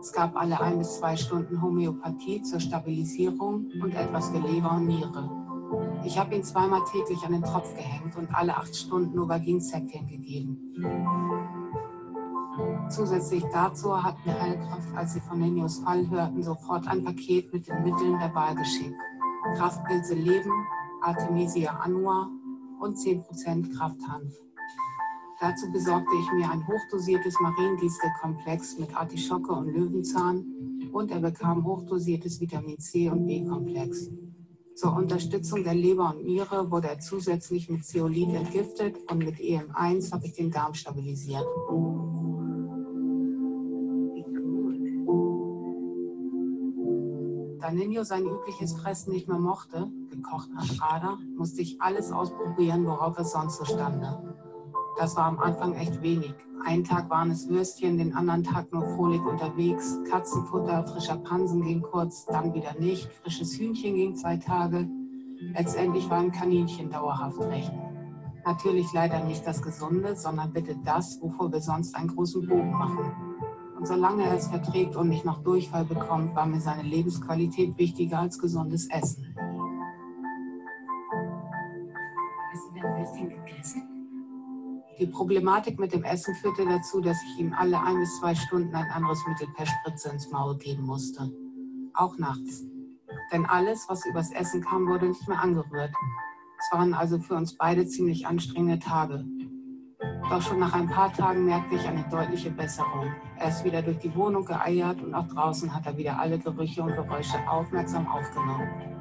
Es 0.01 0.11
gab 0.11 0.35
alle 0.35 0.59
ein 0.59 0.79
bis 0.79 0.97
zwei 0.97 1.15
Stunden 1.15 1.61
Homöopathie 1.61 2.41
zur 2.41 2.59
Stabilisierung 2.59 3.69
und 3.81 3.93
etwas 3.93 4.29
für 4.29 4.39
Leber 4.39 4.71
und 4.71 4.87
Niere. 4.87 5.40
Ich 6.03 6.17
habe 6.17 6.35
ihn 6.35 6.43
zweimal 6.43 6.81
täglich 6.91 7.23
an 7.23 7.33
den 7.33 7.43
Tropf 7.43 7.73
gehängt 7.75 8.15
und 8.15 8.33
alle 8.33 8.57
acht 8.57 8.75
Stunden 8.75 9.15
Novaginzäpfchen 9.15 10.07
gegeben. 10.07 10.57
Zusätzlich 12.89 13.43
dazu 13.53 14.03
hat 14.03 14.17
mir 14.25 14.39
Heilkraft, 14.39 14.93
als 14.95 15.13
sie 15.13 15.21
von 15.21 15.39
Nenios 15.39 15.79
Fall 15.79 16.09
hörten, 16.09 16.43
sofort 16.43 16.87
ein 16.87 17.03
Paket 17.03 17.53
mit 17.53 17.67
den 17.67 17.83
Mitteln 17.83 18.19
der 18.19 18.33
Wahl 18.35 18.55
geschickt. 18.55 18.99
Kraftpilze 19.55 20.15
Leben, 20.15 20.51
Artemisia 21.01 21.71
annua 21.71 22.29
und 22.79 22.97
10% 22.97 23.77
Krafthanf. 23.77 24.33
Dazu 25.39 25.71
besorgte 25.71 26.11
ich 26.19 26.31
mir 26.33 26.51
ein 26.51 26.67
hochdosiertes 26.67 27.35
Mariendistelkomplex 27.39 28.77
mit 28.77 28.95
Artischocke 28.95 29.51
und 29.53 29.73
Löwenzahn 29.73 30.45
und 30.91 31.11
er 31.11 31.19
bekam 31.19 31.65
hochdosiertes 31.65 32.39
Vitamin 32.41 32.77
C 32.77 33.09
und 33.09 33.25
B-Komplex. 33.25 34.09
Zur 34.81 34.95
Unterstützung 34.95 35.63
der 35.63 35.75
Leber 35.75 36.09
und 36.09 36.25
Niere 36.25 36.71
wurde 36.71 36.87
er 36.87 36.99
zusätzlich 36.99 37.69
mit 37.69 37.85
Zeolit 37.85 38.33
entgiftet 38.33 38.97
und 39.11 39.19
mit 39.19 39.35
EM1 39.35 40.11
habe 40.11 40.25
ich 40.25 40.33
den 40.33 40.49
Darm 40.49 40.73
stabilisiert. 40.73 41.45
Da 47.59 47.71
Nino 47.71 48.03
sein 48.03 48.25
übliches 48.25 48.73
Fressen 48.73 49.13
nicht 49.13 49.27
mehr 49.27 49.37
mochte, 49.37 49.91
gekocht 50.09 50.49
nach 50.51 50.81
Ader, 50.81 51.19
musste 51.37 51.61
ich 51.61 51.79
alles 51.79 52.11
ausprobieren, 52.11 52.83
worauf 52.87 53.15
er 53.19 53.25
sonst 53.25 53.57
so 53.57 53.65
stande. 53.65 54.33
Das 54.97 55.15
war 55.15 55.25
am 55.25 55.39
Anfang 55.39 55.73
echt 55.75 56.01
wenig. 56.01 56.33
Einen 56.65 56.83
Tag 56.83 57.09
waren 57.09 57.31
es 57.31 57.47
Würstchen, 57.49 57.97
den 57.97 58.13
anderen 58.13 58.43
Tag 58.43 58.71
nur 58.71 58.83
Folik 58.95 59.25
unterwegs. 59.25 59.97
Katzenfutter, 60.09 60.85
frischer 60.85 61.17
Pansen 61.17 61.63
ging 61.63 61.81
kurz, 61.81 62.25
dann 62.25 62.53
wieder 62.53 62.73
nicht. 62.79 63.11
Frisches 63.23 63.57
Hühnchen 63.57 63.95
ging 63.95 64.15
zwei 64.15 64.37
Tage. 64.37 64.87
Letztendlich 65.55 66.09
war 66.09 66.19
ein 66.19 66.31
Kaninchen 66.31 66.91
dauerhaft 66.91 67.39
recht. 67.41 67.71
Natürlich 68.45 68.91
leider 68.93 69.23
nicht 69.23 69.45
das 69.45 69.61
Gesunde, 69.61 70.15
sondern 70.15 70.53
bitte 70.53 70.75
das, 70.83 71.19
wovor 71.21 71.51
wir 71.51 71.61
sonst 71.61 71.95
einen 71.95 72.09
großen 72.09 72.47
Bogen 72.47 72.71
machen. 72.71 73.11
Und 73.77 73.87
solange 73.87 74.23
er 74.23 74.35
es 74.35 74.47
verträgt 74.47 74.95
und 74.95 75.09
nicht 75.09 75.25
noch 75.25 75.41
Durchfall 75.41 75.85
bekommt, 75.85 76.35
war 76.35 76.45
mir 76.45 76.61
seine 76.61 76.83
Lebensqualität 76.83 77.77
wichtiger 77.79 78.19
als 78.19 78.37
gesundes 78.37 78.87
Essen. 78.89 79.30
Die 85.01 85.07
Problematik 85.07 85.79
mit 85.79 85.93
dem 85.93 86.03
Essen 86.03 86.35
führte 86.35 86.63
dazu, 86.63 87.01
dass 87.01 87.17
ich 87.23 87.39
ihm 87.39 87.55
alle 87.57 87.81
ein 87.81 87.97
bis 87.97 88.19
zwei 88.19 88.35
Stunden 88.35 88.75
ein 88.75 88.87
anderes 88.91 89.25
Mittel 89.27 89.47
per 89.55 89.65
Spritze 89.65 90.09
ins 90.09 90.29
Maul 90.29 90.55
geben 90.59 90.83
musste. 90.83 91.27
Auch 91.95 92.19
nachts. 92.19 92.63
Denn 93.33 93.47
alles, 93.47 93.89
was 93.89 94.05
übers 94.05 94.31
Essen 94.31 94.61
kam, 94.61 94.87
wurde 94.87 95.07
nicht 95.07 95.27
mehr 95.27 95.41
angerührt. 95.41 95.91
Es 96.59 96.71
waren 96.71 96.93
also 96.93 97.17
für 97.17 97.33
uns 97.33 97.57
beide 97.57 97.87
ziemlich 97.87 98.27
anstrengende 98.27 98.77
Tage. 98.77 99.25
Doch 100.29 100.43
schon 100.43 100.59
nach 100.59 100.73
ein 100.73 100.87
paar 100.87 101.11
Tagen 101.11 101.45
merkte 101.45 101.77
ich 101.77 101.87
eine 101.87 102.07
deutliche 102.11 102.51
Besserung. 102.51 103.11
Er 103.37 103.49
ist 103.49 103.65
wieder 103.65 103.81
durch 103.81 103.97
die 103.97 104.13
Wohnung 104.13 104.45
geeiert 104.45 105.01
und 105.01 105.15
auch 105.15 105.27
draußen 105.27 105.73
hat 105.73 105.87
er 105.87 105.97
wieder 105.97 106.19
alle 106.19 106.37
Gerüche 106.37 106.83
und 106.83 106.93
Geräusche 106.93 107.39
aufmerksam 107.49 108.07
aufgenommen. 108.07 109.00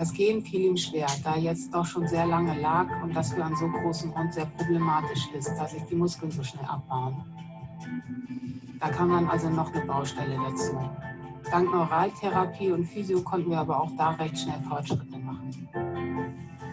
Das 0.00 0.14
Gehen 0.14 0.40
fiel 0.40 0.62
ihm 0.62 0.78
schwer, 0.78 1.06
da 1.22 1.34
er 1.34 1.42
jetzt 1.42 1.74
doch 1.74 1.84
schon 1.84 2.08
sehr 2.08 2.24
lange 2.24 2.58
lag 2.58 2.86
und 3.02 3.14
das 3.14 3.34
für 3.34 3.44
einen 3.44 3.54
so 3.54 3.68
großen 3.68 4.14
Hund 4.14 4.32
sehr 4.32 4.46
problematisch 4.46 5.28
ist, 5.36 5.50
da 5.58 5.68
sich 5.68 5.82
die 5.82 5.94
Muskeln 5.94 6.30
so 6.30 6.42
schnell 6.42 6.64
abbauen. 6.64 7.22
Da 8.80 8.88
kam 8.88 9.10
dann 9.10 9.28
also 9.28 9.50
noch 9.50 9.70
eine 9.74 9.84
Baustelle 9.84 10.38
dazu. 10.42 10.80
Dank 11.50 11.70
Neuraltherapie 11.70 12.72
und 12.72 12.86
Physio 12.86 13.20
konnten 13.20 13.50
wir 13.50 13.58
aber 13.58 13.78
auch 13.78 13.90
da 13.98 14.12
recht 14.12 14.38
schnell 14.38 14.58
Fortschritte 14.66 15.18
machen. 15.18 15.68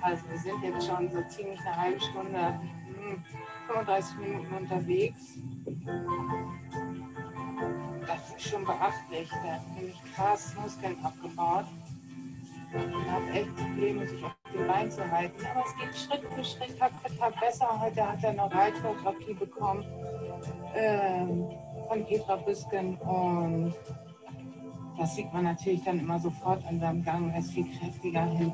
Also 0.02 0.24
wir 0.30 0.40
sind 0.40 0.64
jetzt 0.64 0.88
schon 0.88 1.12
so 1.12 1.22
ziemlich 1.28 1.60
eine 1.60 1.76
halbe 1.76 2.00
Stunde, 2.00 2.62
35 3.68 4.16
hm, 4.16 4.24
Minuten 4.24 4.56
unterwegs. 4.56 5.38
Das 8.08 8.38
ist 8.38 8.50
schon 8.50 8.64
beachtlich. 8.64 9.30
Der 9.44 9.56
hat 9.56 9.76
nämlich 9.76 10.02
krass 10.16 10.56
Muskeln 10.64 10.96
abgebaut. 11.04 11.66
Ich 12.78 13.12
habe 13.12 13.30
echt 13.32 13.56
Probleme, 13.56 14.08
sich 14.08 14.24
auf 14.24 14.36
die 14.54 14.68
Beine 14.68 14.90
zu 14.90 15.12
halten. 15.12 15.46
Aber 15.46 15.64
es 15.66 15.76
geht 15.76 15.96
Schritt 15.96 16.34
für 16.34 16.44
Schritt, 16.44 16.78
Tag 16.78 16.92
für 17.04 17.18
Tag 17.18 17.40
besser. 17.40 17.82
Heute 17.82 18.08
hat 18.08 18.24
er 18.24 18.30
eine 18.30 18.52
Reitotherapie 18.54 19.34
bekommen 19.34 19.86
ähm, 20.76 21.50
von 21.88 22.06
Petra 22.06 22.36
Büsken 22.36 22.98
und 22.98 23.74
das 24.98 25.16
sieht 25.16 25.32
man 25.32 25.44
natürlich 25.44 25.84
dann 25.84 26.00
immer 26.00 26.20
sofort 26.20 26.66
an 26.68 26.80
seinem 26.80 27.04
Gang. 27.04 27.32
Er 27.32 27.40
ist 27.40 27.52
viel 27.52 27.68
kräftiger 27.78 28.26
hin. 28.26 28.52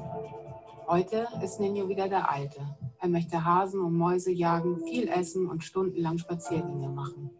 Heute 0.87 1.27
ist 1.41 1.59
Nino 1.59 1.87
wieder 1.87 2.09
der 2.09 2.29
Alte. 2.29 2.61
Er 2.99 3.09
möchte 3.09 3.43
Hasen 3.43 3.81
und 3.81 3.97
Mäuse 3.97 4.31
jagen, 4.31 4.77
viel 4.85 5.07
essen 5.07 5.49
und 5.49 5.63
stundenlang 5.63 6.17
Spaziergänge 6.17 6.89
machen. 6.89 7.31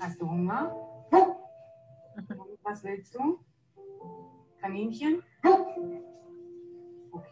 Hast 0.00 0.20
du 0.20 0.28
Hunger? 0.28 0.74
Was 2.62 2.82
willst 2.82 3.14
du? 3.14 3.38
Kaninchen? 4.64 5.22
Okay. 7.12 7.26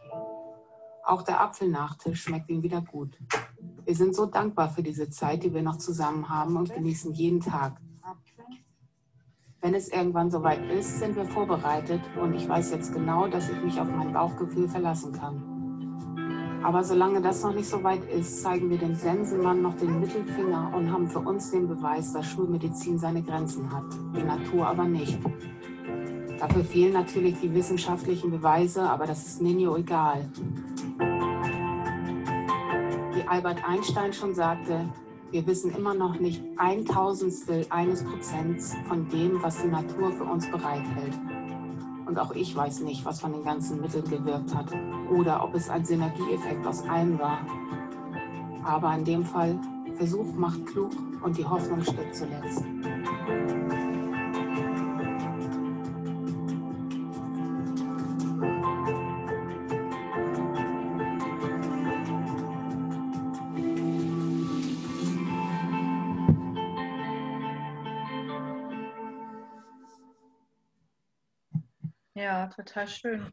Auch 1.03 1.23
der 1.23 1.41
Apfelnachtisch 1.41 2.25
schmeckt 2.25 2.51
ihm 2.51 2.63
wieder 2.63 2.83
gut. 2.83 3.19
Wir 3.87 3.95
sind 3.95 4.15
so 4.15 4.27
dankbar 4.27 4.69
für 4.69 4.83
diese 4.83 5.09
Zeit, 5.09 5.43
die 5.43 5.55
wir 5.55 5.63
noch 5.63 5.79
zusammen 5.79 6.29
haben 6.29 6.57
und 6.57 6.75
genießen 6.75 7.15
jeden 7.15 7.41
Tag. 7.41 7.81
Wenn 9.63 9.75
es 9.75 9.89
irgendwann 9.89 10.31
soweit 10.31 10.61
ist, 10.71 10.99
sind 10.99 11.17
wir 11.17 11.25
vorbereitet 11.25 12.03
und 12.21 12.35
ich 12.35 12.47
weiß 12.47 12.71
jetzt 12.73 12.93
genau, 12.93 13.27
dass 13.29 13.49
ich 13.49 13.63
mich 13.63 13.81
auf 13.81 13.89
mein 13.89 14.13
Bauchgefühl 14.13 14.69
verlassen 14.69 15.13
kann. 15.13 16.61
Aber 16.63 16.85
solange 16.85 17.23
das 17.23 17.43
noch 17.43 17.55
nicht 17.55 17.69
so 17.69 17.83
weit 17.83 18.05
ist, 18.11 18.43
zeigen 18.43 18.69
wir 18.69 18.79
dem 18.79 18.95
Sensenmann 18.95 19.63
noch 19.63 19.75
den 19.77 20.01
Mittelfinger 20.01 20.71
und 20.75 20.93
haben 20.93 21.09
für 21.09 21.21
uns 21.21 21.51
den 21.51 21.67
Beweis, 21.67 22.13
dass 22.13 22.27
Schulmedizin 22.27 22.99
seine 22.99 23.23
Grenzen 23.23 23.73
hat, 23.73 23.87
die 24.15 24.23
Natur 24.23 24.67
aber 24.67 24.85
nicht. 24.85 25.19
Dafür 26.43 26.65
fehlen 26.65 26.93
natürlich 26.95 27.39
die 27.41 27.55
wissenschaftlichen 27.55 28.33
Beweise, 28.33 28.83
aber 28.83 29.07
das 29.07 29.25
ist 29.25 29.41
Nino 29.41 29.77
egal. 29.77 30.29
Wie 33.15 33.23
Albert 33.29 33.65
Einstein 33.65 34.13
schon 34.13 34.35
sagte, 34.35 34.89
wir 35.31 35.47
wissen 35.47 35.73
immer 35.73 35.95
noch 35.95 36.19
nicht 36.19 36.43
ein 36.57 36.85
Tausendstel 36.85 37.65
eines 37.71 38.03
Prozents 38.03 38.75
von 38.89 39.09
dem, 39.11 39.41
was 39.41 39.63
die 39.63 39.69
Natur 39.69 40.11
für 40.11 40.25
uns 40.25 40.51
bereithält. 40.51 41.17
Und 42.07 42.19
auch 42.19 42.35
ich 42.35 42.57
weiß 42.57 42.81
nicht, 42.81 43.05
was 43.05 43.21
von 43.21 43.33
den 43.35 43.45
ganzen 43.45 43.81
Mitteln 43.81 44.11
gewirkt 44.11 44.53
hat 44.53 44.67
oder 45.17 45.45
ob 45.45 45.55
es 45.55 45.71
ein 45.71 45.85
Synergieeffekt 45.85 46.67
aus 46.67 46.83
allem 46.89 47.21
war. 47.21 47.47
Aber 48.65 48.93
in 48.97 49.05
dem 49.05 49.25
Fall, 49.25 49.57
Versuch 49.95 50.35
macht 50.35 50.67
klug 50.67 50.91
und 51.23 51.39
die 51.39 51.45
Hoffnung 51.45 51.83
stirbt 51.83 52.17
zuletzt. 52.17 52.65
Total 72.55 72.89
schön. 72.89 73.33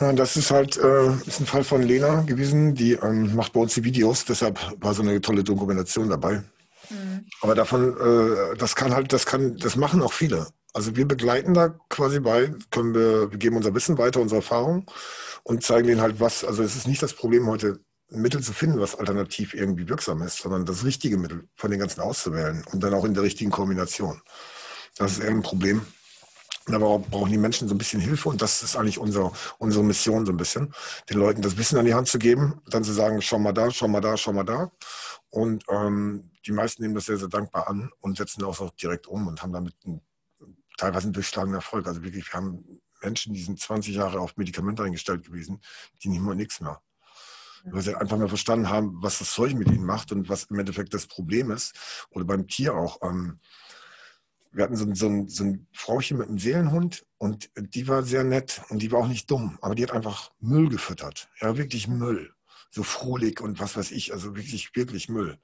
Ja, 0.00 0.12
das 0.12 0.36
ist 0.36 0.50
halt 0.50 0.76
äh, 0.76 1.12
ist 1.26 1.40
ein 1.40 1.46
Fall 1.46 1.64
von 1.64 1.82
Lena 1.82 2.22
gewesen, 2.22 2.74
die 2.74 2.92
ähm, 2.92 3.34
macht 3.34 3.52
bei 3.52 3.60
uns 3.60 3.74
die 3.74 3.84
Videos, 3.84 4.24
deshalb 4.24 4.58
war 4.82 4.94
so 4.94 5.02
eine 5.02 5.20
tolle 5.20 5.44
Dokumentation 5.44 6.08
dabei. 6.08 6.42
Mhm. 6.90 7.26
Aber 7.42 7.54
davon, 7.54 7.96
äh, 7.98 8.56
das 8.56 8.74
kann 8.76 8.94
halt, 8.94 9.12
das 9.12 9.26
kann, 9.26 9.56
das 9.56 9.76
machen 9.76 10.02
auch 10.02 10.12
viele. 10.12 10.46
Also 10.72 10.96
wir 10.96 11.06
begleiten 11.06 11.54
da 11.54 11.74
quasi 11.88 12.20
bei, 12.20 12.54
können 12.70 12.94
wir, 12.94 13.30
wir 13.30 13.38
geben 13.38 13.56
unser 13.56 13.74
Wissen 13.74 13.98
weiter, 13.98 14.20
unsere 14.20 14.40
Erfahrung 14.40 14.86
und 15.42 15.62
zeigen 15.62 15.88
denen 15.88 16.00
halt 16.00 16.20
was. 16.20 16.44
Also 16.44 16.62
es 16.62 16.76
ist 16.76 16.86
nicht 16.86 17.02
das 17.02 17.14
Problem 17.14 17.46
heute, 17.48 17.80
ein 18.10 18.22
Mittel 18.22 18.42
zu 18.42 18.52
finden, 18.52 18.80
was 18.80 18.94
alternativ 18.94 19.54
irgendwie 19.54 19.88
wirksam 19.88 20.22
ist, 20.22 20.38
sondern 20.38 20.64
das 20.64 20.84
richtige 20.84 21.18
Mittel 21.18 21.48
von 21.56 21.70
den 21.70 21.80
ganzen 21.80 22.00
auszuwählen 22.00 22.64
und 22.72 22.82
dann 22.82 22.94
auch 22.94 23.04
in 23.04 23.14
der 23.14 23.22
richtigen 23.22 23.50
Kombination. 23.50 24.22
Das 24.96 25.12
ist 25.12 25.18
eher 25.18 25.30
ein 25.30 25.42
Problem. 25.42 25.82
Da 26.70 26.78
brauchen 26.78 27.32
die 27.32 27.38
Menschen 27.38 27.68
so 27.68 27.74
ein 27.74 27.78
bisschen 27.78 28.00
Hilfe 28.00 28.28
und 28.28 28.42
das 28.42 28.62
ist 28.62 28.76
eigentlich 28.76 28.98
unsere, 28.98 29.32
unsere 29.58 29.84
Mission 29.84 30.26
so 30.26 30.32
ein 30.32 30.36
bisschen, 30.36 30.74
den 31.08 31.18
Leuten 31.18 31.42
das 31.42 31.56
Wissen 31.56 31.78
an 31.78 31.86
die 31.86 31.94
Hand 31.94 32.08
zu 32.08 32.18
geben, 32.18 32.60
dann 32.66 32.84
zu 32.84 32.92
sagen, 32.92 33.22
schau 33.22 33.38
mal 33.38 33.52
da, 33.52 33.70
schau 33.70 33.88
mal 33.88 34.00
da, 34.00 34.16
schau 34.16 34.32
mal 34.32 34.44
da. 34.44 34.70
Und 35.30 35.64
ähm, 35.70 36.30
die 36.46 36.52
meisten 36.52 36.82
nehmen 36.82 36.94
das 36.94 37.06
sehr, 37.06 37.18
sehr 37.18 37.28
dankbar 37.28 37.68
an 37.68 37.90
und 38.00 38.16
setzen 38.16 38.40
das 38.40 38.60
auch 38.60 38.70
direkt 38.70 39.06
um 39.06 39.26
und 39.26 39.42
haben 39.42 39.52
damit 39.52 39.74
einen, 39.84 40.00
teilweise 40.76 41.04
einen 41.04 41.12
durchschlagenden 41.12 41.56
Erfolg. 41.56 41.86
Also 41.86 42.02
wirklich, 42.02 42.32
wir 42.32 42.38
haben 42.38 42.80
Menschen, 43.02 43.34
die 43.34 43.42
sind 43.42 43.60
20 43.60 43.94
Jahre 43.94 44.20
auf 44.20 44.36
Medikamente 44.36 44.82
eingestellt 44.82 45.24
gewesen, 45.24 45.60
die 46.02 46.08
nehmen 46.08 46.36
nichts 46.36 46.60
mehr. 46.60 46.80
Weil 47.64 47.82
sie 47.82 47.94
einfach 47.94 48.16
mal 48.16 48.28
verstanden 48.28 48.68
haben, 48.68 49.02
was 49.02 49.18
das 49.18 49.32
Zeug 49.32 49.54
mit 49.54 49.68
ihnen 49.68 49.84
macht 49.84 50.12
und 50.12 50.28
was 50.28 50.44
im 50.44 50.58
Endeffekt 50.58 50.94
das 50.94 51.06
Problem 51.06 51.50
ist. 51.50 52.06
Oder 52.10 52.24
beim 52.24 52.46
Tier 52.46 52.74
auch. 52.74 52.98
Ähm, 53.02 53.40
wir 54.52 54.64
hatten 54.64 54.76
so 54.76 54.84
ein, 54.84 54.94
so, 54.94 55.06
ein, 55.06 55.28
so 55.28 55.44
ein 55.44 55.66
Frauchen 55.72 56.18
mit 56.18 56.28
einem 56.28 56.38
Seelenhund 56.38 57.06
und 57.18 57.50
die 57.56 57.88
war 57.88 58.02
sehr 58.02 58.24
nett 58.24 58.62
und 58.68 58.80
die 58.80 58.90
war 58.92 59.00
auch 59.00 59.08
nicht 59.08 59.30
dumm, 59.30 59.58
aber 59.60 59.74
die 59.74 59.82
hat 59.82 59.92
einfach 59.92 60.30
Müll 60.40 60.68
gefüttert. 60.68 61.28
Ja, 61.40 61.56
wirklich 61.56 61.88
Müll. 61.88 62.32
So 62.70 62.82
frohlich 62.82 63.40
und 63.40 63.60
was 63.60 63.76
weiß 63.76 63.90
ich, 63.92 64.12
also 64.12 64.36
wirklich, 64.36 64.74
wirklich 64.74 65.08
Müll. 65.08 65.38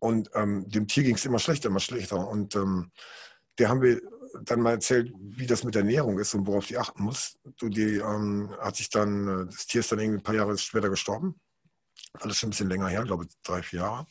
Und 0.00 0.30
ähm, 0.34 0.68
dem 0.68 0.88
Tier 0.88 1.04
ging 1.04 1.14
es 1.14 1.26
immer 1.26 1.38
schlechter, 1.38 1.68
immer 1.68 1.80
schlechter. 1.80 2.26
Und 2.26 2.56
ähm, 2.56 2.90
der 3.58 3.68
haben 3.68 3.82
wir 3.82 4.00
dann 4.42 4.60
mal 4.60 4.72
erzählt, 4.72 5.12
wie 5.18 5.46
das 5.46 5.62
mit 5.62 5.74
der 5.74 5.82
Ernährung 5.82 6.18
ist 6.18 6.34
und 6.34 6.46
worauf 6.46 6.66
die 6.66 6.78
achten 6.78 7.02
muss. 7.02 7.38
Du, 7.58 7.68
die 7.68 7.96
ähm, 7.96 8.50
hat 8.60 8.76
sich 8.76 8.88
dann, 8.90 9.28
äh, 9.28 9.46
das 9.46 9.66
Tier 9.66 9.80
ist 9.80 9.92
dann 9.92 9.98
irgendwie 9.98 10.20
ein 10.20 10.22
paar 10.22 10.34
Jahre 10.34 10.56
später 10.56 10.88
gestorben. 10.88 11.38
Alles 12.14 12.38
schon 12.38 12.48
ein 12.48 12.50
bisschen 12.50 12.70
länger 12.70 12.88
her, 12.88 13.04
glaube 13.04 13.24
ich, 13.24 13.30
drei, 13.42 13.62
vier 13.62 13.80
Jahre. 13.80 14.06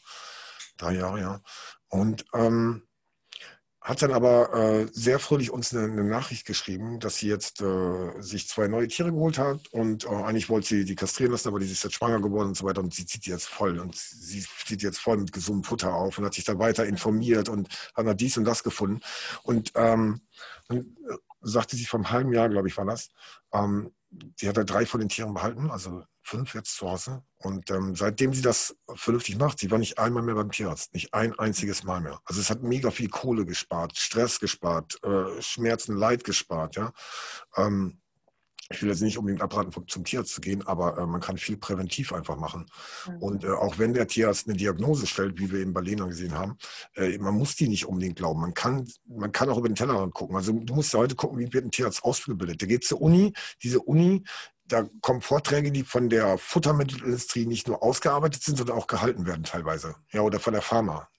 Drei 0.78 0.94
Jahre, 0.94 1.20
ja. 1.20 1.42
Und 1.88 2.24
ähm, 2.34 2.88
hat 3.82 4.02
dann 4.02 4.12
aber 4.12 4.54
äh, 4.54 4.88
sehr 4.92 5.20
fröhlich 5.20 5.52
uns 5.52 5.74
eine, 5.74 5.92
eine, 5.92 6.04
Nachricht 6.04 6.46
geschrieben, 6.46 7.00
dass 7.00 7.18
sie 7.18 7.30
jetzt 7.30 7.62
äh, 7.62 8.22
sich 8.22 8.48
zwei 8.50 8.68
neue 8.68 8.88
Tiere 8.90 9.12
geholt 9.12 9.38
hat 9.38 9.68
und 9.72 10.04
äh, 10.04 10.10
eigentlich 10.10 10.50
wollte 10.50 10.68
sie 10.68 10.86
die 10.86 10.96
kastrieren 10.96 11.32
lassen, 11.32 11.48
aber 11.48 11.60
die 11.60 11.72
ist 11.72 11.84
jetzt 11.84 11.96
schwanger 11.96 12.20
geworden 12.20 12.50
und 12.50 12.58
so 12.58 12.66
weiter 12.66 12.82
und 12.82 12.94
sie 12.94 13.06
zieht 13.06 13.26
die 13.26 13.30
jetzt 13.30 13.48
voll 13.48 13.80
und 13.80 13.96
sie 13.96 14.46
zieht 14.66 14.82
jetzt 14.82 15.00
voll 15.00 15.18
mit 15.18 15.32
gesundem 15.32 15.64
Futter 15.64 15.94
auf 15.94 16.18
und 16.18 16.26
hat 16.26 16.34
sich 16.34 16.44
dann 16.44 16.60
weiter 16.60 16.86
informiert 16.86 17.48
und 17.48 17.70
hat 17.96 18.06
dann 18.06 18.18
dies 18.18 18.38
und 18.38 18.44
das 18.44 18.64
gefunden. 18.64 19.00
Und 19.44 19.72
ähm, 19.76 20.22
dann 20.68 20.80
äh, 20.80 21.16
sagte 21.42 21.78
sie 21.78 21.86
vom 21.86 22.12
halben 22.12 22.34
Jahr, 22.34 22.50
glaube 22.50 22.68
ich, 22.68 22.76
war 22.76 22.86
das, 22.86 23.10
ähm, 23.54 23.92
die 24.10 24.50
hat 24.50 24.58
da 24.58 24.64
drei 24.64 24.86
von 24.86 25.00
den 25.00 25.10
Tieren 25.10 25.34
behalten, 25.34 25.70
also 25.70 26.04
fünf 26.30 26.54
jetzt 26.54 26.76
zu 26.76 26.90
Hause. 26.90 27.24
Und 27.38 27.70
ähm, 27.72 27.96
seitdem 27.96 28.34
sie 28.34 28.42
das 28.42 28.76
vernünftig 28.96 29.38
macht, 29.38 29.60
sie 29.60 29.72
war 29.72 29.80
nicht 29.80 29.98
einmal 29.98 30.24
mehr 30.24 30.36
beim 30.36 30.52
Tierarzt, 30.52 30.94
nicht 30.94 31.14
ein 31.14 31.38
einziges 31.38 31.84
Mal 31.84 32.02
mehr. 32.02 32.20
Also 32.26 32.40
es 32.40 32.50
hat 32.50 32.64
mega 32.64 32.92
viel 32.92 33.10
Kohle 33.10 33.46
gespart, 33.46 33.98
Stress 33.98 34.40
gespart, 34.40 35.00
äh, 35.04 35.42
Schmerzen, 35.42 35.96
Leid 35.96 36.24
gespart. 36.24 36.76
Ja? 36.76 36.94
Ähm, 37.56 38.00
ich 38.72 38.84
will 38.84 38.90
jetzt 38.90 39.02
nicht 39.02 39.18
unbedingt 39.18 39.42
abraten, 39.42 39.72
zum 39.88 40.04
Tierarzt 40.04 40.34
zu 40.34 40.42
gehen, 40.42 40.66
aber 40.68 40.98
äh, 41.00 41.06
man 41.08 41.22
kann 41.22 41.38
viel 41.38 41.58
präventiv 41.58 42.14
einfach 42.14 42.38
machen. 42.38 42.68
Mhm. 43.08 43.18
Und 43.18 43.44
äh, 43.44 43.50
auch 43.50 43.80
wenn 43.80 43.96
der 43.96 44.08
Tierarzt 44.08 44.48
eine 44.48 44.58
Diagnose 44.58 45.08
stellt, 45.08 45.40
wie 45.40 45.52
wir 45.52 45.62
in 45.62 45.74
Berlin 45.74 46.08
gesehen 46.08 46.38
haben, 46.38 46.56
äh, 46.96 47.18
man 47.18 47.34
muss 47.34 47.56
die 47.56 47.68
nicht 47.68 47.88
unbedingt 47.88 48.18
glauben. 48.18 48.42
Man 48.42 48.54
kann, 48.54 48.88
man 49.08 49.32
kann 49.32 49.50
auch 49.50 49.58
über 49.58 49.70
den 49.70 49.76
Tellerrand 49.76 50.14
gucken. 50.14 50.36
Also 50.36 50.52
du 50.52 50.76
musst 50.76 50.94
ja 50.94 51.00
heute 51.00 51.16
gucken, 51.16 51.40
wie 51.40 51.52
wird 51.52 51.66
ein 51.66 51.72
Tierarzt 51.72 52.04
ausgebildet. 52.04 52.62
Der 52.62 52.68
geht 52.68 52.84
zur 52.84 53.02
Uni, 53.02 53.34
diese 53.64 53.80
Uni 53.80 54.24
da 54.70 54.88
kommen 55.02 55.22
Vorträge, 55.22 55.72
die 55.72 55.84
von 55.84 56.10
der 56.10 56.38
Futtermittelindustrie 56.38 57.46
nicht 57.46 57.68
nur 57.68 57.84
ausgearbeitet 57.84 58.44
sind, 58.44 58.58
sondern 58.58 58.78
auch 58.78 58.88
gehalten 58.88 59.26
werden 59.26 59.44
teilweise. 59.44 59.96
Ja, 60.12 60.22
oder 60.22 60.40
von 60.40 60.54
der 60.54 60.62
Pharma. 60.62 61.10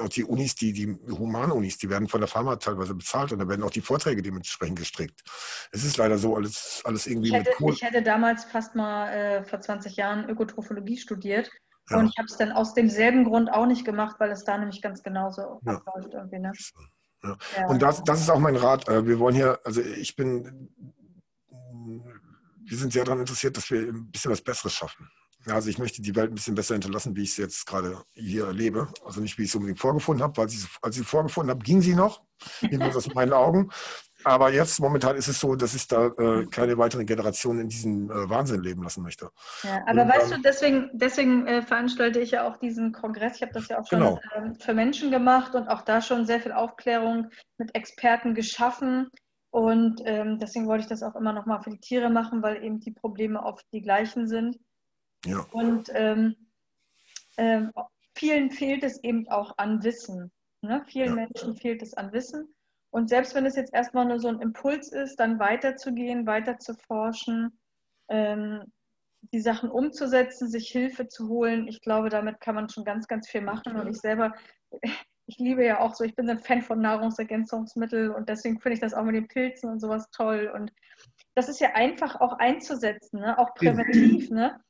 auch 0.00 0.08
die 0.08 0.24
Unis, 0.24 0.54
die, 0.54 0.72
die 0.72 0.98
Humanunis, 1.10 1.78
die 1.78 1.88
werden 1.88 2.08
von 2.08 2.20
der 2.20 2.28
Pharma 2.28 2.56
teilweise 2.56 2.94
bezahlt 2.94 3.32
und 3.32 3.38
da 3.38 3.48
werden 3.48 3.62
auch 3.62 3.70
die 3.70 3.80
Vorträge 3.80 4.22
dementsprechend 4.22 4.78
gestrickt. 4.78 5.22
Es 5.72 5.84
ist 5.84 5.96
leider 5.96 6.18
so, 6.18 6.36
alles, 6.36 6.82
alles 6.84 7.06
irgendwie 7.06 7.28
ich 7.28 7.34
hätte, 7.34 7.50
mit 7.50 7.58
Kohle. 7.58 7.74
Ich 7.74 7.82
hätte 7.82 8.02
damals 8.02 8.44
fast 8.44 8.74
mal 8.74 9.08
äh, 9.08 9.44
vor 9.44 9.60
20 9.60 9.96
Jahren 9.96 10.28
Ökotrophologie 10.28 10.98
studiert 10.98 11.50
ja. 11.88 11.98
und 11.98 12.06
ich 12.08 12.18
habe 12.18 12.26
es 12.26 12.36
dann 12.36 12.52
aus 12.52 12.74
demselben 12.74 13.24
Grund 13.24 13.50
auch 13.52 13.66
nicht 13.66 13.84
gemacht, 13.84 14.16
weil 14.18 14.30
es 14.30 14.44
da 14.44 14.58
nämlich 14.58 14.82
ganz 14.82 15.02
genauso 15.02 15.60
ja. 15.64 15.74
abläuft 15.74 16.14
irgendwie. 16.14 16.40
Ne? 16.40 16.52
Ja. 17.22 17.66
Und 17.68 17.82
das, 17.82 18.02
das 18.04 18.20
ist 18.20 18.30
auch 18.30 18.38
mein 18.38 18.56
Rat. 18.56 18.88
Äh, 18.88 19.06
wir 19.06 19.18
wollen 19.18 19.34
hier, 19.34 19.60
also 19.64 19.80
ich 19.80 20.16
bin, 20.16 20.68
wir 22.70 22.78
sind 22.78 22.92
sehr 22.92 23.04
daran 23.04 23.20
interessiert, 23.20 23.56
dass 23.56 23.70
wir 23.70 23.80
ein 23.80 24.10
bisschen 24.10 24.30
was 24.30 24.40
Besseres 24.40 24.72
schaffen. 24.72 25.10
Also 25.46 25.70
ich 25.70 25.78
möchte 25.78 26.02
die 26.02 26.14
Welt 26.14 26.30
ein 26.30 26.34
bisschen 26.34 26.54
besser 26.54 26.74
hinterlassen, 26.74 27.16
wie 27.16 27.22
ich 27.22 27.30
es 27.30 27.36
jetzt 27.38 27.66
gerade 27.66 28.02
hier 28.12 28.46
erlebe. 28.46 28.88
Also 29.04 29.20
nicht, 29.20 29.38
wie 29.38 29.42
ich 29.42 29.48
es 29.48 29.54
unbedingt 29.54 29.80
vorgefunden 29.80 30.22
habe, 30.22 30.36
weil 30.36 30.48
sie, 30.48 30.64
als 30.82 30.96
ich 30.96 31.02
sie 31.02 31.08
vorgefunden 31.08 31.50
habe, 31.50 31.64
ging 31.64 31.80
sie 31.80 31.94
noch, 31.94 32.22
jedenfalls 32.60 32.96
aus 32.96 33.06
meinen 33.14 33.32
Augen. 33.32 33.70
Aber 34.22 34.52
jetzt 34.52 34.78
momentan 34.80 35.16
ist 35.16 35.28
es 35.28 35.40
so, 35.40 35.56
dass 35.56 35.74
ich 35.74 35.88
da 35.88 36.08
äh, 36.08 36.46
keine 36.46 36.76
weiteren 36.76 37.06
Generationen 37.06 37.60
in 37.60 37.68
diesem 37.68 38.10
äh, 38.10 38.28
Wahnsinn 38.28 38.62
leben 38.62 38.82
lassen 38.82 39.02
möchte. 39.02 39.30
Ja, 39.62 39.82
aber 39.86 40.02
Und, 40.02 40.08
weißt 40.10 40.32
ähm, 40.32 40.36
du, 40.36 40.42
deswegen, 40.42 40.90
deswegen 40.92 41.46
äh, 41.46 41.62
veranstalte 41.62 42.20
ich 42.20 42.32
ja 42.32 42.46
auch 42.46 42.58
diesen 42.58 42.92
Kongress. 42.92 43.36
Ich 43.36 43.42
habe 43.42 43.52
das 43.52 43.68
ja 43.68 43.80
auch 43.80 43.86
schon 43.86 44.00
genau. 44.00 44.20
Ähm, 44.36 44.54
für 44.56 44.74
Menschen 44.74 45.10
gemacht 45.10 45.54
und 45.54 45.68
auch 45.68 45.80
da 45.82 46.02
schon 46.02 46.26
sehr 46.26 46.40
viel 46.40 46.52
Aufklärung 46.52 47.30
mit 47.56 47.74
Experten 47.74 48.34
geschaffen. 48.34 49.08
Und 49.50 50.00
ähm, 50.04 50.38
deswegen 50.38 50.66
wollte 50.66 50.84
ich 50.84 50.88
das 50.88 51.02
auch 51.02 51.16
immer 51.16 51.32
nochmal 51.32 51.62
für 51.62 51.70
die 51.70 51.80
Tiere 51.80 52.08
machen, 52.08 52.42
weil 52.42 52.62
eben 52.62 52.78
die 52.80 52.92
Probleme 52.92 53.42
oft 53.42 53.66
die 53.72 53.82
gleichen 53.82 54.28
sind. 54.28 54.58
Ja. 55.26 55.44
Und 55.50 55.90
ähm, 55.92 56.36
ähm, 57.36 57.72
vielen 58.14 58.50
fehlt 58.50 58.84
es 58.84 59.02
eben 59.02 59.28
auch 59.28 59.58
an 59.58 59.82
Wissen. 59.82 60.30
Ne? 60.62 60.84
Vielen 60.86 61.16
ja. 61.16 61.26
Menschen 61.26 61.56
fehlt 61.56 61.82
es 61.82 61.94
an 61.94 62.12
Wissen. 62.12 62.54
Und 62.90 63.08
selbst 63.08 63.34
wenn 63.34 63.46
es 63.46 63.56
jetzt 63.56 63.72
erstmal 63.72 64.04
nur 64.04 64.20
so 64.20 64.28
ein 64.28 64.40
Impuls 64.40 64.92
ist, 64.92 65.16
dann 65.16 65.38
weiterzugehen, 65.38 66.26
weiter 66.26 66.58
zu 66.58 66.74
forschen, 66.74 67.58
ähm, 68.08 68.64
die 69.32 69.40
Sachen 69.40 69.70
umzusetzen, 69.70 70.48
sich 70.48 70.68
Hilfe 70.68 71.06
zu 71.08 71.28
holen, 71.28 71.68
ich 71.68 71.80
glaube, 71.82 72.08
damit 72.08 72.40
kann 72.40 72.54
man 72.54 72.68
schon 72.68 72.84
ganz, 72.84 73.06
ganz 73.06 73.28
viel 73.28 73.42
machen. 73.42 73.76
Und 73.76 73.88
ich 73.88 73.98
selber, 73.98 74.34
ich 75.30 75.38
liebe 75.38 75.64
ja 75.64 75.78
auch 75.78 75.94
so, 75.94 76.02
ich 76.02 76.16
bin 76.16 76.26
so 76.26 76.32
ein 76.32 76.40
Fan 76.40 76.60
von 76.60 76.80
Nahrungsergänzungsmitteln 76.80 78.10
und 78.10 78.28
deswegen 78.28 78.60
finde 78.60 78.74
ich 78.74 78.80
das 78.80 78.94
auch 78.94 79.04
mit 79.04 79.14
den 79.14 79.28
Pilzen 79.28 79.70
und 79.70 79.78
sowas 79.78 80.10
toll. 80.10 80.50
Und 80.52 80.72
das 81.36 81.48
ist 81.48 81.60
ja 81.60 81.74
einfach 81.74 82.20
auch 82.20 82.32
einzusetzen, 82.38 83.20
ne? 83.20 83.38
auch 83.38 83.54
präventiv. 83.54 84.30
Ne? 84.30 84.60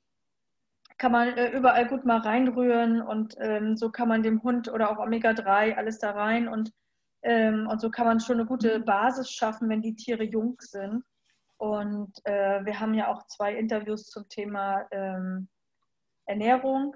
kann 0.99 1.13
man 1.13 1.29
äh, 1.29 1.49
überall 1.53 1.89
gut 1.89 2.05
mal 2.05 2.19
reinrühren 2.19 3.01
und 3.01 3.35
ähm, 3.41 3.75
so 3.75 3.91
kann 3.91 4.07
man 4.07 4.23
dem 4.23 4.43
Hund 4.43 4.71
oder 4.71 4.91
auch 4.91 4.99
Omega-3 4.99 5.75
alles 5.75 5.99
da 5.99 6.11
rein 6.11 6.47
und, 6.47 6.75
ähm, 7.23 7.67
und 7.71 7.81
so 7.81 7.91
kann 7.91 8.07
man 8.07 8.21
schon 8.21 8.39
eine 8.39 8.45
gute. 8.45 8.81
Basis 8.81 9.31
schaffen, 9.31 9.71
wenn 9.71 9.81
die 9.81 9.97
Tiere 9.97 10.25
jung 10.25 10.57
sind. 10.61 11.03
Und 11.57 12.13
äh, 12.25 12.65
wir 12.67 12.81
haben 12.81 12.93
ja 12.93 13.09
auch 13.09 13.27
zwei 13.29 13.55
Interviews 13.55 14.07
zum 14.07 14.29
Thema 14.29 14.87
ähm, 14.91 15.49
Ernährung, 16.27 16.95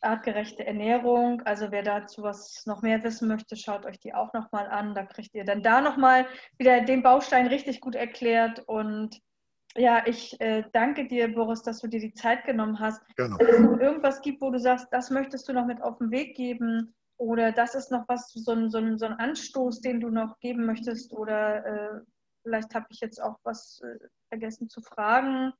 artgerechte 0.00 0.66
Ernährung. 0.66 1.42
Also 1.42 1.70
wer 1.70 1.82
dazu 1.82 2.22
was 2.22 2.64
noch 2.66 2.82
mehr 2.82 3.02
wissen 3.02 3.28
möchte, 3.28 3.56
schaut 3.56 3.86
euch 3.86 3.98
die 4.00 4.14
auch 4.14 4.32
nochmal 4.32 4.68
an. 4.68 4.94
Da 4.94 5.04
kriegt 5.04 5.34
ihr 5.34 5.44
dann 5.44 5.62
da 5.62 5.80
nochmal 5.80 6.26
wieder 6.58 6.80
den 6.82 7.02
Baustein 7.02 7.46
richtig 7.46 7.80
gut 7.80 7.94
erklärt 7.94 8.60
und 8.66 9.20
ja, 9.76 10.04
ich 10.06 10.40
äh, 10.40 10.64
danke 10.72 11.06
dir, 11.06 11.32
Boris, 11.32 11.62
dass 11.62 11.78
du 11.78 11.86
dir 11.86 12.00
die 12.00 12.12
Zeit 12.12 12.44
genommen 12.44 12.80
hast. 12.80 13.02
Genau. 13.16 13.38
Wenn 13.38 13.48
es 13.48 13.60
noch 13.60 13.78
irgendwas 13.78 14.20
gibt, 14.20 14.40
wo 14.40 14.50
du 14.50 14.58
sagst, 14.58 14.88
das 14.90 15.10
möchtest 15.10 15.48
du 15.48 15.52
noch 15.52 15.66
mit 15.66 15.80
auf 15.80 15.98
den 15.98 16.10
Weg 16.10 16.36
geben 16.36 16.92
oder 17.18 17.52
das 17.52 17.74
ist 17.74 17.92
noch 17.92 18.04
was, 18.08 18.32
so 18.32 18.52
ein, 18.52 18.70
so 18.70 18.78
ein, 18.78 18.98
so 18.98 19.06
ein 19.06 19.12
Anstoß, 19.12 19.80
den 19.80 20.00
du 20.00 20.08
noch 20.08 20.40
geben 20.40 20.66
möchtest 20.66 21.12
oder 21.12 21.64
äh, 21.64 22.00
vielleicht 22.42 22.74
habe 22.74 22.86
ich 22.88 23.00
jetzt 23.00 23.22
auch 23.22 23.36
was 23.44 23.80
äh, 23.84 24.08
vergessen 24.28 24.68
zu 24.68 24.80
fragen. 24.80 25.52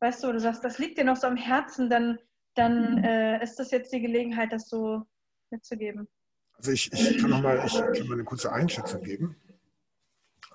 Weißt 0.00 0.24
du, 0.24 0.32
du 0.32 0.40
sagst, 0.40 0.64
das 0.64 0.78
liegt 0.78 0.98
dir 0.98 1.04
noch 1.04 1.16
so 1.16 1.28
am 1.28 1.36
Herzen, 1.36 1.88
dann, 1.88 2.18
dann 2.54 2.96
mhm. 2.96 3.04
äh, 3.04 3.42
ist 3.42 3.56
das 3.56 3.70
jetzt 3.70 3.92
die 3.92 4.00
Gelegenheit, 4.00 4.52
das 4.52 4.68
so 4.68 5.02
mitzugeben. 5.50 6.08
Also 6.56 6.72
ich, 6.72 6.92
ich 6.92 7.18
kann 7.18 7.30
noch 7.30 7.42
mal, 7.42 7.62
ich 7.66 7.72
kann 7.72 8.06
mal 8.06 8.14
eine 8.14 8.24
kurze 8.24 8.52
Einschätzung 8.52 9.02
geben. 9.02 9.36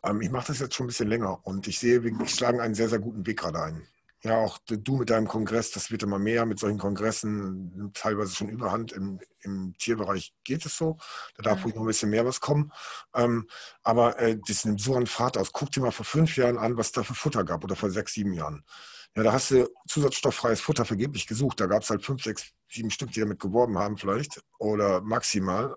Ähm, 0.04 0.22
ich 0.22 0.30
mache 0.30 0.48
das 0.48 0.60
jetzt 0.60 0.76
schon 0.76 0.86
ein 0.86 0.88
bisschen 0.88 1.10
länger 1.10 1.46
und 1.46 1.68
ich 1.68 1.80
sehe, 1.80 2.04
wir 2.04 2.28
schlagen 2.28 2.60
einen 2.60 2.76
sehr, 2.76 2.90
sehr 2.90 3.00
guten 3.00 3.26
Weg 3.26 3.40
gerade 3.40 3.62
ein. 3.62 3.88
Ja, 4.24 4.38
auch 4.38 4.58
du 4.68 4.98
mit 4.98 5.12
deinem 5.12 5.28
Kongress, 5.28 5.72
das 5.72 5.92
wird 5.92 6.02
immer 6.02 6.18
mehr 6.18 6.48
mit 6.48 6.58
solchen 6.58 6.80
Kongressen, 6.80 7.92
teilweise 7.94 8.34
schon 8.34 8.50
überhand. 8.50 8.92
Im, 8.92 9.20
im 9.42 9.76
Tierbereich 9.78 10.34
geht 10.44 10.66
es 10.66 10.76
so. 10.76 10.98
Da 11.36 11.44
darf 11.44 11.64
ruhig 11.64 11.76
noch 11.76 11.84
ein 11.84 11.88
bisschen 11.88 12.10
mehr 12.10 12.26
was 12.26 12.42
kommen. 12.42 12.72
Ähm, 13.14 13.48
aber 13.84 14.20
äh, 14.20 14.40
das 14.48 14.66
nimmt 14.66 14.82
so 14.82 14.96
an 14.96 15.06
Fahrt 15.06 15.38
aus. 15.38 15.54
Guck 15.54 15.72
dir 15.72 15.82
mal 15.82 15.92
vor 15.92 16.06
fünf 16.06 16.36
Jahren 16.36 16.58
an, 16.58 16.78
was 16.78 16.92
da 16.92 17.04
für 17.04 17.14
Futter 17.14 17.44
gab 17.44 17.64
oder 17.64 17.76
vor 17.76 17.92
sechs, 17.92 18.14
sieben 18.14 18.34
Jahren. 18.34 18.66
Ja, 19.18 19.24
da 19.24 19.34
hast 19.34 19.50
du 19.50 19.68
zusatzstofffreies 19.88 20.62
Futter 20.62 20.86
vergeblich 20.86 21.26
gesucht. 21.26 21.60
Da 21.60 21.66
gab 21.66 21.82
es 21.82 21.90
halt 21.90 22.06
fünf, 22.06 22.22
sechs, 22.22 22.52
sieben 22.70 22.92
Stück, 22.92 23.12
die 23.14 23.20
damit 23.20 23.40
geworben 23.40 23.76
haben 23.80 23.98
vielleicht 23.98 24.40
oder 24.60 25.02
maximal. 25.02 25.76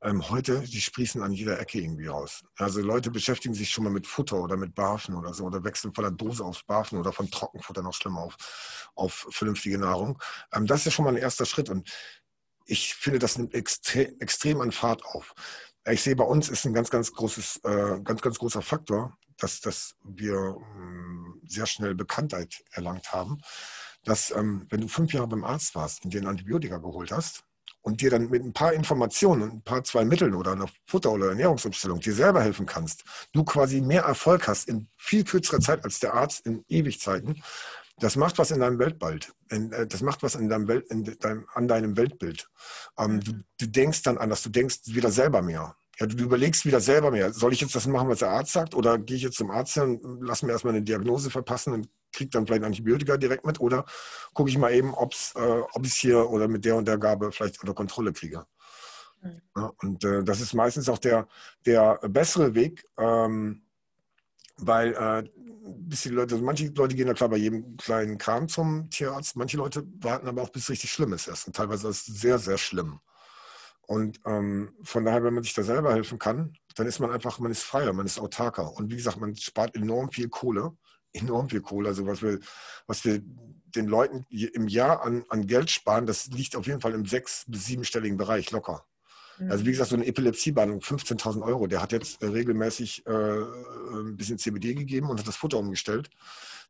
Ähm, 0.00 0.30
heute, 0.30 0.60
die 0.60 0.80
sprießen 0.80 1.20
an 1.22 1.30
jeder 1.30 1.60
Ecke 1.60 1.78
irgendwie 1.78 2.06
raus. 2.06 2.42
Also 2.56 2.80
Leute 2.80 3.10
beschäftigen 3.10 3.52
sich 3.52 3.68
schon 3.68 3.84
mal 3.84 3.90
mit 3.92 4.06
Futter 4.06 4.38
oder 4.38 4.56
mit 4.56 4.74
Barfen 4.74 5.14
oder 5.14 5.34
so 5.34 5.44
oder 5.44 5.62
wechseln 5.62 5.92
von 5.92 6.04
der 6.04 6.10
Dose 6.12 6.42
aufs 6.42 6.62
Barfen 6.62 6.98
oder 6.98 7.12
von 7.12 7.30
Trockenfutter 7.30 7.82
noch 7.82 7.92
schlimmer 7.92 8.22
auf, 8.22 8.88
auf 8.94 9.26
vernünftige 9.30 9.76
Nahrung. 9.76 10.18
Ähm, 10.50 10.66
das 10.66 10.86
ist 10.86 10.94
schon 10.94 11.04
mal 11.04 11.10
ein 11.10 11.22
erster 11.22 11.44
Schritt 11.44 11.68
und 11.68 11.86
ich 12.64 12.94
finde, 12.94 13.18
das 13.18 13.36
nimmt 13.36 13.52
extre 13.52 14.18
extrem 14.20 14.62
an 14.62 14.72
Fahrt 14.72 15.04
auf. 15.04 15.34
Ich 15.86 16.00
sehe, 16.00 16.16
bei 16.16 16.24
uns 16.24 16.48
ist 16.48 16.64
ein 16.64 16.72
ganz, 16.72 16.88
ganz 16.88 17.12
großes, 17.12 17.60
äh, 17.64 18.00
ganz, 18.02 18.22
ganz 18.22 18.38
großer 18.38 18.62
Faktor, 18.62 19.18
dass, 19.36 19.60
dass 19.60 19.96
wir 20.02 20.56
ähm, 20.76 21.29
sehr 21.50 21.66
schnell 21.66 21.94
Bekanntheit 21.94 22.62
erlangt 22.72 23.12
haben, 23.12 23.38
dass 24.04 24.30
ähm, 24.30 24.66
wenn 24.70 24.80
du 24.80 24.88
fünf 24.88 25.12
Jahre 25.12 25.28
beim 25.28 25.44
Arzt 25.44 25.74
warst 25.74 26.04
und 26.04 26.14
dir 26.14 26.22
ein 26.22 26.26
Antibiotika 26.26 26.78
geholt 26.78 27.12
hast, 27.12 27.44
und 27.82 28.00
dir 28.00 28.10
dann 28.10 28.28
mit 28.28 28.42
ein 28.44 28.52
paar 28.52 28.72
Informationen 28.72 29.42
und 29.42 29.52
ein 29.54 29.62
paar 29.62 29.84
zwei 29.84 30.04
Mitteln 30.04 30.34
oder 30.34 30.52
einer 30.52 30.68
Futter- 30.86 31.12
oder 31.12 31.30
Ernährungsumstellung 31.30 32.00
dir 32.00 32.12
selber 32.12 32.42
helfen 32.42 32.66
kannst, 32.66 33.04
du 33.32 33.44
quasi 33.44 33.80
mehr 33.80 34.02
Erfolg 34.02 34.48
hast 34.48 34.68
in 34.68 34.88
viel 34.96 35.24
kürzerer 35.24 35.60
Zeit 35.60 35.84
als 35.84 35.98
der 35.98 36.14
Arzt 36.14 36.44
in 36.46 36.62
Ewigzeiten, 36.68 37.42
das 38.00 38.16
macht 38.16 38.38
was 38.38 38.50
in 38.50 38.60
deinem 38.60 38.78
Weltbild. 38.78 39.32
Äh, 39.48 39.86
das 39.86 40.00
macht 40.00 40.22
was 40.22 40.34
in 40.34 40.48
deinem 40.48 40.68
Welt, 40.68 40.86
in 40.90 41.04
deinem, 41.04 41.46
an 41.52 41.68
deinem 41.68 41.96
Weltbild. 41.96 42.48
Ähm, 42.98 43.20
du, 43.20 43.32
du, 43.58 43.66
denkst 43.66 44.02
dann 44.02 44.18
anders, 44.18 44.42
du 44.42 44.48
denkst 44.48 44.80
wieder 44.86 45.10
selber 45.10 45.42
mehr. 45.42 45.76
Ja, 46.00 46.06
du 46.06 46.24
überlegst 46.24 46.64
wieder 46.64 46.80
selber 46.80 47.10
mehr. 47.10 47.32
Soll 47.32 47.52
ich 47.52 47.60
jetzt 47.60 47.74
das 47.74 47.86
machen, 47.86 48.08
was 48.08 48.20
der 48.20 48.30
Arzt 48.30 48.52
sagt? 48.52 48.74
Oder 48.74 48.98
gehe 48.98 49.16
ich 49.16 49.22
jetzt 49.22 49.36
zum 49.36 49.50
Arzt 49.50 49.76
und 49.76 50.00
lass 50.22 50.42
mir 50.42 50.52
erstmal 50.52 50.72
eine 50.72 50.82
Diagnose 50.82 51.30
verpassen 51.30 51.74
und 51.74 51.88
kriege 52.12 52.30
dann 52.30 52.46
vielleicht 52.46 52.64
Antibiotika 52.64 53.18
direkt 53.18 53.44
mit? 53.44 53.60
Oder 53.60 53.84
gucke 54.32 54.48
ich 54.48 54.56
mal 54.56 54.72
eben, 54.72 54.94
ob's, 54.94 55.34
äh, 55.36 55.60
ob 55.72 55.84
ich 55.84 55.92
es 55.92 55.98
hier 55.98 56.30
oder 56.30 56.48
mit 56.48 56.64
der 56.64 56.76
und 56.76 56.88
der 56.88 56.96
Gabe 56.96 57.30
vielleicht 57.32 57.60
unter 57.60 57.74
Kontrolle 57.74 58.14
kriege? 58.14 58.46
Mhm. 59.22 59.42
Ja, 59.54 59.72
und 59.82 60.02
äh, 60.04 60.24
das 60.24 60.40
ist 60.40 60.54
meistens 60.54 60.88
auch 60.88 60.98
der, 60.98 61.28
der 61.66 61.98
bessere 62.08 62.54
Weg, 62.54 62.86
ähm, 62.98 63.62
weil 64.56 64.94
äh, 64.94 65.28
bis 65.80 66.02
die 66.02 66.08
Leute, 66.08 66.34
also 66.34 66.44
manche 66.44 66.68
Leute 66.68 66.94
gehen 66.94 67.08
ja 67.08 67.14
klar 67.14 67.28
bei 67.28 67.36
jedem 67.36 67.76
kleinen 67.76 68.16
Kram 68.16 68.48
zum 68.48 68.88
Tierarzt, 68.88 69.36
manche 69.36 69.58
Leute 69.58 69.86
warten 70.00 70.28
aber 70.28 70.40
auch 70.40 70.50
bis 70.50 70.62
es 70.62 70.70
richtig 70.70 70.92
schlimm 70.92 71.12
ist 71.12 71.28
erst. 71.28 71.46
Und 71.46 71.56
teilweise 71.56 71.88
ist 71.88 72.08
es 72.08 72.20
sehr, 72.20 72.38
sehr 72.38 72.56
schlimm. 72.56 73.00
Und 73.90 74.20
ähm, 74.24 74.72
von 74.84 75.04
daher, 75.04 75.24
wenn 75.24 75.34
man 75.34 75.42
sich 75.42 75.52
da 75.52 75.64
selber 75.64 75.92
helfen 75.92 76.20
kann, 76.20 76.52
dann 76.76 76.86
ist 76.86 77.00
man 77.00 77.10
einfach, 77.10 77.40
man 77.40 77.50
ist 77.50 77.64
freier, 77.64 77.92
man 77.92 78.06
ist 78.06 78.20
autarker. 78.20 78.72
Und 78.76 78.88
wie 78.88 78.94
gesagt, 78.94 79.18
man 79.18 79.34
spart 79.34 79.74
enorm 79.74 80.12
viel 80.12 80.28
Kohle, 80.28 80.70
enorm 81.12 81.48
viel 81.48 81.60
Kohle. 81.60 81.88
Also 81.88 82.06
was 82.06 82.22
wir, 82.22 82.38
was 82.86 83.04
wir 83.04 83.20
den 83.20 83.88
Leuten 83.88 84.24
im 84.30 84.68
Jahr 84.68 85.02
an, 85.02 85.24
an 85.28 85.44
Geld 85.48 85.72
sparen, 85.72 86.06
das 86.06 86.28
liegt 86.28 86.54
auf 86.54 86.68
jeden 86.68 86.80
Fall 86.80 86.94
im 86.94 87.04
sechs- 87.04 87.44
bis 87.48 87.66
siebenstelligen 87.66 88.16
Bereich 88.16 88.52
locker. 88.52 88.86
Mhm. 89.40 89.50
Also 89.50 89.66
wie 89.66 89.72
gesagt, 89.72 89.90
so 89.90 89.96
eine 89.96 90.06
Epilepsiebehandlung, 90.06 90.82
15.000 90.82 91.42
Euro, 91.42 91.66
der 91.66 91.82
hat 91.82 91.90
jetzt 91.90 92.22
äh, 92.22 92.26
regelmäßig 92.26 93.04
äh, 93.06 93.10
ein 93.10 94.16
bisschen 94.16 94.38
CBD 94.38 94.74
gegeben 94.74 95.10
und 95.10 95.18
hat 95.18 95.26
das 95.26 95.34
Futter 95.34 95.58
umgestellt. 95.58 96.10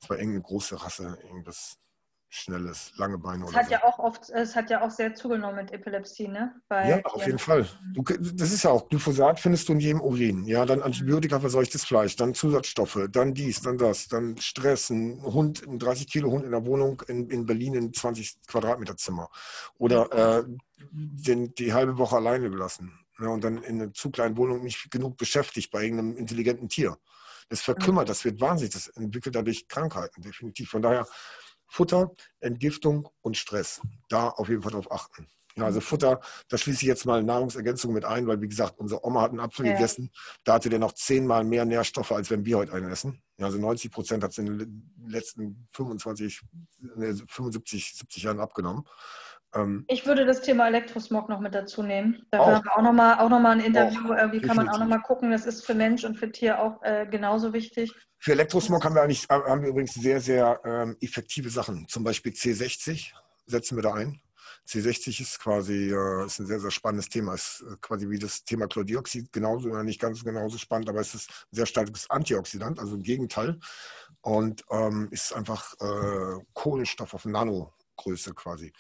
Das 0.01 0.09
war 0.09 0.17
irgendeine 0.17 0.41
große 0.41 0.83
Rasse, 0.83 1.19
irgendwas 1.23 1.77
schnelles, 2.31 2.93
lange 2.97 3.19
Beine. 3.19 3.45
Es 3.45 3.55
hat 3.55 3.67
so. 3.67 3.73
ja 3.73 3.85
auch 3.85 3.99
oft, 3.99 4.31
es 4.31 4.55
hat 4.55 4.71
ja 4.71 4.83
auch 4.83 4.91
sehr 4.91 5.15
zugenommen 5.15 5.57
mit 5.57 5.73
Epilepsie, 5.73 6.29
ne? 6.29 6.55
Bei 6.69 6.89
ja, 6.89 7.05
auf 7.05 7.27
jeden 7.27 7.41
Fall. 7.41 7.69
Du, 7.93 8.03
das 8.03 8.53
ist 8.53 8.63
ja 8.63 8.71
auch, 8.71 8.89
Glyphosat 8.89 9.41
findest 9.41 9.69
du 9.69 9.73
in 9.73 9.81
jedem 9.81 10.01
Urin. 10.01 10.45
Ja, 10.45 10.65
dann 10.65 10.81
Antibiotika 10.81 11.41
verseuchtes 11.41 11.85
Fleisch, 11.85 12.15
dann 12.15 12.33
Zusatzstoffe, 12.33 13.09
dann 13.11 13.35
dies, 13.35 13.61
dann 13.63 13.79
das, 13.79 14.07
dann 14.07 14.37
Stress, 14.39 14.91
ein 14.91 15.21
Hund, 15.23 15.67
ein 15.67 15.81
30 15.81 16.07
Kilo 16.07 16.31
Hund 16.31 16.45
in 16.45 16.53
der 16.53 16.65
Wohnung 16.65 17.03
in, 17.09 17.29
in 17.31 17.47
Berlin 17.47 17.75
in 17.75 17.93
20 17.93 18.47
Quadratmeter 18.47 18.97
Zimmer. 18.97 19.29
Oder 19.79 20.39
äh, 20.39 20.45
den, 20.93 21.53
die 21.57 21.75
halbe 21.75 21.99
Woche 21.99 22.17
alleine 22.17 22.49
gelassen. 22.49 22.93
Ja, 23.19 23.29
und 23.29 23.43
dann 23.43 23.59
in 23.65 23.83
einer 23.83 23.93
zu 23.93 24.11
kleinen 24.11 24.37
Wohnung 24.37 24.63
nicht 24.63 24.91
genug 24.91 25.17
beschäftigt 25.17 25.73
bei 25.73 25.83
irgendeinem 25.83 26.17
intelligenten 26.17 26.69
Tier. 26.69 26.97
Das 27.49 27.61
verkümmert, 27.61 28.09
das 28.09 28.25
wird 28.25 28.41
wahnsinnig, 28.41 28.73
das 28.73 28.87
entwickelt 28.87 29.35
dadurch 29.35 29.67
Krankheiten, 29.67 30.23
definitiv. 30.23 30.71
Von 30.71 30.83
daher 30.83 31.07
Futter, 31.71 32.11
Entgiftung 32.41 33.09
und 33.23 33.37
Stress. 33.37 33.81
Da 34.09 34.29
auf 34.29 34.49
jeden 34.49 34.63
Fall 34.63 34.73
drauf 34.73 34.91
achten. 34.91 35.29
Ja, 35.57 35.65
also 35.65 35.81
Futter, 35.81 36.21
da 36.49 36.59
schließe 36.59 36.83
ich 36.83 36.89
jetzt 36.89 37.07
mal 37.07 37.23
Nahrungsergänzung 37.23 37.93
mit 37.93 38.05
ein, 38.05 38.27
weil 38.27 38.41
wie 38.41 38.49
gesagt, 38.49 38.79
unsere 38.79 39.05
Oma 39.05 39.23
hat 39.23 39.31
einen 39.31 39.41
Apfel 39.41 39.67
Ja. 39.67 39.73
gegessen, 39.73 40.11
da 40.45 40.55
hatte 40.55 40.69
der 40.69 40.79
noch 40.79 40.93
zehnmal 40.93 41.45
mehr 41.45 41.65
Nährstoffe, 41.65 42.13
als 42.13 42.31
wenn 42.31 42.45
wir 42.45 42.59
heute 42.59 42.73
einen 42.73 42.91
essen. 42.91 43.23
Ja, 43.37 43.47
also 43.47 43.59
90 43.59 43.91
Prozent 43.91 44.23
hat 44.23 44.31
es 44.31 44.39
in 44.39 44.59
den 44.59 44.93
letzten 45.07 45.69
25, 45.73 46.41
ne, 46.97 47.15
75, 47.29 47.95
70 47.97 48.23
Jahren 48.23 48.41
abgenommen. 48.41 48.85
Ähm, 49.55 49.85
Ich 49.89 50.07
würde 50.07 50.25
das 50.27 50.43
Thema 50.43 50.69
Elektrosmog 50.69 51.29
noch 51.29 51.41
mit 51.41 51.55
dazu 51.55 51.83
nehmen. 51.83 52.27
Da 52.31 52.41
Auch. 52.41 52.47
haben 52.47 52.65
wir 52.65 52.77
auch 52.77 52.83
nochmal 52.83 53.19
auch 53.19 53.29
noch 53.29 53.41
mal 53.41 53.53
ein 53.53 53.61
Interview. 53.61 54.13
Äh, 54.13 54.33
wie 54.33 54.41
kann 54.41 54.57
man 54.57 54.69
auch 54.69 54.79
nochmal 54.79 55.01
gucken? 55.03 55.31
Das 55.31 55.47
ist 55.47 55.65
für 55.65 55.75
Mensch 55.75 56.05
und 56.05 56.17
für 56.17 56.31
Tier 56.31 56.61
auch 56.61 56.83
äh, 56.83 57.07
genauso 57.11 57.53
wichtig. 57.53 57.93
Für 58.19 58.33
Elektrosmog 58.33 58.85
haben 58.85 58.95
wir 58.95 59.03
eigentlich 59.03 59.27
haben 59.29 59.63
wir 59.63 59.71
übrigens 59.71 59.95
sehr, 59.95 60.21
sehr 60.21 60.61
ähm, 60.65 60.97
effektive 61.01 61.49
Sachen. 61.49 61.89
Zum 61.89 62.05
Beispiel 62.05 62.33
C60 62.33 63.13
setzen 63.47 63.77
wir 63.77 63.83
da 63.83 63.95
ein. 63.95 64.21
C60 64.69 65.21
ist 65.21 65.41
quasi 65.41 65.91
äh, 65.91 66.27
ist 66.27 66.39
ein 66.39 66.47
sehr, 66.47 66.61
sehr 66.61 66.71
spannendes 66.71 67.09
Thema. 67.09 67.35
Ist 67.35 67.65
äh, 67.69 67.77
quasi 67.81 68.09
wie 68.09 68.19
das 68.19 68.45
Thema 68.45 68.67
Chlordioxid 68.67 69.33
genauso, 69.33 69.71
oder 69.71 69.83
nicht 69.83 70.01
ganz 70.01 70.23
genauso 70.23 70.59
spannend, 70.59 70.89
aber 70.89 71.01
es 71.01 71.15
ist 71.15 71.31
ein 71.31 71.57
sehr 71.57 71.67
starkes 71.67 72.09
Antioxidant, 72.11 72.79
also 72.79 72.95
im 72.95 73.03
Gegenteil. 73.03 73.59
Und 74.21 74.65
ähm, 74.71 75.09
ist 75.11 75.35
einfach 75.35 75.75
äh, 75.81 76.45
Kohlenstoff 76.53 77.15
auf 77.15 77.25
Nanogröße 78.01 78.35
quasi. 78.35 78.73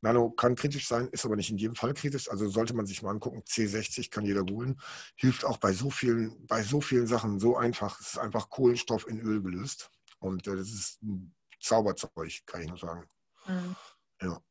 Nano 0.00 0.30
kann 0.30 0.54
kritisch 0.54 0.88
sein, 0.88 1.08
ist 1.08 1.24
aber 1.24 1.36
nicht 1.36 1.50
in 1.50 1.58
jedem 1.58 1.74
Fall 1.74 1.94
kritisch. 1.94 2.30
Also 2.30 2.48
sollte 2.48 2.74
man 2.74 2.86
sich 2.86 3.02
mal 3.02 3.10
angucken. 3.10 3.42
C60 3.42 4.10
kann 4.10 4.24
jeder 4.24 4.44
googeln. 4.44 4.80
Hilft 5.16 5.44
auch 5.44 5.58
bei 5.58 5.72
so 5.72 5.90
vielen, 5.90 6.46
bei 6.46 6.62
so 6.62 6.80
vielen 6.80 7.06
Sachen 7.06 7.38
so 7.38 7.56
einfach. 7.56 8.00
Es 8.00 8.08
ist 8.08 8.18
einfach 8.18 8.48
Kohlenstoff 8.48 9.06
in 9.06 9.20
Öl 9.20 9.42
gelöst. 9.42 9.90
Und 10.18 10.46
äh, 10.46 10.56
das 10.56 10.68
ist 10.68 11.02
ein 11.02 11.34
Zauberzeug, 11.60 12.12
kann 12.46 12.62
ich 12.62 12.68
nur 12.68 12.78
sagen. 12.78 13.06
Mhm. 13.46 13.76
Ja. 14.22 14.42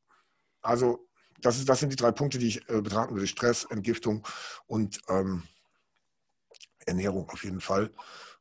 Also 0.61 1.07
das, 1.39 1.57
ist, 1.57 1.69
das 1.69 1.79
sind 1.79 1.91
die 1.91 1.95
drei 1.95 2.11
Punkte, 2.11 2.37
die 2.37 2.47
ich 2.47 2.69
äh, 2.69 2.81
betrachten 2.81 3.15
würde. 3.15 3.27
Stress, 3.27 3.65
Entgiftung 3.65 4.27
und 4.67 4.99
ähm, 5.07 5.43
Ernährung 6.85 7.29
auf 7.29 7.43
jeden 7.43 7.61
Fall. 7.61 7.91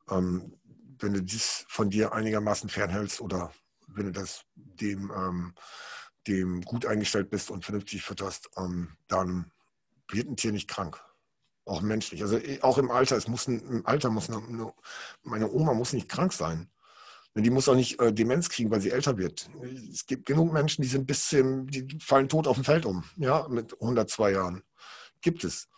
Ähm, 0.09 0.55
wenn 1.01 1.13
du 1.13 1.21
dies 1.21 1.65
von 1.69 1.89
dir 1.89 2.11
einigermaßen 2.11 2.69
fernhältst 2.69 3.21
oder 3.21 3.53
wenn 3.93 4.05
du 4.05 4.11
das 4.11 4.43
dem, 4.55 5.11
ähm, 5.15 5.53
dem 6.27 6.61
gut 6.61 6.85
eingestellt 6.85 7.29
bist 7.29 7.51
und 7.51 7.65
vernünftig 7.65 8.03
fütterst, 8.03 8.49
ähm, 8.57 8.97
dann 9.07 9.51
wird 10.09 10.27
ein 10.27 10.37
Tier 10.37 10.51
nicht 10.51 10.67
krank. 10.67 11.03
Auch 11.65 11.81
menschlich. 11.81 12.21
Also 12.23 12.37
eh, 12.37 12.61
auch 12.61 12.77
im 12.77 12.91
Alter, 12.91 13.15
es 13.15 13.27
muss 13.27 13.47
ein, 13.47 13.59
im 13.59 13.85
Alter 13.85 14.09
muss 14.09 14.29
eine, 14.29 14.73
meine 15.23 15.51
Oma 15.51 15.73
muss 15.73 15.93
nicht 15.93 16.09
krank 16.09 16.33
sein. 16.33 16.69
Die 17.35 17.51
muss 17.51 17.69
auch 17.69 17.75
nicht 17.75 17.99
äh, 18.01 18.11
Demenz 18.11 18.49
kriegen, 18.49 18.71
weil 18.71 18.81
sie 18.81 18.89
älter 18.89 19.17
wird. 19.17 19.49
Es 19.93 20.05
gibt 20.05 20.25
genug 20.25 20.51
Menschen, 20.51 20.81
die 20.81 20.87
sind 20.87 21.05
bis 21.05 21.29
zum, 21.29 21.67
die 21.67 21.99
fallen 22.01 22.27
tot 22.27 22.47
auf 22.47 22.57
dem 22.57 22.65
Feld 22.65 22.85
um, 22.85 23.03
ja, 23.17 23.47
mit 23.47 23.73
102 23.73 24.31
Jahren. 24.31 24.63
Gibt 25.21 25.43
es. 25.43 25.69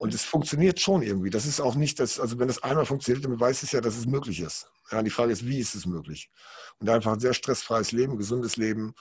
Und 0.00 0.14
es 0.14 0.24
funktioniert 0.24 0.80
schon 0.80 1.02
irgendwie. 1.02 1.28
Das 1.28 1.44
ist 1.44 1.60
auch 1.60 1.74
nicht 1.74 2.00
das, 2.00 2.18
also 2.18 2.38
wenn 2.38 2.48
das 2.48 2.62
einmal 2.62 2.86
funktioniert, 2.86 3.22
dann 3.22 3.38
weiß 3.38 3.62
es 3.62 3.72
ja, 3.72 3.82
dass 3.82 3.98
es 3.98 4.06
möglich 4.06 4.40
ist. 4.40 4.72
Ja, 4.90 5.02
die 5.02 5.10
Frage 5.10 5.30
ist, 5.30 5.46
wie 5.46 5.58
ist 5.58 5.74
es 5.74 5.84
möglich? 5.84 6.30
Und 6.78 6.88
einfach 6.88 7.12
ein 7.12 7.20
sehr 7.20 7.34
stressfreies 7.34 7.92
Leben, 7.92 8.16
gesundes 8.16 8.56
Leben. 8.56 8.94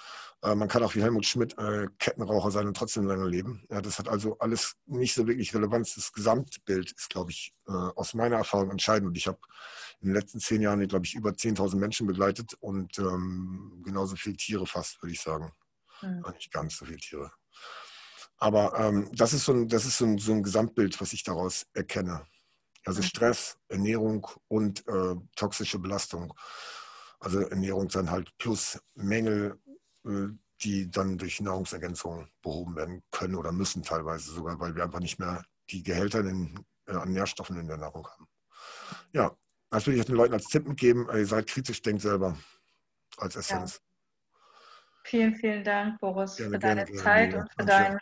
Äh, 0.43 0.55
man 0.55 0.67
kann 0.67 0.83
auch 0.83 0.95
wie 0.95 1.01
Helmut 1.01 1.25
Schmidt 1.25 1.57
äh, 1.57 1.87
Kettenraucher 1.99 2.51
sein 2.51 2.67
und 2.67 2.75
trotzdem 2.75 3.05
lange 3.05 3.25
leben. 3.29 3.63
Ja, 3.69 3.79
das 3.79 3.97
hat 3.97 4.09
also 4.09 4.37
alles 4.39 4.75
nicht 4.87 5.13
so 5.13 5.25
wirklich 5.25 5.55
Relevanz. 5.55 5.95
Das 5.95 6.11
Gesamtbild 6.11 6.91
ist, 6.91 7.09
glaube 7.09 7.31
ich, 7.31 7.53
äh, 7.69 7.71
aus 7.71 8.13
meiner 8.13 8.35
Erfahrung 8.35 8.69
entscheidend. 8.69 9.07
Und 9.07 9.15
ich 9.17 9.27
habe 9.27 9.39
in 10.01 10.09
den 10.09 10.15
letzten 10.15 10.41
zehn 10.41 10.61
Jahren, 10.61 10.85
glaube 10.85 11.05
ich, 11.05 11.15
über 11.15 11.29
10.000 11.29 11.77
Menschen 11.77 12.07
begleitet 12.07 12.55
und 12.59 12.99
ähm, 12.99 13.81
genauso 13.85 14.17
viele 14.17 14.35
Tiere 14.35 14.67
fast, 14.67 15.01
würde 15.01 15.13
ich 15.13 15.21
sagen. 15.21 15.53
Mhm. 16.01 16.25
Nicht 16.33 16.51
ganz 16.51 16.75
so 16.75 16.83
viele 16.83 16.97
Tiere. 16.97 17.31
Aber 18.39 18.77
ähm, 18.79 19.09
das 19.13 19.33
ist, 19.33 19.45
so 19.45 19.53
ein, 19.53 19.67
das 19.67 19.85
ist 19.85 19.97
so, 19.97 20.05
ein, 20.05 20.17
so 20.17 20.31
ein 20.31 20.43
Gesamtbild, 20.43 20.99
was 21.01 21.13
ich 21.13 21.23
daraus 21.23 21.65
erkenne. 21.73 22.25
Also 22.85 23.01
Mhm. 23.01 23.05
Stress, 23.05 23.57
Ernährung 23.67 24.27
und 24.47 24.87
äh, 24.87 25.15
toxische 25.35 25.79
Belastung. 25.79 26.33
Also 27.19 27.41
Ernährung 27.41 27.89
dann 27.89 28.09
halt 28.09 28.35
plus 28.37 28.79
Mängel, 28.95 29.59
äh, 30.05 30.27
die 30.61 30.89
dann 30.89 31.17
durch 31.17 31.41
Nahrungsergänzung 31.41 32.29
behoben 32.41 32.75
werden 32.75 33.03
können 33.11 33.35
oder 33.35 33.51
müssen 33.51 33.83
teilweise 33.83 34.31
sogar, 34.31 34.59
weil 34.59 34.75
wir 34.75 34.83
einfach 34.83 34.99
nicht 34.99 35.19
mehr 35.19 35.43
die 35.69 35.83
Gehälter 35.83 36.19
in, 36.21 36.65
äh, 36.87 36.93
an 36.93 37.11
Nährstoffen 37.11 37.57
in 37.57 37.67
der 37.67 37.77
Nahrung 37.77 38.07
haben. 38.07 38.27
Ja, 39.11 39.35
das 39.69 39.85
will 39.85 39.97
ich 39.97 40.05
den 40.05 40.15
Leuten 40.15 40.33
als 40.33 40.45
Tipp 40.45 40.67
mitgeben. 40.67 41.07
Ihr 41.13 41.25
seid 41.25 41.47
kritisch, 41.47 41.81
denkt 41.81 42.01
selber 42.01 42.37
als 43.17 43.35
Essenz. 43.35 43.81
Vielen, 45.03 45.35
vielen 45.35 45.63
Dank, 45.63 45.99
Boris, 45.99 46.35
Gerne, 46.37 46.51
für 46.51 46.59
deine 46.59 46.85
gerne, 46.85 47.01
Zeit 47.01 47.33
und 47.33 47.49
für 47.51 47.65
Danke. 47.65 47.99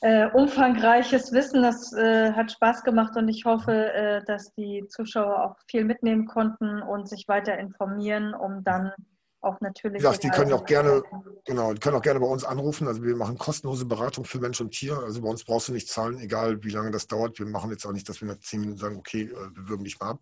Äh, 0.00 0.26
umfangreiches 0.28 1.32
Wissen. 1.32 1.62
Das 1.62 1.92
äh, 1.92 2.32
hat 2.32 2.52
Spaß 2.52 2.82
gemacht 2.82 3.16
und 3.16 3.28
ich 3.28 3.44
hoffe, 3.44 3.92
äh, 3.92 4.24
dass 4.24 4.52
die 4.54 4.84
Zuschauer 4.88 5.44
auch 5.44 5.56
viel 5.68 5.84
mitnehmen 5.84 6.26
konnten 6.26 6.82
und 6.82 7.08
sich 7.08 7.28
weiter 7.28 7.58
informieren, 7.58 8.34
um 8.34 8.62
dann 8.64 8.92
auch 9.40 9.60
natürlich. 9.60 10.02
Gesagt, 10.02 10.24
die 10.24 10.28
können 10.28 10.52
auch 10.52 10.64
gerne, 10.64 11.02
genau, 11.44 11.72
die 11.72 11.80
können 11.80 11.96
auch 11.96 12.02
gerne 12.02 12.20
bei 12.20 12.26
uns 12.26 12.44
anrufen. 12.44 12.86
Also 12.88 13.02
wir 13.02 13.16
machen 13.16 13.38
kostenlose 13.38 13.86
Beratung 13.86 14.24
für 14.24 14.38
Mensch 14.38 14.60
und 14.60 14.72
Tier. 14.72 14.98
Also 14.98 15.22
bei 15.22 15.28
uns 15.28 15.44
brauchst 15.44 15.68
du 15.68 15.72
nicht 15.72 15.88
zahlen, 15.88 16.18
egal 16.18 16.62
wie 16.64 16.70
lange 16.70 16.90
das 16.90 17.06
dauert. 17.06 17.38
Wir 17.38 17.46
machen 17.46 17.70
jetzt 17.70 17.86
auch 17.86 17.92
nicht, 17.92 18.08
dass 18.08 18.20
wir 18.20 18.28
nach 18.28 18.38
zehn 18.40 18.60
Minuten 18.60 18.78
sagen, 18.78 18.96
okay, 18.96 19.22
äh, 19.22 19.56
wir 19.56 19.68
würgen 19.68 19.84
dich 19.84 19.98
mal 20.00 20.10
ab. 20.10 20.20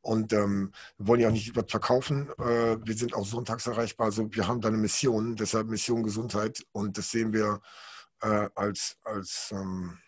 Und 0.00 0.32
ähm, 0.32 0.72
wir 0.98 1.06
wollen 1.06 1.20
ja 1.20 1.28
auch 1.28 1.32
nicht 1.32 1.56
was 1.56 1.70
verkaufen. 1.70 2.28
Äh, 2.38 2.76
wir 2.84 2.94
sind 2.94 3.14
auch 3.14 3.24
sonntags 3.24 3.66
erreichbar. 3.66 4.06
Also 4.06 4.28
wir 4.32 4.48
haben 4.48 4.60
da 4.60 4.68
eine 4.68 4.76
Mission, 4.76 5.36
deshalb 5.36 5.68
Mission 5.68 6.02
Gesundheit. 6.02 6.64
Und 6.72 6.98
das 6.98 7.10
sehen 7.10 7.32
wir 7.32 7.60
äh, 8.22 8.48
als, 8.54 8.96
als 9.04 9.50
ähm, 9.52 9.98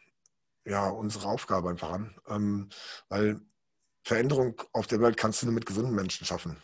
ja, 0.65 0.89
unsere 0.89 1.29
Aufgabe 1.29 1.69
einfach 1.69 1.91
an. 1.91 2.15
Ähm, 2.29 2.69
weil 3.09 3.41
Veränderung 4.03 4.61
auf 4.73 4.87
der 4.87 5.01
Welt 5.01 5.17
kannst 5.17 5.43
du 5.43 5.47
nur 5.47 5.55
mit 5.55 5.67
gesunden 5.67 5.95
Menschen 5.95 6.27
schaffen. 6.27 6.57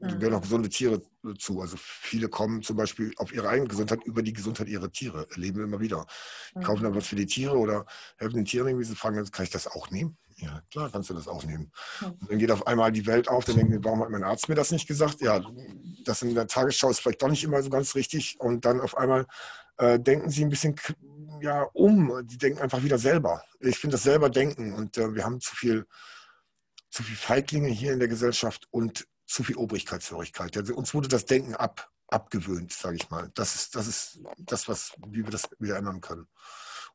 Da 0.00 0.14
Mhm. 0.14 0.18
gehören 0.20 0.34
auch 0.34 0.42
gesunde 0.42 0.68
Tiere 0.68 1.02
zu. 1.38 1.60
Also 1.60 1.76
viele 1.78 2.28
kommen 2.28 2.62
zum 2.62 2.76
Beispiel 2.76 3.12
auf 3.16 3.32
ihre 3.32 3.48
eigene 3.48 3.68
Gesundheit 3.68 4.04
über 4.04 4.22
die 4.22 4.32
Gesundheit 4.32 4.68
ihrer 4.68 4.92
Tiere. 4.92 5.26
Erleben 5.30 5.62
immer 5.62 5.80
wieder. 5.80 6.06
Die 6.54 6.60
kaufen 6.60 6.84
dann 6.84 6.94
was 6.94 7.08
für 7.08 7.16
die 7.16 7.26
Tiere 7.26 7.56
oder 7.56 7.84
helfen 8.16 8.36
den 8.36 8.44
Tieren 8.44 8.68
irgendwie. 8.68 8.84
Sie 8.84 8.94
fragen, 8.94 9.16
dann, 9.16 9.30
kann 9.30 9.44
ich 9.44 9.50
das 9.50 9.66
auch 9.66 9.90
nehmen? 9.90 10.16
Ja, 10.36 10.62
klar 10.70 10.88
kannst 10.90 11.10
du 11.10 11.14
das 11.14 11.26
auch 11.26 11.42
nehmen. 11.44 11.72
Mhm. 12.00 12.06
Und 12.12 12.30
dann 12.30 12.38
geht 12.38 12.52
auf 12.52 12.66
einmal 12.68 12.92
die 12.92 13.06
Welt 13.06 13.28
auf, 13.28 13.44
dann 13.44 13.56
denken 13.56 13.72
wir, 13.72 13.84
warum 13.84 14.00
hat 14.00 14.10
mein 14.10 14.22
Arzt 14.22 14.48
mir 14.48 14.54
das 14.54 14.70
nicht 14.70 14.86
gesagt? 14.86 15.20
Ja, 15.20 15.44
das 16.04 16.22
in 16.22 16.32
der 16.34 16.46
Tagesschau 16.46 16.90
ist 16.90 17.00
vielleicht 17.00 17.20
doch 17.22 17.28
nicht 17.28 17.42
immer 17.42 17.60
so 17.60 17.70
ganz 17.70 17.96
richtig. 17.96 18.38
Und 18.38 18.64
dann 18.64 18.80
auf 18.80 18.96
einmal 18.96 19.26
äh, 19.78 19.98
denken 19.98 20.30
sie 20.30 20.44
ein 20.44 20.50
bisschen 20.50 20.76
ja, 21.40 21.62
um. 21.72 22.26
Die 22.26 22.38
denken 22.38 22.60
einfach 22.60 22.82
wieder 22.82 22.98
selber. 22.98 23.42
Ich 23.60 23.78
finde 23.78 23.94
das 23.94 24.02
selber 24.02 24.30
denken. 24.30 24.74
Und 24.74 24.96
äh, 24.98 25.14
wir 25.14 25.24
haben 25.24 25.40
zu 25.40 25.54
viel, 25.54 25.86
zu 26.90 27.02
viel 27.02 27.16
Feiglinge 27.16 27.68
hier 27.68 27.92
in 27.92 27.98
der 27.98 28.08
Gesellschaft 28.08 28.66
und 28.70 29.06
zu 29.26 29.44
viel 29.44 29.56
Obrigkeitshörigkeit. 29.56 30.56
Also 30.56 30.74
uns 30.74 30.94
wurde 30.94 31.08
das 31.08 31.26
Denken 31.26 31.54
ab, 31.54 31.90
abgewöhnt, 32.08 32.72
sage 32.72 32.96
ich 32.96 33.10
mal. 33.10 33.30
Das 33.34 33.54
ist, 33.54 33.76
das 33.76 33.86
ist 33.86 34.20
das, 34.38 34.68
was, 34.68 34.92
wie 35.06 35.24
wir 35.24 35.30
das 35.30 35.48
wieder 35.58 35.76
ändern 35.76 36.00
können. 36.00 36.26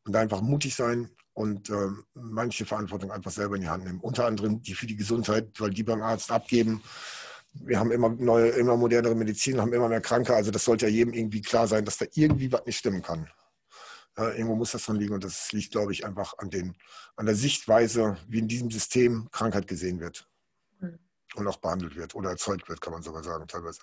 Und 0.05 0.15
einfach 0.15 0.41
mutig 0.41 0.75
sein 0.75 1.09
und 1.33 1.69
ähm, 1.69 2.05
manche 2.13 2.65
Verantwortung 2.65 3.11
einfach 3.11 3.31
selber 3.31 3.55
in 3.55 3.61
die 3.61 3.69
Hand 3.69 3.85
nehmen. 3.85 4.01
Unter 4.01 4.25
anderem 4.25 4.61
die 4.61 4.73
für 4.73 4.87
die 4.87 4.97
Gesundheit, 4.97 5.51
weil 5.59 5.69
die 5.69 5.83
beim 5.83 6.01
Arzt 6.01 6.31
abgeben. 6.31 6.83
Wir 7.53 7.79
haben 7.79 7.91
immer 7.91 8.09
neue, 8.09 8.49
immer 8.49 8.75
modernere 8.77 9.15
Medizin, 9.15 9.61
haben 9.61 9.73
immer 9.73 9.87
mehr 9.89 10.01
Kranke. 10.01 10.35
Also 10.35 10.51
das 10.51 10.65
sollte 10.65 10.87
ja 10.87 10.91
jedem 10.91 11.13
irgendwie 11.13 11.41
klar 11.41 11.67
sein, 11.67 11.85
dass 11.85 11.97
da 11.97 12.05
irgendwie 12.13 12.51
was 12.51 12.65
nicht 12.65 12.77
stimmen 12.77 13.01
kann. 13.01 13.29
Äh, 14.17 14.35
irgendwo 14.37 14.55
muss 14.55 14.71
das 14.71 14.85
dran 14.85 14.97
liegen 14.97 15.13
und 15.13 15.23
das 15.23 15.51
liegt, 15.51 15.71
glaube 15.71 15.91
ich, 15.91 16.05
einfach 16.05 16.37
an, 16.39 16.49
den, 16.49 16.75
an 17.15 17.25
der 17.25 17.35
Sichtweise, 17.35 18.17
wie 18.27 18.39
in 18.39 18.47
diesem 18.47 18.69
System 18.71 19.27
Krankheit 19.31 19.67
gesehen 19.67 19.99
wird 19.99 20.27
Mhm. 20.79 20.99
und 21.35 21.47
auch 21.47 21.57
behandelt 21.57 21.95
wird 21.95 22.13
oder 22.15 22.29
erzeugt 22.31 22.69
wird, 22.69 22.81
kann 22.81 22.93
man 22.93 23.01
sogar 23.03 23.23
sagen, 23.23 23.47
teilweise. 23.47 23.81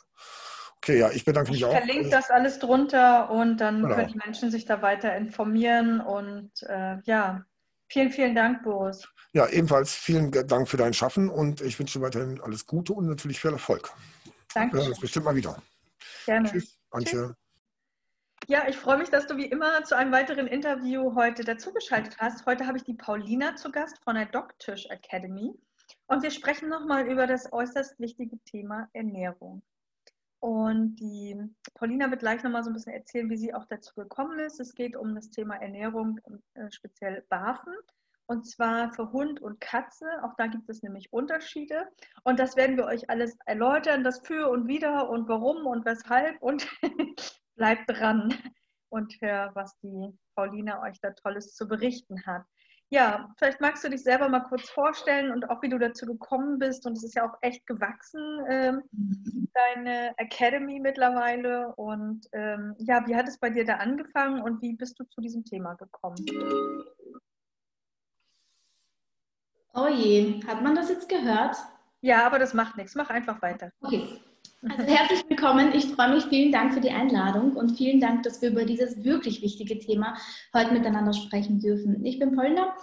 Okay, 0.76 0.98
ja, 0.98 1.10
ich 1.10 1.24
bedanke 1.24 1.51
mich 1.51 1.60
Ich 1.60 1.66
auch. 1.66 1.72
verlinke 1.76 2.09
das 2.10 2.30
alles 2.30 2.59
drunter 2.59 3.30
und 3.30 3.59
dann 3.59 3.82
Genau. 3.82 3.94
können 3.94 4.09
die 4.09 4.18
Menschen 4.24 4.51
sich 4.51 4.64
da 4.64 4.80
weiter 4.82 5.14
informieren. 5.16 6.01
Und 6.01 6.51
äh, 6.62 6.98
ja, 7.05 7.44
vielen, 7.90 8.10
vielen 8.10 8.34
Dank, 8.34 8.62
Boris. 8.62 9.06
Ja, 9.32 9.48
ebenfalls 9.48 9.94
vielen 9.94 10.30
Dank 10.30 10.68
für 10.68 10.76
dein 10.76 10.92
Schaffen 10.92 11.28
und 11.28 11.60
ich 11.60 11.78
wünsche 11.78 11.98
dir 11.98 12.04
weiterhin 12.04 12.40
alles 12.40 12.66
Gute 12.66 12.92
und 12.92 13.06
natürlich 13.06 13.40
viel 13.40 13.52
Erfolg. 13.52 13.90
Wir 14.24 14.32
Danke. 14.54 14.78
hören 14.78 14.88
uns 14.88 15.00
bestimmt 15.00 15.26
mal 15.26 15.36
wieder. 15.36 15.62
Gerne. 16.26 16.50
Tschüss, 16.50 16.78
Antje. 16.90 17.36
Ja, 18.48 18.66
ich 18.68 18.76
freue 18.76 18.98
mich, 18.98 19.10
dass 19.10 19.26
du 19.26 19.36
wie 19.36 19.46
immer 19.46 19.84
zu 19.84 19.96
einem 19.96 20.10
weiteren 20.10 20.46
Interview 20.46 21.14
heute 21.14 21.44
dazugeschaltet 21.44 22.16
hast. 22.18 22.46
Heute 22.46 22.66
habe 22.66 22.78
ich 22.78 22.84
die 22.84 22.94
Paulina 22.94 23.54
zu 23.54 23.70
Gast 23.70 24.02
von 24.02 24.16
der 24.16 24.26
Docktisch 24.26 24.86
Academy 24.86 25.54
und 26.06 26.22
wir 26.22 26.30
sprechen 26.30 26.68
nochmal 26.68 27.06
über 27.06 27.26
das 27.26 27.52
äußerst 27.52 28.00
wichtige 28.00 28.38
Thema 28.44 28.88
Ernährung. 28.92 29.62
Und 30.40 30.96
die 30.96 31.36
Paulina 31.74 32.10
wird 32.10 32.20
gleich 32.20 32.42
nochmal 32.42 32.64
so 32.64 32.70
ein 32.70 32.72
bisschen 32.72 32.94
erzählen, 32.94 33.28
wie 33.28 33.36
sie 33.36 33.54
auch 33.54 33.66
dazu 33.66 33.94
gekommen 33.94 34.38
ist. 34.38 34.58
Es 34.58 34.74
geht 34.74 34.96
um 34.96 35.14
das 35.14 35.30
Thema 35.30 35.56
Ernährung, 35.56 36.18
äh, 36.54 36.70
speziell 36.70 37.24
Barfen. 37.28 37.74
Und 38.26 38.46
zwar 38.46 38.92
für 38.94 39.12
Hund 39.12 39.40
und 39.40 39.60
Katze. 39.60 40.06
Auch 40.22 40.34
da 40.38 40.46
gibt 40.46 40.68
es 40.70 40.82
nämlich 40.82 41.12
Unterschiede. 41.12 41.88
Und 42.22 42.38
das 42.38 42.56
werden 42.56 42.76
wir 42.76 42.84
euch 42.86 43.10
alles 43.10 43.36
erläutern, 43.44 44.04
das 44.04 44.20
für 44.20 44.48
und 44.48 44.66
wider 44.66 45.10
und 45.10 45.28
warum 45.28 45.66
und 45.66 45.84
weshalb. 45.84 46.40
Und 46.40 46.66
bleibt 47.56 47.90
dran. 47.90 48.32
und 48.90 49.14
höre, 49.20 49.54
was 49.54 49.78
die 49.80 50.18
Paulina 50.34 50.82
euch 50.82 51.00
da 51.00 51.10
Tolles 51.10 51.54
zu 51.54 51.66
berichten 51.66 52.24
hat. 52.26 52.44
Ja, 52.92 53.32
vielleicht 53.38 53.60
magst 53.60 53.84
du 53.84 53.88
dich 53.88 54.02
selber 54.02 54.28
mal 54.28 54.40
kurz 54.40 54.68
vorstellen 54.68 55.30
und 55.30 55.48
auch 55.48 55.62
wie 55.62 55.68
du 55.68 55.78
dazu 55.78 56.06
gekommen 56.06 56.58
bist. 56.58 56.84
Und 56.86 56.96
es 56.96 57.04
ist 57.04 57.14
ja 57.14 57.24
auch 57.24 57.38
echt 57.40 57.64
gewachsen, 57.66 58.20
ähm, 58.48 58.82
deine 59.54 60.12
Academy 60.18 60.80
mittlerweile. 60.80 61.72
Und 61.76 62.26
ähm, 62.32 62.74
ja, 62.78 63.06
wie 63.06 63.14
hat 63.14 63.28
es 63.28 63.38
bei 63.38 63.48
dir 63.48 63.64
da 63.64 63.76
angefangen 63.76 64.42
und 64.42 64.60
wie 64.60 64.74
bist 64.74 64.98
du 64.98 65.04
zu 65.04 65.20
diesem 65.20 65.44
Thema 65.44 65.74
gekommen? 65.74 66.16
Oh 69.74 69.86
je, 69.86 70.42
hat 70.44 70.60
man 70.60 70.74
das 70.74 70.88
jetzt 70.88 71.08
gehört? 71.08 71.56
Ja, 72.00 72.26
aber 72.26 72.40
das 72.40 72.54
macht 72.54 72.76
nichts. 72.76 72.96
Mach 72.96 73.08
einfach 73.08 73.40
weiter. 73.40 73.70
Okay. 73.82 74.20
Also 74.62 74.82
herzlich 74.82 75.24
willkommen. 75.26 75.72
Ich 75.72 75.86
freue 75.86 76.14
mich. 76.14 76.26
Vielen 76.26 76.52
Dank 76.52 76.74
für 76.74 76.82
die 76.82 76.90
Einladung 76.90 77.56
und 77.56 77.78
vielen 77.78 77.98
Dank, 77.98 78.24
dass 78.24 78.42
wir 78.42 78.50
über 78.50 78.66
dieses 78.66 79.02
wirklich 79.02 79.40
wichtige 79.40 79.78
Thema 79.78 80.18
heute 80.52 80.74
miteinander 80.74 81.14
sprechen 81.14 81.60
dürfen. 81.60 82.04
Ich 82.04 82.18
bin 82.18 82.36
Polner. 82.36 82.76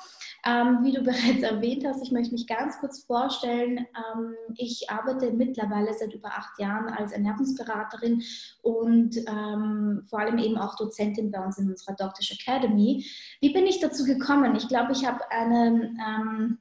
Ähm, 0.43 0.79
wie 0.81 0.91
du 0.91 1.01
bereits 1.03 1.43
erwähnt 1.43 1.85
hast, 1.85 2.01
ich 2.01 2.11
möchte 2.11 2.33
mich 2.33 2.47
ganz 2.47 2.79
kurz 2.79 3.03
vorstellen. 3.03 3.77
Ähm, 3.77 4.33
ich 4.55 4.89
arbeite 4.89 5.31
mittlerweile 5.31 5.93
seit 5.93 6.15
über 6.15 6.29
acht 6.29 6.57
Jahren 6.57 6.89
als 6.89 7.11
Ernährungsberaterin 7.11 8.23
und 8.63 9.15
ähm, 9.27 10.01
vor 10.09 10.19
allem 10.19 10.39
eben 10.39 10.57
auch 10.57 10.75
Dozentin 10.77 11.29
bei 11.29 11.45
uns 11.45 11.59
in 11.59 11.69
unserer 11.69 11.93
Doctish 11.93 12.31
Academy. 12.31 13.05
Wie 13.39 13.53
bin 13.53 13.67
ich 13.67 13.79
dazu 13.79 14.03
gekommen? 14.03 14.55
Ich 14.55 14.67
glaube, 14.67 14.93
ich 14.93 15.05
habe 15.05 15.29
eine 15.29 15.95
ähm, 16.03 16.57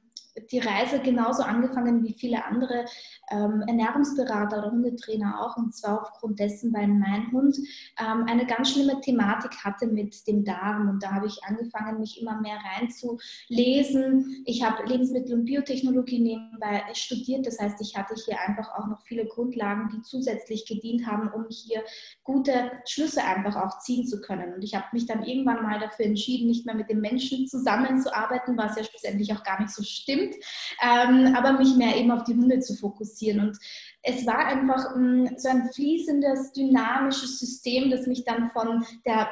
die 0.51 0.59
Reise 0.59 0.99
genauso 0.99 1.43
angefangen 1.43 2.03
wie 2.03 2.13
viele 2.13 2.45
andere 2.45 2.85
ähm, 3.29 3.63
Ernährungsberater 3.67 4.59
oder 4.59 4.71
Hundetrainer 4.71 5.41
auch. 5.41 5.57
Und 5.57 5.75
zwar 5.75 6.01
aufgrund 6.01 6.39
dessen, 6.39 6.73
weil 6.73 6.87
mein 6.87 7.31
Hund 7.31 7.57
ähm, 7.99 8.25
eine 8.27 8.45
ganz 8.45 8.71
schlimme 8.71 9.01
Thematik 9.01 9.51
hatte 9.63 9.87
mit 9.87 10.27
dem 10.27 10.43
Darm. 10.43 10.89
Und 10.89 11.03
da 11.03 11.11
habe 11.11 11.27
ich 11.27 11.43
angefangen, 11.43 11.99
mich 11.99 12.21
immer 12.21 12.39
mehr 12.41 12.57
reinzulesen. 12.75 14.43
Ich 14.45 14.63
habe 14.63 14.83
Lebensmittel- 14.85 15.35
und 15.35 15.45
Biotechnologie 15.45 16.19
nebenbei 16.19 16.83
studiert. 16.93 17.45
Das 17.45 17.59
heißt, 17.59 17.81
ich 17.81 17.95
hatte 17.97 18.15
hier 18.15 18.39
einfach 18.39 18.73
auch 18.75 18.87
noch 18.87 19.01
viele 19.01 19.25
Grundlagen, 19.25 19.89
die 19.93 20.01
zusätzlich 20.01 20.65
gedient 20.65 21.05
haben, 21.05 21.29
um 21.29 21.45
hier 21.49 21.83
gute 22.23 22.71
Schlüsse 22.85 23.23
einfach 23.23 23.55
auch 23.55 23.79
ziehen 23.79 24.05
zu 24.05 24.21
können. 24.21 24.53
Und 24.53 24.63
ich 24.63 24.75
habe 24.75 24.85
mich 24.93 25.05
dann 25.05 25.23
irgendwann 25.23 25.63
mal 25.63 25.79
dafür 25.79 26.05
entschieden, 26.05 26.47
nicht 26.47 26.65
mehr 26.65 26.75
mit 26.75 26.89
den 26.89 27.01
Menschen 27.01 27.47
zusammenzuarbeiten, 27.47 28.57
was 28.57 28.77
ja 28.77 28.83
schlussendlich 28.83 29.33
auch 29.33 29.43
gar 29.43 29.59
nicht 29.61 29.71
so 29.71 29.83
stimmt, 29.83 30.26
ähm, 30.81 31.35
aber 31.35 31.53
mich 31.53 31.75
mehr 31.75 31.95
eben 31.97 32.11
auf 32.11 32.23
die 32.23 32.35
Hunde 32.35 32.59
zu 32.59 32.75
fokussieren. 32.75 33.47
Und 33.47 33.57
es 34.03 34.25
war 34.25 34.45
einfach 34.45 34.95
ähm, 34.95 35.29
so 35.37 35.49
ein 35.49 35.69
fließendes, 35.73 36.53
dynamisches 36.53 37.39
System, 37.39 37.91
das 37.91 38.07
mich 38.07 38.23
dann 38.25 38.51
von 38.51 38.85
der 39.05 39.29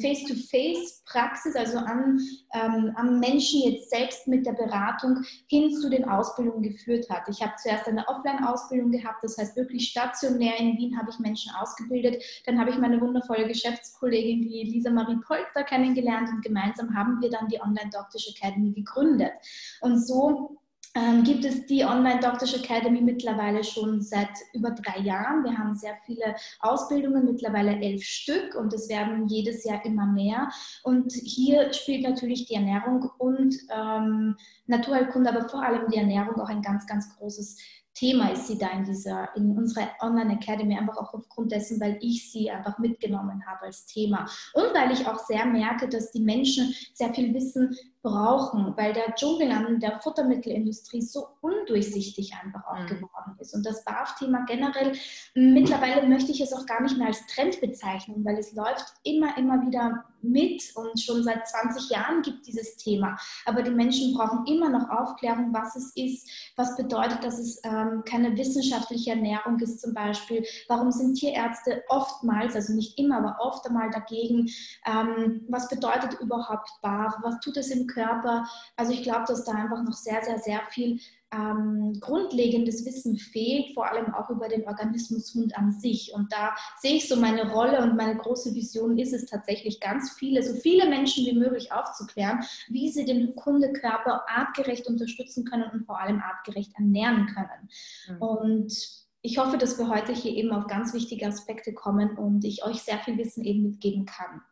Face-to-Face-Praxis, 0.00 1.56
also 1.56 1.78
an, 1.78 2.18
ähm, 2.54 2.92
am 2.96 3.20
Menschen 3.20 3.62
jetzt 3.62 3.90
selbst 3.90 4.26
mit 4.28 4.46
der 4.46 4.52
Beratung 4.52 5.22
hin 5.46 5.72
zu 5.72 5.88
den 5.88 6.08
Ausbildungen 6.08 6.62
geführt 6.62 7.08
hat. 7.10 7.28
Ich 7.28 7.42
habe 7.42 7.52
zuerst 7.56 7.86
eine 7.88 8.06
Offline-Ausbildung 8.08 8.90
gehabt, 8.90 9.22
das 9.22 9.36
heißt 9.38 9.56
wirklich 9.56 9.88
stationär 9.88 10.58
in 10.58 10.76
Wien 10.78 10.98
habe 10.98 11.10
ich 11.10 11.18
Menschen 11.18 11.52
ausgebildet. 11.60 12.22
Dann 12.46 12.58
habe 12.58 12.70
ich 12.70 12.78
meine 12.78 13.00
wundervolle 13.00 13.46
Geschäftskollegin, 13.46 14.42
die 14.42 14.64
Lisa 14.64 14.90
Marie 14.90 15.20
Polster, 15.26 15.64
kennengelernt 15.64 16.28
und 16.30 16.42
gemeinsam 16.42 16.94
haben 16.94 17.20
wir 17.20 17.30
dann 17.30 17.48
die 17.48 17.60
Online 17.60 17.90
Doctors 17.92 18.28
Academy 18.28 18.72
gegründet. 18.72 19.32
Und 19.80 19.98
so 19.98 20.61
ähm, 20.94 21.24
gibt 21.24 21.44
es 21.44 21.66
die 21.66 21.84
Online 21.84 22.20
Doctors 22.20 22.54
Academy 22.54 23.00
mittlerweile 23.00 23.64
schon 23.64 24.02
seit 24.02 24.28
über 24.52 24.70
drei 24.70 25.00
Jahren. 25.00 25.42
Wir 25.44 25.56
haben 25.56 25.74
sehr 25.74 25.96
viele 26.04 26.34
Ausbildungen, 26.60 27.24
mittlerweile 27.24 27.80
elf 27.80 28.02
Stück 28.02 28.54
und 28.54 28.72
es 28.74 28.88
werden 28.88 29.26
jedes 29.26 29.64
Jahr 29.64 29.84
immer 29.84 30.06
mehr. 30.06 30.50
Und 30.82 31.12
hier 31.12 31.72
spielt 31.72 32.02
natürlich 32.02 32.46
die 32.46 32.54
Ernährung 32.54 33.10
und 33.18 33.56
ähm, 33.74 34.36
Naturheilkunde, 34.66 35.30
aber 35.30 35.48
vor 35.48 35.62
allem 35.62 35.88
die 35.90 35.98
Ernährung 35.98 36.40
auch 36.40 36.48
ein 36.48 36.62
ganz, 36.62 36.86
ganz 36.86 37.16
großes 37.16 37.56
Thema 37.94 38.32
ist 38.32 38.46
sie 38.46 38.56
da 38.56 38.70
in 38.70 38.84
dieser, 38.84 39.28
in 39.36 39.56
unserer 39.56 39.88
Online 40.00 40.34
Academy, 40.34 40.76
einfach 40.76 40.96
auch 40.96 41.12
aufgrund 41.12 41.52
dessen, 41.52 41.78
weil 41.80 41.98
ich 42.00 42.30
sie 42.30 42.50
einfach 42.50 42.78
mitgenommen 42.78 43.44
habe 43.46 43.66
als 43.66 43.84
Thema. 43.84 44.26
Und 44.54 44.74
weil 44.74 44.92
ich 44.92 45.06
auch 45.06 45.18
sehr 45.18 45.44
merke, 45.44 45.88
dass 45.88 46.10
die 46.10 46.22
Menschen 46.22 46.74
sehr 46.94 47.12
viel 47.12 47.34
Wissen 47.34 47.76
brauchen, 48.02 48.76
weil 48.76 48.92
der 48.92 49.14
Dschungel 49.14 49.50
an 49.52 49.78
der 49.78 50.00
Futtermittelindustrie 50.00 51.02
so 51.02 51.28
undurchsichtig 51.40 52.34
einfach 52.34 52.66
auch 52.66 52.80
mhm. 52.80 52.86
geworden 52.86 53.36
ist. 53.38 53.54
Und 53.54 53.64
das 53.64 53.84
BAF-Thema 53.84 54.44
generell, 54.46 54.92
mittlerweile 55.34 56.06
möchte 56.08 56.32
ich 56.32 56.40
es 56.40 56.52
auch 56.52 56.66
gar 56.66 56.82
nicht 56.82 56.98
mehr 56.98 57.08
als 57.08 57.24
Trend 57.26 57.60
bezeichnen, 57.60 58.24
weil 58.24 58.38
es 58.38 58.52
läuft 58.54 58.94
immer, 59.04 59.36
immer 59.38 59.62
wieder 59.62 60.04
mit 60.22 60.72
und 60.76 61.00
schon 61.00 61.22
seit 61.22 61.48
20 61.48 61.90
Jahren 61.90 62.22
gibt 62.22 62.46
dieses 62.46 62.76
Thema. 62.76 63.18
Aber 63.44 63.62
die 63.62 63.70
Menschen 63.70 64.14
brauchen 64.14 64.46
immer 64.46 64.68
noch 64.68 64.88
Aufklärung, 64.88 65.52
was 65.52 65.76
es 65.76 65.92
ist, 65.96 66.52
was 66.56 66.76
bedeutet, 66.76 67.24
dass 67.24 67.38
es 67.38 67.60
ähm, 67.64 68.02
keine 68.06 68.36
wissenschaftliche 68.36 69.10
Ernährung 69.10 69.58
ist 69.58 69.80
zum 69.80 69.94
Beispiel. 69.94 70.44
Warum 70.68 70.90
sind 70.90 71.14
Tierärzte 71.14 71.82
oftmals, 71.88 72.54
also 72.54 72.72
nicht 72.72 72.98
immer, 72.98 73.18
aber 73.18 73.36
oft 73.40 73.66
einmal 73.66 73.90
dagegen? 73.90 74.48
Ähm, 74.86 75.44
was 75.48 75.68
bedeutet 75.68 76.18
überhaupt 76.20 76.70
BAF? 76.82 77.14
Was 77.22 77.40
tut 77.40 77.56
es 77.56 77.70
im 77.70 77.86
Körper. 77.92 78.46
Also 78.76 78.92
ich 78.92 79.02
glaube, 79.02 79.24
dass 79.26 79.44
da 79.44 79.52
einfach 79.52 79.82
noch 79.82 79.92
sehr, 79.92 80.22
sehr, 80.22 80.38
sehr 80.38 80.60
viel 80.70 80.98
ähm, 81.32 81.98
grundlegendes 82.00 82.84
Wissen 82.84 83.16
fehlt, 83.16 83.72
vor 83.74 83.90
allem 83.90 84.14
auch 84.14 84.28
über 84.30 84.48
den 84.48 84.66
Organismus 84.66 85.34
Hund 85.34 85.56
an 85.56 85.72
sich. 85.72 86.12
Und 86.14 86.32
da 86.32 86.54
sehe 86.80 86.96
ich 86.96 87.08
so 87.08 87.16
meine 87.16 87.50
Rolle 87.50 87.82
und 87.82 87.96
meine 87.96 88.16
große 88.16 88.54
Vision 88.54 88.98
ist 88.98 89.12
es 89.12 89.26
tatsächlich, 89.26 89.80
ganz 89.80 90.12
viele, 90.12 90.42
so 90.42 90.54
viele 90.54 90.88
Menschen 90.88 91.24
wie 91.24 91.38
möglich 91.38 91.72
aufzuklären, 91.72 92.40
wie 92.68 92.90
sie 92.90 93.04
den 93.04 93.34
Hundekörper 93.44 94.24
artgerecht 94.28 94.86
unterstützen 94.86 95.44
können 95.44 95.70
und 95.72 95.86
vor 95.86 96.00
allem 96.00 96.20
artgerecht 96.20 96.72
ernähren 96.76 97.26
können. 97.26 97.68
Mhm. 98.08 98.22
Und 98.22 99.02
ich 99.22 99.38
hoffe, 99.38 99.56
dass 99.56 99.78
wir 99.78 99.88
heute 99.88 100.12
hier 100.12 100.32
eben 100.32 100.50
auf 100.50 100.66
ganz 100.66 100.92
wichtige 100.92 101.26
Aspekte 101.26 101.72
kommen 101.72 102.18
und 102.18 102.44
ich 102.44 102.64
euch 102.64 102.82
sehr 102.82 102.98
viel 102.98 103.16
Wissen 103.16 103.44
eben 103.44 103.62
mitgeben 103.62 104.04
kann. 104.04 104.42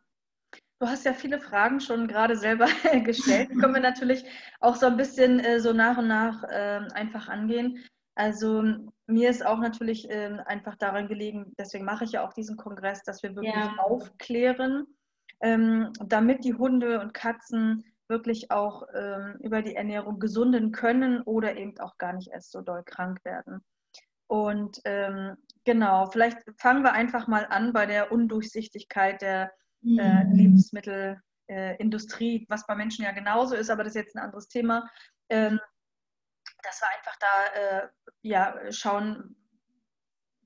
Du 0.81 0.87
hast 0.87 1.05
ja 1.05 1.13
viele 1.13 1.39
Fragen 1.39 1.79
schon 1.79 2.07
gerade 2.07 2.35
selber 2.35 2.65
gestellt. 3.03 3.51
Die 3.51 3.55
können 3.55 3.75
wir 3.75 3.81
natürlich 3.81 4.25
auch 4.61 4.75
so 4.75 4.87
ein 4.87 4.97
bisschen 4.97 5.39
äh, 5.39 5.59
so 5.59 5.73
nach 5.73 5.99
und 5.99 6.07
nach 6.07 6.43
äh, 6.45 6.81
einfach 6.95 7.29
angehen. 7.29 7.85
Also 8.15 8.63
mir 9.05 9.29
ist 9.29 9.45
auch 9.45 9.59
natürlich 9.59 10.09
äh, 10.09 10.39
einfach 10.47 10.75
daran 10.75 11.07
gelegen, 11.07 11.53
deswegen 11.59 11.85
mache 11.85 12.05
ich 12.05 12.13
ja 12.13 12.27
auch 12.27 12.33
diesen 12.33 12.57
Kongress, 12.57 13.03
dass 13.03 13.21
wir 13.21 13.35
wirklich 13.35 13.53
ja. 13.53 13.75
aufklären, 13.77 14.87
ähm, 15.41 15.93
damit 16.03 16.45
die 16.45 16.55
Hunde 16.55 16.99
und 16.99 17.13
Katzen 17.13 17.85
wirklich 18.07 18.49
auch 18.49 18.81
ähm, 18.95 19.37
über 19.39 19.61
die 19.61 19.75
Ernährung 19.75 20.17
gesunden 20.17 20.71
können 20.71 21.21
oder 21.21 21.57
eben 21.57 21.79
auch 21.79 21.99
gar 21.99 22.13
nicht 22.13 22.31
erst 22.31 22.51
so 22.51 22.61
doll 22.61 22.81
krank 22.83 23.23
werden. 23.23 23.63
Und 24.25 24.81
ähm, 24.85 25.37
genau, 25.63 26.07
vielleicht 26.07 26.39
fangen 26.57 26.83
wir 26.83 26.93
einfach 26.93 27.27
mal 27.27 27.45
an 27.47 27.71
bei 27.71 27.85
der 27.85 28.11
Undurchsichtigkeit 28.11 29.21
der 29.21 29.51
äh, 29.83 30.23
mhm. 30.23 30.33
Lebensmittelindustrie, 30.33 32.43
äh, 32.43 32.45
was 32.49 32.67
bei 32.67 32.75
Menschen 32.75 33.05
ja 33.05 33.11
genauso 33.11 33.55
ist, 33.55 33.69
aber 33.69 33.83
das 33.83 33.95
ist 33.95 34.01
jetzt 34.01 34.15
ein 34.15 34.23
anderes 34.23 34.47
Thema. 34.47 34.89
Ähm, 35.29 35.59
dass 36.63 36.81
wir 36.81 36.87
einfach 36.97 37.15
da 37.19 37.45
äh, 37.59 37.87
ja, 38.21 38.55
schauen, 38.71 39.35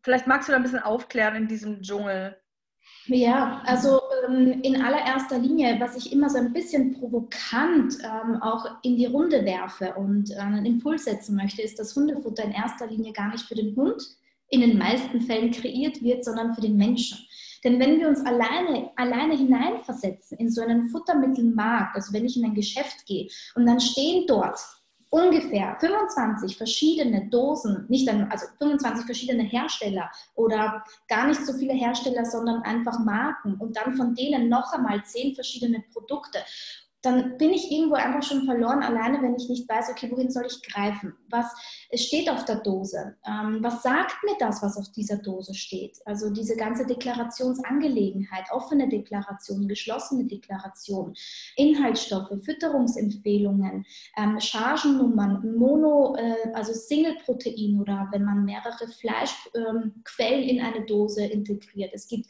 vielleicht 0.04 0.28
magst 0.28 0.48
du 0.48 0.52
da 0.52 0.58
ein 0.58 0.64
bisschen 0.64 0.80
aufklären 0.80 1.36
in 1.36 1.48
diesem 1.48 1.82
Dschungel. 1.82 2.40
Ja, 3.08 3.64
also 3.66 4.02
ähm, 4.28 4.62
in 4.62 4.82
allererster 4.82 5.40
Linie, 5.40 5.80
was 5.80 5.96
ich 5.96 6.12
immer 6.12 6.30
so 6.30 6.38
ein 6.38 6.54
bisschen 6.54 7.00
provokant 7.00 7.98
ähm, 8.04 8.42
auch 8.42 8.66
in 8.84 8.98
die 8.98 9.08
Runde 9.08 9.44
werfe 9.44 9.96
und 9.96 10.32
äh, 10.32 10.36
einen 10.36 10.66
Impuls 10.66 11.06
setzen 11.06 11.36
möchte, 11.36 11.62
ist, 11.62 11.80
dass 11.80 11.96
Hundefutter 11.96 12.44
in 12.44 12.52
erster 12.52 12.88
Linie 12.88 13.14
gar 13.14 13.32
nicht 13.32 13.48
für 13.48 13.56
den 13.56 13.76
Hund 13.76 14.04
in 14.50 14.62
den 14.62 14.78
meisten 14.78 15.22
Fällen 15.22 15.52
kreiert 15.52 16.02
wird, 16.04 16.24
sondern 16.24 16.54
für 16.54 16.62
den 16.62 16.78
Menschen. 16.78 17.25
Denn 17.66 17.80
wenn 17.80 18.00
wir 18.00 18.08
uns 18.08 18.24
alleine, 18.26 18.92
alleine 18.96 19.36
hineinversetzen 19.36 20.38
in 20.38 20.50
so 20.50 20.62
einen 20.62 20.90
Futtermittelmarkt, 20.90 21.96
also 21.96 22.14
wenn 22.14 22.26
ich 22.26 22.38
in 22.38 22.46
ein 22.46 22.54
Geschäft 22.54 23.06
gehe 23.08 23.28
und 23.56 23.66
dann 23.66 23.80
stehen 23.80 24.26
dort 24.28 24.60
ungefähr 25.10 25.76
25 25.80 26.58
verschiedene 26.58 27.28
Dosen, 27.30 27.86
nicht 27.90 28.08
ein, 28.08 28.30
also 28.30 28.46
25 28.60 29.06
verschiedene 29.06 29.44
Hersteller 29.44 30.12
oder 30.36 30.84
gar 31.08 31.28
nicht 31.28 31.44
so 31.46 31.54
viele 31.54 31.74
Hersteller, 31.74 32.26
sondern 32.26 32.62
einfach 32.62 33.00
Marken 33.00 33.56
und 33.56 33.76
dann 33.78 33.96
von 33.96 34.14
denen 34.14 34.48
noch 34.48 34.72
einmal 34.74 35.04
10 35.04 35.36
verschiedene 35.36 35.84
Produkte 35.92 36.40
dann 37.06 37.38
bin 37.38 37.52
ich 37.52 37.72
irgendwo 37.72 37.96
einfach 37.96 38.24
schon 38.24 38.46
verloren, 38.46 38.82
alleine 38.82 39.22
wenn 39.22 39.36
ich 39.36 39.48
nicht 39.48 39.70
weiß, 39.70 39.90
okay, 39.92 40.10
wohin 40.12 40.32
soll 40.32 40.48
ich 40.48 40.64
greifen? 40.64 41.14
Was 41.30 41.46
steht 41.98 42.30
auf 42.30 42.46
der 42.46 42.58
Dose? 42.58 43.16
Ähm, 43.26 43.60
was 43.62 43.84
sagt 43.84 44.24
mir 44.24 44.36
das, 44.40 44.62
was 44.62 44.78
auf 44.78 44.92
dieser 44.92 45.18
Dose 45.18 45.54
steht? 45.54 46.00
Also 46.06 46.30
diese 46.30 46.56
ganze 46.56 46.86
Deklarationsangelegenheit, 46.86 48.52
offene 48.52 48.88
Deklaration, 48.90 49.68
geschlossene 49.68 50.26
Deklaration, 50.26 51.14
Inhaltsstoffe, 51.56 52.32
Fütterungsempfehlungen, 52.44 53.86
ähm, 54.18 54.40
Chargennummern, 54.40 55.58
Mono, 55.58 56.16
äh, 56.18 56.52
also 56.54 56.74
Single-Protein 56.74 57.80
oder 57.80 58.08
wenn 58.12 58.24
man 58.24 58.46
mehrere 58.46 58.88
Fleischquellen 58.88 60.44
ähm, 60.44 60.50
in 60.50 60.62
eine 60.62 60.86
Dose 60.86 61.26
integriert. 61.26 61.92
Es 61.94 62.08
gibt 62.08 62.28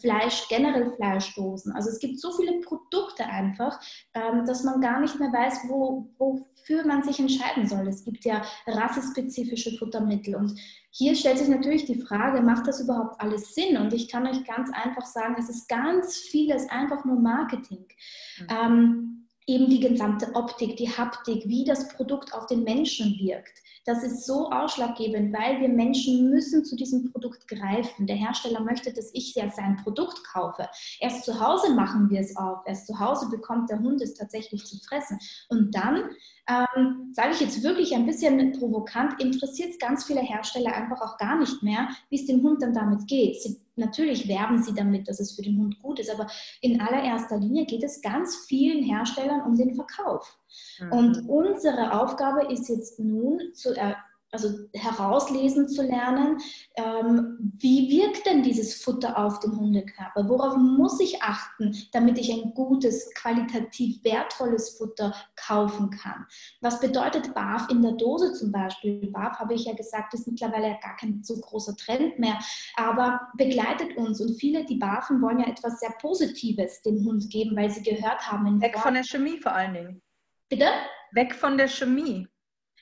Fleisch, 0.00 0.48
generell 0.48 0.92
Fleischdosen. 0.92 1.72
Also 1.72 1.90
es 1.90 1.98
gibt 1.98 2.20
so 2.20 2.32
viele 2.32 2.60
Produkte 2.60 3.24
einfach, 3.24 3.80
ähm, 4.14 4.44
dass 4.46 4.64
man 4.64 4.80
gar 4.80 5.00
nicht 5.00 5.18
mehr 5.18 5.32
weiß, 5.32 5.68
wo, 5.68 6.08
wofür 6.60 6.86
man 6.86 7.02
sich 7.02 7.18
entscheiden 7.18 7.66
soll. 7.66 7.86
Es 7.88 8.04
gibt 8.04 8.24
ja 8.24 8.42
rassespezifische 8.66 9.76
Futtermittel 9.76 10.36
und 10.36 10.58
hier 10.90 11.14
stellt 11.14 11.38
sich 11.38 11.48
natürlich 11.48 11.84
die 11.84 12.00
Frage, 12.00 12.42
macht 12.42 12.66
das 12.66 12.80
überhaupt 12.80 13.20
alles 13.20 13.54
Sinn? 13.54 13.76
Und 13.76 13.92
ich 13.92 14.08
kann 14.08 14.26
euch 14.26 14.44
ganz 14.44 14.70
einfach 14.72 15.06
sagen, 15.06 15.36
es 15.38 15.48
ist 15.48 15.68
ganz 15.68 16.16
vieles 16.16 16.68
einfach 16.68 17.04
nur 17.04 17.20
Marketing. 17.20 17.86
Mhm. 18.38 18.46
Ähm, 18.48 19.19
eben 19.50 19.68
die 19.68 19.80
gesamte 19.80 20.34
Optik, 20.34 20.76
die 20.76 20.88
Haptik, 20.88 21.46
wie 21.46 21.64
das 21.64 21.88
Produkt 21.88 22.32
auf 22.32 22.46
den 22.46 22.62
Menschen 22.62 23.18
wirkt. 23.18 23.58
Das 23.84 24.04
ist 24.04 24.26
so 24.26 24.50
ausschlaggebend, 24.50 25.32
weil 25.32 25.60
wir 25.60 25.68
Menschen 25.68 26.30
müssen 26.30 26.64
zu 26.64 26.76
diesem 26.76 27.10
Produkt 27.10 27.48
greifen. 27.48 28.06
Der 28.06 28.16
Hersteller 28.16 28.60
möchte, 28.60 28.92
dass 28.92 29.10
ich 29.14 29.34
ja 29.34 29.50
sein 29.50 29.78
Produkt 29.82 30.22
kaufe. 30.24 30.68
Erst 31.00 31.24
zu 31.24 31.40
Hause 31.40 31.74
machen 31.74 32.10
wir 32.10 32.20
es 32.20 32.36
auf. 32.36 32.60
Erst 32.66 32.86
zu 32.86 33.00
Hause 33.00 33.28
bekommt 33.30 33.70
der 33.70 33.80
Hund 33.80 34.02
es 34.02 34.14
tatsächlich 34.14 34.64
zu 34.66 34.78
fressen. 34.78 35.18
Und 35.48 35.74
dann 35.74 36.10
ähm, 36.46 37.10
sage 37.14 37.30
ich 37.32 37.40
jetzt 37.40 37.62
wirklich 37.62 37.94
ein 37.94 38.06
bisschen 38.06 38.52
provokant, 38.52 39.20
interessiert 39.20 39.70
es 39.70 39.78
ganz 39.78 40.04
viele 40.04 40.20
Hersteller 40.20 40.74
einfach 40.74 41.00
auch 41.00 41.16
gar 41.16 41.38
nicht 41.38 41.62
mehr, 41.62 41.88
wie 42.10 42.16
es 42.16 42.26
dem 42.26 42.42
Hund 42.42 42.62
dann 42.62 42.74
damit 42.74 43.06
geht. 43.06 43.42
Sie, 43.42 43.60
natürlich 43.80 44.28
werben 44.28 44.62
sie 44.62 44.74
damit, 44.74 45.08
dass 45.08 45.18
es 45.18 45.32
für 45.32 45.42
den 45.42 45.58
Hund 45.58 45.80
gut 45.82 45.98
ist, 45.98 46.10
aber 46.10 46.26
in 46.60 46.80
allererster 46.80 47.38
Linie 47.38 47.66
geht 47.66 47.82
es 47.82 48.00
ganz 48.00 48.44
vielen 48.46 48.84
Herstellern 48.84 49.42
um 49.42 49.56
den 49.56 49.74
Verkauf. 49.74 50.38
Mhm. 50.78 50.92
Und 50.92 51.28
unsere 51.28 52.00
Aufgabe 52.00 52.52
ist 52.52 52.68
jetzt 52.68 53.00
nun 53.00 53.40
zu 53.54 53.74
er 53.74 53.96
also 54.32 54.48
herauslesen 54.74 55.68
zu 55.68 55.82
lernen, 55.82 56.38
ähm, 56.76 57.36
wie 57.58 57.90
wirkt 57.90 58.26
denn 58.26 58.42
dieses 58.42 58.82
Futter 58.82 59.18
auf 59.18 59.40
den 59.40 59.56
Hundekörper? 59.56 60.28
Worauf 60.28 60.56
muss 60.56 61.00
ich 61.00 61.20
achten, 61.20 61.76
damit 61.92 62.18
ich 62.18 62.32
ein 62.32 62.54
gutes, 62.54 63.12
qualitativ 63.14 64.02
wertvolles 64.04 64.78
Futter 64.78 65.14
kaufen 65.36 65.90
kann? 65.90 66.26
Was 66.60 66.80
bedeutet 66.80 67.34
BAF 67.34 67.68
in 67.70 67.82
der 67.82 67.92
Dose 67.92 68.32
zum 68.34 68.52
Beispiel? 68.52 69.10
BAF, 69.10 69.38
habe 69.40 69.54
ich 69.54 69.64
ja 69.64 69.74
gesagt, 69.74 70.14
ist 70.14 70.28
mittlerweile 70.28 70.78
gar 70.80 70.96
kein 70.96 71.22
so 71.24 71.40
großer 71.40 71.76
Trend 71.76 72.18
mehr, 72.18 72.38
aber 72.76 73.20
begleitet 73.36 73.96
uns. 73.96 74.20
Und 74.20 74.36
viele, 74.38 74.64
die 74.64 74.76
BAFen, 74.76 75.20
wollen 75.20 75.40
ja 75.40 75.48
etwas 75.48 75.80
sehr 75.80 75.92
Positives 76.00 76.82
dem 76.82 77.04
Hund 77.04 77.28
geben, 77.30 77.56
weil 77.56 77.70
sie 77.70 77.82
gehört 77.82 78.30
haben. 78.30 78.60
Weg 78.62 78.78
von 78.78 78.94
der 78.94 79.04
Chemie 79.04 79.40
vor 79.40 79.52
allen 79.52 79.74
Dingen. 79.74 80.02
Bitte? 80.48 80.66
Weg 81.12 81.34
von 81.34 81.58
der 81.58 81.68
Chemie 81.68 82.29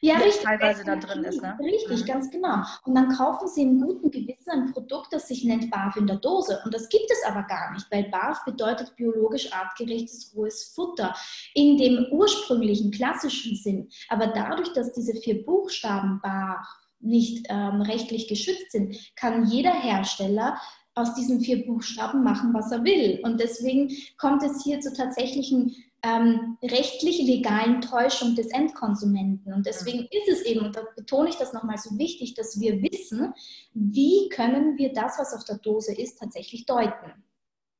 ja, 0.01 0.17
richtig, 0.17 0.45
teilweise 0.45 0.85
da 0.85 0.97
drin 0.97 1.25
ist. 1.25 1.43
Ne? 1.43 1.59
Richtig, 1.61 2.03
mhm. 2.03 2.07
ganz 2.07 2.31
genau. 2.31 2.63
Und 2.85 2.95
dann 2.95 3.09
kaufen 3.09 3.49
sie 3.49 3.63
im 3.63 3.81
guten 3.81 4.11
Gewissen 4.11 4.51
ein 4.51 4.73
Produkt, 4.73 5.13
das 5.13 5.29
sich 5.29 5.45
nennt 5.45 5.71
BAF 5.71 5.97
in 5.97 6.07
der 6.07 6.17
Dose. 6.17 6.61
Und 6.65 6.75
das 6.75 6.89
gibt 6.89 7.11
es 7.11 7.23
aber 7.27 7.43
gar 7.45 7.73
nicht, 7.73 7.87
weil 7.91 8.05
BAF 8.11 8.45
bedeutet 8.45 8.95
biologisch 8.97 9.53
artgerechtes 9.53 10.33
rohes 10.35 10.73
Futter 10.75 11.15
in 11.55 11.77
dem 11.77 12.07
ursprünglichen 12.11 12.91
klassischen 12.91 13.57
Sinn. 13.57 13.89
Aber 14.09 14.29
dadurch, 14.29 14.73
dass 14.73 14.93
diese 14.93 15.15
vier 15.15 15.45
Buchstaben 15.45 16.21
BAF 16.23 16.67
nicht 17.01 17.47
ähm, 17.49 17.83
rechtlich 17.83 18.29
geschützt 18.29 18.73
sind, 18.73 18.97
kann 19.17 19.47
jeder 19.47 19.73
Hersteller 19.73 20.59
aus 20.99 21.15
diesen 21.15 21.41
vier 21.41 21.65
Buchstaben 21.65 22.25
machen, 22.25 22.53
was 22.53 22.73
er 22.73 22.83
will. 22.83 23.21
Und 23.23 23.41
deswegen 23.41 23.91
kommt 24.17 24.43
es 24.43 24.65
hier 24.65 24.81
zu 24.81 24.93
tatsächlichen 24.93 25.77
ähm, 26.03 26.59
rechtlich 26.63 27.19
legalen 27.19 27.81
Täuschung 27.81 28.35
des 28.35 28.49
Endkonsumenten. 28.49 29.53
Und 29.53 29.67
deswegen 29.67 30.01
mhm. 30.01 30.09
ist 30.11 30.29
es 30.29 30.43
eben, 30.43 30.67
und 30.67 30.77
da 30.77 30.83
betone 30.97 31.29
ich 31.29 31.37
das 31.37 31.53
nochmal 31.53 31.79
so 31.79 31.99
wichtig, 31.99 32.35
dass 32.35 32.61
wir 32.61 32.81
wissen, 32.83 33.33
wie 33.75 34.29
können 34.29 34.79
wir 34.79 34.93
das, 34.93 35.19
was 35.19 35.35
auf 35.35 35.45
der 35.45 35.59
Dose 35.59 35.95
ist, 35.95 36.19
tatsächlich 36.19 36.67
deuten. 36.67 37.25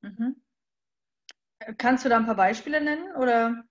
Mhm. 0.03 0.37
Kannst 1.77 2.05
du 2.05 2.09
da 2.09 2.17
ein 2.17 2.27
paar 2.27 2.37
Beispiele 2.37 2.81
nennen? 2.81 3.15
Oder? 3.17 3.65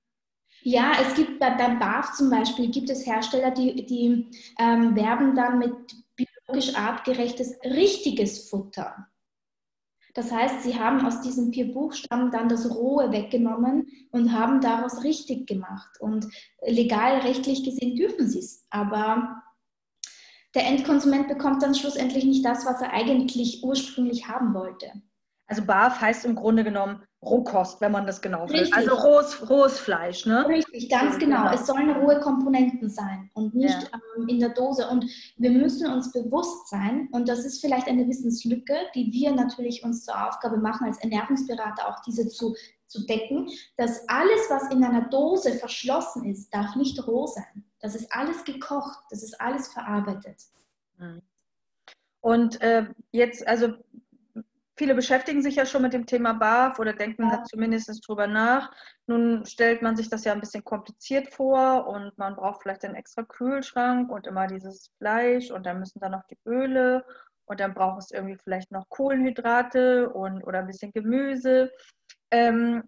Ja, 0.62 0.94
es 1.02 1.16
gibt 1.16 1.40
bei, 1.40 1.52
beim 1.52 1.80
BAF 1.80 2.14
zum 2.14 2.30
Beispiel 2.30 2.70
gibt 2.70 2.90
es 2.90 3.06
Hersteller, 3.06 3.52
die, 3.52 3.86
die 3.86 4.32
ähm, 4.60 4.96
werben 4.96 5.36
dann 5.36 5.60
mit 5.60 5.74
biologisch 6.16 6.76
artgerechtes 6.76 7.58
richtiges 7.64 8.50
Futter. 8.50 9.08
Das 10.18 10.32
heißt, 10.32 10.64
sie 10.64 10.80
haben 10.80 11.06
aus 11.06 11.22
diesen 11.22 11.54
vier 11.54 11.72
Buchstaben 11.72 12.32
dann 12.32 12.50
das 12.50 12.68
Rohe 12.74 13.12
weggenommen 13.12 13.86
und 14.10 14.34
haben 14.34 14.62
daraus 14.62 15.04
richtig 15.04 15.46
gemacht. 15.46 16.02
Und 16.02 16.26
legal, 16.66 17.20
rechtlich 17.20 17.64
gesehen 17.64 17.96
dürfen 17.96 18.28
sie 18.28 18.40
es. 18.40 18.66
Aber 18.72 19.44
der 20.56 20.66
Endkonsument 20.66 21.28
bekommt 21.28 21.62
dann 21.62 21.76
schlussendlich 21.76 22.24
nicht 22.24 22.44
das, 22.44 22.66
was 22.66 22.82
er 22.82 22.94
eigentlich 22.94 23.62
ursprünglich 23.64 24.28
haben 24.28 24.56
wollte. 24.56 24.92
Also 25.48 25.64
BAF 25.64 26.02
heißt 26.02 26.26
im 26.26 26.36
Grunde 26.36 26.64
genommen 26.66 27.04
Rohkost, 27.24 27.80
wenn 27.80 27.94
man 27.94 28.06
das 28.06 28.22
genau 28.22 28.48
will. 28.50 28.70
Also 28.74 28.94
rohes, 28.94 29.50
rohes 29.50 29.80
Fleisch, 29.80 30.26
ne? 30.26 30.46
Richtig, 30.48 30.90
ganz 30.90 31.18
genau. 31.18 31.44
genau. 31.44 31.54
Es 31.54 31.66
sollen 31.66 31.90
rohe 31.90 32.20
Komponenten 32.20 32.90
sein 32.90 33.32
und 33.34 33.56
nicht 33.56 33.74
ja. 33.74 34.00
ähm, 34.18 34.28
in 34.28 34.40
der 34.40 34.50
Dose. 34.50 34.88
Und 34.88 35.06
wir 35.38 35.52
müssen 35.52 35.90
uns 35.90 36.12
bewusst 36.12 36.70
sein, 36.70 37.08
und 37.14 37.28
das 37.30 37.46
ist 37.46 37.62
vielleicht 37.62 37.88
eine 37.88 38.08
Wissenslücke, 38.08 38.76
die 38.94 39.12
wir 39.14 39.32
natürlich 39.34 39.84
uns 39.84 40.04
zur 40.04 40.28
Aufgabe 40.28 40.58
machen, 40.58 40.86
als 40.86 41.00
Ernährungsberater 41.00 41.88
auch 41.88 42.02
diese 42.06 42.28
zu, 42.28 42.54
zu 42.88 43.06
decken, 43.06 43.50
dass 43.78 44.08
alles, 44.10 44.50
was 44.50 44.70
in 44.72 44.84
einer 44.84 45.10
Dose 45.10 45.54
verschlossen 45.54 46.26
ist, 46.26 46.54
darf 46.54 46.76
nicht 46.76 47.06
roh 47.08 47.26
sein. 47.26 47.64
Das 47.80 47.96
ist 47.96 48.12
alles 48.12 48.44
gekocht, 48.44 49.00
das 49.10 49.24
ist 49.24 49.40
alles 49.40 49.70
verarbeitet. 49.70 50.44
Hm. 50.98 51.22
Und 52.22 52.62
äh, 52.62 52.86
jetzt, 53.12 53.48
also 53.48 53.74
viele 54.78 54.96
beschäftigen 54.96 55.42
sich 55.42 55.56
ja 55.56 55.66
schon 55.66 55.82
mit 55.82 55.94
dem 55.94 56.06
Thema 56.06 56.34
BAF 56.34 56.80
oder 56.80 56.94
denken 56.94 57.24
ja. 57.24 57.44
zumindest 57.44 58.08
drüber 58.08 58.28
nach. 58.28 58.72
Nun 59.08 59.46
stellt 59.46 59.82
man 59.82 59.98
sich 59.98 60.10
das 60.10 60.24
ja 60.24 60.34
ein 60.34 60.40
bisschen 60.40 60.64
kompliziert 60.64 61.34
vor 61.34 61.88
und 61.88 62.18
man 62.18 62.36
braucht 62.36 62.62
vielleicht 62.62 62.86
einen 62.86 62.96
extra 62.96 63.24
Kühlschrank 63.24 64.12
und 64.12 64.28
immer 64.28 64.48
dieses 64.48 64.92
Fleisch 64.98 65.52
und 65.52 65.66
dann 65.66 65.80
müssen 65.80 66.00
da 66.00 66.10
noch 66.10 66.24
die 66.30 66.38
Öle 66.46 67.04
und 67.46 67.60
dann 67.60 67.74
braucht 67.74 68.00
es 68.00 68.12
irgendwie 68.12 68.38
vielleicht 68.38 68.72
noch 68.72 68.88
Kohlenhydrate 68.90 70.10
und 70.10 70.44
oder 70.44 70.60
ein 70.60 70.68
bisschen 70.68 70.92
Gemüse. 70.92 71.72
Ähm, 72.30 72.84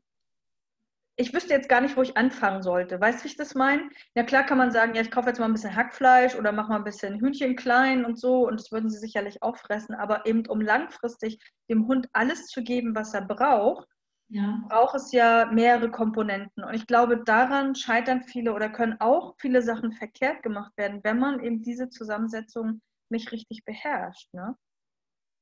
ich 1.20 1.34
wüsste 1.34 1.54
jetzt 1.54 1.68
gar 1.68 1.82
nicht, 1.82 1.98
wo 1.98 2.02
ich 2.02 2.16
anfangen 2.16 2.64
sollte. 2.64 3.00
Weißt 3.00 3.20
du, 3.20 3.24
wie 3.26 3.28
ich 3.28 3.36
das 3.36 3.54
meine? 3.54 3.90
Ja, 4.16 4.24
klar 4.24 4.46
kann 4.46 4.58
man 4.58 4.72
sagen, 4.72 4.96
ja, 4.96 5.02
ich 5.02 5.12
kaufe 5.12 5.28
jetzt 5.28 5.40
mal 5.40 5.46
ein 5.46 5.52
bisschen 5.54 5.76
Hackfleisch 5.76 6.36
oder 6.36 6.54
mache 6.54 6.70
mal 6.70 6.78
ein 6.78 6.86
bisschen 6.86 7.20
Hühnchen 7.20 7.58
klein 7.58 8.06
und 8.06 8.18
so 8.18 8.48
und 8.48 8.58
das 8.58 8.72
würden 8.72 8.90
sie 8.90 9.00
sicherlich 9.00 9.44
auch 9.44 9.58
fressen, 9.58 9.96
aber 9.96 10.26
eben 10.26 10.46
um 10.48 10.62
langfristig 10.62 11.40
dem 11.70 11.88
Hund 11.88 12.08
alles 12.14 12.48
zu 12.48 12.64
geben, 12.64 12.96
was 12.96 13.14
er 13.14 13.24
braucht, 13.24 13.90
ja. 14.30 14.62
braucht 14.70 14.96
es 14.96 15.12
ja 15.12 15.50
mehrere 15.52 15.92
Komponenten. 15.92 16.64
Und 16.64 16.74
ich 16.74 16.88
glaube, 16.88 17.22
daran 17.26 17.76
scheitern 17.76 18.24
viele 18.24 18.54
oder 18.54 18.70
können 18.70 18.96
auch 19.02 19.36
viele 19.40 19.62
Sachen 19.62 19.92
verkehrt 19.92 20.42
gemacht 20.42 20.72
werden, 20.78 21.02
wenn 21.04 21.20
man 21.20 21.44
eben 21.44 21.62
diese 21.62 21.90
Zusammensetzung 21.90 22.82
nicht 23.10 23.34
richtig 23.34 23.66
beherrscht. 23.66 24.34
Ne? 24.34 24.56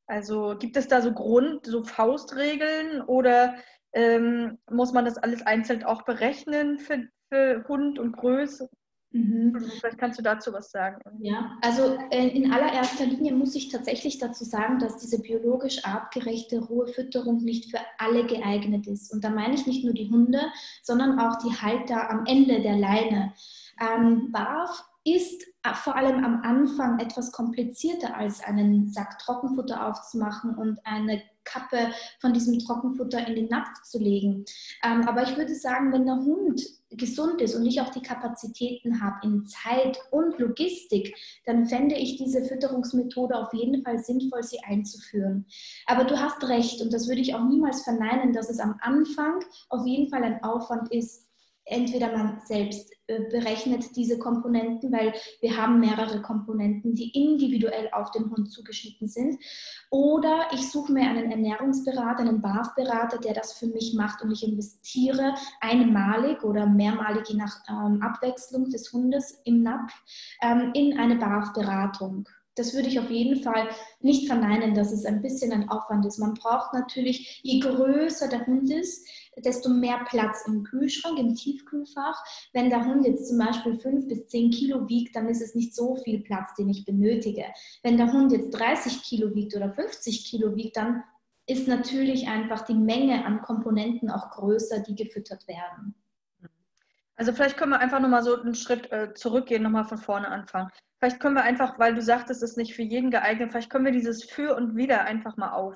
Also 0.07 0.55
gibt 0.57 0.77
es 0.77 0.87
da 0.87 1.01
so 1.01 1.13
Grund, 1.13 1.65
so 1.65 1.83
Faustregeln 1.83 3.01
oder 3.01 3.57
ähm, 3.93 4.57
muss 4.69 4.93
man 4.93 5.05
das 5.05 5.18
alles 5.18 5.41
einzeln 5.41 5.84
auch 5.84 6.03
berechnen 6.03 6.80
für, 6.80 7.07
für 7.30 7.65
Hund 7.68 7.99
und 7.99 8.15
Größe? 8.15 8.69
Mhm. 9.11 9.53
Also 9.55 9.68
vielleicht 9.69 9.97
kannst 9.97 10.19
du 10.19 10.23
dazu 10.23 10.51
was 10.53 10.69
sagen. 10.72 11.01
Ja, 11.19 11.57
also 11.61 11.97
äh, 12.11 12.27
in 12.27 12.51
allererster 12.51 13.05
Linie 13.05 13.34
muss 13.34 13.55
ich 13.55 13.69
tatsächlich 13.69 14.18
dazu 14.19 14.43
sagen, 14.43 14.80
dass 14.80 14.97
diese 14.97 15.22
biologisch 15.22 15.85
artgerechte 15.85 16.59
rohe 16.59 16.88
Fütterung 16.88 17.43
nicht 17.43 17.72
für 17.72 17.80
alle 17.97 18.26
geeignet 18.26 18.88
ist. 18.88 19.14
Und 19.14 19.23
da 19.23 19.30
meine 19.30 19.55
ich 19.55 19.65
nicht 19.65 19.84
nur 19.84 19.93
die 19.93 20.09
Hunde, 20.09 20.41
sondern 20.84 21.19
auch 21.19 21.38
die 21.39 21.55
Halter 21.55 22.09
am 22.09 22.26
Ende 22.26 22.61
der 22.61 22.77
Leine. 22.77 23.34
Ähm, 23.80 24.31
BAF 24.31 24.84
ist 25.05 25.45
vor 25.73 25.95
allem 25.95 26.23
am 26.23 26.41
Anfang 26.44 26.99
etwas 26.99 27.31
komplizierter 27.31 28.15
als 28.15 28.44
einen 28.44 28.91
Sack 28.91 29.19
Trockenfutter 29.19 29.88
aufzumachen 29.88 30.56
und 30.56 30.80
eine 30.85 31.22
Kappe 31.48 31.91
von 32.19 32.34
diesem 32.34 32.60
Trockenfutter 32.60 33.26
in 33.27 33.35
den 33.35 33.48
Napf 33.48 33.81
zu 33.84 33.99
legen. 33.99 34.45
Ähm, 34.84 35.07
aber 35.07 35.23
ich 35.23 35.38
würde 35.38 35.56
sagen, 35.56 35.91
wenn 35.94 36.06
der 36.06 36.18
Hund 36.18 36.61
gesund 36.91 37.41
ist 37.41 37.56
und 37.56 37.65
ich 37.65 37.81
auch 37.81 37.89
die 37.89 38.02
Kapazitäten 38.02 39.02
habe 39.02 39.15
in 39.23 39.45
Zeit 39.45 39.98
und 40.11 40.38
Logistik, 40.39 41.15
dann 41.45 41.65
fände 41.65 41.95
ich 41.95 42.18
diese 42.18 42.44
Fütterungsmethode 42.45 43.35
auf 43.35 43.53
jeden 43.53 43.84
Fall 43.84 43.99
sinnvoll, 43.99 44.44
sie 44.44 44.60
einzuführen. 44.64 45.45
Aber 45.85 46.06
du 46.06 46.19
hast 46.19 46.48
recht 46.48 46.81
und 46.81 46.94
das 46.94 47.07
würde 47.07 47.22
ich 47.22 47.35
auch 47.35 47.44
niemals 47.44 47.84
verneinen, 47.84 48.34
dass 48.34 48.49
es 48.49 48.60
am 48.60 48.77
Anfang 48.81 49.39
auf 49.69 49.85
jeden 49.85 50.10
Fall 50.10 50.23
ein 50.23 50.44
Aufwand 50.44 50.91
ist, 50.91 51.26
entweder 51.68 52.15
man 52.15 52.41
selbst 52.45 52.91
äh, 53.07 53.22
berechnet 53.30 53.95
diese 53.95 54.18
Komponenten, 54.18 54.91
weil 54.91 55.14
wir 55.41 55.56
haben 55.56 55.80
mehrere 55.80 56.22
Komponenten, 56.22 56.94
die 56.94 57.10
individuell 57.11 57.89
auf 57.91 58.11
den 58.11 58.30
Hund 58.30 58.52
zugeschnitten 58.52 59.07
sind. 59.07 59.38
Oder 59.89 60.48
ich 60.53 60.69
suche 60.72 60.91
mir 60.91 61.10
einen 61.10 61.31
Ernährungsberater, 61.31 62.22
einen 62.22 62.41
BAF-Berater, 62.41 63.19
der 63.19 63.34
das 63.34 63.53
für 63.53 63.68
mich 63.68 63.94
macht 63.94 64.22
und 64.22 64.31
ich 64.31 64.48
investiere 64.48 65.35
einmalig 65.61 66.44
oder 66.44 66.65
mehrmalig 66.65 67.30
je 67.30 67.38
nach 67.38 67.60
ähm, 67.69 68.02
Abwechslung 68.02 68.69
des 68.69 68.91
Hundes 68.91 69.41
im 69.45 69.64
Napf 69.64 69.94
ähm, 70.41 70.72
in 70.73 70.98
eine 70.99 71.15
BAF-Beratung. 71.15 72.27
Das 72.57 72.73
würde 72.73 72.88
ich 72.88 72.99
auf 72.99 73.09
jeden 73.09 73.41
Fall 73.43 73.69
nicht 74.01 74.27
verneinen, 74.27 74.73
dass 74.73 74.91
es 74.91 75.05
ein 75.05 75.21
bisschen 75.21 75.51
ein 75.51 75.69
Aufwand 75.69 76.05
ist. 76.05 76.17
Man 76.17 76.34
braucht 76.34 76.73
natürlich, 76.73 77.39
je 77.43 77.59
größer 77.59 78.27
der 78.27 78.45
Hund 78.47 78.71
ist, 78.71 79.07
desto 79.38 79.69
mehr 79.69 79.99
Platz 80.09 80.43
im 80.47 80.63
Kühlschrank, 80.63 81.19
im 81.19 81.35
Tiefkühlfach. 81.35 82.23
Wenn 82.53 82.69
der 82.69 82.85
Hund 82.85 83.05
jetzt 83.05 83.27
zum 83.27 83.38
Beispiel 83.38 83.79
5 83.79 84.07
bis 84.07 84.27
10 84.27 84.51
Kilo 84.51 84.89
wiegt, 84.89 85.15
dann 85.15 85.29
ist 85.29 85.41
es 85.41 85.55
nicht 85.55 85.75
so 85.75 85.95
viel 85.97 86.21
Platz, 86.21 86.53
den 86.55 86.69
ich 86.69 86.85
benötige. 86.85 87.45
Wenn 87.84 87.97
der 87.97 88.11
Hund 88.11 88.31
jetzt 88.31 88.51
30 88.51 89.03
Kilo 89.03 89.34
wiegt 89.35 89.55
oder 89.55 89.71
50 89.71 90.25
Kilo 90.25 90.55
wiegt, 90.55 90.77
dann 90.77 91.03
ist 91.45 91.67
natürlich 91.67 92.27
einfach 92.27 92.61
die 92.61 92.75
Menge 92.75 93.25
an 93.25 93.41
Komponenten 93.41 94.09
auch 94.09 94.31
größer, 94.31 94.79
die 94.79 94.95
gefüttert 94.95 95.47
werden. 95.47 95.95
Also 97.15 97.34
vielleicht 97.34 97.57
können 97.57 97.71
wir 97.71 97.79
einfach 97.79 97.99
nochmal 97.99 98.23
so 98.23 98.39
einen 98.39 98.53
Schritt 98.53 98.91
äh, 98.91 99.13
zurückgehen, 99.13 99.63
nochmal 99.63 99.85
von 99.85 99.97
vorne 99.97 100.27
anfangen. 100.27 100.69
Vielleicht 100.99 101.19
können 101.19 101.36
wir 101.36 101.44
einfach, 101.44 101.78
weil 101.78 101.94
du 101.94 102.02
sagtest, 102.02 102.41
es 102.41 102.52
ist 102.52 102.57
nicht 102.57 102.76
für 102.76 102.82
jeden 102.82 103.11
geeignet, 103.11 103.52
vielleicht 103.52 103.69
können 103.69 103.86
wir 103.86 103.91
dieses 103.91 104.24
Für 104.24 104.56
und 104.56 104.76
Wider 104.76 105.02
einfach 105.02 105.38
mal 105.38 105.52
auf, 105.52 105.76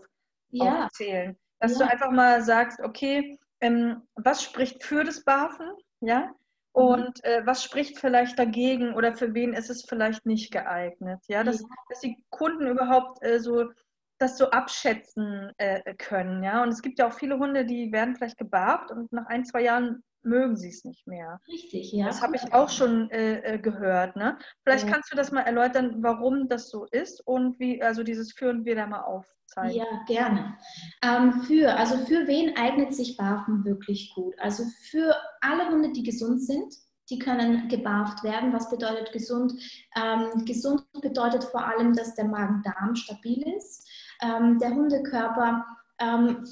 ja. 0.49 0.85
aufzählen. 0.85 1.37
Dass 1.59 1.77
ja. 1.77 1.85
du 1.85 1.91
einfach 1.91 2.11
mal 2.11 2.41
sagst, 2.41 2.79
okay, 2.79 3.37
ähm, 3.59 4.01
was 4.15 4.43
spricht 4.43 4.83
für 4.83 5.03
das 5.03 5.23
BAFen, 5.23 5.71
ja? 5.99 6.21
Mhm. 6.21 6.33
Und 6.73 7.23
äh, 7.23 7.45
was 7.45 7.63
spricht 7.63 7.99
vielleicht 7.99 8.39
dagegen 8.39 8.95
oder 8.95 9.13
für 9.13 9.33
wen 9.33 9.53
ist 9.53 9.69
es 9.69 9.85
vielleicht 9.87 10.25
nicht 10.25 10.51
geeignet, 10.51 11.19
ja? 11.27 11.43
Dass, 11.43 11.61
ja. 11.61 11.67
dass 11.89 11.99
die 11.99 12.17
Kunden 12.29 12.67
überhaupt 12.67 13.23
äh, 13.23 13.39
so 13.39 13.69
das 14.17 14.37
so 14.37 14.49
abschätzen 14.49 15.51
äh, 15.57 15.93
können, 15.95 16.43
ja? 16.43 16.63
Und 16.63 16.69
es 16.69 16.81
gibt 16.81 16.97
ja 16.97 17.07
auch 17.07 17.13
viele 17.13 17.37
Hunde, 17.37 17.65
die 17.65 17.91
werden 17.91 18.15
vielleicht 18.15 18.37
gebarft 18.37 18.91
und 18.91 19.11
nach 19.13 19.27
ein, 19.27 19.45
zwei 19.45 19.61
Jahren 19.61 20.03
mögen 20.23 20.57
sie 20.57 20.69
es 20.69 20.83
nicht 20.85 21.07
mehr. 21.07 21.39
Richtig, 21.47 21.91
ja. 21.91 22.05
Das 22.05 22.21
habe 22.21 22.35
ich 22.35 22.53
auch 22.53 22.69
schon 22.69 23.09
äh, 23.11 23.39
äh, 23.39 23.59
gehört. 23.59 24.15
Ne? 24.15 24.37
Vielleicht 24.63 24.85
ja. 24.85 24.93
kannst 24.93 25.11
du 25.11 25.15
das 25.15 25.31
mal 25.31 25.41
erläutern, 25.41 26.01
warum 26.01 26.47
das 26.47 26.69
so 26.69 26.85
ist 26.85 27.25
und 27.27 27.59
wie, 27.59 27.81
also 27.81 28.03
dieses 28.03 28.33
Führen 28.33 28.65
wir 28.65 28.75
da 28.75 28.87
mal 28.87 29.01
aufzeigen. 29.01 29.75
Ja, 29.75 29.85
gerne. 30.07 30.57
Ähm, 31.03 31.41
für, 31.43 31.75
also 31.75 31.97
für 32.05 32.27
wen 32.27 32.55
eignet 32.57 32.93
sich 32.93 33.17
Barfen 33.17 33.65
wirklich 33.65 34.13
gut? 34.15 34.35
Also 34.39 34.63
für 34.89 35.15
alle 35.41 35.69
Hunde, 35.69 35.91
die 35.91 36.03
gesund 36.03 36.41
sind, 36.41 36.73
die 37.09 37.19
können 37.19 37.67
gebarft 37.67 38.23
werden. 38.23 38.53
Was 38.53 38.69
bedeutet 38.69 39.11
gesund? 39.11 39.53
Ähm, 39.95 40.45
gesund 40.45 40.85
bedeutet 41.01 41.43
vor 41.43 41.65
allem, 41.65 41.93
dass 41.93 42.15
der 42.15 42.25
Magen-Darm 42.25 42.95
stabil 42.95 43.43
ist. 43.57 43.87
Ähm, 44.21 44.57
der 44.59 44.69
Hundekörper 44.69 45.65
ähm, 46.01 46.45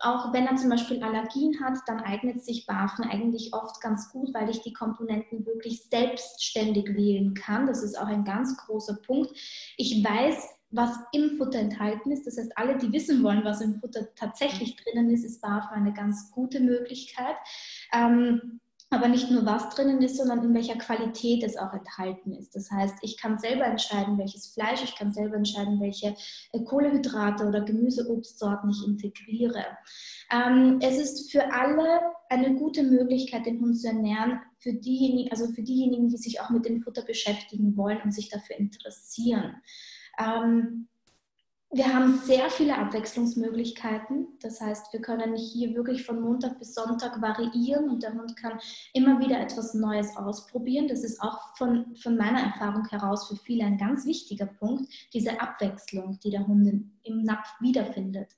auch 0.00 0.32
wenn 0.32 0.46
er 0.46 0.56
zum 0.56 0.70
Beispiel 0.70 1.02
Allergien 1.02 1.60
hat, 1.62 1.78
dann 1.86 2.00
eignet 2.00 2.42
sich 2.42 2.66
Bafen 2.66 3.04
eigentlich 3.04 3.52
oft 3.52 3.80
ganz 3.80 4.10
gut, 4.10 4.32
weil 4.32 4.48
ich 4.48 4.62
die 4.62 4.72
Komponenten 4.72 5.44
wirklich 5.44 5.84
selbstständig 5.84 6.94
wählen 6.96 7.34
kann. 7.34 7.66
Das 7.66 7.82
ist 7.82 7.98
auch 7.98 8.06
ein 8.06 8.24
ganz 8.24 8.56
großer 8.56 8.96
Punkt. 9.06 9.30
Ich 9.76 10.02
weiß, 10.02 10.48
was 10.70 10.98
im 11.12 11.36
Futter 11.36 11.58
enthalten 11.58 12.10
ist. 12.10 12.26
Das 12.26 12.38
heißt, 12.38 12.56
alle, 12.56 12.78
die 12.78 12.92
wissen 12.92 13.22
wollen, 13.22 13.44
was 13.44 13.60
im 13.60 13.78
Futter 13.78 14.08
tatsächlich 14.16 14.76
drinnen 14.76 15.10
ist, 15.10 15.24
ist 15.24 15.40
BAFA 15.40 15.70
eine 15.70 15.92
ganz 15.92 16.32
gute 16.32 16.60
Möglichkeit. 16.60 17.36
Ähm, 17.92 18.60
aber 18.94 19.08
nicht 19.08 19.30
nur 19.30 19.44
was 19.44 19.70
drinnen 19.70 20.00
ist, 20.02 20.16
sondern 20.16 20.42
in 20.42 20.54
welcher 20.54 20.76
Qualität 20.76 21.42
es 21.42 21.56
auch 21.56 21.72
enthalten 21.72 22.32
ist. 22.32 22.54
Das 22.54 22.70
heißt, 22.70 22.96
ich 23.02 23.16
kann 23.16 23.38
selber 23.38 23.64
entscheiden, 23.64 24.18
welches 24.18 24.46
Fleisch, 24.46 24.82
ich 24.82 24.96
kann 24.96 25.12
selber 25.12 25.36
entscheiden, 25.36 25.80
welche 25.80 26.14
äh, 26.52 26.64
Kohlehydrate 26.64 27.46
oder 27.46 27.62
Gemüseobstsorten 27.62 28.70
ich 28.70 28.86
integriere. 28.86 29.64
Ähm, 30.30 30.78
es 30.80 30.98
ist 30.98 31.32
für 31.32 31.52
alle 31.52 32.00
eine 32.28 32.54
gute 32.54 32.82
Möglichkeit, 32.82 33.46
den 33.46 33.60
Hund 33.60 33.78
zu 33.78 33.88
ernähren, 33.88 34.40
für 34.58 34.72
diejenigen, 34.72 35.30
also 35.30 35.46
für 35.52 35.62
diejenigen, 35.62 36.08
die 36.08 36.16
sich 36.16 36.40
auch 36.40 36.50
mit 36.50 36.64
dem 36.64 36.80
Futter 36.80 37.02
beschäftigen 37.02 37.76
wollen 37.76 38.00
und 38.02 38.12
sich 38.12 38.30
dafür 38.30 38.56
interessieren. 38.56 39.56
Ähm, 40.18 40.88
wir 41.74 41.92
haben 41.92 42.18
sehr 42.18 42.48
viele 42.50 42.78
Abwechslungsmöglichkeiten. 42.78 44.28
Das 44.40 44.60
heißt, 44.60 44.92
wir 44.92 45.00
können 45.00 45.34
hier 45.34 45.74
wirklich 45.74 46.04
von 46.04 46.20
Montag 46.20 46.58
bis 46.60 46.72
Sonntag 46.74 47.20
variieren 47.20 47.90
und 47.90 48.02
der 48.04 48.14
Hund 48.14 48.36
kann 48.36 48.60
immer 48.92 49.18
wieder 49.18 49.40
etwas 49.40 49.74
Neues 49.74 50.16
ausprobieren. 50.16 50.86
Das 50.86 51.02
ist 51.02 51.20
auch 51.20 51.56
von, 51.56 51.96
von 51.96 52.16
meiner 52.16 52.40
Erfahrung 52.40 52.86
heraus 52.88 53.28
für 53.28 53.36
viele 53.36 53.64
ein 53.64 53.76
ganz 53.76 54.06
wichtiger 54.06 54.46
Punkt, 54.46 54.88
diese 55.12 55.40
Abwechslung, 55.40 56.18
die 56.22 56.30
der 56.30 56.46
Hund 56.46 56.90
im 57.02 57.22
Napf 57.22 57.48
wiederfindet. 57.60 58.28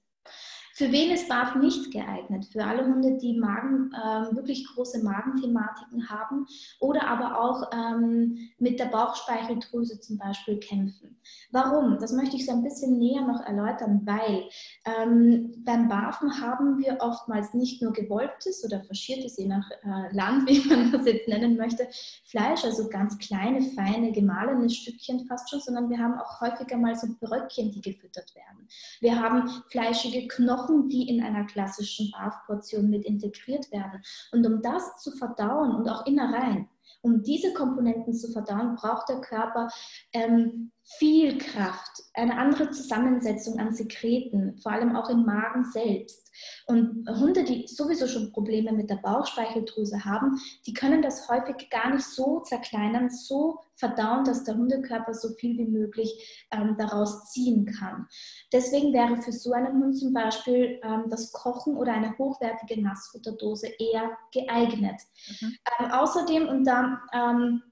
Für 0.76 0.92
wen 0.92 1.10
ist 1.10 1.26
BAF 1.26 1.54
nicht 1.54 1.90
geeignet? 1.90 2.44
Für 2.52 2.62
alle 2.62 2.84
Hunde, 2.84 3.16
die 3.16 3.38
Magen, 3.38 3.90
äh, 3.94 4.36
wirklich 4.36 4.66
große 4.74 5.02
Magenthematiken 5.02 6.10
haben 6.10 6.46
oder 6.80 7.08
aber 7.08 7.40
auch 7.40 7.70
ähm, 7.72 8.50
mit 8.58 8.78
der 8.78 8.84
Bauchspeicheldrüse 8.84 9.98
zum 10.00 10.18
Beispiel 10.18 10.58
kämpfen. 10.58 11.16
Warum? 11.50 11.98
Das 11.98 12.12
möchte 12.12 12.36
ich 12.36 12.44
so 12.44 12.52
ein 12.52 12.62
bisschen 12.62 12.98
näher 12.98 13.22
noch 13.22 13.40
erläutern, 13.40 14.02
weil 14.04 14.44
ähm, 14.84 15.54
beim 15.64 15.88
BAFen 15.88 16.42
haben 16.42 16.76
wir 16.78 16.98
oftmals 17.00 17.54
nicht 17.54 17.80
nur 17.80 17.94
gewolbtes 17.94 18.62
oder 18.62 18.84
faschiertes, 18.84 19.38
je 19.38 19.46
nach 19.46 19.70
äh, 19.70 20.14
Land, 20.14 20.46
wie 20.46 20.68
man 20.68 20.92
das 20.92 21.06
jetzt 21.06 21.26
nennen 21.26 21.56
möchte, 21.56 21.88
Fleisch, 22.26 22.64
also 22.64 22.90
ganz 22.90 23.16
kleine, 23.16 23.62
feine, 23.62 24.12
gemahlene 24.12 24.68
Stückchen 24.68 25.24
fast 25.26 25.48
schon, 25.48 25.60
sondern 25.60 25.88
wir 25.88 25.98
haben 25.98 26.18
auch 26.18 26.42
häufiger 26.42 26.76
mal 26.76 26.94
so 26.94 27.06
Bröckchen, 27.18 27.72
die 27.72 27.80
gefüttert 27.80 28.34
werden. 28.34 28.68
Wir 29.00 29.18
haben 29.18 29.48
fleischige 29.70 30.28
Knochen 30.28 30.65
Knochen, 30.66 30.88
die 30.88 31.08
in 31.08 31.22
einer 31.22 31.44
klassischen 31.44 32.10
BAF-Portion 32.12 32.90
mit 32.90 33.04
integriert 33.04 33.70
werden. 33.72 34.02
Und 34.32 34.46
um 34.46 34.62
das 34.62 34.96
zu 34.98 35.12
verdauen 35.12 35.74
und 35.74 35.88
auch 35.88 36.06
Innereien, 36.06 36.68
um 37.02 37.22
diese 37.22 37.52
Komponenten 37.52 38.14
zu 38.14 38.32
verdauen, 38.32 38.76
braucht 38.76 39.08
der 39.08 39.20
Körper 39.20 39.68
ähm, 40.12 40.72
viel 40.86 41.38
Kraft, 41.38 42.04
eine 42.14 42.38
andere 42.38 42.70
Zusammensetzung 42.70 43.58
an 43.58 43.74
Sekreten, 43.74 44.56
vor 44.58 44.72
allem 44.72 44.94
auch 44.94 45.10
im 45.10 45.24
Magen 45.24 45.64
selbst. 45.64 46.30
Und 46.66 47.08
Hunde, 47.08 47.44
die 47.44 47.66
sowieso 47.66 48.06
schon 48.06 48.32
Probleme 48.32 48.72
mit 48.72 48.88
der 48.88 48.96
Bauchspeicheldrüse 48.96 50.04
haben, 50.04 50.40
die 50.64 50.74
können 50.74 51.02
das 51.02 51.28
häufig 51.28 51.70
gar 51.70 51.90
nicht 51.92 52.04
so 52.04 52.40
zerkleinern, 52.40 53.10
so 53.10 53.58
verdauen, 53.74 54.24
dass 54.24 54.44
der 54.44 54.56
Hundekörper 54.56 55.12
so 55.12 55.30
viel 55.34 55.58
wie 55.58 55.66
möglich 55.66 56.46
ähm, 56.52 56.76
daraus 56.78 57.30
ziehen 57.32 57.66
kann. 57.66 58.06
Deswegen 58.52 58.92
wäre 58.92 59.20
für 59.20 59.32
so 59.32 59.52
einen 59.52 59.82
Hund 59.82 59.98
zum 59.98 60.12
Beispiel 60.12 60.80
ähm, 60.82 61.04
das 61.08 61.32
Kochen 61.32 61.76
oder 61.76 61.92
eine 61.92 62.16
hochwertige 62.16 62.80
Nassfutterdose 62.80 63.68
eher 63.78 64.16
geeignet. 64.32 65.00
Mhm. 65.40 65.56
Ähm, 65.80 65.90
außerdem, 65.90 66.48
und 66.48 66.64
da 66.64 67.00
ähm, 67.12 67.62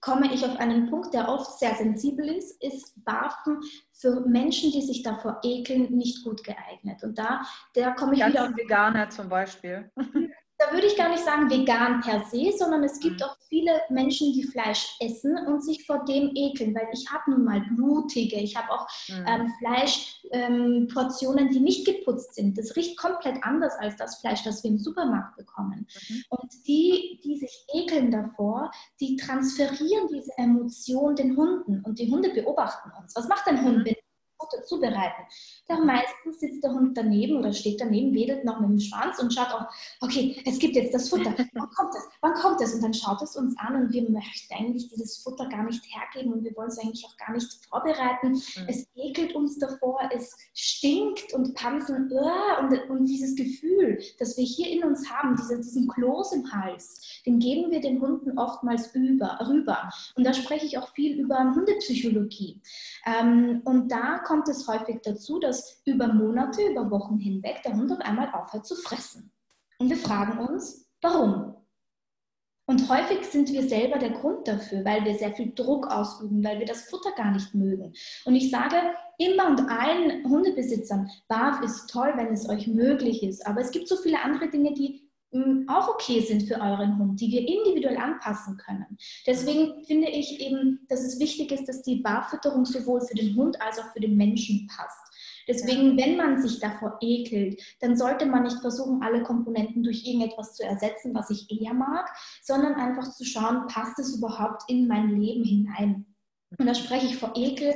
komme 0.00 0.32
ich 0.32 0.44
auf 0.44 0.56
einen 0.58 0.88
Punkt, 0.90 1.14
der 1.14 1.28
oft 1.28 1.58
sehr 1.58 1.74
sensibel 1.74 2.28
ist, 2.28 2.62
ist 2.62 3.04
Barfen 3.04 3.60
für 3.92 4.20
Menschen, 4.26 4.70
die 4.72 4.82
sich 4.82 5.02
davor 5.02 5.40
ekeln, 5.42 5.92
nicht 5.96 6.24
gut 6.24 6.44
geeignet. 6.44 7.02
Und 7.02 7.18
da, 7.18 7.42
da 7.74 7.92
komme 7.92 8.14
ich 8.14 8.20
Ganz 8.20 8.34
wieder 8.34 8.44
auf 8.44 8.56
Veganer 8.56 9.10
zum 9.10 9.28
Beispiel. 9.28 9.90
da 10.68 10.74
würde 10.74 10.86
ich 10.86 10.96
gar 10.96 11.08
nicht 11.08 11.24
sagen 11.24 11.50
vegan 11.50 12.00
per 12.00 12.24
se, 12.24 12.52
sondern 12.56 12.84
es 12.84 13.00
gibt 13.00 13.20
mhm. 13.20 13.26
auch 13.26 13.36
viele 13.48 13.80
Menschen, 13.88 14.32
die 14.32 14.44
Fleisch 14.44 14.96
essen 15.00 15.36
und 15.46 15.62
sich 15.62 15.86
vor 15.86 16.04
dem 16.04 16.30
ekeln, 16.34 16.74
weil 16.74 16.88
ich 16.92 17.08
habe 17.10 17.30
nun 17.30 17.44
mal 17.44 17.60
blutige, 17.74 18.36
ich 18.36 18.56
habe 18.56 18.70
auch 18.72 18.86
mhm. 19.08 19.24
ähm, 19.26 19.52
Fleischportionen, 19.58 21.46
ähm, 21.46 21.52
die 21.52 21.60
nicht 21.60 21.86
geputzt 21.86 22.34
sind. 22.34 22.58
Das 22.58 22.76
riecht 22.76 22.98
komplett 22.98 23.42
anders 23.42 23.74
als 23.78 23.96
das 23.96 24.20
Fleisch, 24.20 24.42
das 24.44 24.62
wir 24.62 24.70
im 24.70 24.78
Supermarkt 24.78 25.36
bekommen. 25.36 25.86
Mhm. 26.08 26.24
Und 26.30 26.52
die, 26.66 27.20
die 27.24 27.36
sich 27.36 27.64
ekeln 27.74 28.10
davor, 28.10 28.70
die 29.00 29.16
transferieren 29.16 30.08
diese 30.12 30.32
Emotion 30.36 31.16
den 31.16 31.36
Hunden 31.36 31.82
und 31.84 31.98
die 31.98 32.10
Hunde 32.10 32.30
beobachten 32.30 32.90
uns. 33.00 33.14
Was 33.16 33.28
macht 33.28 33.46
ein 33.46 33.64
Hund, 33.64 33.78
mhm. 33.78 33.84
wenn 33.84 33.96
Futter 34.38 34.64
zubereiten. 34.64 35.22
Dann 35.66 35.86
meistens 35.86 36.40
sitzt 36.40 36.62
der 36.62 36.72
Hund 36.72 36.96
daneben 36.96 37.38
oder 37.38 37.52
steht 37.52 37.80
daneben, 37.80 38.14
wedelt 38.14 38.44
noch 38.44 38.60
mit 38.60 38.70
dem 38.70 38.78
Schwanz 38.78 39.18
und 39.18 39.32
schaut 39.32 39.52
auch, 39.52 39.66
okay, 40.00 40.40
es 40.46 40.58
gibt 40.58 40.76
jetzt 40.76 40.94
das 40.94 41.08
Futter. 41.08 41.34
Wann 41.52 41.70
kommt 41.70 41.94
es? 41.94 42.08
Wann 42.20 42.34
kommt 42.34 42.60
es? 42.60 42.74
Und 42.74 42.82
dann 42.82 42.94
schaut 42.94 43.20
es 43.22 43.36
uns 43.36 43.54
an 43.58 43.76
und 43.76 43.92
wir 43.92 44.08
möchten 44.08 44.54
eigentlich 44.54 44.88
dieses 44.88 45.18
Futter 45.18 45.48
gar 45.48 45.64
nicht 45.64 45.82
hergeben 45.84 46.32
und 46.32 46.44
wir 46.44 46.54
wollen 46.56 46.68
es 46.68 46.78
eigentlich 46.78 47.04
auch 47.04 47.16
gar 47.16 47.32
nicht 47.34 47.48
vorbereiten. 47.68 48.32
Mhm. 48.32 48.66
Es 48.68 48.86
ekelt 48.94 49.34
uns 49.34 49.58
davor, 49.58 50.00
es 50.14 50.36
stinkt 50.54 51.32
und 51.34 51.54
Pansen 51.54 52.10
uh, 52.12 52.62
und, 52.62 52.90
und 52.90 53.04
dieses 53.06 53.34
Gefühl, 53.34 54.00
das 54.18 54.36
wir 54.36 54.44
hier 54.44 54.68
in 54.70 54.84
uns 54.84 55.10
haben, 55.10 55.36
diese, 55.36 55.56
diesen 55.56 55.88
Kloß 55.88 56.32
im 56.32 56.52
Hals, 56.52 57.22
den 57.26 57.38
geben 57.38 57.70
wir 57.70 57.80
den 57.80 58.00
Hunden 58.00 58.38
oftmals 58.38 58.94
über, 58.94 59.38
rüber. 59.48 59.90
Und 60.14 60.24
da 60.24 60.32
spreche 60.32 60.66
ich 60.66 60.78
auch 60.78 60.88
viel 60.94 61.18
über 61.18 61.38
Hundepsychologie. 61.54 62.60
Ähm, 63.06 63.62
und 63.64 63.90
da 63.90 64.18
kommt 64.28 64.48
es 64.48 64.68
häufig 64.68 65.00
dazu, 65.02 65.40
dass 65.40 65.80
über 65.86 66.06
Monate, 66.06 66.62
über 66.70 66.90
Wochen 66.90 67.16
hinweg 67.18 67.62
der 67.64 67.74
Hund 67.74 67.90
auf 67.90 68.00
einmal 68.00 68.30
aufhört 68.32 68.66
zu 68.66 68.76
fressen. 68.76 69.32
Und 69.78 69.88
wir 69.88 69.96
fragen 69.96 70.38
uns, 70.38 70.86
warum? 71.00 71.54
Und 72.66 72.86
häufig 72.90 73.24
sind 73.24 73.50
wir 73.50 73.66
selber 73.66 73.98
der 73.98 74.10
Grund 74.10 74.46
dafür, 74.46 74.84
weil 74.84 75.02
wir 75.06 75.14
sehr 75.14 75.32
viel 75.32 75.54
Druck 75.54 75.86
ausüben, 75.86 76.44
weil 76.44 76.58
wir 76.58 76.66
das 76.66 76.82
Futter 76.82 77.12
gar 77.16 77.30
nicht 77.30 77.54
mögen. 77.54 77.94
Und 78.26 78.36
ich 78.36 78.50
sage 78.50 78.76
immer 79.16 79.46
und 79.46 79.70
allen 79.70 80.22
Hundebesitzern, 80.28 81.10
BAF 81.28 81.62
ist 81.62 81.88
toll, 81.88 82.12
wenn 82.16 82.30
es 82.30 82.46
euch 82.46 82.66
möglich 82.66 83.22
ist. 83.22 83.46
Aber 83.46 83.62
es 83.62 83.70
gibt 83.70 83.88
so 83.88 83.96
viele 83.96 84.20
andere 84.22 84.50
Dinge, 84.50 84.74
die 84.74 85.07
auch 85.66 85.88
okay 85.88 86.20
sind 86.20 86.44
für 86.44 86.54
euren 86.54 86.98
Hund, 86.98 87.20
die 87.20 87.30
wir 87.30 87.40
individuell 87.40 87.98
anpassen 87.98 88.56
können. 88.56 88.96
Deswegen 89.26 89.84
finde 89.84 90.08
ich 90.08 90.40
eben, 90.40 90.86
dass 90.88 91.00
es 91.00 91.20
wichtig 91.20 91.52
ist, 91.52 91.68
dass 91.68 91.82
die 91.82 91.96
Barfütterung 91.96 92.64
sowohl 92.64 93.02
für 93.02 93.14
den 93.14 93.36
Hund 93.36 93.60
als 93.60 93.78
auch 93.78 93.92
für 93.92 94.00
den 94.00 94.16
Menschen 94.16 94.66
passt. 94.74 95.08
Deswegen, 95.46 95.96
wenn 95.96 96.16
man 96.16 96.40
sich 96.40 96.60
davor 96.60 96.98
ekelt, 97.00 97.60
dann 97.80 97.96
sollte 97.96 98.26
man 98.26 98.44
nicht 98.44 98.60
versuchen, 98.60 99.02
alle 99.02 99.22
Komponenten 99.22 99.82
durch 99.82 100.06
irgendetwas 100.06 100.54
zu 100.54 100.62
ersetzen, 100.62 101.14
was 101.14 101.30
ich 101.30 101.50
eher 101.50 101.74
mag, 101.74 102.08
sondern 102.42 102.74
einfach 102.74 103.10
zu 103.12 103.24
schauen, 103.24 103.66
passt 103.66 103.98
es 103.98 104.16
überhaupt 104.16 104.62
in 104.68 104.86
mein 104.86 105.20
Leben 105.20 105.44
hinein. 105.44 106.06
Und 106.58 106.66
da 106.66 106.74
spreche 106.74 107.06
ich 107.06 107.16
vor 107.16 107.32
Ekel 107.34 107.74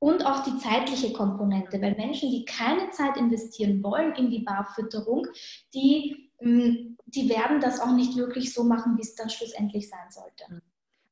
und 0.00 0.24
auch 0.24 0.44
die 0.44 0.58
zeitliche 0.58 1.12
Komponente, 1.12 1.80
weil 1.82 1.96
Menschen, 1.96 2.30
die 2.30 2.44
keine 2.44 2.90
Zeit 2.90 3.16
investieren 3.16 3.82
wollen 3.82 4.14
in 4.14 4.30
die 4.30 4.40
Barfütterung, 4.40 5.26
die, 5.74 6.27
die 6.40 7.28
werden 7.28 7.60
das 7.60 7.80
auch 7.80 7.92
nicht 7.92 8.16
wirklich 8.16 8.52
so 8.52 8.64
machen, 8.64 8.96
wie 8.96 9.02
es 9.02 9.14
dann 9.14 9.30
schlussendlich 9.30 9.88
sein 9.88 10.10
sollte. 10.10 10.44
Mhm. 10.48 10.62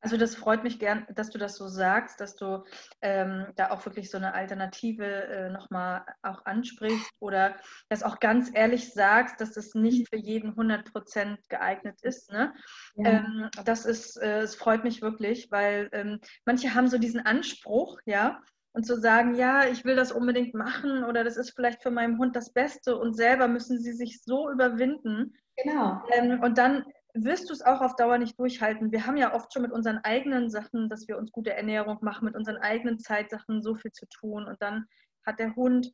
Also 0.06 0.18
das 0.18 0.36
freut 0.36 0.62
mich 0.62 0.78
gern, 0.78 1.04
dass 1.16 1.30
du 1.30 1.38
das 1.38 1.56
so 1.56 1.66
sagst, 1.66 2.20
dass 2.20 2.36
du 2.36 2.62
ähm, 3.00 3.46
da 3.56 3.70
auch 3.70 3.84
wirklich 3.86 4.08
so 4.08 4.18
eine 4.18 4.34
Alternative 4.34 5.04
äh, 5.04 5.50
nochmal 5.50 6.04
auch 6.22 6.44
ansprichst 6.44 7.10
oder 7.18 7.56
das 7.88 8.04
auch 8.04 8.20
ganz 8.20 8.50
ehrlich 8.54 8.92
sagst, 8.92 9.40
dass 9.40 9.56
es 9.56 9.74
nicht 9.74 10.08
für 10.08 10.16
jeden 10.16 10.50
100 10.50 10.92
Prozent 10.92 11.40
geeignet 11.48 12.02
ist. 12.02 12.30
Ne? 12.30 12.54
Ja. 12.94 13.10
Ähm, 13.10 13.48
das 13.64 13.84
ist, 13.84 14.16
äh, 14.18 14.42
es 14.42 14.54
freut 14.54 14.84
mich 14.84 15.02
wirklich, 15.02 15.50
weil 15.50 15.88
ähm, 15.90 16.20
manche 16.44 16.74
haben 16.74 16.86
so 16.86 16.98
diesen 16.98 17.26
Anspruch, 17.26 17.98
ja, 18.04 18.40
und 18.76 18.84
zu 18.84 19.00
sagen, 19.00 19.34
ja, 19.36 19.64
ich 19.64 19.86
will 19.86 19.96
das 19.96 20.12
unbedingt 20.12 20.52
machen 20.52 21.02
oder 21.02 21.24
das 21.24 21.38
ist 21.38 21.52
vielleicht 21.52 21.82
für 21.82 21.90
meinen 21.90 22.18
Hund 22.18 22.36
das 22.36 22.52
Beste 22.52 22.98
und 22.98 23.14
selber 23.14 23.48
müssen 23.48 23.80
sie 23.80 23.94
sich 23.94 24.22
so 24.22 24.50
überwinden. 24.50 25.34
Genau. 25.56 26.02
Ähm, 26.12 26.42
und 26.42 26.58
dann 26.58 26.84
wirst 27.14 27.48
du 27.48 27.54
es 27.54 27.62
auch 27.62 27.80
auf 27.80 27.96
Dauer 27.96 28.18
nicht 28.18 28.38
durchhalten. 28.38 28.92
Wir 28.92 29.06
haben 29.06 29.16
ja 29.16 29.32
oft 29.32 29.50
schon 29.50 29.62
mit 29.62 29.72
unseren 29.72 29.96
eigenen 30.04 30.50
Sachen, 30.50 30.90
dass 30.90 31.08
wir 31.08 31.16
uns 31.16 31.32
gute 31.32 31.54
Ernährung 31.54 31.96
machen, 32.02 32.26
mit 32.26 32.36
unseren 32.36 32.58
eigenen 32.58 32.98
Zeitsachen 32.98 33.62
so 33.62 33.76
viel 33.76 33.92
zu 33.92 34.04
tun. 34.08 34.44
Und 34.44 34.60
dann 34.60 34.84
hat 35.24 35.38
der 35.38 35.56
Hund, 35.56 35.90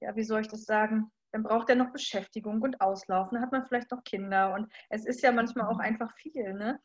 ja, 0.00 0.16
wie 0.16 0.24
soll 0.24 0.40
ich 0.40 0.48
das 0.48 0.64
sagen, 0.64 1.12
dann 1.30 1.44
braucht 1.44 1.70
er 1.70 1.76
noch 1.76 1.92
Beschäftigung 1.92 2.60
und 2.62 2.80
Auslaufen, 2.80 3.36
dann 3.36 3.42
hat 3.42 3.52
man 3.52 3.64
vielleicht 3.64 3.92
noch 3.92 4.02
Kinder. 4.02 4.54
Und 4.54 4.72
es 4.90 5.06
ist 5.06 5.22
ja 5.22 5.30
manchmal 5.30 5.68
auch 5.68 5.78
einfach 5.78 6.12
viel, 6.16 6.52
ne? 6.52 6.80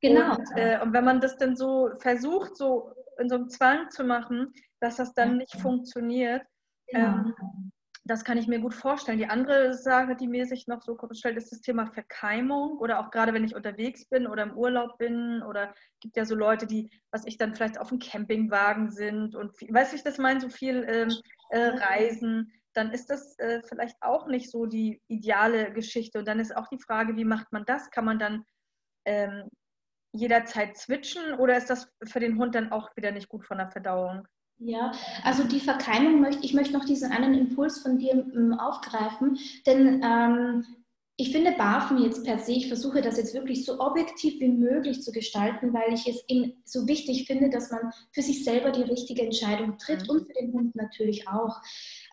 Genau. 0.00 0.36
Und, 0.36 0.48
äh, 0.56 0.78
und 0.82 0.94
wenn 0.94 1.04
man 1.04 1.20
das 1.20 1.36
dann 1.36 1.56
so 1.56 1.90
versucht, 1.98 2.56
so 2.56 2.94
in 3.18 3.28
so 3.28 3.36
einem 3.36 3.48
Zwang 3.48 3.90
zu 3.90 4.04
machen, 4.04 4.52
dass 4.84 4.96
das 4.96 5.14
dann 5.14 5.38
nicht 5.38 5.56
funktioniert, 5.56 6.42
ja. 6.88 7.24
ähm, 7.26 7.72
das 8.06 8.22
kann 8.22 8.36
ich 8.36 8.46
mir 8.46 8.60
gut 8.60 8.74
vorstellen. 8.74 9.16
Die 9.16 9.28
andere 9.28 9.72
Sache, 9.72 10.14
die 10.14 10.28
mir 10.28 10.44
sich 10.44 10.66
noch 10.66 10.82
so 10.82 10.98
stellt, 11.12 11.38
ist 11.38 11.50
das 11.52 11.62
Thema 11.62 11.86
Verkeimung 11.86 12.76
oder 12.78 13.00
auch 13.00 13.10
gerade 13.10 13.32
wenn 13.32 13.44
ich 13.44 13.56
unterwegs 13.56 14.06
bin 14.06 14.26
oder 14.26 14.42
im 14.42 14.58
Urlaub 14.58 14.98
bin 14.98 15.42
oder 15.42 15.70
es 15.70 16.00
gibt 16.00 16.16
ja 16.18 16.26
so 16.26 16.34
Leute, 16.34 16.66
die, 16.66 16.90
was 17.10 17.26
ich 17.26 17.38
dann 17.38 17.54
vielleicht 17.54 17.78
auf 17.78 17.88
dem 17.88 17.98
Campingwagen 17.98 18.90
sind 18.90 19.34
und 19.34 19.52
weiß 19.54 19.94
ich 19.94 20.02
das 20.02 20.18
meine, 20.18 20.40
so 20.40 20.50
viel 20.50 20.84
ähm, 20.86 21.14
äh, 21.48 21.68
Reisen, 21.68 22.52
dann 22.74 22.92
ist 22.92 23.08
das 23.08 23.38
äh, 23.38 23.62
vielleicht 23.66 23.96
auch 24.02 24.26
nicht 24.26 24.50
so 24.50 24.66
die 24.66 25.00
ideale 25.08 25.72
Geschichte. 25.72 26.18
Und 26.18 26.28
dann 26.28 26.40
ist 26.40 26.54
auch 26.54 26.68
die 26.68 26.80
Frage, 26.80 27.16
wie 27.16 27.24
macht 27.24 27.52
man 27.52 27.64
das? 27.64 27.90
Kann 27.90 28.04
man 28.04 28.18
dann 28.18 28.44
ähm, 29.06 29.48
jederzeit 30.12 30.76
switchen 30.76 31.34
oder 31.34 31.56
ist 31.56 31.70
das 31.70 31.90
für 32.04 32.20
den 32.20 32.38
Hund 32.38 32.54
dann 32.54 32.70
auch 32.70 32.94
wieder 32.96 33.12
nicht 33.12 33.28
gut 33.28 33.46
von 33.46 33.58
der 33.58 33.70
Verdauung? 33.70 34.28
Ja, 34.66 34.92
also 35.22 35.44
die 35.44 35.60
Verkeimung 35.60 36.22
möchte 36.22 36.42
ich 36.42 36.54
möchte 36.54 36.72
noch 36.72 36.86
diesen 36.86 37.12
einen 37.12 37.34
Impuls 37.34 37.80
von 37.80 37.98
dir 37.98 38.12
ähm, 38.12 38.58
aufgreifen, 38.58 39.38
denn 39.66 40.02
ähm, 40.02 40.64
ich 41.18 41.32
finde 41.32 41.52
Barfen 41.52 41.98
jetzt 41.98 42.24
per 42.24 42.38
se, 42.38 42.52
ich 42.52 42.68
versuche 42.68 43.02
das 43.02 43.18
jetzt 43.18 43.34
wirklich 43.34 43.66
so 43.66 43.78
objektiv 43.78 44.40
wie 44.40 44.48
möglich 44.48 45.02
zu 45.02 45.12
gestalten, 45.12 45.74
weil 45.74 45.92
ich 45.92 46.08
es 46.08 46.24
eben 46.28 46.62
so 46.64 46.88
wichtig 46.88 47.26
finde, 47.26 47.50
dass 47.50 47.70
man 47.70 47.92
für 48.12 48.22
sich 48.22 48.42
selber 48.42 48.70
die 48.70 48.82
richtige 48.82 49.22
Entscheidung 49.22 49.76
tritt 49.76 50.04
mhm. 50.04 50.10
und 50.10 50.26
für 50.26 50.32
den 50.32 50.52
Hund 50.54 50.74
natürlich 50.74 51.28
auch. 51.28 51.60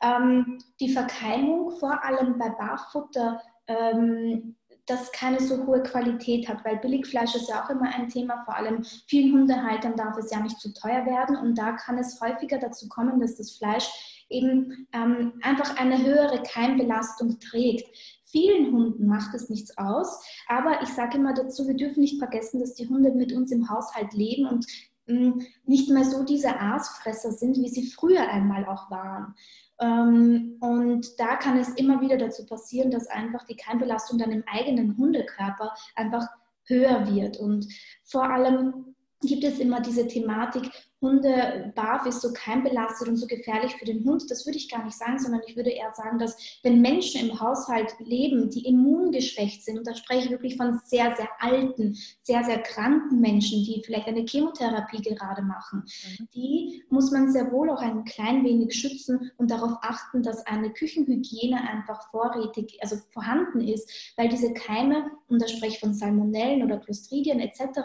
Ähm, 0.04 0.58
die 0.82 0.90
Verkeimung, 0.90 1.72
vor 1.80 2.04
allem 2.04 2.38
bei 2.38 2.50
Barfutter, 2.50 3.42
ähm, 3.68 4.58
das 4.92 5.12
keine 5.12 5.40
so 5.40 5.66
hohe 5.66 5.82
Qualität 5.82 6.50
hat, 6.50 6.66
weil 6.66 6.78
Billigfleisch 6.78 7.34
ist 7.36 7.48
ja 7.48 7.64
auch 7.64 7.70
immer 7.70 7.94
ein 7.96 8.10
Thema, 8.10 8.44
vor 8.44 8.56
allem 8.56 8.84
vielen 9.08 9.34
Hundehaltern 9.34 9.96
darf 9.96 10.18
es 10.18 10.32
ja 10.32 10.42
nicht 10.42 10.60
zu 10.60 10.74
teuer 10.74 11.06
werden 11.06 11.38
und 11.38 11.58
da 11.58 11.72
kann 11.72 11.98
es 11.98 12.20
häufiger 12.20 12.60
dazu 12.60 12.90
kommen, 12.90 13.20
dass 13.20 13.38
das 13.38 13.58
Fleisch 13.58 14.26
eben 14.30 14.88
ähm, 14.94 15.34
einfach 15.42 15.78
eine 15.78 16.04
höhere 16.04 16.44
Keimbelastung 16.44 17.40
trägt. 17.40 17.88
Vielen 18.26 18.72
Hunden 18.74 19.08
macht 19.08 19.34
es 19.34 19.50
nichts 19.50 19.78
aus, 19.78 20.22
aber 20.48 20.82
ich 20.82 20.90
sage 20.90 21.18
immer 21.18 21.34
dazu, 21.34 21.68
wir 21.68 21.76
dürfen 21.76 22.02
nicht 22.02 22.18
vergessen, 22.18 22.60
dass 22.60 22.74
die 22.74 22.88
Hunde 22.88 23.12
mit 23.12 23.34
uns 23.34 23.52
im 23.52 23.70
Haushalt 23.70 24.14
leben 24.14 24.48
und 24.48 24.66
mm, 25.08 25.42
nicht 25.66 25.90
mehr 25.90 26.06
so 26.06 26.24
diese 26.24 26.60
Aasfresser 26.60 27.32
sind, 27.32 27.58
wie 27.58 27.70
sie 27.70 27.88
früher 27.88 28.28
einmal 28.30 28.66
auch 28.66 28.90
waren. 28.92 29.36
Ähm, 29.82 30.58
und 30.62 31.20
da 31.20 31.36
kann 31.36 31.58
es 31.58 31.70
immer 31.70 32.02
wieder 32.02 32.18
dazu 32.18 32.46
passieren, 32.46 32.92
dass 32.92 33.08
einfach 33.08 33.44
die 33.46 33.56
Keimbelastung 33.56 34.20
dann 34.20 34.32
im 34.32 34.44
eigenen 34.48 34.96
Hundekörper 34.98 35.74
einfach 35.96 36.28
höher 36.66 37.12
wird. 37.12 37.38
Und 37.38 37.68
vor 38.04 38.24
allem 38.24 38.91
gibt 39.22 39.44
es 39.44 39.60
immer 39.60 39.82
diese 39.82 40.08
Thematik, 40.08 40.70
Hunde 41.02 41.74
barf 41.76 42.06
ist 42.06 42.22
so 42.22 42.32
keimbelastet 42.32 43.08
und 43.08 43.16
so 43.16 43.26
gefährlich 43.26 43.76
für 43.76 43.86
den 43.86 44.06
Hund. 44.06 44.30
Das 44.30 44.46
würde 44.46 44.58
ich 44.58 44.70
gar 44.70 44.86
nicht 44.86 44.96
sagen, 44.96 45.18
sondern 45.18 45.42
ich 45.48 45.56
würde 45.56 45.72
eher 45.72 45.92
sagen, 45.96 46.20
dass 46.20 46.60
wenn 46.62 46.80
Menschen 46.80 47.28
im 47.28 47.40
Haushalt 47.40 47.96
leben, 48.00 48.52
die 48.52 48.66
immungeschwächt 48.68 49.66
sind, 49.66 49.80
und 49.80 49.88
da 49.88 49.96
spreche 49.96 50.26
ich 50.26 50.30
wirklich 50.30 50.58
von 50.58 50.80
sehr, 50.86 51.16
sehr 51.16 51.28
alten, 51.40 51.98
sehr, 52.22 52.44
sehr 52.44 52.60
kranken 52.60 53.20
Menschen, 53.20 53.64
die 53.64 53.82
vielleicht 53.84 54.08
eine 54.08 54.26
Chemotherapie 54.28 55.02
gerade 55.02 55.42
machen, 55.42 55.86
mhm. 56.20 56.28
die 56.36 56.84
muss 56.90 57.12
man 57.12 57.32
sehr 57.32 57.52
wohl 57.52 57.72
auch 57.72 57.82
ein 57.82 58.06
klein 58.06 58.44
wenig 58.46 58.76
schützen 58.76 59.32
und 59.38 59.50
darauf 59.50 59.78
achten, 59.82 60.22
dass 60.22 60.46
eine 60.46 60.72
Küchenhygiene 60.72 61.68
einfach 61.68 62.12
vorrätig, 62.12 62.78
also 62.82 62.98
vorhanden 63.12 63.62
ist, 63.62 64.14
weil 64.18 64.30
diese 64.30 64.54
Keime, 64.54 65.10
und 65.28 65.42
da 65.42 65.48
spreche 65.48 65.74
ich 65.74 65.80
von 65.80 65.96
Salmonellen 65.96 66.64
oder 66.64 66.78
Clostridien 66.78 67.40
etc., 67.40 67.80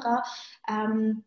ähm, 0.68 1.24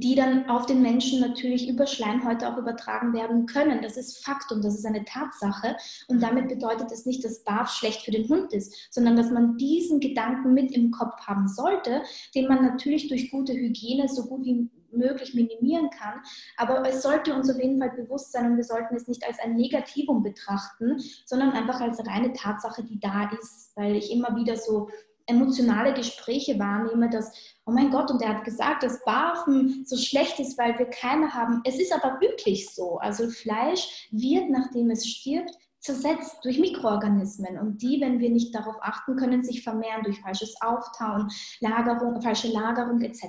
die 0.00 0.14
dann 0.14 0.48
auf 0.48 0.66
den 0.66 0.82
Menschen 0.82 1.20
natürlich 1.20 1.68
über 1.68 1.86
Schleimhäute 1.86 2.48
auch 2.48 2.56
übertragen 2.56 3.12
werden 3.12 3.46
können. 3.46 3.82
Das 3.82 3.96
ist 3.96 4.24
Faktum, 4.24 4.62
das 4.62 4.74
ist 4.74 4.86
eine 4.86 5.04
Tatsache. 5.04 5.76
Und 6.08 6.22
damit 6.22 6.48
bedeutet 6.48 6.90
es 6.92 7.06
nicht, 7.06 7.24
dass 7.24 7.44
BAF 7.44 7.70
schlecht 7.70 8.02
für 8.02 8.10
den 8.10 8.28
Hund 8.28 8.52
ist, 8.52 8.88
sondern 8.90 9.16
dass 9.16 9.30
man 9.30 9.56
diesen 9.56 10.00
Gedanken 10.00 10.54
mit 10.54 10.72
im 10.72 10.90
Kopf 10.90 11.20
haben 11.26 11.48
sollte, 11.48 12.02
den 12.34 12.48
man 12.48 12.62
natürlich 12.62 13.08
durch 13.08 13.30
gute 13.30 13.52
Hygiene 13.52 14.08
so 14.08 14.26
gut 14.26 14.44
wie 14.44 14.70
möglich 14.96 15.34
minimieren 15.34 15.90
kann. 15.90 16.20
Aber 16.56 16.86
es 16.88 17.02
sollte 17.02 17.34
uns 17.34 17.50
auf 17.50 17.60
jeden 17.60 17.78
Fall 17.78 17.90
bewusst 17.90 18.32
sein 18.32 18.50
und 18.50 18.56
wir 18.56 18.64
sollten 18.64 18.94
es 18.94 19.08
nicht 19.08 19.26
als 19.26 19.38
ein 19.38 19.56
Negativum 19.56 20.22
betrachten, 20.22 21.00
sondern 21.26 21.52
einfach 21.52 21.80
als 21.80 22.04
reine 22.06 22.32
Tatsache, 22.32 22.84
die 22.84 23.00
da 23.00 23.30
ist, 23.40 23.72
weil 23.76 23.96
ich 23.96 24.12
immer 24.12 24.36
wieder 24.36 24.56
so 24.56 24.88
emotionale 25.26 25.94
Gespräche 25.94 26.58
wahrnehme, 26.58 27.08
dass, 27.08 27.32
oh 27.66 27.72
mein 27.72 27.90
Gott, 27.90 28.10
und 28.10 28.20
er 28.22 28.36
hat 28.36 28.44
gesagt, 28.44 28.82
dass 28.82 29.04
Barfen 29.04 29.84
so 29.86 29.96
schlecht 29.96 30.38
ist, 30.38 30.58
weil 30.58 30.78
wir 30.78 30.86
Keime 30.86 31.32
haben. 31.32 31.62
Es 31.64 31.78
ist 31.78 31.92
aber 31.92 32.20
wirklich 32.20 32.68
so. 32.74 32.98
Also 32.98 33.28
Fleisch 33.28 34.08
wird, 34.10 34.50
nachdem 34.50 34.90
es 34.90 35.06
stirbt, 35.06 35.52
zersetzt 35.78 36.38
durch 36.42 36.58
Mikroorganismen 36.58 37.58
und 37.58 37.82
die, 37.82 38.00
wenn 38.00 38.18
wir 38.18 38.30
nicht 38.30 38.54
darauf 38.54 38.76
achten, 38.80 39.16
können 39.16 39.44
sich 39.44 39.62
vermehren 39.62 40.02
durch 40.02 40.20
falsches 40.20 40.54
Auftauen, 40.62 41.30
Lagerung, 41.60 42.22
falsche 42.22 42.48
Lagerung 42.48 43.02
etc. 43.02 43.22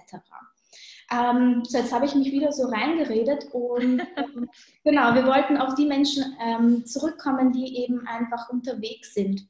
Ähm, 1.11 1.63
so, 1.65 1.77
jetzt 1.77 1.93
habe 1.93 2.05
ich 2.05 2.15
mich 2.15 2.31
wieder 2.31 2.53
so 2.53 2.67
reingeredet 2.67 3.47
und 3.51 3.99
ähm, 4.15 4.49
genau, 4.85 5.13
wir 5.13 5.25
wollten 5.25 5.57
auf 5.57 5.75
die 5.75 5.85
Menschen 5.85 6.35
ähm, 6.41 6.85
zurückkommen, 6.85 7.51
die 7.51 7.83
eben 7.83 8.07
einfach 8.07 8.49
unterwegs 8.49 9.13
sind 9.13 9.47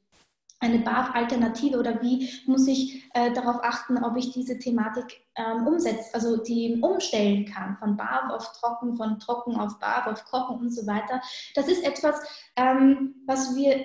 eine 0.60 0.78
BAF-Alternative 0.78 1.78
oder 1.78 2.00
wie 2.02 2.30
muss 2.46 2.66
ich 2.66 3.04
äh, 3.14 3.32
darauf 3.32 3.62
achten, 3.62 4.02
ob 4.02 4.16
ich 4.16 4.32
diese 4.32 4.58
Thematik 4.58 5.22
ähm, 5.36 5.66
umsetze, 5.66 6.14
also 6.14 6.38
die 6.38 6.78
umstellen 6.80 7.44
kann, 7.44 7.76
von 7.76 7.96
BAF 7.96 8.30
auf 8.30 8.52
Trocken, 8.52 8.96
von 8.96 9.18
Trocken 9.18 9.56
auf 9.56 9.78
BAF 9.78 10.06
auf 10.06 10.24
Kochen 10.24 10.58
und 10.58 10.70
so 10.70 10.86
weiter. 10.86 11.20
Das 11.54 11.68
ist 11.68 11.84
etwas, 11.84 12.20
ähm, 12.56 13.14
was 13.26 13.54
wir 13.54 13.84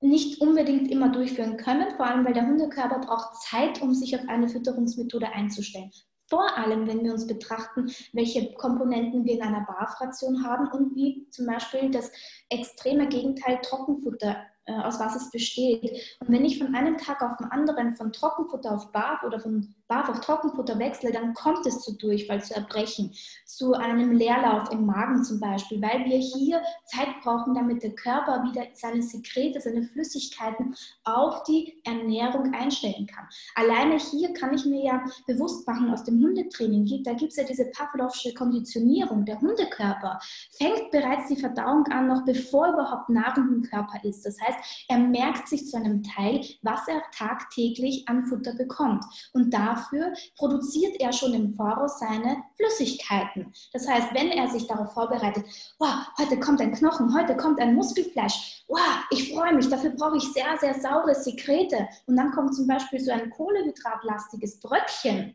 nicht 0.00 0.40
unbedingt 0.40 0.90
immer 0.90 1.08
durchführen 1.08 1.56
können, 1.56 1.96
vor 1.96 2.06
allem 2.06 2.24
weil 2.24 2.34
der 2.34 2.46
Hundekörper 2.46 3.00
braucht 3.00 3.42
Zeit, 3.42 3.80
um 3.80 3.94
sich 3.94 4.14
auf 4.14 4.28
eine 4.28 4.48
Fütterungsmethode 4.48 5.28
einzustellen. 5.32 5.90
Vor 6.28 6.56
allem, 6.56 6.86
wenn 6.86 7.04
wir 7.04 7.12
uns 7.12 7.26
betrachten, 7.26 7.90
welche 8.12 8.54
Komponenten 8.54 9.24
wir 9.24 9.34
in 9.34 9.42
einer 9.42 9.66
BAF-Ration 9.66 10.44
haben 10.44 10.68
und 10.68 10.94
wie 10.94 11.28
zum 11.30 11.46
Beispiel 11.46 11.90
das 11.90 12.10
extreme 12.48 13.08
Gegenteil 13.08 13.58
Trockenfutter 13.62 14.36
aus 14.66 14.98
was 14.98 15.16
es 15.16 15.30
besteht. 15.30 15.82
Und 16.20 16.28
wenn 16.28 16.44
ich 16.44 16.58
von 16.58 16.74
einem 16.74 16.96
Tag 16.96 17.22
auf 17.22 17.36
den 17.36 17.50
anderen 17.50 17.96
von 17.96 18.12
Trockenfutter 18.12 18.72
auf 18.72 18.92
Barf 18.92 19.22
oder 19.22 19.38
von 19.38 19.74
Barf 19.88 20.08
auf 20.08 20.20
Trockenfutter 20.20 20.78
wechsle, 20.78 21.12
dann 21.12 21.34
kommt 21.34 21.66
es 21.66 21.80
zu 21.80 21.96
Durchfall, 21.98 22.42
zu 22.42 22.54
Erbrechen, 22.54 23.12
zu 23.44 23.74
einem 23.74 24.12
Leerlauf 24.12 24.70
im 24.70 24.86
Magen 24.86 25.22
zum 25.22 25.38
Beispiel, 25.38 25.82
weil 25.82 26.04
wir 26.06 26.18
hier 26.18 26.62
Zeit 26.86 27.08
brauchen, 27.22 27.54
damit 27.54 27.82
der 27.82 27.94
Körper 27.94 28.42
wieder 28.44 28.64
seine 28.72 29.02
Sekrete, 29.02 29.60
seine 29.60 29.82
Flüssigkeiten 29.82 30.74
auf 31.04 31.42
die 31.44 31.80
Ernährung 31.84 32.54
einstellen 32.54 33.06
kann. 33.06 33.28
Alleine 33.54 33.98
hier 33.98 34.32
kann 34.32 34.54
ich 34.54 34.64
mir 34.64 34.84
ja 34.84 35.04
bewusst 35.26 35.66
machen 35.66 35.90
aus 35.90 36.04
dem 36.04 36.22
Hundetraining, 36.22 37.02
da 37.04 37.12
gibt 37.12 37.32
es 37.32 37.36
ja 37.36 37.44
diese 37.44 37.66
Pavlovsche 37.66 38.32
Konditionierung. 38.34 39.24
Der 39.24 39.40
Hundekörper 39.40 40.18
fängt 40.56 40.90
bereits 40.90 41.28
die 41.28 41.36
Verdauung 41.36 41.84
an, 41.88 42.08
noch 42.08 42.24
bevor 42.24 42.68
überhaupt 42.68 43.10
Nahrung 43.10 43.48
im 43.52 43.62
Körper 43.62 44.02
ist. 44.02 44.24
Das 44.24 44.40
heißt, 44.40 44.53
er 44.88 44.98
merkt 44.98 45.48
sich 45.48 45.68
zu 45.68 45.76
einem 45.76 46.02
Teil, 46.02 46.44
was 46.62 46.86
er 46.88 47.02
tagtäglich 47.16 48.08
an 48.08 48.26
Futter 48.26 48.54
bekommt. 48.54 49.04
Und 49.32 49.52
dafür 49.52 50.12
produziert 50.36 51.00
er 51.00 51.12
schon 51.12 51.34
im 51.34 51.54
Voraus 51.54 51.98
seine 51.98 52.42
Flüssigkeiten. 52.56 53.52
Das 53.72 53.88
heißt, 53.88 54.14
wenn 54.14 54.30
er 54.30 54.48
sich 54.48 54.66
darauf 54.66 54.92
vorbereitet, 54.92 55.44
wow, 55.78 56.06
heute 56.18 56.38
kommt 56.40 56.60
ein 56.60 56.72
Knochen, 56.72 57.14
heute 57.14 57.36
kommt 57.36 57.60
ein 57.60 57.74
Muskelfleisch, 57.74 58.64
wow, 58.68 59.04
ich 59.10 59.32
freue 59.32 59.54
mich, 59.54 59.68
dafür 59.68 59.90
brauche 59.90 60.16
ich 60.16 60.32
sehr, 60.32 60.56
sehr 60.58 60.74
saure 60.80 61.14
Sekrete. 61.14 61.88
Und 62.06 62.16
dann 62.16 62.32
kommt 62.32 62.54
zum 62.54 62.66
Beispiel 62.66 63.00
so 63.00 63.12
ein 63.12 63.30
kohlehydratlastiges 63.30 64.60
Bröckchen. 64.60 65.34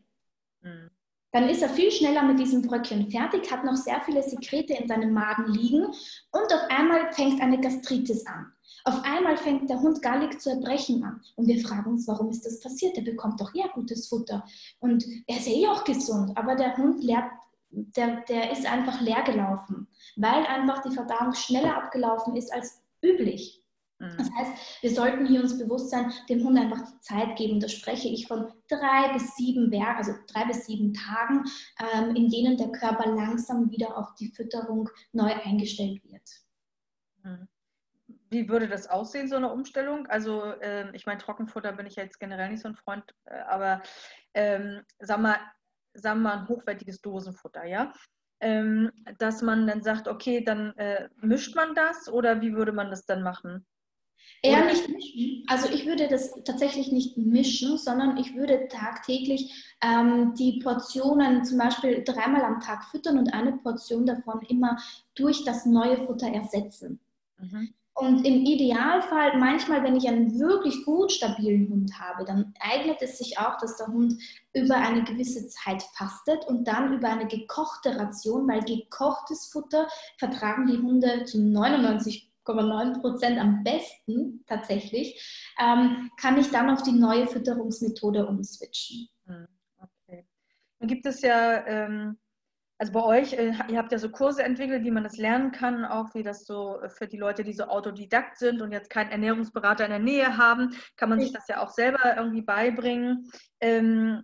Mhm 0.62 0.90
dann 1.32 1.48
ist 1.48 1.62
er 1.62 1.70
viel 1.70 1.92
schneller 1.92 2.24
mit 2.24 2.40
diesem 2.40 2.62
Bröckchen 2.62 3.12
fertig, 3.12 3.52
hat 3.52 3.64
noch 3.64 3.76
sehr 3.76 4.02
viele 4.02 4.24
Sekrete 4.24 4.74
in 4.74 4.88
seinem 4.88 5.14
Magen 5.14 5.52
liegen 5.54 5.86
und 5.86 6.54
auf 6.54 6.70
einmal 6.70 7.12
fängt 7.14 7.42
eine 7.42 7.60
Gastritis 7.60 8.26
an. 8.26 8.52
Auf 8.86 9.04
einmal 9.04 9.38
fängt 9.38 9.70
der 9.70 9.82
Hund 9.82 10.02
gallig 10.02 10.40
zu 10.40 10.50
erbrechen 10.50 11.04
an. 11.04 11.22
Und 11.36 11.48
wir 11.48 11.60
fragen 11.62 11.92
uns, 11.92 12.08
warum 12.08 12.30
ist 12.30 12.46
das 12.46 12.60
passiert? 12.60 12.98
Er 12.98 13.04
bekommt 13.04 13.40
doch 13.40 13.54
eher 13.54 13.70
gutes 13.70 14.08
Futter. 14.08 14.46
Und 14.80 15.06
er 15.28 15.38
ist 15.38 15.48
eh 15.48 15.68
auch 15.68 15.84
gesund, 15.84 16.38
aber 16.38 16.56
der 16.56 16.78
Hund 16.78 17.04
leert, 17.04 17.30
der, 17.72 18.22
der 18.22 18.52
ist 18.52 18.66
einfach 18.66 19.02
leer 19.02 19.22
gelaufen, 19.24 19.88
weil 20.16 20.46
einfach 20.46 20.82
die 20.82 20.94
Verdauung 20.94 21.34
schneller 21.34 21.78
abgelaufen 21.78 22.36
ist 22.36 22.52
als 22.52 22.82
üblich. 23.02 23.64
Mhm. 24.00 24.18
Das 24.18 24.30
heißt, 24.32 24.82
wir 24.82 24.92
sollten 24.92 25.28
hier 25.28 25.42
uns 25.42 25.58
bewusst 25.58 25.90
sein, 25.90 26.12
dem 26.30 26.44
Hund 26.44 26.58
einfach 26.58 26.82
die 26.90 27.00
Zeit 27.02 27.36
geben. 27.36 27.60
Da 27.60 27.68
spreche 27.68 28.08
ich 28.08 28.28
von 28.28 28.52
drei 28.68 29.14
bis 29.14 29.36
sieben 29.36 29.72
Werk, 29.72 29.98
also 29.98 30.14
drei 30.28 30.46
bis 30.46 30.66
sieben 30.66 30.94
Tagen, 30.94 31.44
ähm, 31.94 32.16
in 32.16 32.30
denen 32.30 32.58
der 32.58 32.72
Körper 32.72 33.10
langsam 33.10 33.70
wieder 33.72 33.98
auf 33.98 34.16
die 34.16 34.32
Fütterung 34.32 34.90
neu 35.12 35.32
eingestellt 35.32 36.02
wird. 36.06 36.30
Mhm. 37.24 37.48
Wie 38.30 38.48
würde 38.48 38.68
das 38.68 38.88
aussehen, 38.88 39.28
so 39.28 39.36
eine 39.36 39.52
Umstellung? 39.52 40.08
Also, 40.08 40.44
äh, 40.44 40.96
ich 40.96 41.06
meine, 41.06 41.20
Trockenfutter 41.20 41.72
bin 41.74 41.88
ich 41.88 41.96
ja 41.96 42.04
jetzt 42.04 42.20
generell 42.20 42.50
nicht 42.50 42.62
so 42.62 42.68
ein 42.68 42.76
Freund, 42.76 43.04
äh, 43.26 43.40
aber 43.42 43.82
ähm, 44.34 44.82
sag 45.00 45.20
mal, 45.20 45.38
sagen 45.94 46.22
wir 46.22 46.30
mal 46.30 46.38
ein 46.40 46.48
hochwertiges 46.48 47.02
Dosenfutter, 47.02 47.66
ja? 47.66 47.94
Ähm, 48.42 48.92
dass 49.18 49.42
man 49.42 49.68
dann 49.68 49.84
sagt, 49.84 50.08
okay, 50.08 50.44
dann 50.44 50.76
äh, 50.78 51.10
mischt 51.18 51.56
man 51.56 51.76
das 51.76 52.08
oder 52.08 52.42
wie 52.42 52.54
würde 52.54 52.72
man 52.72 52.90
das 52.90 53.06
dann 53.06 53.22
machen? 53.22 53.66
Eher 54.42 54.66
nicht 54.66 54.88
mischen. 54.88 55.44
Also 55.48 55.70
ich 55.70 55.86
würde 55.86 56.08
das 56.08 56.32
tatsächlich 56.44 56.92
nicht 56.92 57.18
mischen, 57.18 57.78
sondern 57.78 58.18
ich 58.18 58.36
würde 58.36 58.68
tagtäglich 58.70 59.76
ähm, 59.82 60.34
die 60.36 60.60
Portionen 60.64 61.44
zum 61.44 61.58
Beispiel 61.58 62.04
dreimal 62.04 62.44
am 62.44 62.62
Tag 62.62 62.86
füttern 62.86 63.18
und 63.18 63.34
eine 63.34 63.54
Portion 63.58 64.06
davon 64.06 64.42
immer 64.44 64.78
durch 65.16 65.44
das 65.44 65.66
neue 65.66 66.06
Futter 66.06 66.28
ersetzen. 66.28 67.00
Mhm. 67.38 67.74
Und 68.00 68.26
im 68.26 68.46
Idealfall, 68.46 69.38
manchmal, 69.38 69.84
wenn 69.84 69.96
ich 69.96 70.08
einen 70.08 70.40
wirklich 70.40 70.86
gut 70.86 71.12
stabilen 71.12 71.70
Hund 71.70 72.00
habe, 72.00 72.24
dann 72.26 72.54
eignet 72.60 73.02
es 73.02 73.18
sich 73.18 73.38
auch, 73.38 73.58
dass 73.58 73.78
der 73.78 73.88
Hund 73.88 74.14
über 74.54 74.76
eine 74.76 75.04
gewisse 75.04 75.48
Zeit 75.48 75.84
fastet 75.96 76.46
und 76.48 76.66
dann 76.68 76.94
über 76.94 77.10
eine 77.10 77.28
gekochte 77.28 77.98
Ration, 77.98 78.48
weil 78.48 78.62
gekochtes 78.62 79.48
Futter 79.52 79.88
vertragen 80.18 80.68
die 80.68 80.78
Hunde 80.78 81.26
zu 81.26 81.42
99 81.42 82.30
8,9 82.50 83.02
Prozent 83.02 83.40
am 83.40 83.64
besten 83.64 84.44
tatsächlich, 84.48 85.54
ähm, 85.60 86.10
kann 86.20 86.38
ich 86.38 86.50
dann 86.50 86.70
auf 86.70 86.82
die 86.82 86.92
neue 86.92 87.28
Fütterungsmethode 87.28 88.26
umswitchen. 88.26 89.10
Hm, 89.26 89.48
okay. 89.78 90.26
Dann 90.80 90.88
gibt 90.88 91.06
es 91.06 91.22
ja, 91.22 91.66
ähm, 91.66 92.18
also 92.80 92.94
bei 92.94 93.04
euch, 93.04 93.34
äh, 93.34 93.52
ihr 93.68 93.78
habt 93.78 93.92
ja 93.92 94.00
so 94.00 94.10
Kurse 94.10 94.42
entwickelt, 94.42 94.86
wie 94.86 94.92
man 94.92 95.04
das 95.04 95.18
lernen 95.18 95.52
kann, 95.52 95.84
auch 95.84 96.16
wie 96.16 96.24
das 96.24 96.46
so 96.46 96.80
für 96.88 97.08
die 97.08 97.18
Leute, 97.18 97.44
die 97.44 97.52
so 97.52 97.66
Autodidakt 97.66 98.38
sind 98.38 98.62
und 98.62 98.72
jetzt 98.72 98.90
keinen 98.90 99.12
Ernährungsberater 99.12 99.84
in 99.84 99.92
der 99.92 100.00
Nähe 100.00 100.38
haben, 100.38 100.74
kann 100.96 101.10
man 101.10 101.20
sich 101.20 101.34
das 101.34 101.48
ja 101.50 101.62
auch 101.62 101.72
selber 101.72 102.16
irgendwie 102.16 102.42
beibringen. 102.42 103.30
Ähm, 103.60 104.24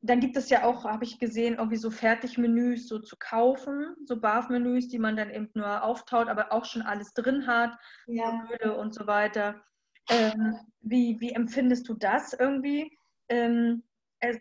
dann 0.00 0.20
gibt 0.20 0.36
es 0.36 0.48
ja 0.48 0.62
auch, 0.62 0.84
habe 0.84 1.04
ich 1.04 1.18
gesehen, 1.18 1.54
irgendwie 1.54 1.76
so 1.76 1.90
Fertigmenüs 1.90 2.86
so 2.86 3.00
zu 3.00 3.16
kaufen, 3.18 3.96
so 4.04 4.20
BAF-Menüs, 4.20 4.86
die 4.86 5.00
man 5.00 5.16
dann 5.16 5.30
eben 5.30 5.50
nur 5.54 5.82
auftaut, 5.82 6.28
aber 6.28 6.52
auch 6.52 6.64
schon 6.64 6.82
alles 6.82 7.12
drin 7.14 7.48
hat, 7.48 7.76
ja. 8.06 8.46
Öle 8.48 8.76
und 8.76 8.94
so 8.94 9.08
weiter. 9.08 9.60
Ähm, 10.08 10.56
wie, 10.82 11.16
wie 11.18 11.32
empfindest 11.32 11.88
du 11.88 11.94
das 11.94 12.32
irgendwie? 12.32 12.96
Ähm, 13.28 13.82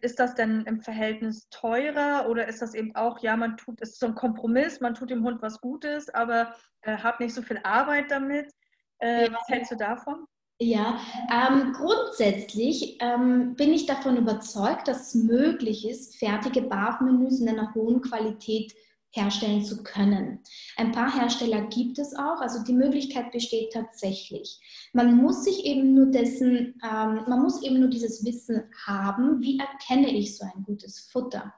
ist 0.02 0.20
das 0.20 0.36
denn 0.36 0.64
im 0.66 0.82
Verhältnis 0.82 1.48
teurer 1.49 2.28
oder 2.30 2.48
ist 2.48 2.62
das 2.62 2.74
eben 2.74 2.95
auch, 2.95 3.20
ja, 3.20 3.36
man 3.38 3.57
tut, 3.57 3.82
es 3.82 3.91
ist 3.91 3.99
so 3.99 4.07
ein 4.07 4.16
Kompromiss, 4.16 4.82
man 4.82 4.94
tut 4.94 5.10
dem 5.10 5.24
Hund 5.24 5.41
was 5.41 5.62
Gutes, 5.62 6.10
aber 6.14 6.53
äh, 6.82 6.98
hat 6.98 7.20
nicht 7.20 7.34
so 7.34 7.41
viel 7.41 7.60
Arbeit 7.64 8.12
damit? 8.12 8.52
Äh, 8.99 9.26
ja. 9.26 9.34
Was 9.34 9.48
hältst 9.48 9.72
du 9.72 9.76
davon? 9.76 10.26
Ja, 10.60 10.99
ähm, 11.30 11.74
grundsätzlich 11.74 12.98
ähm, 13.02 13.56
bin 13.56 13.74
ich 13.74 13.88
davon 13.88 14.16
überzeugt, 14.16 14.88
dass 14.88 15.07
es 15.07 15.16
möglich 15.16 15.88
ist, 15.88 16.16
fertige 16.16 16.62
BAF-Menüs 16.62 17.41
in 17.41 17.49
einer 17.49 17.74
hohen 17.74 18.02
Qualität 18.02 18.74
herstellen 19.16 19.64
zu 19.64 19.84
können. 19.84 20.40
Ein 20.78 20.92
paar 20.92 21.14
Hersteller 21.14 21.62
gibt 21.68 22.00
es 22.00 22.16
auch, 22.16 22.42
also 22.42 22.64
die 22.64 22.74
Möglichkeit 22.74 23.32
besteht 23.32 23.74
tatsächlich. 23.74 24.60
Man 24.94 25.16
muss 25.16 25.44
sich 25.44 25.66
eben 25.66 25.94
nur 25.94 26.08
dessen, 26.08 26.80
ähm, 26.84 27.24
man 27.28 27.42
muss 27.42 27.64
eben 27.64 27.80
nur 27.80 27.90
dieses 27.90 28.26
Wissen 28.26 28.64
haben, 28.86 29.42
wie 29.42 29.60
erkenne 29.60 30.10
ich 30.10 30.38
so 30.38 30.46
ein 30.46 30.64
gutes 30.64 31.10
Futter. 31.12 31.54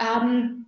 Ähm, 0.00 0.66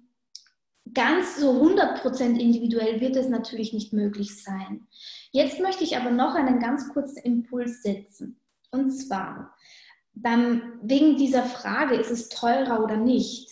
ganz 0.92 1.38
so 1.38 1.62
100% 1.62 2.38
individuell 2.38 3.00
wird 3.00 3.16
es 3.16 3.28
natürlich 3.28 3.72
nicht 3.72 3.92
möglich 3.92 4.42
sein. 4.42 4.86
Jetzt 5.30 5.60
möchte 5.60 5.84
ich 5.84 5.96
aber 5.96 6.10
noch 6.10 6.34
einen 6.34 6.60
ganz 6.60 6.92
kurzen 6.92 7.22
Impuls 7.22 7.82
setzen. 7.82 8.40
Und 8.70 8.90
zwar, 8.90 9.54
beim, 10.14 10.78
wegen 10.82 11.16
dieser 11.16 11.44
Frage, 11.44 11.94
ist 11.94 12.10
es 12.10 12.28
teurer 12.28 12.82
oder 12.82 12.96
nicht? 12.96 13.50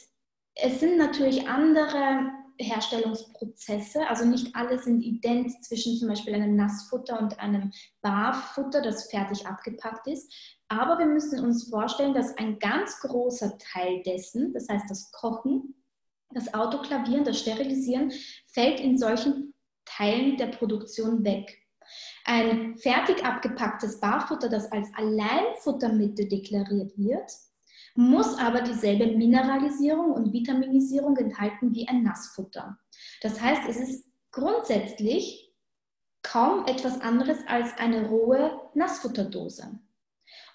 Es 0.55 0.81
sind 0.81 0.99
natürlich 0.99 1.49
andere 1.49 2.31
Herstellungsprozesse, 2.59 4.07
also 4.09 4.25
nicht 4.25 4.55
alle 4.55 4.79
sind 4.79 5.03
ident 5.03 5.53
zwischen 5.65 5.97
zum 5.97 6.09
Beispiel 6.09 6.35
einem 6.35 6.57
Nassfutter 6.57 7.21
und 7.21 7.39
einem 7.39 7.73
Barfutter, 8.01 8.83
das 8.83 9.11
fertig 9.11 9.47
abgepackt 9.47 10.07
ist. 10.07 10.33
Aber 10.69 10.99
wir 10.99 11.07
müssen 11.07 11.45
uns 11.45 11.69
vorstellen, 11.69 12.15
dass 12.15 12.37
ein 12.39 12.59
ganz 12.59 13.01
großer 13.01 13.59
Teil 13.59 14.03
dessen, 14.03 14.53
das 14.53 14.69
heißt 14.69 14.87
das 14.89 15.11
Kochen, 15.13 15.75
das 16.31 16.55
Autoklavieren, 16.55 17.25
das 17.25 17.41
Sterilisieren, 17.41 18.13
fällt 18.47 18.81
in 18.81 18.97
solchen 18.99 19.55
Teilen 19.85 20.37
der 20.37 20.47
Produktion 20.47 21.25
weg. 21.25 21.59
Ein 22.25 22.79
fertig 22.79 23.25
abgepacktes 23.25 24.01
Barfutter, 24.01 24.49
das 24.49 24.71
als 24.73 24.89
Alleinfuttermittel 24.95 26.29
deklariert 26.29 26.97
wird, 26.97 27.31
muss 27.95 28.39
aber 28.39 28.63
dieselbe 28.63 29.07
Mineralisierung 29.07 30.13
und 30.13 30.33
Vitaminisierung 30.33 31.17
enthalten 31.17 31.75
wie 31.75 31.89
ein 31.89 32.03
Nassfutter. 32.03 32.79
Das 33.21 33.41
heißt, 33.41 33.63
es 33.69 33.77
ist 33.77 34.07
grundsätzlich 34.31 35.53
kaum 36.23 36.67
etwas 36.67 37.01
anderes 37.01 37.39
als 37.47 37.77
eine 37.79 38.09
rohe 38.09 38.61
Nassfutterdose. 38.75 39.79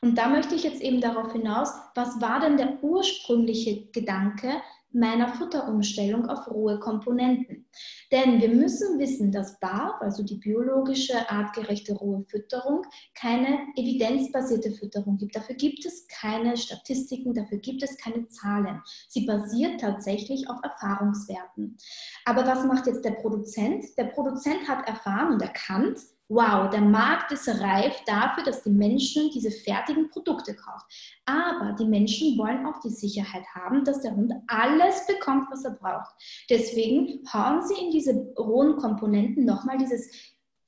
Und 0.01 0.17
da 0.17 0.29
möchte 0.29 0.55
ich 0.55 0.63
jetzt 0.63 0.81
eben 0.81 1.01
darauf 1.01 1.31
hinaus, 1.33 1.69
was 1.95 2.21
war 2.21 2.39
denn 2.39 2.57
der 2.57 2.83
ursprüngliche 2.83 3.87
Gedanke 3.91 4.61
meiner 4.97 5.29
Futterumstellung 5.29 6.27
auf 6.27 6.49
rohe 6.49 6.79
Komponenten. 6.79 7.69
Denn 8.11 8.41
wir 8.41 8.49
müssen 8.49 8.99
wissen, 8.99 9.31
dass 9.31 9.59
BARF, 9.59 10.01
also 10.01 10.23
die 10.23 10.37
biologische 10.37 11.29
artgerechte 11.29 11.93
rohe 11.93 12.23
Fütterung, 12.29 12.81
keine 13.13 13.59
evidenzbasierte 13.75 14.71
Fütterung 14.71 15.17
gibt. 15.17 15.35
Dafür 15.35 15.55
gibt 15.55 15.85
es 15.85 16.07
keine 16.07 16.57
Statistiken, 16.57 17.33
dafür 17.33 17.59
gibt 17.59 17.83
es 17.83 17.97
keine 17.97 18.27
Zahlen. 18.27 18.81
Sie 19.07 19.25
basiert 19.25 19.81
tatsächlich 19.81 20.49
auf 20.49 20.57
Erfahrungswerten. 20.63 21.77
Aber 22.25 22.47
was 22.47 22.65
macht 22.65 22.87
jetzt 22.87 23.05
der 23.05 23.11
Produzent? 23.11 23.85
Der 23.97 24.05
Produzent 24.05 24.67
hat 24.67 24.87
erfahren 24.87 25.33
und 25.33 25.41
erkannt, 25.41 25.99
wow, 26.29 26.69
der 26.69 26.81
Markt 26.81 27.31
ist 27.31 27.47
reif 27.47 28.01
dafür, 28.05 28.43
dass 28.43 28.63
die 28.63 28.69
Menschen 28.69 29.29
diese 29.31 29.51
fertigen 29.51 30.09
Produkte 30.09 30.55
kaufen. 30.55 30.85
Aber 31.25 31.73
die 31.73 31.85
Menschen 31.85 32.37
wollen 32.37 32.65
auch 32.65 32.79
die 32.81 32.89
Sicherheit 32.89 33.45
haben, 33.55 33.83
dass 33.85 34.01
der 34.01 34.15
Hund 34.15 34.33
alles 34.47 35.07
bekommt, 35.07 35.49
was 35.51 35.63
er 35.63 35.71
braucht. 35.71 36.13
Deswegen 36.49 37.23
hauen 37.31 37.65
sie 37.65 37.81
in 37.81 37.91
diese 37.91 38.13
rohen 38.37 38.75
Komponenten 38.77 39.45
nochmal 39.45 39.77
dieses 39.77 40.09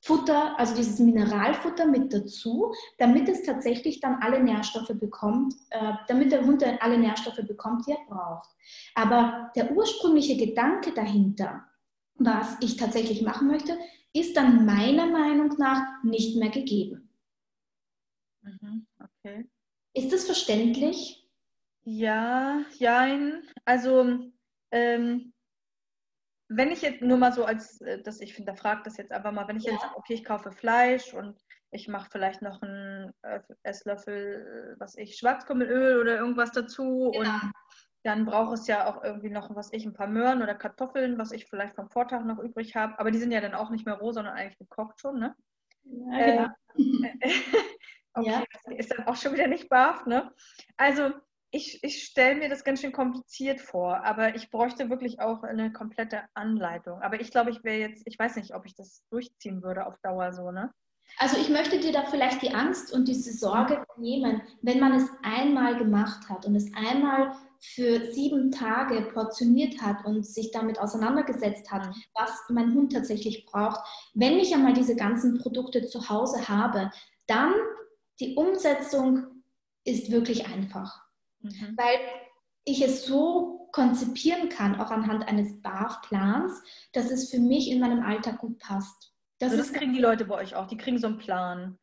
Futter, 0.01 0.57
also 0.57 0.75
dieses 0.75 0.99
Mineralfutter 0.99 1.85
mit 1.85 2.13
dazu, 2.13 2.73
damit 2.97 3.27
es 3.27 3.43
tatsächlich 3.43 3.99
dann 3.99 4.15
alle 4.21 4.41
Nährstoffe 4.41 4.97
bekommt, 4.97 5.53
äh, 5.71 5.91
damit 6.07 6.31
der 6.31 6.45
Hund 6.45 6.63
alle 6.79 6.97
Nährstoffe 6.97 7.45
bekommt, 7.45 7.85
die 7.85 7.91
er 7.91 8.05
braucht. 8.07 8.49
Aber 8.95 9.51
der 9.57 9.75
ursprüngliche 9.75 10.37
Gedanke 10.37 10.93
dahinter, 10.93 11.65
was 12.15 12.55
ich 12.61 12.77
tatsächlich 12.77 13.21
machen 13.23 13.47
möchte, 13.47 13.77
ist 14.13 14.35
dann 14.35 14.65
meiner 14.65 15.05
Meinung 15.05 15.55
nach 15.57 16.03
nicht 16.03 16.37
mehr 16.37 16.49
gegeben. 16.49 17.09
Mhm, 18.41 18.87
okay. 18.99 19.49
Ist 19.93 20.11
das 20.11 20.25
verständlich? 20.25 21.27
Ja, 21.83 22.63
jein. 22.77 23.43
Also 23.65 24.31
ähm, 24.71 25.33
wenn 26.47 26.71
ich 26.71 26.81
jetzt 26.81 27.01
nur 27.01 27.17
mal 27.17 27.31
so 27.31 27.45
als, 27.45 27.79
äh, 27.81 28.01
dass 28.01 28.21
ich 28.21 28.33
finde, 28.33 28.51
da 28.51 28.57
fragt 28.57 28.87
das 28.87 28.97
jetzt 28.97 29.11
einfach 29.11 29.31
mal, 29.31 29.47
wenn 29.47 29.57
ich 29.57 29.63
jetzt 29.63 29.81
sage, 29.81 29.95
okay, 29.95 30.13
ich 30.15 30.25
kaufe 30.25 30.51
Fleisch 30.51 31.13
und 31.13 31.39
ich 31.71 31.87
mache 31.87 32.09
vielleicht 32.11 32.41
noch 32.41 32.61
einen 32.61 33.13
Esslöffel, 33.63 34.75
äh, 34.75 34.79
was 34.79 34.97
ich, 34.97 35.17
Schwarzkümmelöl 35.17 36.01
oder 36.01 36.17
irgendwas 36.17 36.51
dazu 36.51 37.11
genau. 37.13 37.19
und 37.19 37.51
dann 38.03 38.25
brauche 38.25 38.53
es 38.53 38.67
ja 38.67 38.87
auch 38.87 39.03
irgendwie 39.03 39.29
noch, 39.29 39.53
was 39.55 39.73
ich, 39.73 39.85
ein 39.85 39.93
paar 39.93 40.07
Möhren 40.07 40.41
oder 40.41 40.55
Kartoffeln, 40.55 41.17
was 41.17 41.31
ich 41.31 41.45
vielleicht 41.45 41.75
vom 41.75 41.89
Vortag 41.89 42.23
noch 42.23 42.39
übrig 42.39 42.75
habe. 42.75 42.97
Aber 42.97 43.11
die 43.11 43.19
sind 43.19 43.31
ja 43.31 43.41
dann 43.41 43.53
auch 43.53 43.69
nicht 43.69 43.85
mehr 43.85 43.95
roh, 43.95 44.11
sondern 44.11 44.35
eigentlich 44.35 44.57
gekocht 44.57 44.99
schon, 45.01 45.19
ne? 45.19 45.35
Ja, 45.83 46.25
genau. 46.25 46.47
Äh, 46.75 47.31
okay, 48.13 48.29
ja. 48.29 48.43
ist 48.77 48.91
dann 48.91 49.07
auch 49.07 49.15
schon 49.15 49.33
wieder 49.33 49.47
nicht 49.47 49.69
barf, 49.69 50.05
ne? 50.05 50.31
Also 50.77 51.11
ich, 51.51 51.83
ich 51.83 52.03
stelle 52.03 52.35
mir 52.35 52.49
das 52.49 52.63
ganz 52.63 52.81
schön 52.81 52.91
kompliziert 52.91 53.59
vor, 53.59 54.05
aber 54.05 54.35
ich 54.35 54.49
bräuchte 54.49 54.89
wirklich 54.89 55.19
auch 55.19 55.43
eine 55.43 55.73
komplette 55.73 56.21
Anleitung. 56.35 57.01
Aber 57.01 57.19
ich 57.19 57.31
glaube, 57.31 57.49
ich 57.49 57.63
wäre 57.63 57.79
jetzt, 57.79 58.03
ich 58.05 58.17
weiß 58.19 58.35
nicht, 58.35 58.53
ob 58.53 58.65
ich 58.65 58.75
das 58.75 59.03
durchziehen 59.09 59.63
würde 59.63 59.85
auf 59.85 59.97
Dauer 60.03 60.31
so, 60.31 60.51
ne? 60.51 60.71
Also 61.17 61.37
ich 61.37 61.49
möchte 61.49 61.79
dir 61.79 61.91
da 61.91 62.03
vielleicht 62.03 62.43
die 62.43 62.53
Angst 62.53 62.93
und 62.93 63.07
diese 63.07 63.33
Sorge 63.33 63.83
nehmen, 63.97 64.43
wenn 64.61 64.79
man 64.79 64.93
es 64.93 65.09
einmal 65.23 65.75
gemacht 65.75 66.29
hat 66.29 66.45
und 66.45 66.55
es 66.55 66.71
einmal 66.75 67.35
für 67.59 68.11
sieben 68.13 68.51
Tage 68.51 69.01
portioniert 69.13 69.81
hat 69.81 70.05
und 70.05 70.25
sich 70.25 70.51
damit 70.51 70.79
auseinandergesetzt 70.79 71.71
hat, 71.71 71.87
mhm. 71.87 71.93
was 72.13 72.31
mein 72.49 72.73
Hund 72.73 72.93
tatsächlich 72.93 73.45
braucht. 73.45 73.81
Wenn 74.13 74.39
ich 74.39 74.53
einmal 74.53 74.73
diese 74.73 74.95
ganzen 74.95 75.39
Produkte 75.39 75.85
zu 75.85 76.09
Hause 76.09 76.47
habe, 76.47 76.89
dann 77.27 77.53
die 78.19 78.35
Umsetzung 78.35 79.43
ist 79.83 80.11
wirklich 80.11 80.47
einfach. 80.47 81.01
Mhm. 81.41 81.75
Weil 81.77 81.99
ich 82.63 82.81
es 82.81 83.05
so 83.05 83.69
konzipieren 83.71 84.49
kann, 84.49 84.79
auch 84.79 84.91
anhand 84.91 85.27
eines 85.27 85.61
BAF-Plans, 85.61 86.63
dass 86.93 87.11
es 87.11 87.29
für 87.29 87.39
mich 87.39 87.69
in 87.69 87.79
meinem 87.79 88.03
Alltag 88.03 88.39
gut 88.39 88.57
passt. 88.59 89.13
Das, 89.39 89.51
also 89.51 89.63
das 89.63 89.73
kriegen 89.73 89.93
die 89.93 90.01
Leute 90.01 90.25
bei 90.25 90.35
euch 90.35 90.55
auch, 90.55 90.67
die 90.67 90.77
kriegen 90.77 90.97
so 90.97 91.07
einen 91.07 91.17
Plan. 91.17 91.77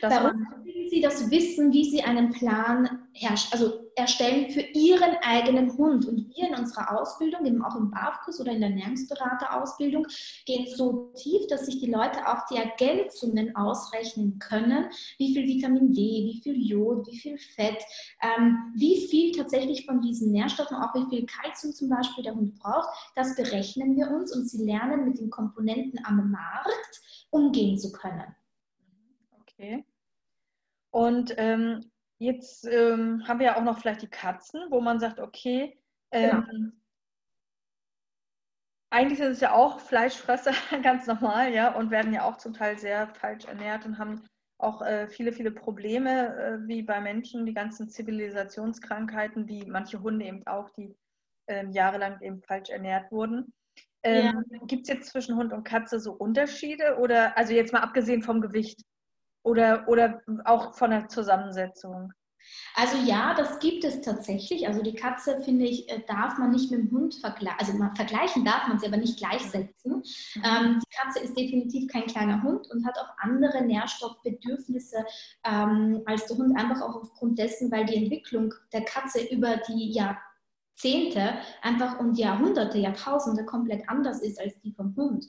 Bei 0.00 0.30
uns 0.30 0.48
kriegen 0.62 0.90
sie 0.90 1.00
das 1.00 1.30
Wissen, 1.30 1.72
wie 1.72 1.84
sie 1.84 2.02
einen 2.02 2.30
Plan 2.30 3.08
herrscht, 3.14 3.52
also 3.52 3.85
erstellen 3.96 4.50
für 4.50 4.60
ihren 4.60 5.16
eigenen 5.22 5.76
Hund. 5.76 6.06
Und 6.06 6.28
wir 6.28 6.48
in 6.48 6.54
unserer 6.54 7.00
Ausbildung, 7.00 7.46
eben 7.46 7.64
auch 7.64 7.74
im 7.76 7.90
BAF-Kurs 7.90 8.40
oder 8.40 8.52
in 8.52 8.60
der 8.60 8.70
Ernährungsberaterausbildung, 8.70 10.06
gehen 10.44 10.66
so 10.74 11.12
tief, 11.16 11.46
dass 11.48 11.66
sich 11.66 11.80
die 11.80 11.90
Leute 11.90 12.26
auch 12.28 12.46
die 12.50 12.56
Ergänzungen 12.56 13.56
ausrechnen 13.56 14.38
können, 14.38 14.90
wie 15.18 15.34
viel 15.34 15.46
Vitamin 15.46 15.92
D, 15.92 16.00
wie 16.00 16.40
viel 16.42 16.62
Jod, 16.62 17.06
wie 17.10 17.18
viel 17.18 17.38
Fett, 17.38 17.82
ähm, 18.22 18.72
wie 18.76 19.06
viel 19.08 19.32
tatsächlich 19.32 19.86
von 19.86 20.00
diesen 20.02 20.30
Nährstoffen, 20.30 20.76
auch 20.76 20.94
wie 20.94 21.08
viel 21.08 21.26
Kalzium 21.26 21.72
zum 21.72 21.88
Beispiel 21.88 22.22
der 22.22 22.34
Hund 22.34 22.58
braucht. 22.58 22.88
Das 23.14 23.34
berechnen 23.34 23.96
wir 23.96 24.10
uns 24.10 24.34
und 24.34 24.48
sie 24.48 24.64
lernen 24.64 25.08
mit 25.08 25.18
den 25.18 25.30
Komponenten 25.30 25.98
am 26.04 26.30
Markt 26.30 27.00
umgehen 27.30 27.78
zu 27.78 27.92
können. 27.92 28.34
Okay. 29.40 29.84
Und 30.90 31.34
ähm, 31.38 31.90
jetzt 32.18 32.66
ähm, 32.66 33.26
haben 33.26 33.38
wir 33.40 33.46
ja 33.46 33.56
auch 33.56 33.64
noch 33.64 33.78
vielleicht 33.78 34.02
die 34.02 34.10
Katzen, 34.10 34.60
wo 34.70 34.80
man 34.80 35.00
sagt, 35.00 35.20
okay, 35.20 35.78
ähm, 36.10 36.44
genau. 36.50 36.70
eigentlich 38.90 39.18
sind 39.18 39.32
es 39.32 39.40
ja 39.40 39.52
auch 39.52 39.80
Fleischfresser, 39.80 40.52
ganz 40.82 41.06
normal, 41.06 41.52
ja, 41.52 41.74
und 41.74 41.90
werden 41.90 42.12
ja 42.12 42.24
auch 42.24 42.36
zum 42.36 42.54
Teil 42.54 42.78
sehr 42.78 43.08
falsch 43.14 43.44
ernährt 43.44 43.84
und 43.86 43.98
haben 43.98 44.22
auch 44.58 44.80
äh, 44.82 45.06
viele, 45.08 45.32
viele 45.32 45.50
Probleme, 45.50 46.34
äh, 46.36 46.66
wie 46.66 46.82
bei 46.82 47.00
Menschen, 47.00 47.44
die 47.44 47.54
ganzen 47.54 47.88
Zivilisationskrankheiten, 47.88 49.46
wie 49.48 49.66
manche 49.66 50.00
Hunde 50.00 50.24
eben 50.24 50.46
auch, 50.46 50.70
die 50.70 50.96
äh, 51.46 51.66
jahrelang 51.70 52.20
eben 52.22 52.42
falsch 52.42 52.70
ernährt 52.70 53.12
wurden. 53.12 53.52
Ähm, 54.02 54.44
ja. 54.50 54.58
Gibt 54.66 54.82
es 54.82 54.88
jetzt 54.88 55.10
zwischen 55.10 55.36
Hund 55.36 55.52
und 55.52 55.64
Katze 55.64 56.00
so 56.00 56.12
Unterschiede 56.12 56.96
oder, 56.98 57.36
also 57.36 57.52
jetzt 57.52 57.72
mal 57.72 57.80
abgesehen 57.80 58.22
vom 58.22 58.40
Gewicht? 58.40 58.80
Oder, 59.46 59.84
oder 59.86 60.22
auch 60.44 60.74
von 60.74 60.90
der 60.90 61.08
Zusammensetzung? 61.08 62.12
Also 62.74 62.96
ja, 62.98 63.32
das 63.34 63.60
gibt 63.60 63.84
es 63.84 64.00
tatsächlich. 64.00 64.66
Also 64.66 64.82
die 64.82 64.94
Katze, 64.94 65.40
finde 65.40 65.64
ich, 65.66 65.88
äh, 65.88 66.02
darf 66.06 66.36
man 66.38 66.50
nicht 66.50 66.70
mit 66.72 66.80
dem 66.80 66.90
Hund 66.90 67.14
vergleichen. 67.14 67.58
Also 67.58 67.72
man, 67.74 67.94
vergleichen 67.94 68.44
darf 68.44 68.66
man 68.66 68.80
sie 68.80 68.86
aber 68.86 68.96
nicht 68.96 69.18
gleichsetzen. 69.18 70.02
Mhm. 70.34 70.42
Ähm, 70.44 70.80
die 70.80 70.96
Katze 70.96 71.20
ist 71.20 71.36
definitiv 71.36 71.90
kein 71.92 72.06
kleiner 72.06 72.42
Hund 72.42 72.68
und 72.72 72.84
hat 72.84 72.98
auch 72.98 73.16
andere 73.18 73.64
Nährstoffbedürfnisse 73.64 75.04
ähm, 75.44 76.02
als 76.06 76.26
der 76.26 76.38
Hund, 76.38 76.58
einfach 76.58 76.82
auch 76.82 76.96
aufgrund 76.96 77.38
dessen, 77.38 77.70
weil 77.70 77.86
die 77.86 77.96
Entwicklung 77.96 78.52
der 78.72 78.84
Katze 78.84 79.24
über 79.26 79.58
die 79.68 79.92
ja, 79.92 80.18
Jahrzehnte 80.76 81.38
einfach 81.62 81.98
und 81.98 82.18
Jahrhunderte, 82.18 82.78
Jahrtausende 82.78 83.44
komplett 83.44 83.88
anders 83.88 84.20
ist 84.20 84.38
als 84.38 84.58
die 84.60 84.72
vom 84.72 84.94
Hund. 84.96 85.26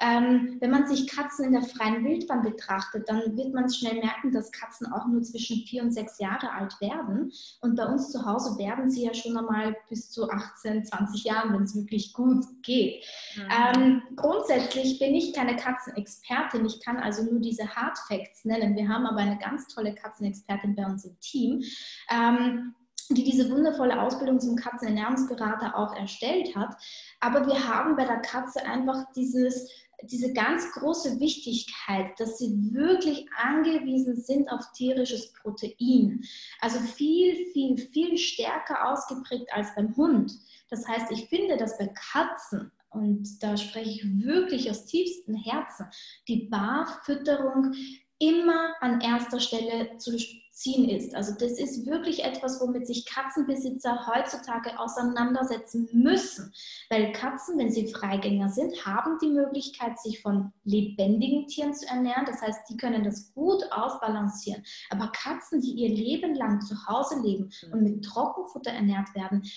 Ähm, 0.00 0.56
wenn 0.60 0.70
man 0.70 0.88
sich 0.88 1.08
Katzen 1.08 1.46
in 1.46 1.52
der 1.52 1.62
freien 1.62 2.04
Wildbahn 2.04 2.42
betrachtet, 2.42 3.08
dann 3.08 3.36
wird 3.36 3.54
man 3.54 3.72
schnell 3.72 4.00
merken, 4.00 4.32
dass 4.32 4.50
Katzen 4.50 4.92
auch 4.92 5.06
nur 5.06 5.22
zwischen 5.22 5.58
vier 5.66 5.82
und 5.82 5.92
sechs 5.92 6.18
Jahre 6.18 6.52
alt 6.52 6.80
werden. 6.80 7.32
Und 7.60 7.76
bei 7.76 7.86
uns 7.86 8.10
zu 8.10 8.24
Hause 8.24 8.58
werden 8.58 8.90
sie 8.90 9.04
ja 9.04 9.14
schon 9.14 9.36
einmal 9.36 9.76
bis 9.88 10.10
zu 10.10 10.28
18, 10.28 10.84
20 10.84 11.24
Jahren, 11.24 11.52
wenn 11.52 11.62
es 11.62 11.76
wirklich 11.76 12.12
gut 12.12 12.44
geht. 12.62 13.04
Mhm. 13.36 13.42
Ähm, 13.76 14.02
grundsätzlich 14.16 14.98
bin 14.98 15.14
ich 15.14 15.32
keine 15.32 15.56
Katzenexpertin. 15.56 16.66
Ich 16.66 16.80
kann 16.84 16.96
also 16.96 17.22
nur 17.22 17.40
diese 17.40 17.68
Hard 17.68 17.98
Facts 18.08 18.44
nennen. 18.44 18.76
Wir 18.76 18.88
haben 18.88 19.06
aber 19.06 19.18
eine 19.18 19.38
ganz 19.38 19.68
tolle 19.68 19.94
Katzenexpertin 19.94 20.74
bei 20.74 20.84
uns 20.84 21.04
im 21.04 21.18
Team. 21.20 21.62
Ähm, 22.10 22.74
die 23.10 23.24
diese 23.24 23.50
wundervolle 23.50 24.00
Ausbildung 24.00 24.40
zum 24.40 24.56
Katzenernährungsberater 24.56 25.76
auch 25.76 25.94
erstellt 25.96 26.54
hat. 26.54 26.76
Aber 27.20 27.46
wir 27.46 27.68
haben 27.68 27.96
bei 27.96 28.04
der 28.04 28.20
Katze 28.20 28.64
einfach 28.64 29.04
dieses, 29.16 29.70
diese 30.02 30.32
ganz 30.32 30.70
große 30.72 31.18
Wichtigkeit, 31.18 32.18
dass 32.18 32.38
sie 32.38 32.52
wirklich 32.72 33.26
angewiesen 33.36 34.16
sind 34.16 34.50
auf 34.50 34.60
tierisches 34.72 35.32
Protein. 35.32 36.22
Also 36.60 36.78
viel, 36.80 37.34
viel, 37.52 37.78
viel 37.78 38.18
stärker 38.18 38.90
ausgeprägt 38.90 39.48
als 39.52 39.74
beim 39.74 39.96
Hund. 39.96 40.32
Das 40.70 40.86
heißt, 40.86 41.10
ich 41.10 41.28
finde, 41.28 41.56
dass 41.56 41.78
bei 41.78 41.90
Katzen 42.12 42.70
und 42.90 43.42
da 43.42 43.56
spreche 43.56 43.90
ich 43.90 44.24
wirklich 44.24 44.70
aus 44.70 44.86
tiefstem 44.86 45.34
Herzen, 45.34 45.86
die 46.26 46.48
Barfütterung 46.50 47.74
immer 48.18 48.74
an 48.80 49.00
erster 49.00 49.40
Stelle 49.40 49.96
zu 49.98 50.18
ziehen 50.58 50.88
ist. 50.88 51.14
Also 51.14 51.34
das 51.38 51.52
ist 51.52 51.86
wirklich 51.86 52.24
etwas, 52.24 52.60
womit 52.60 52.84
sich 52.86 53.06
Katzenbesitzer 53.06 54.08
heutzutage 54.08 54.76
auseinandersetzen 54.78 55.88
müssen. 55.92 56.52
Weil 56.90 57.12
Katzen, 57.12 57.56
wenn 57.58 57.70
sie 57.70 57.92
Freigänger 57.92 58.48
sind, 58.48 58.84
haben 58.84 59.18
die 59.22 59.30
Möglichkeit, 59.30 60.00
sich 60.00 60.20
von 60.20 60.52
lebendigen 60.64 61.46
Tieren 61.46 61.74
zu 61.74 61.86
ernähren. 61.86 62.24
Das 62.26 62.42
heißt, 62.42 62.68
die 62.68 62.76
können 62.76 63.04
das 63.04 63.32
gut 63.34 63.62
ausbalancieren. 63.70 64.64
Aber 64.90 65.12
Katzen, 65.12 65.60
die 65.60 65.74
ihr 65.74 65.90
Leben 65.90 66.34
lang 66.34 66.60
zu 66.60 66.74
Hause 66.88 67.20
leben 67.22 67.50
und 67.72 67.84
mit 67.84 68.04
Trockenfutter 68.04 68.72
ernährt 68.72 69.14
werden, 69.14 69.48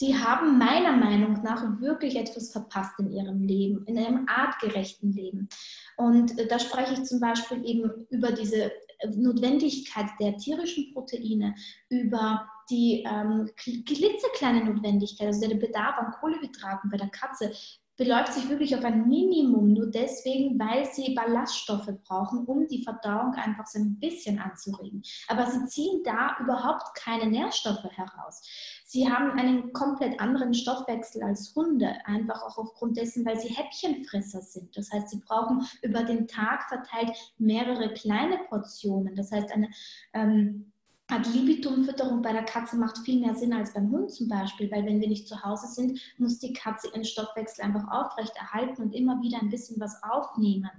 die 0.00 0.14
haben 0.14 0.58
meiner 0.58 0.96
Meinung 0.96 1.42
nach 1.42 1.80
wirklich 1.80 2.16
etwas 2.16 2.50
verpasst 2.50 2.98
in 2.98 3.12
ihrem 3.12 3.42
Leben, 3.42 3.84
in 3.86 3.96
einem 3.96 4.26
artgerechten 4.28 5.12
Leben. 5.12 5.48
Und 5.96 6.38
äh, 6.38 6.48
da 6.48 6.58
spreche 6.58 6.94
ich 6.94 7.04
zum 7.04 7.20
Beispiel 7.20 7.64
eben 7.64 8.06
über 8.10 8.32
diese 8.32 8.72
Notwendigkeit 9.16 10.06
der 10.20 10.36
tierischen 10.36 10.92
Proteine, 10.92 11.54
über 11.88 12.46
die 12.70 13.04
ähm, 13.06 13.50
klitzekleine 13.56 14.64
Notwendigkeit, 14.64 15.26
also 15.28 15.48
der 15.48 15.56
Bedarf 15.56 15.96
an 15.98 16.12
Kohlenhydraten 16.20 16.90
bei 16.90 16.96
der 16.96 17.10
Katze, 17.10 17.52
beläuft 17.96 18.32
sich 18.32 18.48
wirklich 18.48 18.76
auf 18.76 18.84
ein 18.84 19.08
Minimum, 19.08 19.72
nur 19.72 19.86
deswegen, 19.86 20.58
weil 20.58 20.84
sie 20.86 21.14
Ballaststoffe 21.14 21.90
brauchen, 22.04 22.44
um 22.46 22.66
die 22.66 22.82
Verdauung 22.82 23.34
einfach 23.34 23.66
so 23.66 23.78
ein 23.78 23.98
bisschen 24.00 24.38
anzuregen. 24.40 25.02
Aber 25.28 25.46
sie 25.46 25.64
ziehen 25.66 26.02
da 26.04 26.36
überhaupt 26.40 26.96
keine 26.96 27.30
Nährstoffe 27.30 27.84
heraus. 27.84 28.42
Sie 28.84 29.08
haben 29.08 29.38
einen 29.38 29.72
komplett 29.72 30.20
anderen 30.20 30.54
Stoffwechsel 30.54 31.22
als 31.22 31.54
Hunde, 31.54 31.94
einfach 32.04 32.42
auch 32.42 32.58
aufgrund 32.58 32.96
dessen, 32.96 33.24
weil 33.24 33.38
sie 33.38 33.48
Häppchenfresser 33.48 34.42
sind. 34.42 34.76
Das 34.76 34.90
heißt, 34.92 35.10
sie 35.10 35.20
brauchen 35.24 35.64
über 35.82 36.02
den 36.02 36.26
Tag 36.26 36.64
verteilt 36.68 37.12
mehrere 37.38 37.92
kleine 37.94 38.38
Portionen. 38.48 39.14
Das 39.14 39.30
heißt, 39.30 39.52
eine 39.52 39.70
ähm, 40.12 40.72
Ad 41.08 41.28
libitum-Fütterung 41.28 42.22
bei 42.22 42.32
der 42.32 42.44
Katze 42.44 42.76
macht 42.76 42.98
viel 42.98 43.20
mehr 43.20 43.34
Sinn 43.34 43.52
als 43.52 43.74
beim 43.74 43.90
Hund 43.90 44.10
zum 44.10 44.26
Beispiel, 44.26 44.70
weil 44.70 44.86
wenn 44.86 45.02
wir 45.02 45.08
nicht 45.08 45.28
zu 45.28 45.42
Hause 45.44 45.66
sind, 45.66 46.00
muss 46.16 46.38
die 46.38 46.54
Katze 46.54 46.88
ihren 46.88 47.04
Stoffwechsel 47.04 47.62
einfach 47.62 47.86
aufrechterhalten 47.90 48.82
und 48.82 48.94
immer 48.94 49.20
wieder 49.20 49.38
ein 49.42 49.50
bisschen 49.50 49.78
was 49.78 50.02
aufnehmen. 50.02 50.70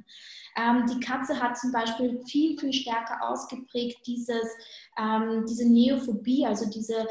Ähm, 0.57 0.88
die 0.88 0.99
Katze 0.99 1.39
hat 1.39 1.60
zum 1.60 1.72
Beispiel 1.72 2.19
viel, 2.26 2.57
viel 2.60 2.73
stärker 2.73 3.30
ausgeprägt 3.30 3.99
dieses, 4.07 4.47
ähm, 4.97 5.45
diese 5.47 5.69
Neophobie, 5.69 6.47
also 6.47 6.68
diese 6.72 7.07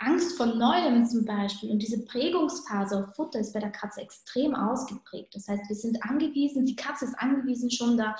Angst 0.00 0.36
vor 0.36 0.46
Neuem 0.46 1.06
zum 1.06 1.24
Beispiel 1.24 1.70
und 1.70 1.80
diese 1.80 2.04
Prägungsphase 2.04 3.02
auf 3.02 3.16
Futter 3.16 3.40
ist 3.40 3.52
bei 3.52 3.60
der 3.60 3.72
Katze 3.72 4.02
extrem 4.02 4.54
ausgeprägt. 4.54 5.34
Das 5.34 5.48
heißt, 5.48 5.68
wir 5.68 5.76
sind 5.76 6.02
angewiesen, 6.04 6.66
die 6.66 6.76
Katze 6.76 7.06
ist 7.06 7.18
angewiesen 7.18 7.70
schon 7.70 7.96
da 7.96 8.14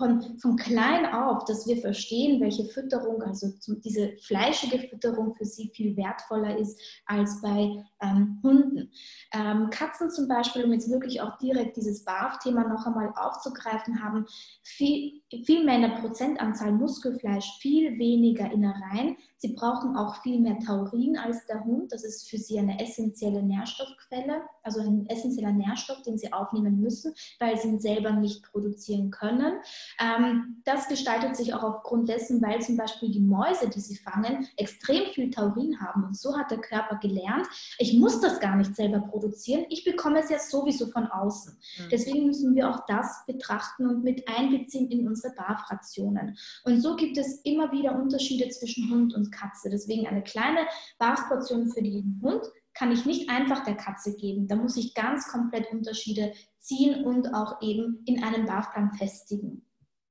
von, 0.00 0.38
von 0.38 0.56
klein 0.56 1.04
auf, 1.12 1.44
dass 1.44 1.66
wir 1.66 1.76
verstehen, 1.76 2.40
welche 2.40 2.64
Fütterung, 2.64 3.22
also 3.22 3.50
zum, 3.60 3.80
diese 3.82 4.16
fleischige 4.22 4.78
Fütterung 4.88 5.34
für 5.34 5.44
sie 5.44 5.70
viel 5.74 5.94
wertvoller 5.96 6.56
ist 6.56 6.80
als 7.04 7.42
bei 7.42 7.84
ähm, 8.00 8.40
Hunden. 8.42 8.90
Ähm, 9.34 9.68
Katzen 9.68 10.10
zum 10.10 10.26
Beispiel, 10.26 10.64
um 10.64 10.72
jetzt 10.72 10.90
wirklich 10.90 11.20
auch 11.20 11.36
direkt 11.36 11.76
dieses 11.76 12.02
BAF-Thema 12.04 12.66
noch 12.66 12.86
einmal 12.86 13.12
aufzugreifen, 13.14 14.02
haben 14.02 14.24
viel, 14.62 15.20
viel 15.44 15.64
mehr 15.64 15.76
in 15.76 15.82
der 15.82 16.00
Prozentanzahl 16.00 16.72
Muskelfleisch, 16.72 17.58
viel 17.60 17.98
weniger 17.98 18.50
Innereien. 18.50 19.18
Sie 19.36 19.54
brauchen 19.54 19.96
auch 19.96 20.22
viel 20.22 20.40
mehr 20.40 20.58
Taurin 20.60 21.18
als 21.18 21.46
der 21.46 21.64
Hund. 21.64 21.92
Das 21.92 22.04
ist 22.04 22.28
für 22.28 22.38
sie 22.38 22.58
eine 22.58 22.80
essentielle 22.80 23.42
Nährstoffquelle, 23.42 24.42
also 24.62 24.80
ein 24.80 25.06
essentieller 25.06 25.52
Nährstoff, 25.52 26.02
den 26.02 26.18
sie 26.18 26.32
aufnehmen 26.32 26.80
müssen, 26.80 27.14
weil 27.38 27.58
sie 27.58 27.68
ihn 27.68 27.80
selber 27.80 28.12
nicht 28.12 28.42
produzieren 28.42 29.10
können. 29.10 29.58
Ähm, 29.98 30.62
das 30.64 30.88
gestaltet 30.88 31.36
sich 31.36 31.54
auch 31.54 31.62
aufgrund 31.62 32.08
dessen, 32.08 32.40
weil 32.42 32.60
zum 32.60 32.76
Beispiel 32.76 33.10
die 33.10 33.20
Mäuse, 33.20 33.68
die 33.68 33.80
sie 33.80 33.96
fangen, 33.96 34.46
extrem 34.56 35.10
viel 35.12 35.30
Taurin 35.30 35.80
haben. 35.80 36.04
Und 36.04 36.16
so 36.16 36.36
hat 36.36 36.50
der 36.50 36.60
Körper 36.60 36.96
gelernt, 36.96 37.46
ich 37.78 37.98
muss 37.98 38.20
das 38.20 38.40
gar 38.40 38.56
nicht 38.56 38.76
selber 38.76 39.00
produzieren, 39.00 39.66
ich 39.68 39.84
bekomme 39.84 40.20
es 40.20 40.30
ja 40.30 40.38
sowieso 40.38 40.86
von 40.86 41.06
außen. 41.06 41.56
Mhm. 41.78 41.88
Deswegen 41.90 42.26
müssen 42.26 42.54
wir 42.54 42.70
auch 42.70 42.84
das 42.86 43.24
betrachten 43.26 43.86
und 43.86 44.04
mit 44.04 44.28
einbeziehen 44.28 44.90
in 44.90 45.08
unsere 45.08 45.34
Barfrationen. 45.34 46.36
Und 46.64 46.80
so 46.80 46.96
gibt 46.96 47.18
es 47.18 47.40
immer 47.42 47.72
wieder 47.72 47.94
Unterschiede 47.94 48.48
zwischen 48.48 48.90
Hund 48.90 49.14
und 49.14 49.32
Katze. 49.32 49.70
Deswegen 49.70 50.06
eine 50.06 50.22
kleine 50.22 50.60
Barfportion 50.98 51.70
für 51.70 51.82
den 51.82 52.20
Hund 52.22 52.42
kann 52.74 52.92
ich 52.92 53.04
nicht 53.04 53.28
einfach 53.28 53.64
der 53.64 53.76
Katze 53.76 54.16
geben. 54.16 54.46
Da 54.48 54.56
muss 54.56 54.76
ich 54.76 54.94
ganz 54.94 55.28
komplett 55.28 55.70
Unterschiede 55.72 56.32
ziehen 56.58 57.04
und 57.04 57.34
auch 57.34 57.60
eben 57.62 58.02
in 58.06 58.22
einem 58.22 58.46
Barfplan 58.46 58.92
festigen. 58.92 59.66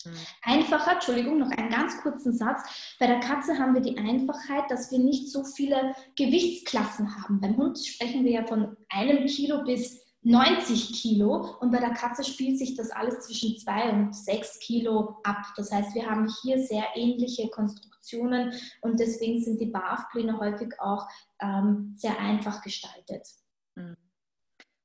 Mhm. 0.06 0.12
Einfacher, 0.44 0.94
Entschuldigung, 0.94 1.40
noch 1.40 1.52
einen 1.52 1.70
ganz 1.70 2.02
kurzen 2.02 2.34
Satz. 2.34 2.62
Bei 3.00 3.08
der 3.08 3.20
Katze 3.20 3.58
haben 3.58 3.74
wir 3.74 3.82
die 3.82 3.98
Einfachheit, 3.98 4.70
dass 4.70 4.92
wir 4.92 5.00
nicht 5.00 5.32
so 5.32 5.44
viele 5.44 5.94
Gewichtsklassen 6.16 7.22
haben. 7.22 7.42
Beim 7.42 7.58
Hund 7.58 7.80
sprechen 7.80 8.24
wir 8.24 8.32
ja 8.32 8.46
von 8.46 8.78
einem 8.90 9.26
Kilo 9.26 9.64
bis 9.64 10.00
90 10.22 11.02
Kilo 11.02 11.58
und 11.60 11.72
bei 11.72 11.80
der 11.80 11.94
Katze 11.94 12.24
spielt 12.24 12.58
sich 12.58 12.76
das 12.76 12.92
alles 12.92 13.22
zwischen 13.22 13.58
2 13.58 13.90
und 13.90 14.16
6 14.16 14.60
Kilo 14.60 15.18
ab. 15.24 15.46
Das 15.56 15.72
heißt, 15.72 15.96
wir 15.96 16.10
haben 16.10 16.28
hier 16.42 16.60
sehr 16.60 16.84
ähnliche 16.96 17.50
Konstruktionen 17.50 18.54
und 18.82 19.00
deswegen 19.00 19.42
sind 19.42 19.62
die 19.62 19.68
Barfpläne 19.68 20.38
häufig 20.40 20.74
auch 20.80 21.08
ähm, 21.42 21.94
sehr 21.98 22.20
einfach 22.20 22.62
gestaltet. 22.62 23.28
Mhm. 23.76 23.96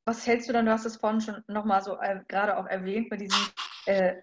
Was 0.06 0.26
hältst 0.26 0.48
du 0.48 0.52
dann, 0.52 0.66
du 0.66 0.72
hast 0.72 0.84
es 0.84 0.96
vorhin 0.96 1.20
schon 1.20 1.42
nochmal 1.48 1.82
so 1.82 1.98
äh, 1.98 2.20
gerade 2.28 2.58
auch 2.58 2.66
erwähnt, 2.66 3.08
bei 3.08 3.16
diesem 3.16 3.38
äh, 3.86 4.14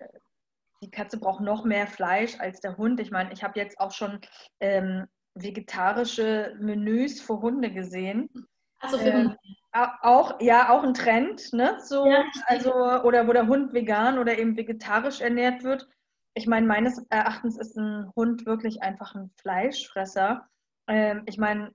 die 0.82 0.92
Katze 0.92 1.18
braucht 1.20 1.42
noch 1.42 1.64
mehr 1.64 1.88
Fleisch 1.88 2.40
als 2.40 2.60
der 2.60 2.78
Hund. 2.78 3.00
Ich 3.00 3.12
meine, 3.12 3.32
ich 3.34 3.44
habe 3.44 3.60
jetzt 3.60 3.80
auch 3.80 3.92
schon 3.92 4.20
ähm, 4.60 5.06
vegetarische 5.36 6.56
Menüs 6.60 7.22
für 7.22 7.42
Hunde 7.42 7.72
gesehen. 7.72 8.30
Also 8.80 8.98
für 8.98 9.14
Hunde. 9.14 9.38
Äh, 9.74 9.88
auch, 10.02 10.42
ja, 10.42 10.70
auch 10.70 10.84
ein 10.84 10.94
Trend, 10.94 11.54
ne? 11.54 11.78
So, 11.82 12.06
ja, 12.06 12.26
also, 12.46 12.74
oder 12.74 13.28
wo 13.28 13.32
der 13.32 13.48
Hund 13.48 13.74
vegan 13.74 14.18
oder 14.18 14.38
eben 14.38 14.58
vegetarisch 14.58 15.22
ernährt 15.22 15.64
wird. 15.64 15.88
Ich 16.34 16.48
meine, 16.48 16.66
meines 16.66 17.06
Erachtens 17.10 17.58
ist 17.58 17.78
ein 17.78 18.10
Hund 18.16 18.46
wirklich 18.46 18.82
einfach 18.82 19.16
ein 19.16 19.32
Fleischfresser. 19.42 20.48
Ähm, 20.88 21.24
ich 21.26 21.38
meine, 21.38 21.72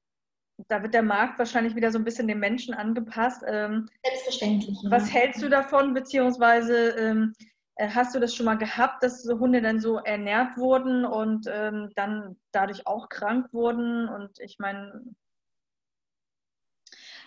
da 0.69 0.83
wird 0.83 0.95
der 0.95 1.03
Markt 1.03 1.39
wahrscheinlich 1.39 1.75
wieder 1.75 1.93
so 1.93 1.99
ein 1.99 2.05
bisschen 2.05 2.29
dem 2.29 2.41
Menschen 2.41 2.75
angepasst. 2.75 3.43
Ähm, 3.47 3.89
Selbstverständlich. 4.05 4.79
Was 4.89 5.13
hältst 5.13 5.43
du 5.43 5.49
davon, 5.49 5.95
beziehungsweise 5.95 6.91
ähm, 6.91 7.35
äh, 7.39 7.45
hast 7.79 8.15
du 8.15 8.21
das 8.21 8.35
schon 8.35 8.47
mal 8.47 8.57
gehabt, 8.57 9.03
dass 9.03 9.23
so 9.23 9.39
Hunde 9.39 9.61
dann 9.61 9.81
so 9.81 9.99
ernährt 9.99 10.57
wurden 10.57 11.05
und 11.05 11.47
ähm, 11.51 11.91
dann 11.95 12.37
dadurch 12.53 12.87
auch 12.87 13.09
krank 13.09 13.53
wurden? 13.53 14.09
Und 14.09 14.39
ich 14.41 14.59
meine. 14.59 15.03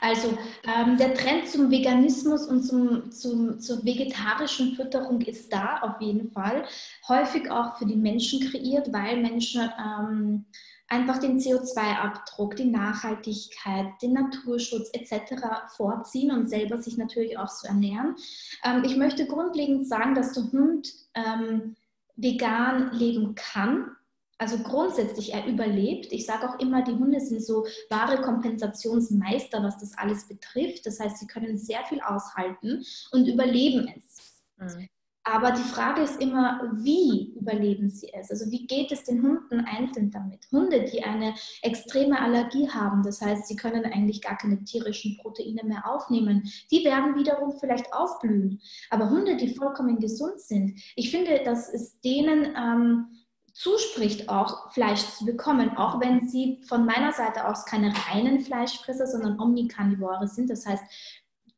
Also 0.01 0.37
ähm, 0.63 0.97
der 0.97 1.13
Trend 1.13 1.49
zum 1.49 1.69
Veganismus 1.69 2.47
und 2.47 2.63
zum, 2.63 3.11
zum, 3.11 3.59
zur 3.59 3.83
vegetarischen 3.83 4.75
Fütterung 4.75 5.21
ist 5.21 5.51
da 5.51 5.79
auf 5.81 6.01
jeden 6.01 6.31
Fall. 6.31 6.63
Häufig 7.07 7.51
auch 7.51 7.77
für 7.77 7.85
die 7.85 7.97
Menschen 7.97 8.49
kreiert, 8.49 8.93
weil 8.93 9.17
Menschen 9.17 9.69
ähm, 9.77 10.45
einfach 10.89 11.19
den 11.19 11.39
CO2-Abdruck, 11.39 12.55
die 12.55 12.65
Nachhaltigkeit, 12.65 13.87
den 14.01 14.13
Naturschutz 14.13 14.89
etc. 14.93 15.43
vorziehen 15.75 16.31
und 16.31 16.49
selber 16.49 16.81
sich 16.81 16.97
natürlich 16.97 17.37
auch 17.37 17.47
so 17.47 17.67
ernähren. 17.67 18.15
Ähm, 18.63 18.83
ich 18.83 18.97
möchte 18.97 19.27
grundlegend 19.27 19.87
sagen, 19.87 20.15
dass 20.15 20.33
der 20.33 20.51
Hund 20.51 20.91
ähm, 21.13 21.75
vegan 22.15 22.91
leben 22.93 23.35
kann. 23.35 23.91
Also 24.37 24.57
grundsätzlich, 24.59 25.33
er 25.33 25.45
überlebt. 25.47 26.11
Ich 26.11 26.25
sage 26.25 26.49
auch 26.49 26.59
immer, 26.59 26.81
die 26.81 26.93
Hunde 26.93 27.19
sind 27.19 27.43
so 27.43 27.65
wahre 27.89 28.21
Kompensationsmeister, 28.21 29.61
was 29.61 29.79
das 29.79 29.97
alles 29.97 30.27
betrifft. 30.27 30.85
Das 30.85 30.99
heißt, 30.99 31.17
sie 31.17 31.27
können 31.27 31.57
sehr 31.57 31.83
viel 31.85 31.99
aushalten 32.01 32.85
und 33.11 33.27
überleben 33.27 33.93
es. 33.95 34.43
Mhm. 34.57 34.89
Aber 35.31 35.51
die 35.51 35.61
Frage 35.61 36.01
ist 36.01 36.19
immer, 36.19 36.59
wie 36.73 37.35
überleben 37.39 37.89
sie 37.89 38.11
es? 38.13 38.31
Also 38.31 38.49
wie 38.49 38.65
geht 38.65 38.91
es 38.91 39.03
den 39.03 39.21
Hunden 39.21 39.59
einzeln 39.59 40.09
damit? 40.09 40.47
Hunde, 40.51 40.85
die 40.85 41.03
eine 41.03 41.35
extreme 41.61 42.19
Allergie 42.19 42.67
haben, 42.67 43.03
das 43.03 43.21
heißt, 43.21 43.47
sie 43.47 43.55
können 43.55 43.85
eigentlich 43.85 44.23
gar 44.23 44.37
keine 44.37 44.63
tierischen 44.63 45.17
Proteine 45.17 45.61
mehr 45.63 45.87
aufnehmen, 45.87 46.49
die 46.71 46.83
werden 46.83 47.15
wiederum 47.15 47.51
vielleicht 47.59 47.93
aufblühen. 47.93 48.59
Aber 48.89 49.11
Hunde, 49.11 49.37
die 49.37 49.53
vollkommen 49.53 49.99
gesund 49.99 50.39
sind, 50.39 50.81
ich 50.95 51.11
finde, 51.11 51.43
dass 51.43 51.71
es 51.71 51.99
denen 52.01 52.55
ähm, 52.57 53.05
zuspricht, 53.53 54.29
auch 54.29 54.71
Fleisch 54.71 55.01
zu 55.01 55.25
bekommen, 55.25 55.77
auch 55.77 55.99
wenn 56.01 56.27
sie 56.27 56.59
von 56.67 56.85
meiner 56.85 57.11
Seite 57.11 57.47
aus 57.47 57.65
keine 57.65 57.93
reinen 58.07 58.39
Fleischfresser, 58.39 59.05
sondern 59.05 59.39
Omnikarnivore 59.39 60.27
sind. 60.27 60.49
Das 60.49 60.65
heißt, 60.65 60.83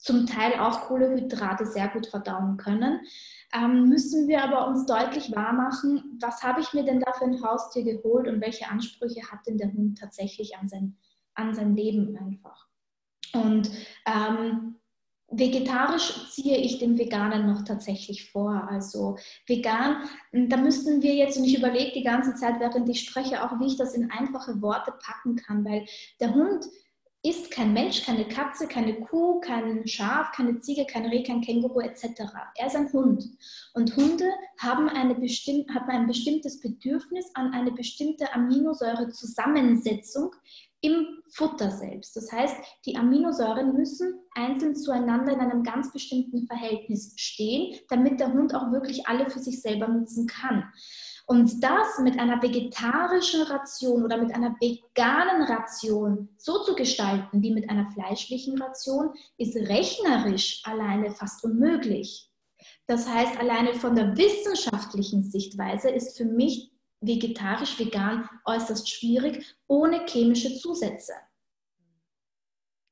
zum 0.02 0.26
Teil 0.26 0.60
auch 0.60 0.82
Kohlehydrate 0.82 1.65
sehr 1.65 1.88
gut 1.88 2.07
verdauen 2.07 2.57
können 2.57 2.99
ähm, 3.53 3.90
müssen 3.90 4.28
wir 4.28 4.44
aber 4.44 4.68
uns 4.68 4.86
deutlich 4.86 5.32
wahr 5.36 5.53
machen, 5.53 6.18
was 6.22 6.41
habe 6.41 6.61
ich 6.61 6.73
mir 6.73 6.84
denn 6.84 6.99
da 6.99 7.11
für 7.14 7.26
ein 7.26 7.44
Haustier 7.44 7.84
geholt 7.84 8.28
und 8.28 8.41
welche 8.41 8.69
Ansprüche 8.69 9.22
hat 9.30 9.45
denn 9.48 9.57
der 9.57 9.73
Hund 9.73 9.98
tatsächlich 9.98 10.57
an 10.57 10.69
sein, 10.69 10.98
an 11.34 11.53
sein 11.53 11.76
Leben 11.76 12.18
einfach. 12.18 12.68
Und 13.34 13.69
ähm, 14.06 14.76
Vegetarisch 15.34 16.30
ziehe 16.30 16.57
ich 16.57 16.80
den 16.80 16.98
Veganen 16.98 17.48
noch 17.48 17.64
tatsächlich 17.64 18.30
vor. 18.32 18.68
Also 18.69 19.18
vegan, 19.48 20.03
da 20.34 20.57
müssten 20.57 21.02
wir 21.02 21.15
jetzt, 21.15 21.38
und 21.38 21.45
ich 21.45 21.57
überlege 21.57 21.94
die 21.94 22.03
ganze 22.03 22.36
Zeit, 22.36 22.60
während 22.60 22.90
ich 22.90 22.99
spreche, 22.99 23.41
auch 23.41 23.57
wie 23.61 23.68
ich 23.68 23.78
das 23.78 23.94
in 23.94 24.11
einfache 24.11 24.61
Worte 24.61 24.94
packen 25.02 25.38
kann, 25.38 25.64
weil 25.64 25.86
der 26.19 26.34
Hund 26.34 26.65
ist 27.23 27.52
kein 27.52 27.73
Mensch, 27.73 28.03
keine 28.03 28.27
Katze, 28.27 28.68
keine 28.68 28.95
Kuh, 28.95 29.39
kein 29.41 29.88
Schaf, 29.88 30.31
keine 30.31 30.60
Ziege, 30.60 30.85
kein 30.85 31.06
Reh, 31.06 31.22
kein 31.22 31.41
Känguru 31.41 31.81
etc. 31.81 32.06
Er 32.56 32.68
ist 32.68 32.76
ein 32.76 32.91
Hund. 32.91 33.23
Und 33.73 33.95
Hunde 33.95 34.27
haben, 34.57 34.89
eine 34.89 35.14
bestimm 35.14 35.65
haben 35.73 35.89
ein 35.89 36.07
bestimmtes 36.07 36.60
Bedürfnis 36.60 37.30
an 37.35 37.53
eine 37.53 37.72
bestimmte 37.72 38.34
Aminosäurezusammensetzung 38.34 40.31
im 40.81 41.22
Futter 41.30 41.69
selbst. 41.69 42.15
Das 42.15 42.31
heißt, 42.31 42.56
die 42.85 42.98
Aminosäuren 42.98 43.73
müssen 43.73 44.15
einzeln 44.34 44.76
zueinander 44.76 45.31
in 45.31 45.39
einem 45.39 45.64
ganz 45.64 45.93
bestimmten 45.93 46.48
Verhältnis 46.48 47.14
stehen, 47.18 47.76
damit 47.89 48.19
der 48.19 48.34
Hund 48.34 48.56
auch 48.56 48.72
wirklich 48.72 49.07
alle 49.07 49.30
für 49.30 49.39
sich 49.39 49.61
selber 49.61 49.88
nutzen 49.88 50.26
kann. 50.26 50.72
Und 51.32 51.64
das 51.64 51.98
mit 51.99 52.20
einer 52.20 52.41
vegetarischen 52.41 53.44
Ration 53.44 54.03
oder 54.03 54.18
mit 54.18 54.36
einer 54.36 54.53
veganen 54.60 55.44
Ration 55.44 56.28
so 56.38 56.62
zu 56.62 56.76
gestalten 56.76 57.41
wie 57.41 57.53
mit 57.53 57.70
einer 57.70 57.90
fleischlichen 57.90 58.62
Ration, 58.62 59.14
ist 59.38 59.56
rechnerisch 59.56 60.62
alleine 60.66 61.10
fast 61.12 61.45
unmöglich. 61.45 62.30
Das 62.86 63.08
heißt, 63.08 63.40
alleine 63.40 63.76
von 63.76 63.95
der 63.95 64.18
wissenschaftlichen 64.18 65.24
Sichtweise 65.24 65.90
ist 65.90 66.18
für 66.18 66.26
mich 66.26 66.74
vegetarisch-vegan 66.99 68.28
äußerst 68.44 68.90
schwierig, 68.90 69.56
ohne 69.68 70.06
chemische 70.08 70.60
Zusätze. 70.60 71.14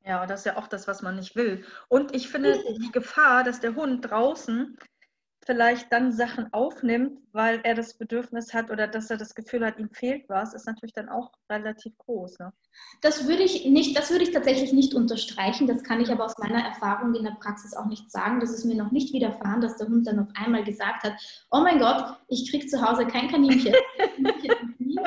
Ja, 0.06 0.26
das 0.26 0.40
ist 0.40 0.46
ja 0.46 0.56
auch 0.56 0.68
das, 0.68 0.88
was 0.88 1.02
man 1.02 1.18
nicht 1.18 1.36
will. 1.36 1.66
Und 1.90 2.16
ich 2.16 2.30
finde 2.30 2.64
die 2.80 2.92
Gefahr, 2.94 3.44
dass 3.44 3.60
der 3.60 3.76
Hund 3.76 4.10
draußen 4.10 4.78
vielleicht 5.50 5.92
dann 5.92 6.12
Sachen 6.12 6.54
aufnimmt, 6.54 7.18
weil 7.32 7.60
er 7.64 7.74
das 7.74 7.96
Bedürfnis 7.96 8.54
hat 8.54 8.70
oder 8.70 8.88
dass 8.88 9.10
er 9.10 9.18
das 9.18 9.34
Gefühl 9.34 9.66
hat, 9.66 9.80
ihm 9.80 9.90
fehlt 9.90 10.30
was, 10.30 10.54
ist 10.54 10.68
natürlich 10.68 10.94
dann 10.94 11.10
auch 11.10 11.32
relativ 11.50 11.98
groß. 11.98 12.38
Ne? 12.38 12.54
Das 13.02 13.28
würde 13.28 13.42
ich 13.42 13.66
nicht, 13.66 13.98
das 13.98 14.12
würde 14.12 14.26
ich 14.26 14.32
tatsächlich 14.32 14.74
nicht 14.74 14.94
unterstreichen. 14.94 15.66
Das 15.66 15.82
kann 15.82 16.02
ich 16.02 16.12
aber 16.12 16.26
aus 16.26 16.38
meiner 16.38 16.64
Erfahrung 16.64 17.16
in 17.16 17.24
der 17.24 17.32
Praxis 17.32 17.74
auch 17.74 17.88
nicht 17.88 18.12
sagen. 18.12 18.40
Das 18.40 18.52
ist 18.52 18.64
mir 18.64 18.76
noch 18.76 18.92
nicht 18.92 19.12
widerfahren, 19.12 19.60
dass 19.60 19.78
der 19.78 19.88
Hund 19.88 20.06
dann 20.06 20.20
auf 20.20 20.30
einmal 20.36 20.64
gesagt 20.64 21.02
hat: 21.04 21.14
Oh 21.50 21.62
mein 21.62 21.80
Gott, 21.80 22.16
ich 22.28 22.52
kriege 22.52 22.68
zu 22.68 22.80
Hause 22.80 23.08
kein 23.08 23.28
Kaninchen. 23.28 23.74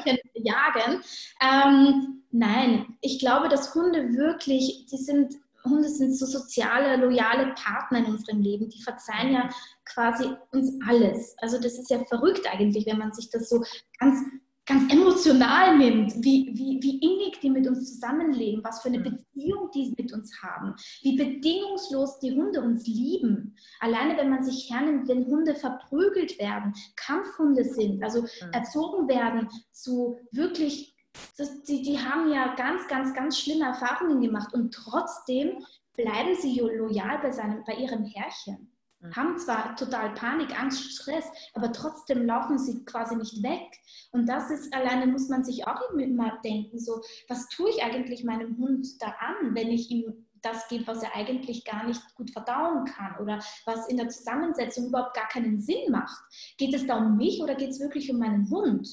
Kaninchen 0.04 0.18
jagen. 0.34 1.02
Ähm, 1.40 2.24
nein, 2.32 2.96
ich 3.00 3.20
glaube, 3.20 3.48
dass 3.48 3.76
Hunde 3.76 4.16
wirklich, 4.16 4.86
die 4.90 4.96
sind 4.96 5.36
Hunde 5.64 5.88
sind 5.88 6.16
so 6.16 6.26
soziale, 6.26 6.96
loyale 6.96 7.54
Partner 7.54 7.98
in 7.98 8.06
unserem 8.06 8.40
Leben. 8.40 8.68
Die 8.68 8.82
verzeihen 8.82 9.32
ja 9.32 9.48
quasi 9.84 10.28
uns 10.52 10.78
alles. 10.86 11.34
Also 11.38 11.58
das 11.58 11.78
ist 11.78 11.90
ja 11.90 12.04
verrückt 12.04 12.46
eigentlich, 12.52 12.86
wenn 12.86 12.98
man 12.98 13.12
sich 13.12 13.30
das 13.30 13.48
so 13.48 13.62
ganz, 13.98 14.20
ganz 14.66 14.92
emotional 14.92 15.76
nimmt, 15.76 16.14
wie, 16.16 16.50
wie, 16.54 16.78
wie 16.82 16.98
innig 16.98 17.40
die 17.40 17.50
mit 17.50 17.66
uns 17.66 17.94
zusammenleben, 17.94 18.62
was 18.64 18.82
für 18.82 18.88
eine 18.88 18.98
mhm. 18.98 19.04
Beziehung 19.04 19.70
die 19.74 19.94
mit 19.96 20.12
uns 20.12 20.32
haben, 20.42 20.74
wie 21.02 21.16
bedingungslos 21.16 22.18
die 22.20 22.32
Hunde 22.32 22.62
uns 22.62 22.86
lieben. 22.86 23.56
Alleine 23.80 24.16
wenn 24.16 24.30
man 24.30 24.44
sich 24.44 24.70
hernimmt, 24.70 25.08
wenn 25.08 25.26
Hunde 25.26 25.54
verprügelt 25.54 26.38
werden, 26.38 26.74
Kampfhunde 26.96 27.64
sind, 27.64 28.02
also 28.02 28.22
mhm. 28.22 28.52
erzogen 28.52 29.08
werden 29.08 29.48
zu 29.72 30.16
wirklich 30.30 30.91
das, 31.36 31.62
die, 31.62 31.82
die 31.82 31.98
haben 31.98 32.30
ja 32.30 32.54
ganz, 32.54 32.86
ganz, 32.88 33.14
ganz 33.14 33.38
schlimme 33.38 33.66
Erfahrungen 33.66 34.20
gemacht 34.20 34.52
und 34.54 34.72
trotzdem 34.72 35.64
bleiben 35.94 36.34
sie 36.40 36.58
loyal 36.60 37.18
bei, 37.20 37.32
seinem, 37.32 37.64
bei 37.64 37.74
ihrem 37.74 38.04
Herrchen. 38.04 38.72
Mhm. 39.00 39.16
Haben 39.16 39.38
zwar 39.38 39.76
total 39.76 40.14
Panik, 40.14 40.58
Angst, 40.58 40.92
Stress, 40.92 41.26
aber 41.54 41.72
trotzdem 41.72 42.24
laufen 42.24 42.58
sie 42.58 42.84
quasi 42.84 43.16
nicht 43.16 43.42
weg. 43.42 43.78
Und 44.12 44.26
das 44.26 44.50
ist 44.50 44.74
alleine, 44.74 45.06
muss 45.06 45.28
man 45.28 45.44
sich 45.44 45.66
auch 45.66 45.90
immer 45.92 46.38
denken, 46.44 46.78
so, 46.78 47.00
was 47.28 47.48
tue 47.48 47.70
ich 47.70 47.82
eigentlich 47.82 48.24
meinem 48.24 48.56
Hund 48.58 48.86
da 49.00 49.14
an, 49.18 49.54
wenn 49.54 49.68
ich 49.68 49.90
ihm 49.90 50.26
das 50.40 50.66
gebe, 50.68 50.86
was 50.88 51.02
er 51.02 51.14
eigentlich 51.14 51.64
gar 51.64 51.86
nicht 51.86 52.02
gut 52.16 52.30
verdauen 52.32 52.84
kann 52.84 53.16
oder 53.20 53.38
was 53.64 53.88
in 53.88 53.96
der 53.96 54.08
Zusammensetzung 54.08 54.86
überhaupt 54.86 55.14
gar 55.14 55.28
keinen 55.28 55.60
Sinn 55.60 55.90
macht. 55.90 56.20
Geht 56.58 56.74
es 56.74 56.86
da 56.86 56.96
um 56.96 57.16
mich 57.16 57.40
oder 57.40 57.54
geht 57.54 57.70
es 57.70 57.80
wirklich 57.80 58.10
um 58.10 58.18
meinen 58.18 58.50
Hund? 58.50 58.88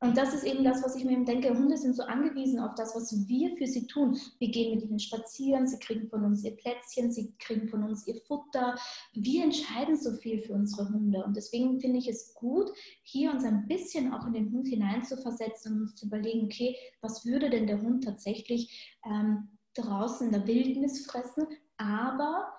Und 0.00 0.16
das 0.16 0.32
ist 0.32 0.44
eben 0.44 0.62
das, 0.62 0.82
was 0.84 0.94
ich 0.94 1.04
mir 1.04 1.12
eben 1.12 1.24
denke. 1.24 1.48
Hunde 1.48 1.76
sind 1.76 1.96
so 1.96 2.04
angewiesen 2.04 2.60
auf 2.60 2.74
das, 2.76 2.94
was 2.94 3.26
wir 3.26 3.56
für 3.56 3.66
sie 3.66 3.88
tun. 3.88 4.16
Wir 4.38 4.48
gehen 4.48 4.76
mit 4.76 4.84
ihnen 4.84 5.00
spazieren, 5.00 5.66
sie 5.66 5.78
kriegen 5.80 6.08
von 6.08 6.24
uns 6.24 6.44
ihr 6.44 6.54
Plätzchen, 6.54 7.10
sie 7.10 7.34
kriegen 7.40 7.68
von 7.68 7.82
uns 7.82 8.06
ihr 8.06 8.14
Futter. 8.28 8.76
Wir 9.12 9.42
entscheiden 9.42 9.96
so 9.96 10.12
viel 10.12 10.40
für 10.40 10.52
unsere 10.52 10.88
Hunde. 10.88 11.24
Und 11.24 11.36
deswegen 11.36 11.80
finde 11.80 11.98
ich 11.98 12.08
es 12.08 12.32
gut, 12.34 12.70
hier 13.02 13.32
uns 13.32 13.42
ein 13.44 13.66
bisschen 13.66 14.12
auch 14.12 14.24
in 14.26 14.34
den 14.34 14.52
Hund 14.52 14.68
hineinzuversetzen 14.68 15.72
und 15.72 15.80
uns 15.80 15.96
zu 15.96 16.06
überlegen, 16.06 16.44
okay, 16.44 16.76
was 17.00 17.26
würde 17.26 17.50
denn 17.50 17.66
der 17.66 17.82
Hund 17.82 18.04
tatsächlich 18.04 18.96
ähm, 19.04 19.48
draußen 19.74 20.28
in 20.28 20.32
der 20.32 20.46
Wildnis 20.46 21.06
fressen? 21.06 21.48
Aber 21.76 22.52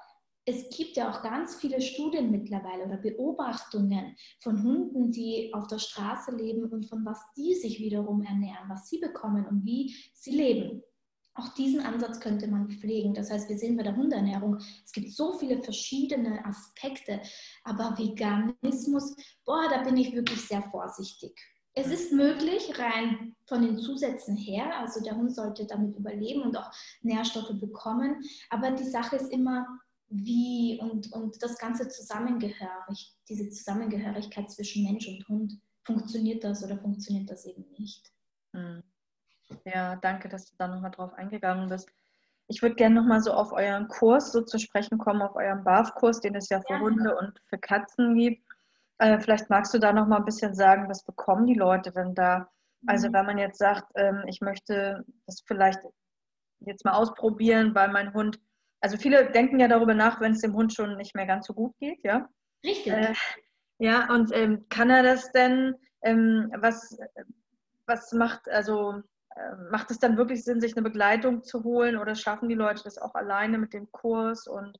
es 0.49 0.67
gibt 0.75 0.97
ja 0.97 1.11
auch 1.11 1.21
ganz 1.21 1.55
viele 1.55 1.79
Studien 1.79 2.31
mittlerweile 2.31 2.85
oder 2.85 2.97
Beobachtungen 2.97 4.15
von 4.39 4.63
Hunden, 4.63 5.11
die 5.11 5.53
auf 5.53 5.67
der 5.67 5.77
Straße 5.77 6.35
leben 6.35 6.65
und 6.65 6.87
von 6.87 7.05
was 7.05 7.19
die 7.37 7.53
sich 7.53 7.79
wiederum 7.79 8.23
ernähren, 8.23 8.67
was 8.67 8.89
sie 8.89 8.97
bekommen 8.97 9.45
und 9.45 9.63
wie 9.63 9.95
sie 10.13 10.31
leben. 10.31 10.81
Auch 11.35 11.49
diesen 11.49 11.81
Ansatz 11.81 12.19
könnte 12.19 12.47
man 12.47 12.69
pflegen. 12.69 13.13
Das 13.13 13.29
heißt, 13.29 13.47
wir 13.47 13.57
sehen 13.57 13.77
bei 13.77 13.83
der 13.83 13.95
Hundeernährung, 13.95 14.57
es 14.83 14.91
gibt 14.91 15.11
so 15.11 15.33
viele 15.33 15.61
verschiedene 15.61 16.43
Aspekte, 16.43 17.21
aber 17.63 17.95
Veganismus, 17.97 19.15
boah, 19.45 19.69
da 19.69 19.83
bin 19.83 19.97
ich 19.97 20.13
wirklich 20.13 20.41
sehr 20.41 20.63
vorsichtig. 20.71 21.39
Es 21.73 21.87
ist 21.87 22.11
möglich, 22.11 22.77
rein 22.79 23.35
von 23.45 23.61
den 23.61 23.77
Zusätzen 23.77 24.35
her, 24.35 24.79
also 24.79 25.01
der 25.01 25.15
Hund 25.15 25.33
sollte 25.33 25.67
damit 25.67 25.95
überleben 25.95 26.41
und 26.41 26.57
auch 26.57 26.71
Nährstoffe 27.03 27.53
bekommen, 27.59 28.23
aber 28.49 28.71
die 28.71 28.89
Sache 28.89 29.17
ist 29.17 29.31
immer, 29.31 29.65
wie 30.09 30.79
und, 30.81 31.11
und 31.13 31.41
das 31.41 31.57
Ganze 31.57 31.87
zusammengehörig, 31.87 33.15
diese 33.27 33.49
Zusammengehörigkeit 33.49 34.49
zwischen 34.51 34.83
Mensch 34.83 35.07
und 35.07 35.27
Hund, 35.27 35.59
funktioniert 35.83 36.43
das 36.43 36.63
oder 36.63 36.77
funktioniert 36.77 37.29
das 37.29 37.45
eben 37.45 37.65
nicht? 37.77 38.11
Hm. 38.53 38.83
Ja, 39.65 39.95
danke, 39.95 40.29
dass 40.29 40.45
du 40.45 40.55
da 40.57 40.67
nochmal 40.67 40.91
drauf 40.91 41.13
eingegangen 41.13 41.69
bist. 41.69 41.89
Ich 42.47 42.61
würde 42.61 42.75
gerne 42.75 42.95
nochmal 42.95 43.21
so 43.21 43.31
auf 43.31 43.51
euren 43.51 43.87
Kurs 43.87 44.31
so 44.31 44.41
zu 44.41 44.57
sprechen 44.59 44.97
kommen, 44.97 45.21
auf 45.21 45.35
euren 45.35 45.63
BAF-Kurs, 45.63 46.19
den 46.19 46.35
es 46.35 46.49
ja 46.49 46.61
für 46.61 46.73
ja. 46.73 46.79
Hunde 46.79 47.15
und 47.15 47.39
für 47.47 47.57
Katzen 47.57 48.15
gibt. 48.15 48.43
Äh, 48.97 49.19
vielleicht 49.19 49.49
magst 49.49 49.73
du 49.73 49.79
da 49.79 49.93
nochmal 49.93 50.19
ein 50.19 50.25
bisschen 50.25 50.53
sagen, 50.53 50.89
was 50.89 51.03
bekommen 51.03 51.45
die 51.45 51.53
Leute 51.53 51.91
denn 51.91 52.15
da? 52.15 52.49
Also 52.87 53.09
mhm. 53.09 53.13
wenn 53.13 53.25
man 53.25 53.37
jetzt 53.37 53.59
sagt, 53.59 53.91
ähm, 53.95 54.23
ich 54.27 54.41
möchte 54.41 55.05
das 55.25 55.41
vielleicht 55.45 55.79
jetzt 56.61 56.85
mal 56.85 56.93
ausprobieren, 56.93 57.73
weil 57.75 57.91
mein 57.91 58.13
Hund 58.13 58.39
also 58.81 58.97
viele 58.97 59.31
denken 59.31 59.59
ja 59.59 59.67
darüber 59.67 59.93
nach, 59.93 60.21
wenn 60.21 60.33
es 60.33 60.41
dem 60.41 60.53
Hund 60.53 60.73
schon 60.73 60.97
nicht 60.97 61.15
mehr 61.15 61.25
ganz 61.25 61.47
so 61.47 61.53
gut 61.53 61.75
geht, 61.79 62.03
ja. 62.03 62.29
Richtig. 62.63 62.93
Äh, 62.93 63.13
ja, 63.79 64.13
und 64.13 64.35
ähm, 64.35 64.65
kann 64.69 64.89
er 64.89 65.03
das 65.03 65.31
denn, 65.31 65.75
ähm, 66.03 66.51
was, 66.57 66.97
was 67.85 68.11
macht, 68.11 68.47
also 68.49 69.01
äh, 69.35 69.55
macht 69.71 69.91
es 69.91 69.99
dann 69.99 70.17
wirklich 70.17 70.43
Sinn, 70.43 70.61
sich 70.61 70.75
eine 70.75 70.83
Begleitung 70.83 71.43
zu 71.43 71.63
holen 71.63 71.97
oder 71.97 72.15
schaffen 72.15 72.49
die 72.49 72.55
Leute 72.55 72.83
das 72.83 72.97
auch 72.97 73.15
alleine 73.15 73.57
mit 73.57 73.73
dem 73.73 73.91
Kurs 73.91 74.47
und 74.47 74.77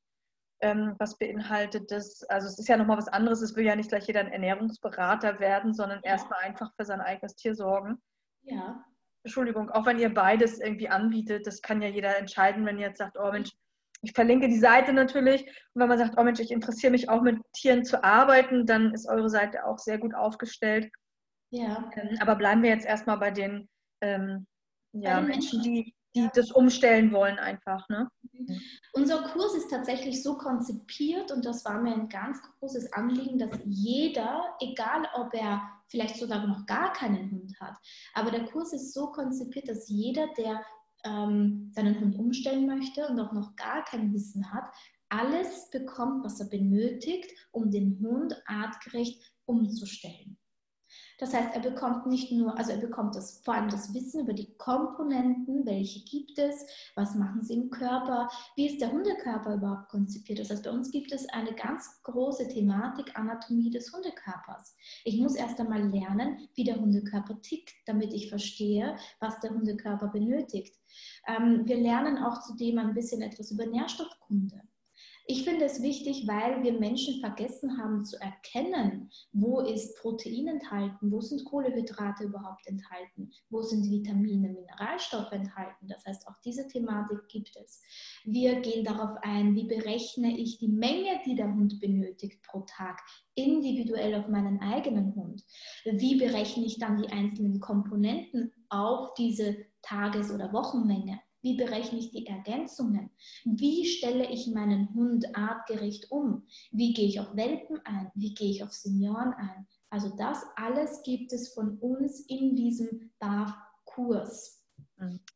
ähm, 0.61 0.95
was 0.99 1.17
beinhaltet 1.17 1.89
das? 1.91 2.23
Also 2.23 2.47
es 2.47 2.59
ist 2.59 2.67
ja 2.67 2.75
nochmal 2.75 2.97
was 2.97 3.07
anderes, 3.07 3.41
es 3.41 3.55
will 3.55 3.65
ja 3.65 3.75
nicht 3.75 3.89
gleich 3.89 4.07
jeder 4.07 4.19
ein 4.19 4.31
Ernährungsberater 4.31 5.39
werden, 5.39 5.73
sondern 5.73 6.01
ja. 6.03 6.11
erstmal 6.11 6.39
einfach 6.39 6.71
für 6.75 6.85
sein 6.85 6.99
eigenes 6.99 7.35
Tier 7.35 7.55
sorgen. 7.55 8.01
Ja. 8.41 8.83
Entschuldigung, 9.23 9.69
auch 9.69 9.85
wenn 9.85 9.99
ihr 9.99 10.13
beides 10.13 10.59
irgendwie 10.59 10.89
anbietet, 10.89 11.47
das 11.47 11.61
kann 11.61 11.81
ja 11.81 11.87
jeder 11.87 12.17
entscheiden, 12.17 12.65
wenn 12.65 12.77
ihr 12.77 12.87
jetzt 12.87 12.99
sagt, 12.99 13.17
oh 13.17 13.31
Mensch, 13.31 13.51
ich 14.01 14.13
verlinke 14.13 14.47
die 14.47 14.59
Seite 14.59 14.93
natürlich. 14.93 15.41
Und 15.73 15.81
wenn 15.81 15.89
man 15.89 15.97
sagt, 15.97 16.15
oh 16.17 16.23
Mensch, 16.23 16.39
ich 16.39 16.51
interessiere 16.51 16.91
mich 16.91 17.09
auch 17.09 17.21
mit 17.21 17.37
Tieren 17.53 17.83
zu 17.83 18.03
arbeiten, 18.03 18.65
dann 18.65 18.93
ist 18.93 19.07
eure 19.07 19.29
Seite 19.29 19.65
auch 19.65 19.77
sehr 19.77 19.97
gut 19.97 20.15
aufgestellt. 20.15 20.89
Ja. 21.51 21.89
Ähm, 21.95 22.17
aber 22.21 22.35
bleiben 22.35 22.63
wir 22.63 22.69
jetzt 22.69 22.85
erstmal 22.85 23.17
bei 23.17 23.31
den, 23.31 23.67
ähm, 24.01 24.45
ja, 24.93 25.15
bei 25.15 25.21
den 25.21 25.29
Menschen, 25.29 25.61
die, 25.61 25.93
die 26.15 26.21
ja. 26.21 26.31
das 26.33 26.51
umstellen 26.51 27.11
wollen 27.11 27.39
einfach. 27.39 27.87
Ne? 27.89 28.07
Mhm. 28.31 28.61
Unser 28.93 29.23
Kurs 29.23 29.55
ist 29.55 29.69
tatsächlich 29.69 30.23
so 30.23 30.37
konzipiert 30.37 31.31
und 31.31 31.45
das 31.45 31.65
war 31.65 31.81
mir 31.81 31.93
ein 31.93 32.09
ganz 32.09 32.41
großes 32.41 32.93
Anliegen, 32.93 33.37
dass 33.37 33.51
jeder, 33.65 34.55
egal 34.61 35.07
ob 35.15 35.33
er 35.33 35.61
vielleicht 35.89 36.17
sogar 36.17 36.45
noch 36.45 36.65
gar 36.67 36.93
keinen 36.93 37.31
Hund 37.31 37.59
hat, 37.59 37.75
aber 38.13 38.31
der 38.31 38.45
Kurs 38.45 38.73
ist 38.73 38.93
so 38.93 39.11
konzipiert, 39.11 39.67
dass 39.67 39.89
jeder, 39.89 40.27
der 40.37 40.63
ähm, 41.03 41.71
seinen 41.73 41.99
Hund 41.99 42.17
umstellen 42.17 42.65
möchte 42.65 43.07
und 43.07 43.19
auch 43.19 43.31
noch 43.33 43.55
gar 43.55 43.83
kein 43.85 44.13
Wissen 44.13 44.51
hat, 44.51 44.65
alles 45.09 45.69
bekommt, 45.69 46.23
was 46.23 46.39
er 46.39 46.47
benötigt, 46.47 47.31
um 47.51 47.71
den 47.71 47.99
Hund 47.99 48.35
artgerecht 48.45 49.21
umzustellen. 49.45 50.38
Das 51.19 51.33
heißt, 51.33 51.53
er 51.53 51.59
bekommt 51.59 52.07
nicht 52.07 52.31
nur, 52.31 52.57
also 52.57 52.71
er 52.71 52.77
bekommt 52.77 53.15
das, 53.15 53.41
vor 53.43 53.53
allem 53.53 53.69
das 53.69 53.93
Wissen 53.93 54.21
über 54.21 54.33
die 54.33 54.55
Komponenten, 54.57 55.65
welche 55.65 55.99
gibt 56.05 56.39
es, 56.39 56.65
was 56.95 57.13
machen 57.13 57.43
sie 57.43 57.55
im 57.55 57.69
Körper, 57.69 58.29
wie 58.55 58.67
ist 58.67 58.79
der 58.79 58.91
Hundekörper 58.91 59.55
überhaupt 59.55 59.89
konzipiert. 59.89 60.39
Das 60.39 60.49
heißt, 60.49 60.63
bei 60.63 60.71
uns 60.71 60.91
gibt 60.91 61.11
es 61.11 61.27
eine 61.29 61.53
ganz 61.53 62.01
große 62.03 62.47
Thematik 62.47 63.17
Anatomie 63.19 63.69
des 63.69 63.91
Hundekörpers. 63.93 64.75
Ich 65.03 65.19
muss 65.19 65.35
erst 65.35 65.59
einmal 65.59 65.89
lernen, 65.89 66.47
wie 66.55 66.63
der 66.63 66.79
Hundekörper 66.79 67.41
tickt, 67.41 67.73
damit 67.85 68.13
ich 68.13 68.29
verstehe, 68.29 68.95
was 69.19 69.39
der 69.41 69.51
Hundekörper 69.51 70.07
benötigt. 70.07 70.79
Ähm, 71.27 71.63
wir 71.65 71.77
lernen 71.77 72.17
auch 72.17 72.41
zudem 72.41 72.77
ein 72.79 72.93
bisschen 72.93 73.21
etwas 73.21 73.51
über 73.51 73.65
Nährstoffkunde. 73.65 74.61
Ich 75.31 75.43
finde 75.43 75.65
es 75.65 75.83
wichtig, 75.83 76.27
weil 76.27 76.63
wir 76.63 76.79
Menschen 76.79 77.19
vergessen 77.19 77.77
haben 77.77 78.03
zu 78.03 78.19
erkennen, 78.19 79.11
wo 79.31 79.59
ist 79.59 79.95
Protein 79.99 80.47
enthalten, 80.47 81.11
wo 81.11 81.21
sind 81.21 81.45
Kohlehydrate 81.45 82.23
überhaupt 82.23 82.65
enthalten, 82.65 83.29
wo 83.51 83.61
sind 83.61 83.87
Vitamine, 83.91 84.49
Mineralstoffe 84.49 85.31
enthalten. 85.31 85.87
Das 85.87 86.03
heißt, 86.03 86.27
auch 86.27 86.37
diese 86.43 86.67
Thematik 86.67 87.27
gibt 87.27 87.55
es. 87.57 87.79
Wir 88.23 88.59
gehen 88.61 88.83
darauf 88.83 89.17
ein, 89.21 89.53
wie 89.53 89.67
berechne 89.67 90.35
ich 90.35 90.57
die 90.57 90.67
Menge, 90.67 91.21
die 91.23 91.35
der 91.35 91.53
Hund 91.53 91.79
benötigt 91.79 92.41
pro 92.41 92.61
Tag, 92.61 92.99
individuell 93.35 94.15
auf 94.15 94.29
meinen 94.29 94.59
eigenen 94.61 95.13
Hund. 95.13 95.45
Wie 95.85 96.15
berechne 96.15 96.65
ich 96.65 96.79
dann 96.79 96.97
die 96.97 97.09
einzelnen 97.09 97.59
Komponenten 97.59 98.51
auf 98.69 99.13
diese 99.13 99.57
Tages- 99.83 100.31
oder 100.31 100.51
Wochenmenge? 100.53 101.19
Wie 101.41 101.55
berechne 101.55 101.99
ich 101.99 102.11
die 102.11 102.27
Ergänzungen? 102.27 103.09
Wie 103.45 103.85
stelle 103.85 104.29
ich 104.29 104.47
meinen 104.47 104.93
Hund 104.93 105.35
artgerecht 105.37 106.11
um? 106.11 106.47
Wie 106.71 106.93
gehe 106.93 107.07
ich 107.07 107.19
auf 107.19 107.35
Welpen 107.35 107.79
ein? 107.85 108.11
Wie 108.15 108.33
gehe 108.33 108.51
ich 108.51 108.63
auf 108.63 108.73
Senioren 108.73 109.33
ein? 109.33 109.67
Also 109.89 110.15
das 110.17 110.45
alles 110.55 111.01
gibt 111.03 111.31
es 111.33 111.53
von 111.53 111.77
uns 111.79 112.19
in 112.21 112.55
diesem 112.55 113.11
BAF-Kurs. 113.19 114.65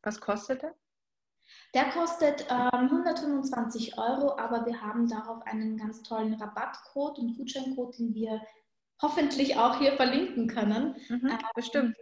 Was 0.02 0.20
kostet 0.20 0.62
er? 0.62 0.74
Der 1.74 1.90
kostet 1.90 2.46
ähm, 2.50 2.70
125 2.72 3.98
Euro, 3.98 4.38
aber 4.38 4.64
wir 4.66 4.80
haben 4.80 5.08
darauf 5.08 5.42
einen 5.42 5.76
ganz 5.76 6.02
tollen 6.02 6.34
Rabattcode 6.34 7.18
und 7.18 7.36
Gutscheincode, 7.36 7.98
den 7.98 8.14
wir 8.14 8.40
hoffentlich 9.02 9.56
auch 9.56 9.78
hier 9.78 9.92
verlinken 9.96 10.46
können. 10.46 10.96
Mhm, 11.08 11.28
ähm, 11.28 11.38
bestimmt. 11.54 11.96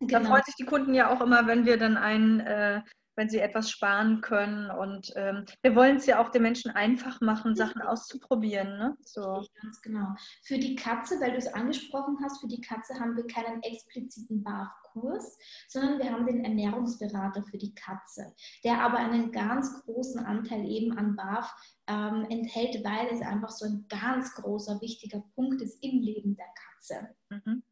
Genau. 0.00 0.20
Da 0.20 0.26
freuen 0.26 0.42
sich 0.44 0.54
die 0.56 0.66
Kunden 0.66 0.92
ja 0.92 1.14
auch 1.14 1.22
immer, 1.22 1.46
wenn 1.46 1.64
wir 1.64 1.78
dann 1.78 1.96
einen 1.96 2.40
äh, 2.40 2.82
wenn 3.16 3.28
sie 3.28 3.40
etwas 3.40 3.70
sparen 3.70 4.20
können. 4.20 4.70
Und 4.70 5.12
ähm, 5.16 5.44
wir 5.62 5.74
wollen 5.74 5.96
es 5.96 6.06
ja 6.06 6.20
auch 6.20 6.28
den 6.28 6.42
Menschen 6.42 6.70
einfach 6.70 7.20
machen, 7.20 7.56
Sachen 7.56 7.82
auszuprobieren. 7.82 8.78
Ne? 8.78 8.96
So. 9.04 9.44
Ganz 9.62 9.80
genau. 9.82 10.14
Für 10.44 10.58
die 10.58 10.76
Katze, 10.76 11.20
weil 11.20 11.32
du 11.32 11.38
es 11.38 11.52
angesprochen 11.52 12.18
hast, 12.22 12.40
für 12.40 12.48
die 12.48 12.60
Katze 12.60 12.98
haben 13.00 13.16
wir 13.16 13.26
keinen 13.26 13.62
expliziten 13.62 14.44
BAF-Kurs, 14.44 15.38
sondern 15.68 15.98
wir 15.98 16.12
haben 16.12 16.26
den 16.26 16.44
Ernährungsberater 16.44 17.42
für 17.42 17.58
die 17.58 17.74
Katze, 17.74 18.34
der 18.62 18.80
aber 18.80 18.98
einen 18.98 19.32
ganz 19.32 19.82
großen 19.82 20.24
Anteil 20.24 20.64
eben 20.64 20.96
an 20.96 21.16
BAF 21.16 21.52
ähm, 21.86 22.26
enthält, 22.30 22.84
weil 22.84 23.08
es 23.10 23.22
einfach 23.22 23.50
so 23.50 23.66
ein 23.66 23.86
ganz 23.88 24.34
großer, 24.34 24.80
wichtiger 24.80 25.24
Punkt 25.34 25.62
ist 25.62 25.82
im 25.82 26.00
Leben 26.00 26.36
der 26.36 26.46
Katze. 26.54 27.14
Mhm. 27.30 27.62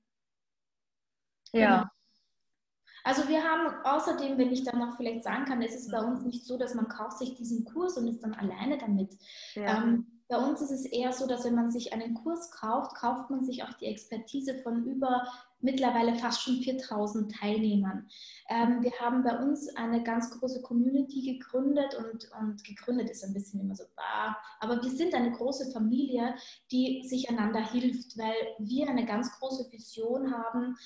Ja. 1.53 1.77
Genau. 1.77 1.94
Also 3.05 3.28
wir 3.28 3.44
haben 3.44 3.74
außerdem, 3.85 4.39
wenn 4.39 4.51
ich 4.51 4.64
dann 4.64 4.78
noch 4.78 4.97
vielleicht 4.97 5.22
sagen 5.22 5.44
kann, 5.44 5.62
es 5.62 5.74
ist 5.74 5.93
bei 5.93 6.01
uns 6.01 6.22
nicht 6.22 6.44
so, 6.47 6.56
dass 6.56 6.74
man 6.74 6.89
kauft 6.89 7.18
sich 7.18 7.35
diesen 7.35 7.64
Kurs 7.64 7.97
und 7.98 8.09
ist 8.09 8.24
dann 8.24 8.35
alleine 8.35 8.78
damit. 8.78 9.16
Ja. 9.55 9.82
Ähm, 9.82 10.06
bei 10.26 10.39
uns 10.39 10.62
ist 10.62 10.70
es 10.70 10.86
eher 10.86 11.12
so, 11.12 11.26
dass 11.26 11.44
wenn 11.44 11.55
man 11.55 11.70
sich 11.70 11.93
einen 11.93 12.14
Kurs 12.14 12.51
kauft, 12.51 12.97
kauft 12.97 13.28
man 13.28 13.44
sich 13.44 13.62
auch 13.62 13.74
die 13.74 13.86
Expertise 13.86 14.55
von 14.62 14.85
über 14.85 15.22
mittlerweile 15.60 16.14
fast 16.14 16.43
schon 16.43 16.56
4000 16.56 17.35
Teilnehmern. 17.35 18.09
Ähm, 18.48 18.82
wir 18.82 18.93
haben 19.01 19.22
bei 19.22 19.39
uns 19.39 19.68
eine 19.76 20.02
ganz 20.02 20.31
große 20.31 20.62
Community 20.62 21.39
gegründet 21.39 21.94
und, 21.94 22.31
und 22.40 22.64
gegründet 22.64 23.10
ist 23.10 23.24
ein 23.24 23.35
bisschen 23.35 23.60
immer 23.60 23.74
so, 23.74 23.85
bah, 23.97 24.36
aber 24.60 24.82
wir 24.82 24.90
sind 24.90 25.14
eine 25.14 25.32
große 25.32 25.72
Familie, 25.72 26.35
die 26.70 27.06
sich 27.06 27.28
einander 27.28 27.60
hilft, 27.60 28.16
weil 28.16 28.35
wir 28.59 28.89
eine 28.89 29.05
ganz 29.05 29.31
große 29.39 29.70
Vision 29.72 30.32
haben, 30.32 30.76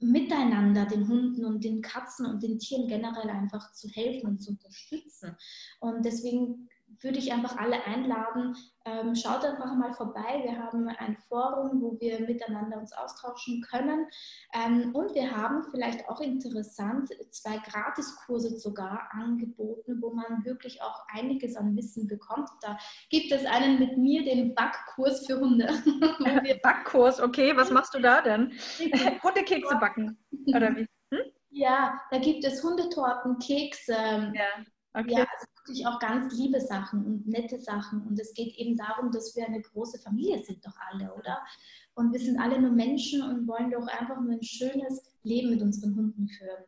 miteinander 0.00 0.86
den 0.86 1.06
Hunden 1.06 1.44
und 1.44 1.62
den 1.62 1.82
Katzen 1.82 2.26
und 2.26 2.42
den 2.42 2.58
Tieren 2.58 2.88
generell 2.88 3.28
einfach 3.28 3.72
zu 3.72 3.88
helfen 3.88 4.28
und 4.28 4.42
zu 4.42 4.52
unterstützen. 4.52 5.36
Und 5.78 6.04
deswegen 6.04 6.69
würde 7.00 7.18
ich 7.18 7.32
einfach 7.32 7.56
alle 7.56 7.84
einladen, 7.84 8.56
ähm, 8.84 9.14
schaut 9.14 9.44
einfach 9.44 9.74
mal 9.74 9.92
vorbei. 9.92 10.42
Wir 10.42 10.58
haben 10.58 10.88
ein 10.88 11.16
Forum, 11.28 11.80
wo 11.80 11.98
wir 12.00 12.20
miteinander 12.20 12.78
uns 12.78 12.92
austauschen 12.92 13.62
können. 13.62 14.06
Ähm, 14.52 14.94
und 14.94 15.14
wir 15.14 15.30
haben 15.30 15.64
vielleicht 15.70 16.08
auch 16.08 16.20
interessant 16.20 17.10
zwei 17.30 17.58
Gratiskurse 17.58 18.58
sogar 18.58 19.08
angeboten, 19.12 20.00
wo 20.00 20.12
man 20.12 20.44
wirklich 20.44 20.82
auch 20.82 21.04
einiges 21.12 21.56
an 21.56 21.76
Wissen 21.76 22.06
bekommt. 22.06 22.48
Da 22.62 22.76
gibt 23.10 23.32
es 23.32 23.44
einen 23.46 23.78
mit 23.78 23.96
mir, 23.96 24.24
den 24.24 24.54
Backkurs 24.54 25.26
für 25.26 25.38
Hunde. 25.38 25.68
Backkurs, 26.62 27.20
okay. 27.20 27.56
Was 27.56 27.70
machst 27.70 27.94
du 27.94 28.00
da 28.00 28.20
denn? 28.20 28.52
Hundekekse 29.22 29.76
backen, 29.76 30.18
oder 30.54 30.74
wie? 30.76 30.86
Hm? 31.12 31.20
Ja, 31.50 32.00
da 32.10 32.18
gibt 32.18 32.44
es 32.44 32.62
Hundetorten, 32.62 33.38
Kekse. 33.38 34.32
Ja. 34.34 34.64
Okay. 34.92 35.12
Ja, 35.12 35.18
also 35.20 35.46
wirklich 35.66 35.86
auch 35.86 35.98
ganz 35.98 36.32
liebe 36.36 36.60
Sachen 36.60 37.04
und 37.04 37.26
nette 37.28 37.58
Sachen. 37.58 38.02
Und 38.06 38.18
es 38.18 38.34
geht 38.34 38.56
eben 38.56 38.76
darum, 38.76 39.10
dass 39.10 39.34
wir 39.36 39.46
eine 39.46 39.60
große 39.60 39.98
Familie 40.00 40.42
sind, 40.42 40.64
doch 40.64 40.76
alle, 40.90 41.12
oder? 41.14 41.38
Und 41.94 42.12
wir 42.12 42.20
sind 42.20 42.38
alle 42.38 42.60
nur 42.60 42.72
Menschen 42.72 43.22
und 43.22 43.46
wollen 43.46 43.70
doch 43.70 43.86
einfach 43.86 44.20
nur 44.20 44.32
ein 44.32 44.42
schönes 44.42 45.02
Leben 45.22 45.50
mit 45.50 45.62
unseren 45.62 45.94
Hunden 45.96 46.28
führen. 46.28 46.64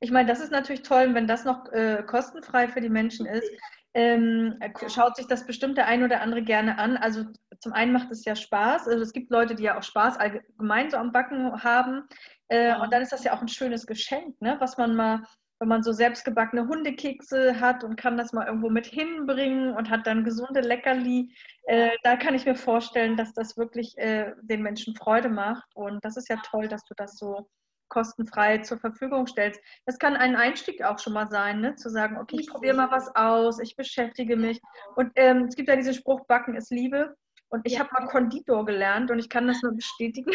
Ich 0.00 0.10
meine, 0.10 0.28
das 0.28 0.40
ist 0.40 0.52
natürlich 0.52 0.82
toll, 0.82 1.14
wenn 1.14 1.26
das 1.26 1.44
noch 1.44 1.72
äh, 1.72 2.04
kostenfrei 2.06 2.68
für 2.68 2.80
die 2.80 2.88
Menschen 2.88 3.26
ist. 3.26 3.50
Ähm, 3.94 4.56
schaut 4.86 5.16
sich 5.16 5.26
das 5.26 5.44
bestimmt 5.44 5.76
der 5.76 5.86
ein 5.86 6.04
oder 6.04 6.20
andere 6.20 6.42
gerne 6.42 6.78
an. 6.78 6.96
Also 6.96 7.24
zum 7.58 7.72
einen 7.72 7.92
macht 7.92 8.10
es 8.12 8.24
ja 8.24 8.36
Spaß. 8.36 8.86
Also 8.86 9.02
es 9.02 9.12
gibt 9.12 9.30
Leute, 9.30 9.56
die 9.56 9.64
ja 9.64 9.76
auch 9.76 9.82
Spaß 9.82 10.18
allgemein 10.18 10.90
so 10.90 10.98
am 10.98 11.10
Backen 11.10 11.64
haben. 11.64 12.04
Äh, 12.48 12.68
ja. 12.68 12.82
Und 12.82 12.92
dann 12.92 13.02
ist 13.02 13.12
das 13.12 13.24
ja 13.24 13.34
auch 13.34 13.40
ein 13.40 13.48
schönes 13.48 13.86
Geschenk, 13.86 14.40
ne? 14.40 14.56
was 14.60 14.78
man 14.78 14.94
mal 14.94 15.22
wenn 15.60 15.68
man 15.68 15.82
so 15.82 15.92
selbstgebackene 15.92 16.68
Hundekekse 16.68 17.60
hat 17.60 17.82
und 17.84 17.96
kann 17.96 18.16
das 18.16 18.32
mal 18.32 18.46
irgendwo 18.46 18.70
mit 18.70 18.86
hinbringen 18.86 19.74
und 19.74 19.90
hat 19.90 20.06
dann 20.06 20.24
gesunde 20.24 20.60
Leckerli, 20.60 21.34
äh, 21.64 21.90
da 22.02 22.16
kann 22.16 22.34
ich 22.34 22.46
mir 22.46 22.54
vorstellen, 22.54 23.16
dass 23.16 23.32
das 23.34 23.56
wirklich 23.56 23.96
äh, 23.98 24.32
den 24.42 24.62
Menschen 24.62 24.94
Freude 24.94 25.28
macht. 25.28 25.68
Und 25.74 26.04
das 26.04 26.16
ist 26.16 26.28
ja 26.28 26.36
toll, 26.44 26.68
dass 26.68 26.84
du 26.84 26.94
das 26.96 27.16
so 27.16 27.48
kostenfrei 27.88 28.58
zur 28.58 28.78
Verfügung 28.78 29.26
stellst. 29.26 29.60
Das 29.86 29.98
kann 29.98 30.16
ein 30.16 30.36
Einstieg 30.36 30.82
auch 30.84 30.98
schon 30.98 31.14
mal 31.14 31.28
sein, 31.28 31.60
ne? 31.60 31.74
zu 31.74 31.88
sagen, 31.88 32.18
okay, 32.18 32.36
ich 32.38 32.48
probiere 32.48 32.76
mal 32.76 32.90
was 32.90 33.14
aus, 33.16 33.58
ich 33.60 33.76
beschäftige 33.76 34.36
mich. 34.36 34.60
Und 34.94 35.10
ähm, 35.16 35.46
es 35.48 35.56
gibt 35.56 35.68
ja 35.68 35.76
diesen 35.76 35.94
Spruch, 35.94 36.26
Backen 36.26 36.54
ist 36.54 36.70
Liebe. 36.70 37.16
Und 37.50 37.62
ich 37.64 37.74
ja. 37.74 37.80
habe 37.80 37.90
mal 37.92 38.06
Konditor 38.06 38.66
gelernt 38.66 39.10
und 39.10 39.18
ich 39.18 39.30
kann 39.30 39.46
das 39.46 39.62
nur 39.62 39.72
bestätigen. 39.72 40.32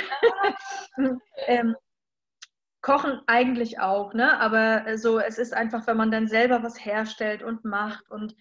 ähm, 1.46 1.76
Kochen 2.84 3.22
eigentlich 3.28 3.80
auch, 3.80 4.14
ne? 4.14 4.40
aber 4.40 4.86
äh, 4.86 4.98
so, 4.98 5.18
es 5.18 5.38
ist 5.38 5.54
einfach, 5.54 5.88
wenn 5.88 5.98
man 5.98 6.12
dann 6.12 6.28
selber 6.28 6.64
was 6.64 6.86
herstellt 6.86 7.42
und 7.42 7.64
macht 7.64 8.12
und 8.12 8.36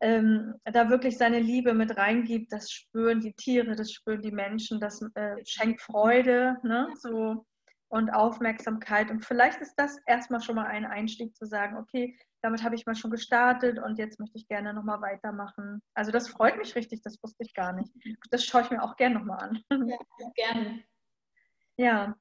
ähm, 0.00 0.54
da 0.64 0.90
wirklich 0.90 1.16
seine 1.16 1.40
Liebe 1.40 1.72
mit 1.72 1.96
reingibt, 1.96 2.52
das 2.52 2.70
spüren 2.70 3.20
die 3.20 3.32
Tiere, 3.32 3.74
das 3.74 3.90
spüren 3.90 4.20
die 4.20 4.30
Menschen, 4.30 4.80
das 4.80 5.00
äh, 5.14 5.36
schenkt 5.46 5.80
Freude 5.80 6.58
ne? 6.62 6.88
so, 7.00 7.46
und 7.88 8.10
Aufmerksamkeit. 8.10 9.10
Und 9.10 9.24
vielleicht 9.24 9.62
ist 9.62 9.74
das 9.76 9.96
erstmal 10.06 10.42
schon 10.42 10.56
mal 10.56 10.66
ein 10.66 10.84
Einstieg 10.84 11.34
zu 11.34 11.46
sagen, 11.46 11.78
okay, 11.78 12.18
damit 12.42 12.62
habe 12.62 12.74
ich 12.74 12.84
mal 12.84 12.94
schon 12.94 13.10
gestartet 13.10 13.78
und 13.78 13.98
jetzt 13.98 14.20
möchte 14.20 14.36
ich 14.36 14.46
gerne 14.46 14.74
nochmal 14.74 15.00
weitermachen. 15.00 15.80
Also 15.94 16.12
das 16.12 16.28
freut 16.28 16.58
mich 16.58 16.74
richtig, 16.74 17.00
das 17.00 17.16
wusste 17.22 17.42
ich 17.44 17.54
gar 17.54 17.72
nicht. 17.72 17.90
Das 18.30 18.44
schaue 18.44 18.60
ich 18.60 18.70
mir 18.70 18.82
auch 18.82 18.96
gerne 18.96 19.14
nochmal 19.14 19.38
an. 19.38 19.62
Ja, 19.88 19.96
gerne. 20.34 20.84
Ja, 21.78 22.16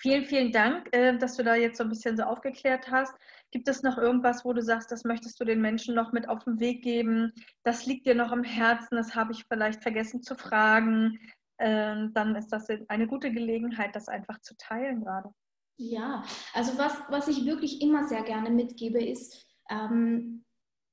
Vielen, 0.00 0.24
vielen 0.24 0.52
Dank, 0.52 0.88
äh, 0.92 1.18
dass 1.18 1.36
du 1.36 1.42
da 1.42 1.56
jetzt 1.56 1.78
so 1.78 1.82
ein 1.82 1.90
bisschen 1.90 2.16
so 2.16 2.22
aufgeklärt 2.22 2.88
hast. 2.88 3.12
Gibt 3.50 3.66
es 3.66 3.82
noch 3.82 3.98
irgendwas, 3.98 4.44
wo 4.44 4.52
du 4.52 4.62
sagst, 4.62 4.92
das 4.92 5.02
möchtest 5.02 5.40
du 5.40 5.44
den 5.44 5.60
Menschen 5.60 5.94
noch 5.96 6.12
mit 6.12 6.28
auf 6.28 6.44
den 6.44 6.60
Weg 6.60 6.82
geben? 6.82 7.32
Das 7.64 7.84
liegt 7.84 8.06
dir 8.06 8.14
noch 8.14 8.30
am 8.30 8.44
Herzen, 8.44 8.94
das 8.96 9.16
habe 9.16 9.32
ich 9.32 9.44
vielleicht 9.48 9.82
vergessen 9.82 10.22
zu 10.22 10.36
fragen. 10.36 11.18
Ähm, 11.58 12.12
dann 12.14 12.36
ist 12.36 12.52
das 12.52 12.68
eine 12.86 13.08
gute 13.08 13.32
Gelegenheit, 13.32 13.96
das 13.96 14.06
einfach 14.06 14.40
zu 14.40 14.56
teilen 14.56 15.02
gerade. 15.02 15.30
Ja, 15.78 16.24
also 16.54 16.78
was, 16.78 16.92
was 17.08 17.26
ich 17.26 17.44
wirklich 17.44 17.82
immer 17.82 18.06
sehr 18.06 18.22
gerne 18.22 18.50
mitgebe, 18.50 19.02
ist, 19.04 19.46
ähm, 19.68 20.44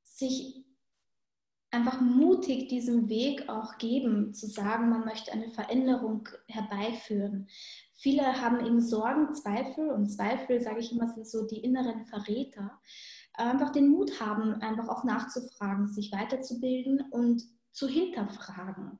sich 0.04 0.66
einfach 1.70 2.00
mutig 2.02 2.70
diesen 2.70 3.10
Weg 3.10 3.50
auch 3.50 3.78
geben, 3.78 4.34
zu 4.34 4.48
sagen, 4.48 4.90
man 4.90 5.06
möchte 5.06 5.32
eine 5.32 5.50
Veränderung 5.50 6.30
herbeiführen. 6.48 7.50
Viele 7.98 8.42
haben 8.42 8.66
eben 8.66 8.82
Sorgen, 8.82 9.34
Zweifel 9.34 9.90
und 9.90 10.10
Zweifel, 10.10 10.62
sage 10.62 10.80
ich 10.80 10.92
immer, 10.92 11.08
sind 11.08 11.28
so 11.28 11.48
die 11.48 11.64
inneren 11.64 12.06
Verräter. 12.06 12.80
Einfach 13.34 13.72
den 13.72 13.90
Mut 13.90 14.20
haben, 14.20 14.56
einfach 14.62 14.90
auch 14.90 15.04
nachzufragen, 15.04 15.88
sich 15.88 16.12
weiterzubilden 16.12 17.02
und 17.12 17.42
zu 17.72 17.88
hinterfragen. 17.88 19.00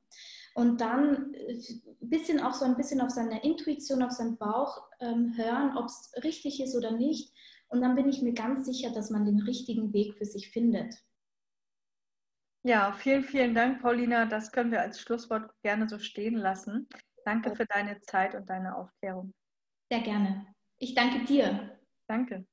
Und 0.54 0.80
dann 0.80 1.16
ein 1.16 1.34
äh, 1.34 1.62
bisschen 2.00 2.40
auch 2.40 2.54
so 2.54 2.64
ein 2.64 2.76
bisschen 2.76 3.00
auf 3.00 3.10
seine 3.10 3.42
Intuition, 3.44 4.02
auf 4.02 4.12
seinen 4.12 4.38
Bauch 4.38 4.88
ähm, 5.00 5.34
hören, 5.36 5.76
ob 5.76 5.86
es 5.86 6.12
richtig 6.24 6.62
ist 6.62 6.74
oder 6.74 6.92
nicht. 6.92 7.32
Und 7.68 7.82
dann 7.82 7.94
bin 7.94 8.08
ich 8.08 8.22
mir 8.22 8.32
ganz 8.32 8.66
sicher, 8.66 8.90
dass 8.90 9.10
man 9.10 9.26
den 9.26 9.40
richtigen 9.40 9.92
Weg 9.92 10.14
für 10.14 10.24
sich 10.24 10.50
findet. 10.50 10.94
Ja, 12.62 12.92
vielen, 12.92 13.22
vielen 13.22 13.54
Dank, 13.54 13.82
Paulina. 13.82 14.26
Das 14.26 14.50
können 14.50 14.72
wir 14.72 14.80
als 14.80 15.00
Schlusswort 15.00 15.50
gerne 15.62 15.88
so 15.88 15.98
stehen 15.98 16.36
lassen. 16.36 16.88
Danke 17.26 17.56
für 17.56 17.66
deine 17.66 18.00
Zeit 18.02 18.36
und 18.36 18.48
deine 18.48 18.76
Aufklärung. 18.76 19.34
Sehr 19.90 20.00
gerne. 20.00 20.46
Ich 20.78 20.94
danke 20.94 21.24
dir. 21.24 21.76
Danke. 22.06 22.46